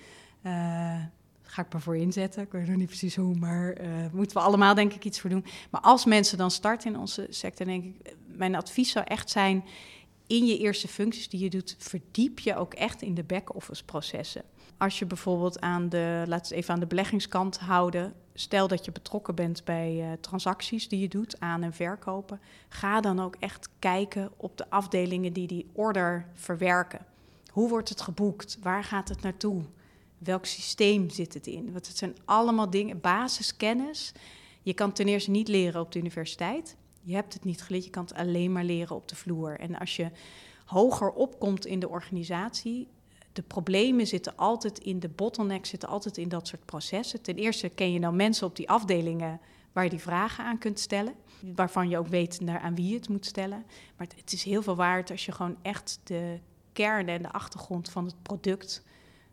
Uh, 0.42 1.02
ga 1.50 1.62
ik 1.62 1.72
maar 1.72 1.82
voor 1.82 1.96
inzetten. 1.96 2.42
Ik 2.42 2.52
weet 2.52 2.66
nog 2.66 2.76
niet 2.76 2.86
precies 2.86 3.16
hoe, 3.16 3.34
maar 3.34 3.80
uh, 3.80 3.88
moeten 4.12 4.36
we 4.36 4.42
allemaal 4.42 4.74
denk 4.74 4.92
ik 4.92 5.04
iets 5.04 5.20
voor 5.20 5.30
doen. 5.30 5.44
Maar 5.70 5.80
als 5.80 6.04
mensen 6.04 6.38
dan 6.38 6.50
starten 6.50 6.92
in 6.92 6.98
onze 6.98 7.26
sector, 7.30 7.66
denk 7.66 7.84
ik, 7.84 8.14
mijn 8.26 8.54
advies 8.54 8.90
zou 8.90 9.04
echt 9.08 9.30
zijn, 9.30 9.64
in 10.26 10.46
je 10.46 10.58
eerste 10.58 10.88
functies 10.88 11.28
die 11.28 11.40
je 11.40 11.50
doet, 11.50 11.76
verdiep 11.78 12.38
je 12.38 12.56
ook 12.56 12.74
echt 12.74 13.02
in 13.02 13.14
de 13.14 13.24
back-office 13.24 13.84
processen. 13.84 14.42
Als 14.76 14.98
je 14.98 15.06
bijvoorbeeld 15.06 15.60
aan 15.60 15.88
de, 15.88 16.24
laten 16.26 16.52
we 16.52 16.58
even 16.58 16.74
aan 16.74 16.80
de 16.80 16.86
beleggingskant 16.86 17.58
houden, 17.58 18.12
stel 18.34 18.68
dat 18.68 18.84
je 18.84 18.92
betrokken 18.92 19.34
bent 19.34 19.64
bij 19.64 19.94
uh, 19.94 20.12
transacties 20.20 20.88
die 20.88 21.00
je 21.00 21.08
doet, 21.08 21.40
aan- 21.40 21.62
en 21.62 21.72
verkopen, 21.72 22.40
ga 22.68 23.00
dan 23.00 23.20
ook 23.20 23.36
echt 23.38 23.68
kijken 23.78 24.30
op 24.36 24.56
de 24.56 24.70
afdelingen 24.70 25.32
die 25.32 25.46
die 25.46 25.66
order 25.72 26.26
verwerken. 26.34 27.06
Hoe 27.50 27.68
wordt 27.68 27.88
het 27.88 28.00
geboekt? 28.00 28.58
Waar 28.62 28.84
gaat 28.84 29.08
het 29.08 29.22
naartoe? 29.22 29.62
Welk 30.18 30.46
systeem 30.46 31.10
zit 31.10 31.34
het 31.34 31.46
in? 31.46 31.72
Want 31.72 31.86
het 31.86 31.96
zijn 31.96 32.16
allemaal 32.24 32.70
dingen, 32.70 33.00
basiskennis. 33.00 34.12
Je 34.62 34.74
kan 34.74 34.92
ten 34.92 35.08
eerste 35.08 35.30
niet 35.30 35.48
leren 35.48 35.80
op 35.80 35.92
de 35.92 35.98
universiteit. 35.98 36.76
Je 37.02 37.14
hebt 37.14 37.34
het 37.34 37.44
niet 37.44 37.62
geleerd, 37.62 37.84
je 37.84 37.90
kan 37.90 38.04
het 38.04 38.14
alleen 38.14 38.52
maar 38.52 38.64
leren 38.64 38.96
op 38.96 39.08
de 39.08 39.16
vloer. 39.16 39.60
En 39.60 39.78
als 39.78 39.96
je 39.96 40.10
hoger 40.64 41.10
opkomt 41.10 41.66
in 41.66 41.80
de 41.80 41.88
organisatie, 41.88 42.88
de 43.32 43.42
problemen 43.42 44.06
zitten 44.06 44.36
altijd 44.36 44.78
in 44.78 45.00
de 45.00 45.08
bottlenecks, 45.08 45.68
zitten 45.68 45.88
altijd 45.88 46.16
in 46.16 46.28
dat 46.28 46.46
soort 46.46 46.64
processen. 46.64 47.22
Ten 47.22 47.36
eerste 47.36 47.68
ken 47.68 47.92
je 47.92 48.00
dan 48.00 48.16
mensen 48.16 48.46
op 48.46 48.56
die 48.56 48.68
afdelingen 48.68 49.40
waar 49.72 49.84
je 49.84 49.90
die 49.90 50.00
vragen 50.00 50.44
aan 50.44 50.58
kunt 50.58 50.78
stellen, 50.80 51.14
waarvan 51.54 51.88
je 51.88 51.98
ook 51.98 52.08
weet 52.08 52.40
naar 52.40 52.60
aan 52.60 52.74
wie 52.74 52.88
je 52.88 52.94
het 52.94 53.08
moet 53.08 53.26
stellen. 53.26 53.64
Maar 53.96 54.06
het 54.16 54.32
is 54.32 54.42
heel 54.42 54.62
veel 54.62 54.76
waard 54.76 55.10
als 55.10 55.26
je 55.26 55.32
gewoon 55.32 55.56
echt 55.62 56.00
de 56.04 56.38
kern 56.72 57.08
en 57.08 57.22
de 57.22 57.32
achtergrond 57.32 57.90
van 57.90 58.04
het 58.04 58.22
product 58.22 58.84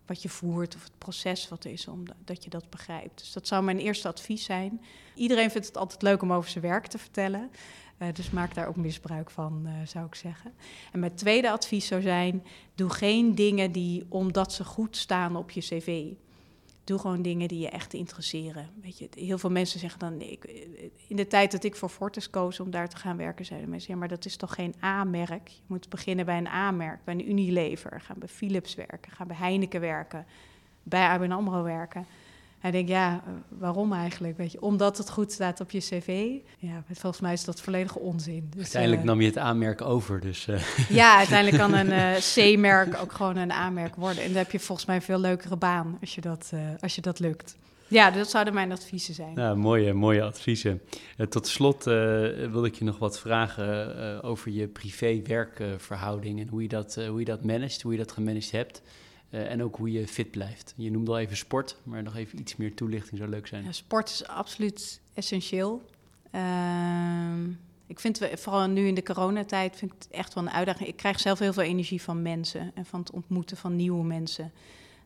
wat 0.05 0.21
je 0.21 0.29
voert 0.29 0.75
of 0.75 0.83
het 0.83 0.97
proces 0.97 1.49
wat 1.49 1.63
er 1.63 1.71
is, 1.71 1.87
omdat 1.87 2.43
je 2.43 2.49
dat 2.49 2.69
begrijpt. 2.69 3.19
Dus 3.19 3.33
dat 3.33 3.47
zou 3.47 3.63
mijn 3.63 3.79
eerste 3.79 4.07
advies 4.07 4.43
zijn. 4.43 4.81
Iedereen 5.15 5.51
vindt 5.51 5.67
het 5.67 5.77
altijd 5.77 6.01
leuk 6.01 6.21
om 6.21 6.33
over 6.33 6.49
zijn 6.49 6.63
werk 6.63 6.87
te 6.87 6.97
vertellen. 6.97 7.51
Uh, 7.99 8.07
dus 8.13 8.29
maak 8.29 8.53
daar 8.53 8.67
ook 8.67 8.75
misbruik 8.75 9.29
van, 9.29 9.63
uh, 9.65 9.73
zou 9.87 10.05
ik 10.05 10.15
zeggen. 10.15 10.53
En 10.91 10.99
mijn 10.99 11.15
tweede 11.15 11.51
advies 11.51 11.87
zou 11.87 12.01
zijn: 12.01 12.43
doe 12.75 12.89
geen 12.89 13.35
dingen 13.35 13.71
die 13.71 14.05
omdat 14.09 14.53
ze 14.53 14.63
goed 14.63 14.97
staan 14.97 15.35
op 15.35 15.51
je 15.51 15.61
cv. 15.61 16.03
Doe 16.85 16.99
gewoon 16.99 17.21
dingen 17.21 17.47
die 17.47 17.59
je 17.59 17.69
echt 17.69 17.93
interesseren. 17.93 18.69
Weet 18.81 18.97
je, 18.97 19.09
heel 19.15 19.37
veel 19.37 19.49
mensen 19.49 19.79
zeggen 19.79 19.99
dan, 19.99 20.21
ik, 20.21 20.43
in 21.07 21.15
de 21.15 21.27
tijd 21.27 21.51
dat 21.51 21.63
ik 21.63 21.75
voor 21.75 21.89
Fortis 21.89 22.29
koos 22.29 22.59
om 22.59 22.71
daar 22.71 22.89
te 22.89 22.97
gaan 22.97 23.17
werken, 23.17 23.45
zeiden 23.45 23.69
mensen, 23.69 23.93
ja, 23.93 23.99
maar 23.99 24.07
dat 24.07 24.25
is 24.25 24.35
toch 24.37 24.53
geen 24.53 24.73
A-merk? 24.83 25.47
Je 25.47 25.61
moet 25.67 25.89
beginnen 25.89 26.25
bij 26.25 26.37
een 26.37 26.47
A-merk, 26.47 27.03
bij 27.03 27.13
een 27.13 27.29
Unilever, 27.29 28.01
gaan 28.01 28.19
bij 28.19 28.27
Philips 28.27 28.75
werken, 28.75 29.11
gaan 29.11 29.27
bij 29.27 29.35
Heineken 29.35 29.81
werken, 29.81 30.25
bij 30.83 31.07
ABN 31.07 31.31
AMRO 31.31 31.63
werken. 31.63 32.05
Hij 32.65 32.73
denkt, 32.73 32.89
ja, 32.89 33.21
eh, 33.25 33.31
waarom 33.49 33.93
eigenlijk? 33.93 34.37
Weet 34.37 34.51
je, 34.51 34.61
omdat 34.61 34.97
het 34.97 35.09
goed 35.09 35.31
staat 35.31 35.59
op 35.59 35.71
je 35.71 35.79
cv. 35.79 36.29
Ja, 36.57 36.83
volgens 36.91 37.21
mij 37.21 37.33
is 37.33 37.43
dat 37.43 37.61
volledige 37.61 37.99
onzin. 37.99 38.47
Dus, 38.49 38.61
uiteindelijk 38.61 39.01
uh, 39.01 39.07
nam 39.07 39.21
je 39.21 39.27
het 39.27 39.37
aanmerk 39.37 39.81
over, 39.81 40.19
dus... 40.19 40.47
Uh. 40.47 40.61
Ja, 40.89 41.17
uiteindelijk 41.23 41.57
kan 41.57 41.73
een 41.73 41.91
uh, 41.91 42.15
C-merk 42.33 43.01
ook 43.01 43.11
gewoon 43.11 43.37
een 43.37 43.51
A-merk 43.51 43.95
worden. 43.95 44.23
En 44.23 44.27
dan 44.27 44.37
heb 44.37 44.51
je 44.51 44.59
volgens 44.59 44.87
mij 44.87 44.95
een 44.95 45.01
veel 45.01 45.19
leukere 45.19 45.55
baan 45.55 45.97
als 46.01 46.15
je 46.15 46.21
dat, 46.21 46.51
als 46.79 46.95
je 46.95 47.01
dat 47.01 47.19
lukt. 47.19 47.57
Ja, 47.87 48.11
dat 48.11 48.29
zouden 48.29 48.53
mijn 48.53 48.71
adviezen 48.71 49.13
zijn. 49.13 49.33
Nou, 49.33 49.57
mooie, 49.57 49.93
mooie 49.93 50.23
adviezen. 50.23 50.81
tot 51.29 51.47
slot 51.47 51.83
wil 51.83 52.65
ik 52.65 52.75
je 52.75 52.83
nog 52.83 52.97
wat 52.97 53.19
vragen 53.19 54.23
over 54.23 54.51
je 54.51 54.67
privé-werkverhouding... 54.67 56.39
en 56.39 56.47
hoe 56.47 56.61
je, 56.61 56.67
dat, 56.67 56.95
hoe 57.07 57.19
je 57.19 57.25
dat 57.25 57.43
managt, 57.43 57.81
hoe 57.81 57.91
je 57.91 57.97
dat 57.97 58.11
gemanaged 58.11 58.51
hebt... 58.51 58.81
Uh, 59.29 59.51
en 59.51 59.63
ook 59.63 59.75
hoe 59.75 59.91
je 59.91 60.07
fit 60.07 60.31
blijft. 60.31 60.73
Je 60.75 60.91
noemde 60.91 61.11
al 61.11 61.19
even 61.19 61.37
sport, 61.37 61.77
maar 61.83 62.03
nog 62.03 62.15
even 62.15 62.39
iets 62.39 62.55
meer 62.55 62.73
toelichting 62.73 63.17
zou 63.17 63.29
leuk 63.29 63.47
zijn. 63.47 63.63
Ja, 63.63 63.71
sport 63.71 64.09
is 64.09 64.27
absoluut 64.27 65.01
essentieel. 65.13 65.81
Uh, 66.31 67.47
ik 67.87 67.99
vind 67.99 68.19
vooral 68.33 68.67
nu 68.67 68.87
in 68.87 68.95
de 68.95 69.03
coronatijd 69.03 69.75
vind 69.75 69.91
ik 69.91 69.97
het 70.03 70.11
echt 70.11 70.33
wel 70.33 70.43
een 70.43 70.51
uitdaging. 70.51 70.89
Ik 70.89 70.95
krijg 70.95 71.19
zelf 71.19 71.39
heel 71.39 71.53
veel 71.53 71.63
energie 71.63 72.01
van 72.01 72.21
mensen 72.21 72.71
en 72.75 72.85
van 72.85 72.99
het 72.99 73.11
ontmoeten 73.11 73.57
van 73.57 73.75
nieuwe 73.75 74.03
mensen. 74.03 74.51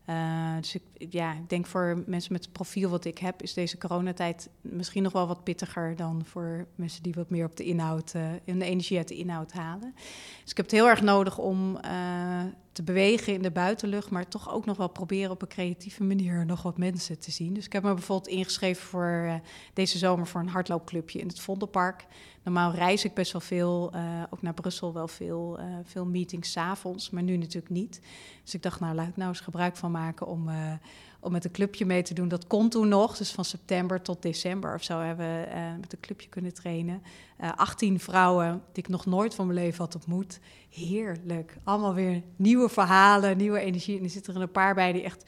Uh, 0.10 0.58
dus 0.58 0.76
ik, 0.76 0.84
ja, 1.10 1.34
ik 1.34 1.50
denk 1.50 1.66
voor 1.66 2.04
mensen 2.06 2.34
met 2.34 2.44
het 2.44 2.54
profiel 2.54 2.90
wat 2.90 3.06
ik 3.06 3.18
heb, 3.18 3.42
is 3.42 3.54
deze 3.54 3.78
coronatijd 3.78 4.50
misschien 4.62 5.04
nog 5.04 5.12
wel 5.12 5.28
wat 5.28 5.44
pittiger 5.44 5.96
dan 5.96 6.22
voor 6.26 6.68
mensen 6.76 7.04
die 7.04 7.14
wat 7.14 7.30
meer 7.30 7.46
op 7.46 7.56
de 7.56 7.64
inhoud, 7.64 8.14
uh, 8.16 8.24
de 8.46 8.66
energie 8.66 8.98
uit 8.98 9.08
de 9.08 9.16
inhoud 9.16 9.52
halen. 9.52 9.94
Dus 10.42 10.52
ik 10.52 10.58
heb 10.58 10.66
het 10.66 10.76
heel 10.76 10.88
erg 10.88 11.02
nodig 11.02 11.38
om 11.38 11.78
uh, 11.86 12.42
te 12.72 12.84
bewegen 12.84 13.34
in 13.34 13.42
de 13.42 13.52
buitenlucht, 13.52 14.10
maar 14.10 14.28
toch 14.28 14.54
ook 14.54 14.66
nog 14.66 14.78
wel 14.78 14.90
proberen 14.90 15.32
op 15.32 15.42
een 15.42 15.48
creatieve 15.48 16.04
manier 16.04 16.46
nog 16.46 16.62
wat 16.62 16.78
mensen 16.78 17.20
te 17.20 17.32
zien. 17.32 17.54
Dus 17.54 17.66
ik 17.66 17.74
heb 17.74 17.84
me 17.84 17.94
bijvoorbeeld 17.94 18.36
ingeschreven 18.36 18.84
voor 18.84 19.42
deze 19.74 19.98
zomer 19.98 20.28
voor 20.28 20.42
een 20.42 20.50
hardloopclubje 20.50 21.20
in 21.20 21.28
het 21.28 21.40
Vondelpark. 21.40 22.06
Normaal 22.50 22.74
reis 22.74 23.06
ik 23.06 23.14
best 23.14 23.32
wel 23.32 23.42
veel, 23.42 23.92
uh, 23.96 24.24
ook 24.30 24.42
naar 24.42 24.54
Brussel 24.54 24.94
wel 24.94 25.08
veel, 25.08 25.60
uh, 25.60 25.66
veel 25.84 26.06
meetings 26.06 26.52
s'avonds, 26.52 27.10
maar 27.10 27.24
nu 27.24 27.38
natuurlijk 27.38 27.74
niet. 27.74 28.02
Dus 28.44 28.54
ik 28.54 28.62
dacht, 28.64 28.80
nou 28.80 28.96
laat 28.96 29.08
ik 29.08 29.18
nou 29.18 29.30
eens 29.30 29.40
gebruik 29.40 29.78
van 29.78 29.92
maken 29.92 30.28
om, 30.28 30.50
uh, 30.50 30.74
om 31.20 31.32
met 31.32 31.46
een 31.46 31.52
clubje 31.52 31.86
mee 31.86 32.02
te 32.02 32.14
doen. 32.14 32.28
Dat 32.28 32.48
kon 32.48 32.70
toen 32.70 32.88
nog, 32.88 33.18
dus 33.18 33.32
van 33.32 33.46
september 33.46 34.02
tot 34.02 34.22
december 34.22 34.74
of 34.74 34.84
zo 34.84 35.00
hebben 35.00 35.26
we 35.26 35.48
uh, 35.48 35.56
met 35.82 35.94
een 35.94 36.00
clubje 36.00 36.30
kunnen 36.30 36.54
trainen. 36.54 37.02
Uh, 37.42 37.48
eh, 37.48 37.54
18 37.56 38.00
vrouwen 38.00 38.62
die 38.72 38.84
ik 38.84 38.90
nog 38.90 39.06
nooit 39.06 39.36
van 39.36 39.48
mijn 39.48 39.60
leven 39.60 39.84
had 39.84 39.96
ontmoet. 39.96 40.40
Heerlijk. 40.70 41.58
Allemaal 41.64 41.94
weer 41.94 42.22
nieuwe 42.36 42.70
verhalen, 42.70 43.38
nieuwe 43.38 43.60
energie. 43.60 43.98
En 43.98 44.04
er 44.04 44.10
zitten 44.10 44.36
er 44.36 44.42
een 44.42 44.52
paar 44.52 44.76
bij 44.76 44.92
die 44.92 45.04
echt 45.04 45.26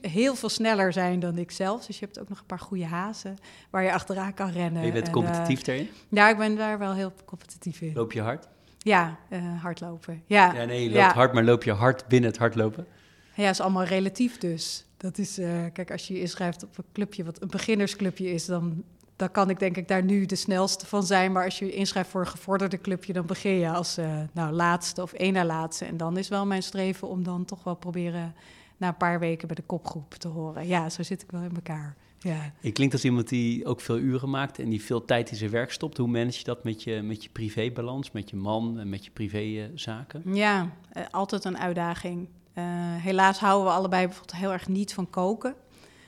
heel 0.00 0.34
veel 0.34 0.48
sneller 0.48 0.92
zijn 0.92 1.20
dan 1.20 1.38
ik 1.38 1.50
zelf. 1.50 1.86
Dus 1.86 1.98
je 1.98 2.04
hebt 2.04 2.20
ook 2.20 2.28
nog 2.28 2.38
een 2.38 2.46
paar 2.46 2.58
goede 2.58 2.86
hazen 2.86 3.36
waar 3.70 3.82
je 3.82 3.92
achteraan 3.92 4.34
kan 4.34 4.50
rennen. 4.50 4.86
je 4.86 4.92
bent 4.92 5.10
competitief 5.10 5.58
uh, 5.58 5.64
daarin? 5.64 5.88
Ja, 6.08 6.28
ik 6.28 6.36
ben 6.36 6.56
daar 6.56 6.78
wel 6.78 6.92
heel 6.92 7.12
competitief 7.24 7.80
in. 7.80 7.92
Loop 7.94 8.12
je 8.12 8.20
hard? 8.20 8.48
Ja, 8.78 9.18
hardlopen. 9.60 10.22
Ja, 10.26 10.52
ja 10.52 10.64
nee, 10.64 10.90
je 10.90 10.90
loopt 10.90 11.12
hard, 11.12 11.32
maar 11.32 11.44
loop 11.44 11.62
je 11.62 11.72
hard 11.72 12.08
binnen 12.08 12.30
het 12.30 12.38
hardlopen? 12.38 12.86
Ja, 13.34 13.48
is 13.48 13.60
allemaal 13.60 13.84
relatief 13.84 14.38
dus. 14.38 14.84
Dat 15.04 15.18
is, 15.18 15.38
uh, 15.38 15.64
kijk, 15.72 15.90
als 15.90 16.06
je 16.08 16.14
je 16.14 16.20
inschrijft 16.20 16.64
op 16.64 16.78
een 16.78 16.84
clubje 16.92 17.24
wat 17.24 17.42
een 17.42 17.48
beginnersclubje 17.48 18.30
is, 18.30 18.46
dan, 18.46 18.84
dan 19.16 19.30
kan 19.30 19.50
ik 19.50 19.58
denk 19.58 19.76
ik 19.76 19.88
daar 19.88 20.04
nu 20.04 20.26
de 20.26 20.36
snelste 20.36 20.86
van 20.86 21.02
zijn. 21.02 21.32
Maar 21.32 21.44
als 21.44 21.58
je 21.58 21.64
je 21.64 21.72
inschrijft 21.72 22.10
voor 22.10 22.20
een 22.20 22.26
gevorderde 22.26 22.80
clubje, 22.80 23.12
dan 23.12 23.26
begin 23.26 23.52
je 23.52 23.70
als 23.70 23.98
uh, 23.98 24.20
nou, 24.32 24.52
laatste 24.52 25.02
of 25.02 25.12
één 25.12 25.32
na 25.32 25.44
laatste. 25.44 25.84
En 25.84 25.96
dan 25.96 26.16
is 26.16 26.28
wel 26.28 26.46
mijn 26.46 26.62
streven 26.62 27.08
om 27.08 27.22
dan 27.22 27.44
toch 27.44 27.64
wel 27.64 27.74
proberen 27.74 28.34
na 28.76 28.88
een 28.88 28.96
paar 28.96 29.18
weken 29.18 29.46
bij 29.46 29.56
de 29.56 29.62
kopgroep 29.62 30.14
te 30.14 30.28
horen. 30.28 30.66
Ja, 30.66 30.90
zo 30.90 31.02
zit 31.02 31.22
ik 31.22 31.30
wel 31.30 31.42
in 31.42 31.54
elkaar. 31.54 31.96
Ja. 32.18 32.52
Je 32.60 32.72
klinkt 32.72 32.94
als 32.94 33.04
iemand 33.04 33.28
die 33.28 33.66
ook 33.66 33.80
veel 33.80 33.98
uren 33.98 34.30
maakt 34.30 34.58
en 34.58 34.68
die 34.68 34.82
veel 34.82 35.04
tijd 35.04 35.30
in 35.30 35.36
zijn 35.36 35.50
werk 35.50 35.72
stopt. 35.72 35.96
Hoe 35.96 36.08
manage 36.08 36.38
je 36.38 36.44
dat 36.44 36.64
met 36.64 36.82
je, 36.82 37.02
met 37.02 37.22
je 37.22 37.28
privébalans, 37.32 38.10
met 38.10 38.30
je 38.30 38.36
man 38.36 38.78
en 38.78 38.88
met 38.88 39.04
je 39.04 39.10
privézaken? 39.10 40.34
Ja, 40.34 40.70
uh, 40.96 41.02
altijd 41.10 41.44
een 41.44 41.58
uitdaging. 41.58 42.28
Uh, 42.58 42.64
helaas 43.02 43.38
houden 43.38 43.66
we 43.66 43.72
allebei 43.72 44.06
bijvoorbeeld 44.06 44.38
heel 44.38 44.52
erg 44.52 44.68
niet 44.68 44.94
van 44.94 45.10
koken. 45.10 45.54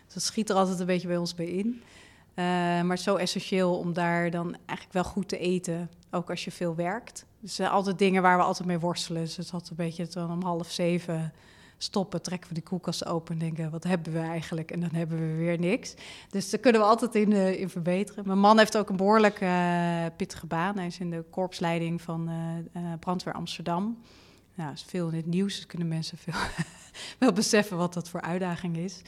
Dus 0.04 0.14
dat 0.14 0.22
schiet 0.22 0.50
er 0.50 0.56
altijd 0.56 0.80
een 0.80 0.86
beetje 0.86 1.08
bij 1.08 1.16
ons 1.16 1.34
bij 1.34 1.46
in. 1.46 1.82
Uh, 2.34 2.44
maar 2.82 2.98
zo 2.98 3.16
essentieel 3.16 3.78
om 3.78 3.92
daar 3.92 4.30
dan 4.30 4.56
eigenlijk 4.66 4.92
wel 4.92 5.04
goed 5.04 5.28
te 5.28 5.38
eten, 5.38 5.90
ook 6.10 6.30
als 6.30 6.44
je 6.44 6.50
veel 6.50 6.74
werkt. 6.74 7.26
Dus 7.40 7.54
zijn 7.54 7.70
altijd 7.70 7.98
dingen 7.98 8.22
waar 8.22 8.36
we 8.36 8.42
altijd 8.42 8.68
mee 8.68 8.78
worstelen. 8.78 9.22
Dus 9.22 9.36
het 9.36 9.50
had 9.50 9.68
een 9.68 9.76
beetje 9.76 10.06
dan 10.06 10.30
om 10.30 10.42
half 10.42 10.70
zeven 10.70 11.32
stoppen, 11.78 12.22
trekken 12.22 12.48
we 12.48 12.54
de 12.54 12.62
koelkast 12.62 13.06
open 13.06 13.32
en 13.32 13.38
denken, 13.38 13.70
wat 13.70 13.84
hebben 13.84 14.12
we 14.12 14.18
eigenlijk? 14.18 14.70
En 14.70 14.80
dan 14.80 14.90
hebben 14.92 15.18
we 15.18 15.34
weer 15.34 15.58
niks. 15.58 15.94
Dus 16.30 16.50
daar 16.50 16.60
kunnen 16.60 16.80
we 16.80 16.86
altijd 16.86 17.14
in, 17.14 17.30
uh, 17.30 17.60
in 17.60 17.68
verbeteren. 17.68 18.26
Mijn 18.26 18.38
man 18.38 18.58
heeft 18.58 18.76
ook 18.76 18.88
een 18.88 18.96
behoorlijk 18.96 19.40
uh, 19.40 20.04
pittige 20.16 20.46
baan. 20.46 20.76
Hij 20.76 20.86
is 20.86 20.98
in 20.98 21.10
de 21.10 21.24
korpsleiding 21.30 22.02
van 22.02 22.30
uh, 22.76 22.82
Brandweer 23.00 23.34
Amsterdam. 23.34 23.98
Nou, 24.56 24.72
is 24.72 24.82
veel 24.82 25.08
in 25.08 25.16
het 25.16 25.26
nieuws, 25.26 25.54
dus 25.54 25.66
kunnen 25.66 25.88
mensen 25.88 26.18
veel 26.18 26.40
wel 27.18 27.32
beseffen 27.32 27.76
wat 27.76 27.94
dat 27.94 28.08
voor 28.08 28.20
uitdaging 28.20 28.76
is. 28.76 29.02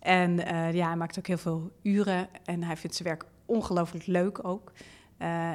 En 0.00 0.36
ja, 0.74 0.86
hij 0.86 0.96
maakt 0.96 1.18
ook 1.18 1.26
heel 1.26 1.38
veel 1.38 1.72
uren 1.82 2.28
en 2.44 2.62
hij 2.62 2.76
vindt 2.76 2.96
zijn 2.96 3.08
werk 3.08 3.24
ongelooflijk 3.46 4.06
leuk 4.06 4.46
ook. 4.46 4.72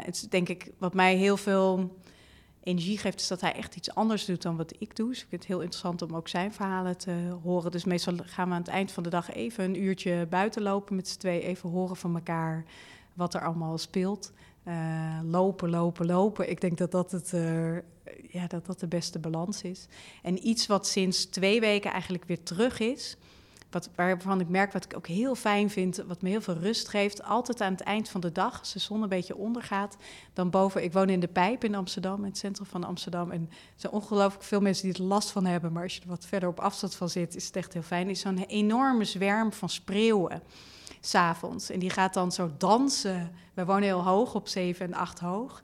het 0.04 0.16
is 0.16 0.22
denk 0.22 0.50
ik 0.50 0.72
wat 0.78 0.94
mij 0.94 1.16
heel 1.16 1.38
veel 1.38 1.98
energie 2.64 2.98
geeft, 2.98 3.20
is 3.20 3.28
dat 3.28 3.42
hij 3.42 3.54
echt 3.54 3.76
iets 3.76 3.96
anders 3.96 4.26
doet 4.26 4.42
dan 4.42 4.58
wat 4.58 4.74
ik 4.80 4.96
doe. 4.96 5.10
Dus 5.10 5.22
ik 5.22 5.28
vind 5.30 5.42
het 5.42 5.52
heel 5.52 5.62
interessant 5.62 6.02
om 6.02 6.16
ook 6.16 6.28
zijn 6.28 6.54
verhalen 6.54 6.98
te 6.98 7.38
horen. 7.44 7.72
Dus 7.72 7.84
meestal 7.84 8.18
gaan 8.24 8.48
we 8.48 8.54
aan 8.54 8.62
het 8.62 8.70
eind 8.70 8.92
van 8.92 9.04
de 9.04 9.10
dag 9.10 9.32
even 9.32 9.64
een 9.64 9.82
uurtje 9.82 10.28
buiten 10.30 10.62
lopen 10.62 10.96
met 10.96 11.08
z'n 11.08 11.20
twee, 11.20 11.42
even 11.42 11.70
horen 11.70 11.96
van 11.96 12.16
elkaar 12.16 12.66
wat 13.14 13.34
er 13.34 13.42
allemaal 13.42 13.78
speelt. 13.78 14.32
Uh, 14.70 15.20
lopen, 15.24 15.70
lopen, 15.70 16.06
lopen. 16.06 16.50
Ik 16.50 16.62
denk 16.62 16.78
dat 16.78 16.92
dat, 16.92 17.12
het, 17.12 17.32
uh, 17.34 17.76
ja, 18.30 18.48
dat 18.48 18.66
dat 18.66 18.80
de 18.80 18.88
beste 18.88 19.20
balans 19.20 19.62
is. 19.62 19.88
En 20.24 20.48
iets 20.48 20.68
wat 20.68 20.88
sinds 20.88 21.26
twee 21.26 21.60
weken 21.60 21.92
eigenlijk 21.92 22.26
weer 22.26 22.44
terug 22.44 22.80
is, 22.80 23.18
wat, 23.72 23.90
waarvan 23.96 24.40
ik 24.40 24.50
merk 24.50 24.74
wat 24.74 24.84
ik 24.84 24.96
ook 24.96 25.08
heel 25.08 25.36
fijn 25.36 25.70
vind, 25.70 26.04
wat 26.08 26.22
me 26.22 26.30
heel 26.30 26.42
veel 26.42 26.58
rust 26.58 26.88
geeft. 26.88 27.24
Altijd 27.24 27.62
aan 27.62 27.72
het 27.72 27.82
eind 27.82 28.10
van 28.10 28.22
de 28.22 28.32
dag, 28.32 28.60
als 28.60 28.74
de 28.74 28.80
zon 28.80 29.02
een 29.02 29.10
beetje 29.10 29.36
ondergaat, 29.36 29.98
dan 30.34 30.50
boven. 30.50 30.84
Ik 30.84 30.94
woon 30.94 31.10
in 31.10 31.20
de 31.20 31.28
Pijp 31.28 31.64
in 31.64 31.76
Amsterdam, 31.76 32.20
in 32.20 32.30
het 32.30 32.38
centrum 32.38 32.68
van 32.68 32.84
Amsterdam. 32.84 33.32
En 33.32 33.42
er 33.50 33.58
zijn 33.76 33.94
ongelooflijk 33.94 34.44
veel 34.44 34.62
mensen 34.62 34.88
die 34.88 35.02
er 35.02 35.08
last 35.08 35.32
van 35.32 35.46
hebben. 35.46 35.72
Maar 35.72 35.84
als 35.84 35.96
je 35.96 36.02
er 36.02 36.08
wat 36.08 36.26
verder 36.26 36.50
op 36.50 36.60
afstand 36.60 36.96
van 36.96 37.10
zit, 37.10 37.36
is 37.36 37.46
het 37.46 37.56
echt 37.56 37.74
heel 37.74 37.82
fijn. 37.82 38.10
Is 38.10 38.20
zo'n 38.20 38.38
enorme 38.38 39.06
zwerm 39.06 39.54
van 39.54 39.70
spreeuwen 39.70 40.42
s'avonds. 41.00 41.70
En 41.70 41.80
die 41.80 41.90
gaat 41.90 42.14
dan 42.14 42.32
zo 42.32 42.52
dansen. 42.58 43.32
We 43.54 43.66
wonen 43.66 43.84
heel 43.84 44.04
hoog, 44.04 44.36
op 44.36 44.48
7 44.48 44.86
en 44.86 44.94
8 44.94 45.20
hoog. 45.20 45.62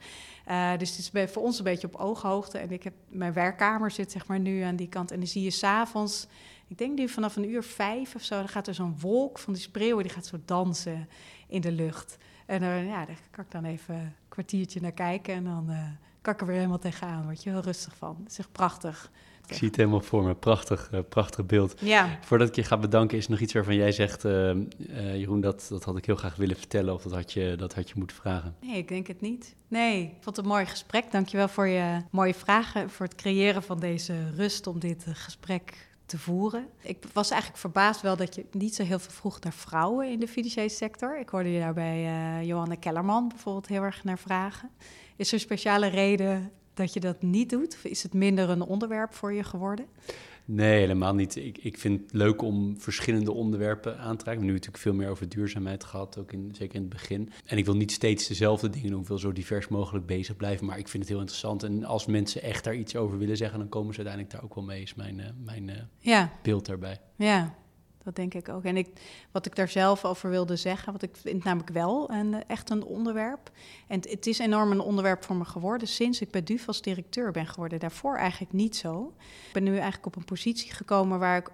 Uh, 0.48 0.78
dus 0.78 0.98
het 0.98 1.12
is 1.14 1.32
voor 1.32 1.44
ons 1.44 1.58
een 1.58 1.64
beetje 1.64 1.88
op 1.88 1.96
ooghoogte. 1.96 2.58
En 2.58 2.72
ik 2.72 2.84
heb, 2.84 2.94
mijn 3.08 3.34
werkkamer 3.34 3.92
zit 3.92 4.12
zeg 4.12 4.28
maar 4.28 4.40
nu 4.40 4.62
aan 4.62 4.76
die 4.76 4.90
kant. 4.90 5.12
En 5.12 5.20
dan 5.20 5.28
zie 5.28 5.44
je 5.44 5.52
s'avonds 5.52 6.28
ik 6.68 6.78
denk 6.78 6.98
nu 6.98 7.10
vanaf 7.10 7.36
een 7.36 7.50
uur 7.50 7.64
vijf 7.64 8.16
of 8.16 8.22
zo, 8.22 8.36
dan 8.36 8.48
gaat 8.48 8.68
er 8.68 8.74
zo'n 8.74 9.00
wolk 9.00 9.40
van 9.40 9.54
die 9.54 9.62
spreeuwen, 9.62 10.04
die 10.04 10.14
gaat 10.14 10.26
zo 10.26 10.38
dansen 10.46 11.10
in 11.48 11.62
de 11.62 11.72
lucht. 11.72 12.18
En 12.46 12.62
uh, 12.62 12.88
ja, 12.88 13.06
daar 13.06 13.20
kan 13.32 13.44
ik 13.44 13.52
dan 13.52 13.66
even 13.66 13.96
een 13.96 14.14
kwartiertje 14.28 14.82
naar 14.82 14.92
kijken 14.92 15.34
en 15.34 15.44
dan 15.44 15.66
uh, 15.70 15.84
kan 16.22 16.34
ik 16.34 16.42
er 16.42 16.48
weer 16.48 16.56
helemaal 16.56 16.80
tegenaan. 16.80 17.24
Word 17.24 17.44
je 17.44 17.50
heel 17.50 17.60
rustig 17.60 17.96
van. 17.96 18.18
Het 18.24 18.32
is 18.32 18.38
echt 18.38 18.52
prachtig. 18.52 19.12
Ik 19.48 19.56
zie 19.56 19.68
het 19.68 19.76
helemaal 19.76 20.02
voor 20.02 20.24
me. 20.24 20.36
Prachtig, 20.36 20.90
uh, 20.94 21.00
prachtig 21.10 21.46
beeld. 21.46 21.76
Ja. 21.82 22.18
Voordat 22.22 22.48
ik 22.48 22.56
je 22.56 22.64
ga 22.64 22.78
bedanken, 22.78 23.18
is 23.18 23.26
er 23.26 23.32
nog 23.32 23.40
iets 23.40 23.54
waarvan 23.54 23.76
jij 23.76 23.92
zegt... 23.92 24.22
Jeroen, 25.14 25.42
dat, 25.42 25.66
dat 25.70 25.84
had 25.84 25.98
ik 25.98 26.06
heel 26.06 26.16
graag 26.16 26.36
willen 26.36 26.56
vertellen... 26.56 26.94
of 26.94 27.04
dat 27.04 27.12
had, 27.12 27.34
je, 27.34 27.56
dat 27.58 27.74
had 27.74 27.90
je 27.90 27.96
moeten 27.98 28.16
vragen. 28.16 28.56
Nee, 28.62 28.78
ik 28.78 28.88
denk 28.88 29.08
het 29.08 29.22
niet. 29.22 29.56
Nee, 29.68 30.02
ik 30.02 30.24
vond 30.24 30.36
het 30.36 30.46
een 30.46 30.52
mooi 30.52 30.66
gesprek. 30.66 31.12
Dankjewel 31.12 31.48
voor 31.48 31.68
je 31.68 32.02
mooie 32.12 32.34
vragen... 32.34 32.90
voor 32.90 33.06
het 33.06 33.16
creëren 33.16 33.64
van 33.64 33.80
deze 33.80 34.30
rust 34.36 34.68
om 34.68 34.80
dit 34.80 35.06
gesprek 35.14 35.88
te 36.06 36.18
voeren. 36.18 36.68
Ik 36.82 37.04
was 37.14 37.30
eigenlijk 37.30 37.62
verbaasd 37.62 38.02
wel 38.02 38.16
dat 38.16 38.36
je 38.36 38.46
niet 38.52 38.76
zo 38.76 38.84
heel 38.84 39.00
veel 39.00 39.12
vroeg 39.12 39.40
naar 39.40 39.54
vrouwen 39.54 40.12
in 40.12 40.20
de 40.20 40.28
financiële 40.28 40.70
sector. 40.70 41.20
Ik 41.20 41.30
hoorde 41.30 41.52
je 41.52 41.60
daar 41.60 41.74
bij 41.74 42.46
Johanne 42.46 42.78
Kellerman 42.78 43.28
bijvoorbeeld 43.28 43.68
heel 43.68 43.82
erg 43.82 44.04
naar 44.04 44.20
vragen. 44.20 44.70
Is 45.16 45.28
er 45.28 45.34
een 45.34 45.40
speciale 45.40 45.88
reden 45.88 46.52
dat 46.76 46.94
je 46.94 47.00
dat 47.00 47.22
niet 47.22 47.50
doet? 47.50 47.74
Of 47.76 47.84
is 47.84 48.04
het 48.04 48.14
minder 48.14 48.50
een 48.50 48.62
onderwerp 48.62 49.14
voor 49.14 49.34
je 49.34 49.44
geworden? 49.44 49.86
Nee, 50.48 50.80
helemaal 50.80 51.16
niet. 51.16 51.36
Ik, 51.36 51.58
ik 51.58 51.78
vind 51.78 52.02
het 52.02 52.14
leuk 52.14 52.42
om 52.42 52.80
verschillende 52.80 53.32
onderwerpen 53.32 53.98
aan 53.98 53.98
te 53.98 54.04
raken. 54.08 54.24
We 54.24 54.30
hebben 54.30 54.46
nu 54.46 54.54
natuurlijk 54.54 54.84
veel 54.84 54.94
meer 54.94 55.10
over 55.10 55.30
duurzaamheid 55.30 55.84
gehad, 55.84 56.18
ook 56.18 56.32
in, 56.32 56.52
zeker 56.58 56.76
in 56.76 56.82
het 56.82 56.90
begin. 56.90 57.32
En 57.46 57.58
ik 57.58 57.66
wil 57.66 57.76
niet 57.76 57.92
steeds 57.92 58.28
dezelfde 58.28 58.70
dingen 58.70 58.90
doen. 58.90 59.02
Ik 59.02 59.08
wil 59.08 59.18
zo 59.18 59.32
divers 59.32 59.68
mogelijk 59.68 60.06
bezig 60.06 60.36
blijven, 60.36 60.66
maar 60.66 60.78
ik 60.78 60.88
vind 60.88 61.04
het 61.04 61.12
heel 61.12 61.22
interessant. 61.22 61.64
En 61.64 61.84
als 61.84 62.06
mensen 62.06 62.42
echt 62.42 62.64
daar 62.64 62.76
iets 62.76 62.96
over 62.96 63.18
willen 63.18 63.38
zeggen, 63.38 63.60
dan 63.60 63.70
komen 63.70 63.94
ze 63.94 64.00
uiteindelijk 64.00 64.36
daar 64.36 64.44
ook 64.44 64.56
wel 64.56 64.64
mee, 64.64 64.82
is 64.82 64.96
mijn, 64.96 65.20
uh, 65.20 65.26
mijn 65.44 65.68
uh, 65.68 65.76
ja. 66.00 66.32
beeld 66.42 66.66
daarbij. 66.66 67.00
Ja, 67.16 67.56
dat 68.06 68.16
denk 68.16 68.34
ik 68.34 68.50
ook. 68.50 68.64
En 68.64 68.78
ik, 68.78 68.88
wat 69.32 69.46
ik 69.46 69.56
daar 69.56 69.70
zelf 69.70 70.06
over 70.06 70.30
wilde 70.30 70.56
zeggen, 70.56 70.92
wat 70.92 71.02
ik 71.02 71.16
vind 71.16 71.44
namelijk 71.44 71.70
wel 71.70 72.12
een, 72.12 72.48
echt 72.48 72.70
een 72.70 72.84
onderwerp. 72.84 73.52
En 73.88 74.00
het, 74.10 74.28
is 74.28 74.40
enorm 74.40 74.72
een 74.72 74.80
onderwerp 74.80 75.24
voor 75.24 75.36
me 75.36 75.46
geworden 75.46 75.88
sinds 75.88 76.22
ik 76.22 76.32
bij 76.32 76.44
DUF 76.44 76.68
als 76.68 76.82
directeur 76.82 77.32
ben 77.32 77.48
geworden. 77.48 77.80
Daarvoor 77.80 78.16
eigenlijk 78.18 78.54
niet 78.54 78.76
zo. 78.76 79.14
Ik 79.48 79.54
ben 79.54 79.64
nu 79.64 79.72
eigenlijk 79.72 80.06
op 80.06 80.16
een 80.16 80.26
positie 80.26 80.74
gekomen 80.74 81.20
waar 81.20 81.38
ik 81.38 81.52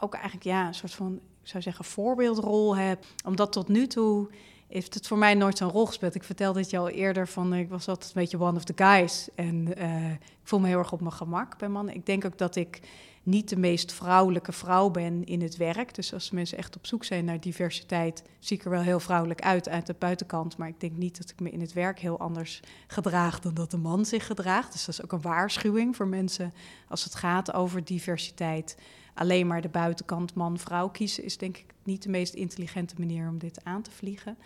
ook 0.00 0.14
eigenlijk 0.14 0.44
ja, 0.44 0.66
een 0.66 0.74
soort 0.74 0.94
van, 0.94 1.14
ik 1.42 1.48
zou 1.48 1.62
zeggen, 1.62 1.84
voorbeeldrol 1.84 2.76
heb. 2.76 3.04
Omdat 3.24 3.52
tot 3.52 3.68
nu 3.68 3.86
toe 3.86 4.28
heeft 4.68 4.94
het 4.94 5.06
voor 5.06 5.18
mij 5.18 5.34
nooit 5.34 5.58
zo'n 5.58 5.70
rol 5.70 5.86
gespeeld. 5.86 6.14
Ik 6.14 6.24
vertelde 6.24 6.60
het 6.60 6.70
je 6.70 6.78
al 6.78 6.88
eerder 6.88 7.28
van, 7.28 7.54
ik 7.54 7.68
was 7.68 7.88
altijd 7.88 8.12
een 8.14 8.20
beetje 8.20 8.40
one 8.40 8.56
of 8.56 8.64
the 8.64 8.84
guys. 8.84 9.28
En 9.34 9.68
uh, 9.78 10.10
ik 10.12 10.18
voel 10.42 10.60
me 10.60 10.68
heel 10.68 10.78
erg 10.78 10.92
op 10.92 11.00
mijn 11.00 11.12
gemak 11.12 11.58
bij 11.58 11.68
mannen. 11.68 11.94
Ik 11.94 12.06
denk 12.06 12.24
ook 12.24 12.38
dat 12.38 12.56
ik 12.56 12.80
niet 13.22 13.48
de 13.48 13.56
meest 13.56 13.92
vrouwelijke 13.92 14.52
vrouw 14.52 14.90
ben 14.90 15.24
in 15.24 15.42
het 15.42 15.56
werk. 15.56 15.94
Dus 15.94 16.12
als 16.12 16.30
mensen 16.30 16.58
echt 16.58 16.76
op 16.76 16.86
zoek 16.86 17.04
zijn 17.04 17.24
naar 17.24 17.40
diversiteit, 17.40 18.22
zie 18.38 18.56
ik 18.56 18.64
er 18.64 18.70
wel 18.70 18.80
heel 18.80 19.00
vrouwelijk 19.00 19.40
uit 19.40 19.68
uit 19.68 19.86
de 19.86 19.94
buitenkant. 19.98 20.56
Maar 20.56 20.68
ik 20.68 20.80
denk 20.80 20.96
niet 20.96 21.18
dat 21.18 21.30
ik 21.30 21.40
me 21.40 21.50
in 21.50 21.60
het 21.60 21.72
werk 21.72 21.98
heel 21.98 22.18
anders 22.18 22.60
gedraag 22.86 23.40
dan 23.40 23.54
dat 23.54 23.72
een 23.72 23.80
man 23.80 24.04
zich 24.04 24.26
gedraagt. 24.26 24.72
Dus 24.72 24.84
dat 24.84 24.94
is 24.94 25.02
ook 25.04 25.12
een 25.12 25.20
waarschuwing 25.20 25.96
voor 25.96 26.08
mensen 26.08 26.52
als 26.88 27.04
het 27.04 27.14
gaat 27.14 27.52
over 27.52 27.84
diversiteit. 27.84 28.76
Alleen 29.14 29.46
maar 29.46 29.60
de 29.60 29.68
buitenkant 29.68 30.34
man-vrouw 30.34 30.88
kiezen 30.88 31.24
is 31.24 31.36
denk 31.36 31.56
ik 31.56 31.74
niet 31.82 32.02
de 32.02 32.08
meest 32.08 32.34
intelligente 32.34 32.94
manier 32.98 33.28
om 33.28 33.38
dit 33.38 33.64
aan 33.64 33.82
te 33.82 33.90
vliegen. 33.90 34.38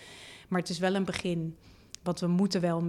Maar 0.49 0.61
het 0.61 0.69
is 0.69 0.79
wel 0.79 0.95
een 0.95 1.05
begin. 1.05 1.57
Want 2.03 2.21
we 2.21 2.27
moeten 2.27 2.61
wel, 2.61 2.85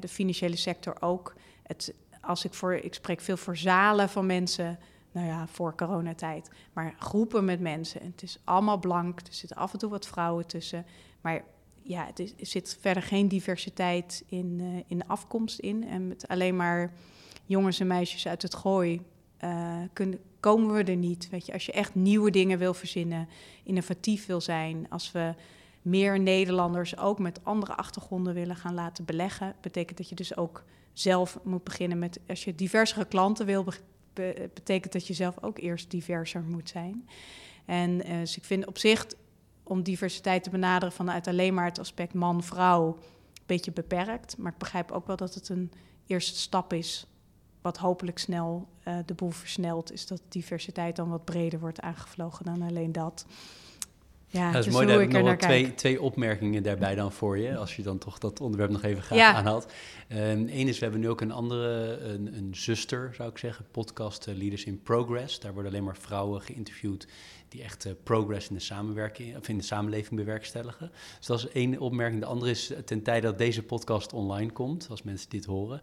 de 0.00 0.08
financiële 0.08 0.56
sector 0.56 0.96
ook. 1.00 1.34
Het, 1.62 1.94
als 2.20 2.44
ik 2.44 2.54
voor, 2.54 2.74
ik 2.74 2.94
spreek 2.94 3.20
veel 3.20 3.36
voor 3.36 3.56
zalen 3.56 4.08
van 4.08 4.26
mensen 4.26 4.78
nou 5.16 5.28
ja, 5.28 5.46
voor 5.46 5.74
coronatijd. 5.74 6.50
Maar 6.72 6.94
groepen 6.98 7.44
met 7.44 7.60
mensen. 7.60 8.00
En 8.00 8.10
het 8.10 8.22
is 8.22 8.38
allemaal 8.44 8.78
blank. 8.78 9.20
Er 9.20 9.26
zitten 9.34 9.56
af 9.56 9.72
en 9.72 9.78
toe 9.78 9.90
wat 9.90 10.06
vrouwen 10.06 10.46
tussen. 10.46 10.86
Maar 11.20 11.44
ja, 11.82 12.06
het 12.06 12.18
is, 12.18 12.34
er 12.38 12.46
zit 12.46 12.76
verder 12.80 13.02
geen 13.02 13.28
diversiteit 13.28 14.24
in, 14.28 14.58
uh, 14.60 14.82
in 14.86 15.06
afkomst 15.06 15.58
in. 15.58 15.88
En 15.88 16.08
met 16.08 16.28
alleen 16.28 16.56
maar 16.56 16.92
jongens 17.44 17.80
en 17.80 17.86
meisjes 17.86 18.28
uit 18.28 18.42
het 18.42 18.54
gooi 18.54 19.00
uh, 19.44 19.76
kunnen, 19.92 20.18
komen 20.40 20.74
we 20.74 20.84
er 20.84 20.96
niet. 20.96 21.28
Weet 21.30 21.46
je, 21.46 21.52
als 21.52 21.66
je 21.66 21.72
echt 21.72 21.94
nieuwe 21.94 22.30
dingen 22.30 22.58
wil 22.58 22.74
verzinnen, 22.74 23.28
innovatief 23.64 24.26
wil 24.26 24.40
zijn, 24.40 24.86
als 24.88 25.12
we 25.12 25.34
meer 25.82 26.20
Nederlanders 26.20 26.98
ook 26.98 27.18
met 27.18 27.44
andere 27.44 27.74
achtergronden 27.74 28.34
willen 28.34 28.56
gaan 28.56 28.74
laten 28.74 29.04
beleggen, 29.04 29.54
betekent 29.60 29.98
dat 29.98 30.08
je 30.08 30.14
dus 30.14 30.36
ook 30.36 30.64
zelf 30.92 31.38
moet 31.42 31.64
beginnen 31.64 31.98
met, 31.98 32.20
als 32.28 32.44
je 32.44 32.54
diversere 32.54 33.04
klanten 33.04 33.46
wil 33.46 33.64
betekent 34.54 34.92
dat 34.92 35.06
je 35.06 35.14
zelf 35.14 35.42
ook 35.42 35.58
eerst 35.58 35.90
diverser 35.90 36.42
moet 36.42 36.68
zijn. 36.68 37.08
En 37.64 38.10
uh, 38.10 38.18
dus 38.18 38.36
ik 38.36 38.44
vind 38.44 38.66
op 38.66 38.78
zich 38.78 39.06
om 39.62 39.82
diversiteit 39.82 40.42
te 40.42 40.50
benaderen 40.50 40.94
vanuit 40.94 41.26
alleen 41.26 41.54
maar 41.54 41.64
het 41.64 41.78
aspect 41.78 42.14
man-vrouw 42.14 42.86
een 42.88 43.42
beetje 43.46 43.72
beperkt. 43.72 44.38
Maar 44.38 44.52
ik 44.52 44.58
begrijp 44.58 44.90
ook 44.90 45.06
wel 45.06 45.16
dat 45.16 45.34
het 45.34 45.48
een 45.48 45.72
eerste 46.06 46.38
stap 46.38 46.72
is, 46.72 47.06
wat 47.60 47.76
hopelijk 47.76 48.18
snel 48.18 48.68
uh, 48.88 48.98
de 49.06 49.14
boel 49.14 49.30
versnelt, 49.30 49.92
is 49.92 50.06
dat 50.06 50.22
diversiteit 50.28 50.96
dan 50.96 51.08
wat 51.08 51.24
breder 51.24 51.60
wordt 51.60 51.80
aangevlogen 51.80 52.44
dan 52.44 52.62
alleen 52.62 52.92
dat. 52.92 53.26
Ja, 54.26 54.46
dat 54.46 54.58
is 54.58 54.64
dus 54.64 54.74
mooi. 54.74 54.86
Daar 54.86 55.00
heb 55.00 55.08
ik 55.08 55.22
nog 55.22 55.36
twee, 55.36 55.74
twee 55.74 56.02
opmerkingen 56.02 56.62
daarbij 56.62 56.94
dan 56.94 57.12
voor 57.12 57.38
je, 57.38 57.56
als 57.56 57.76
je 57.76 57.82
dan 57.82 57.98
toch 57.98 58.18
dat 58.18 58.40
onderwerp 58.40 58.70
nog 58.70 58.82
even 58.82 59.02
graag 59.02 59.18
ja. 59.18 59.32
aanhaalt. 59.32 59.72
Eén 60.08 60.48
ehm, 60.48 60.68
is, 60.68 60.78
we 60.78 60.84
hebben 60.84 61.00
nu 61.00 61.08
ook 61.08 61.20
een 61.20 61.32
andere, 61.32 61.98
een, 61.98 62.36
een 62.36 62.54
zuster, 62.54 63.14
zou 63.14 63.30
ik 63.30 63.38
zeggen, 63.38 63.66
podcast 63.70 64.26
uh, 64.26 64.34
Leaders 64.34 64.64
in 64.64 64.82
Progress. 64.82 65.40
Daar 65.40 65.52
worden 65.52 65.72
alleen 65.72 65.84
maar 65.84 65.96
vrouwen 65.96 66.40
geïnterviewd 66.40 67.06
die 67.48 67.62
echt 67.62 67.86
uh, 67.86 67.92
progress 68.02 68.48
in 68.48 68.54
de 68.54 68.60
samenwerking 68.60 69.36
of 69.36 69.48
in 69.48 69.58
de 69.58 69.64
samenleving 69.64 70.16
bewerkstelligen. 70.16 70.90
Dus 71.18 71.26
dat 71.26 71.38
is 71.38 71.48
één 71.48 71.78
opmerking. 71.78 72.20
De 72.20 72.26
andere 72.26 72.50
is 72.50 72.72
ten 72.84 73.02
tijde 73.02 73.26
dat 73.26 73.38
deze 73.38 73.62
podcast 73.62 74.12
online 74.12 74.50
komt, 74.50 74.86
als 74.90 75.02
mensen 75.02 75.30
dit 75.30 75.44
horen, 75.44 75.80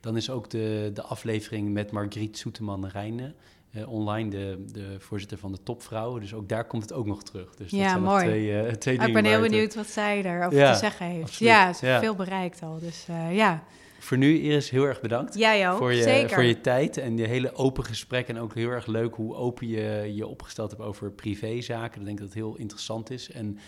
dan 0.00 0.16
is 0.16 0.30
ook 0.30 0.50
de, 0.50 0.90
de 0.94 1.02
aflevering 1.02 1.72
met 1.72 1.90
Margriet 1.90 2.38
Soeteman-Rijnen 2.38 3.34
uh, 3.76 3.88
online, 3.92 4.30
de, 4.30 4.64
de 4.72 4.96
voorzitter 4.98 5.38
van 5.38 5.52
de 5.52 5.62
topvrouwen. 5.62 6.20
Dus 6.20 6.34
ook 6.34 6.48
daar 6.48 6.66
komt 6.66 6.82
het 6.82 6.92
ook 6.92 7.06
nog 7.06 7.22
terug. 7.22 7.54
Dus 7.54 7.70
ja, 7.70 7.92
dat 7.92 8.02
mooi. 8.02 8.24
Twee, 8.24 8.64
uh, 8.64 8.72
twee 8.72 8.98
ik 8.98 9.12
ben 9.12 9.24
heel 9.24 9.40
benieuwd 9.40 9.74
wat 9.74 9.86
zij 9.86 10.22
daarover 10.22 10.58
ja, 10.58 10.72
te 10.72 10.78
zeggen 10.78 11.06
heeft. 11.06 11.34
Ja, 11.34 11.72
ze 11.72 11.86
ja. 11.86 12.00
veel 12.00 12.14
bereikt 12.14 12.62
al. 12.62 12.78
Dus 12.78 13.06
uh, 13.10 13.36
ja. 13.36 13.64
Voor 13.98 14.16
nu, 14.16 14.38
Iris, 14.38 14.70
heel 14.70 14.84
erg 14.84 15.00
bedankt. 15.00 15.44
Ook, 15.44 15.76
voor 15.76 15.92
je, 15.92 16.02
zeker. 16.02 16.34
Voor 16.34 16.44
je 16.44 16.60
tijd 16.60 16.96
en 16.96 17.16
je 17.16 17.26
hele 17.26 17.54
open 17.54 17.84
gesprek. 17.84 18.28
En 18.28 18.38
ook 18.38 18.54
heel 18.54 18.70
erg 18.70 18.86
leuk 18.86 19.14
hoe 19.14 19.34
open 19.34 19.68
je 19.68 20.12
je 20.14 20.26
opgesteld 20.26 20.70
hebt 20.70 20.82
over 20.82 21.10
privézaken. 21.10 22.00
Ik 22.00 22.06
denk 22.06 22.18
dat 22.18 22.26
het 22.26 22.36
heel 22.36 22.56
interessant 22.56 23.10
is. 23.10 23.30
En 23.30 23.58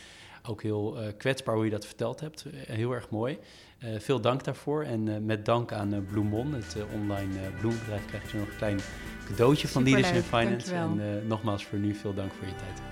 ook 0.49 0.63
heel 0.63 0.99
kwetsbaar 1.17 1.55
hoe 1.55 1.65
je 1.65 1.71
dat 1.71 1.87
verteld 1.87 2.21
hebt. 2.21 2.45
heel 2.53 2.93
erg 2.93 3.11
mooi. 3.11 3.39
Uh, 3.85 3.91
veel 3.99 4.21
dank 4.21 4.45
daarvoor. 4.45 4.83
En 4.83 5.07
uh, 5.07 5.15
met 5.23 5.45
dank 5.45 5.73
aan 5.73 5.95
uh, 5.95 6.01
Bloemon, 6.11 6.55
het 6.55 6.77
online 6.95 7.35
bloembedrijf, 7.61 8.07
krijg 8.07 8.33
je 8.33 8.39
nog 8.39 8.49
een 8.49 8.57
klein 8.57 8.79
cadeautje 9.27 9.69
van 9.69 9.83
Leaders 9.83 10.11
in 10.11 10.23
Finance. 10.23 10.71
Dankjewel. 10.71 11.07
En 11.07 11.27
nogmaals 11.27 11.65
voor 11.65 11.79
nu 11.79 11.95
veel 11.95 12.15
dank 12.15 12.33
voor 12.33 12.47
je 12.47 12.55
tijd. 12.55 12.83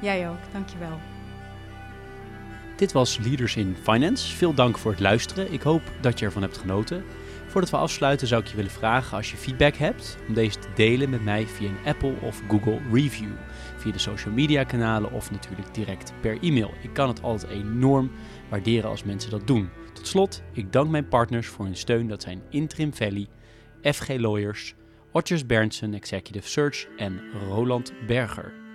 Jij 0.00 0.28
ook, 0.28 0.38
dankjewel. 0.52 0.98
Dit 2.76 2.92
was 2.92 3.18
Leaders 3.18 3.56
in 3.56 3.76
Finance. 3.82 4.36
Veel 4.36 4.54
dank 4.54 4.78
voor 4.78 4.90
het 4.90 5.00
luisteren. 5.00 5.52
Ik 5.52 5.62
hoop 5.62 5.82
dat 6.00 6.18
je 6.18 6.24
ervan 6.24 6.42
hebt 6.42 6.58
genoten. 6.58 7.04
Voordat 7.46 7.70
we 7.70 7.76
afsluiten 7.76 8.26
zou 8.26 8.42
ik 8.42 8.48
je 8.48 8.56
willen 8.56 8.70
vragen 8.70 9.16
als 9.16 9.30
je 9.30 9.36
feedback 9.36 9.74
hebt 9.74 10.18
om 10.28 10.34
deze 10.34 10.58
te 10.58 10.68
delen 10.74 11.10
met 11.10 11.24
mij 11.24 11.46
via 11.46 11.68
een 11.68 11.86
Apple 11.86 12.14
of 12.22 12.42
Google 12.48 12.80
review, 12.92 13.32
via 13.76 13.92
de 13.92 13.98
social 13.98 14.34
media 14.34 14.64
kanalen 14.64 15.12
of 15.12 15.30
natuurlijk 15.30 15.74
direct 15.74 16.12
per 16.20 16.38
e-mail. 16.42 16.70
Ik 16.82 16.92
kan 16.92 17.08
het 17.08 17.22
altijd 17.22 17.52
enorm 17.52 18.10
waarderen 18.48 18.90
als 18.90 19.04
mensen 19.04 19.30
dat 19.30 19.46
doen. 19.46 19.68
Tot 20.06 20.14
slot, 20.14 20.42
ik 20.52 20.72
dank 20.72 20.90
mijn 20.90 21.08
partners 21.08 21.46
voor 21.46 21.64
hun 21.64 21.76
steun. 21.76 22.08
Dat 22.08 22.22
zijn 22.22 22.42
Interim 22.50 22.94
Valley, 22.94 23.26
FG 23.82 24.08
Lawyers, 24.08 24.74
Otjes 25.12 25.46
Berndsen 25.46 25.94
Executive 25.94 26.48
Search 26.48 26.86
en 26.96 27.20
Roland 27.48 27.92
Berger. 28.06 28.65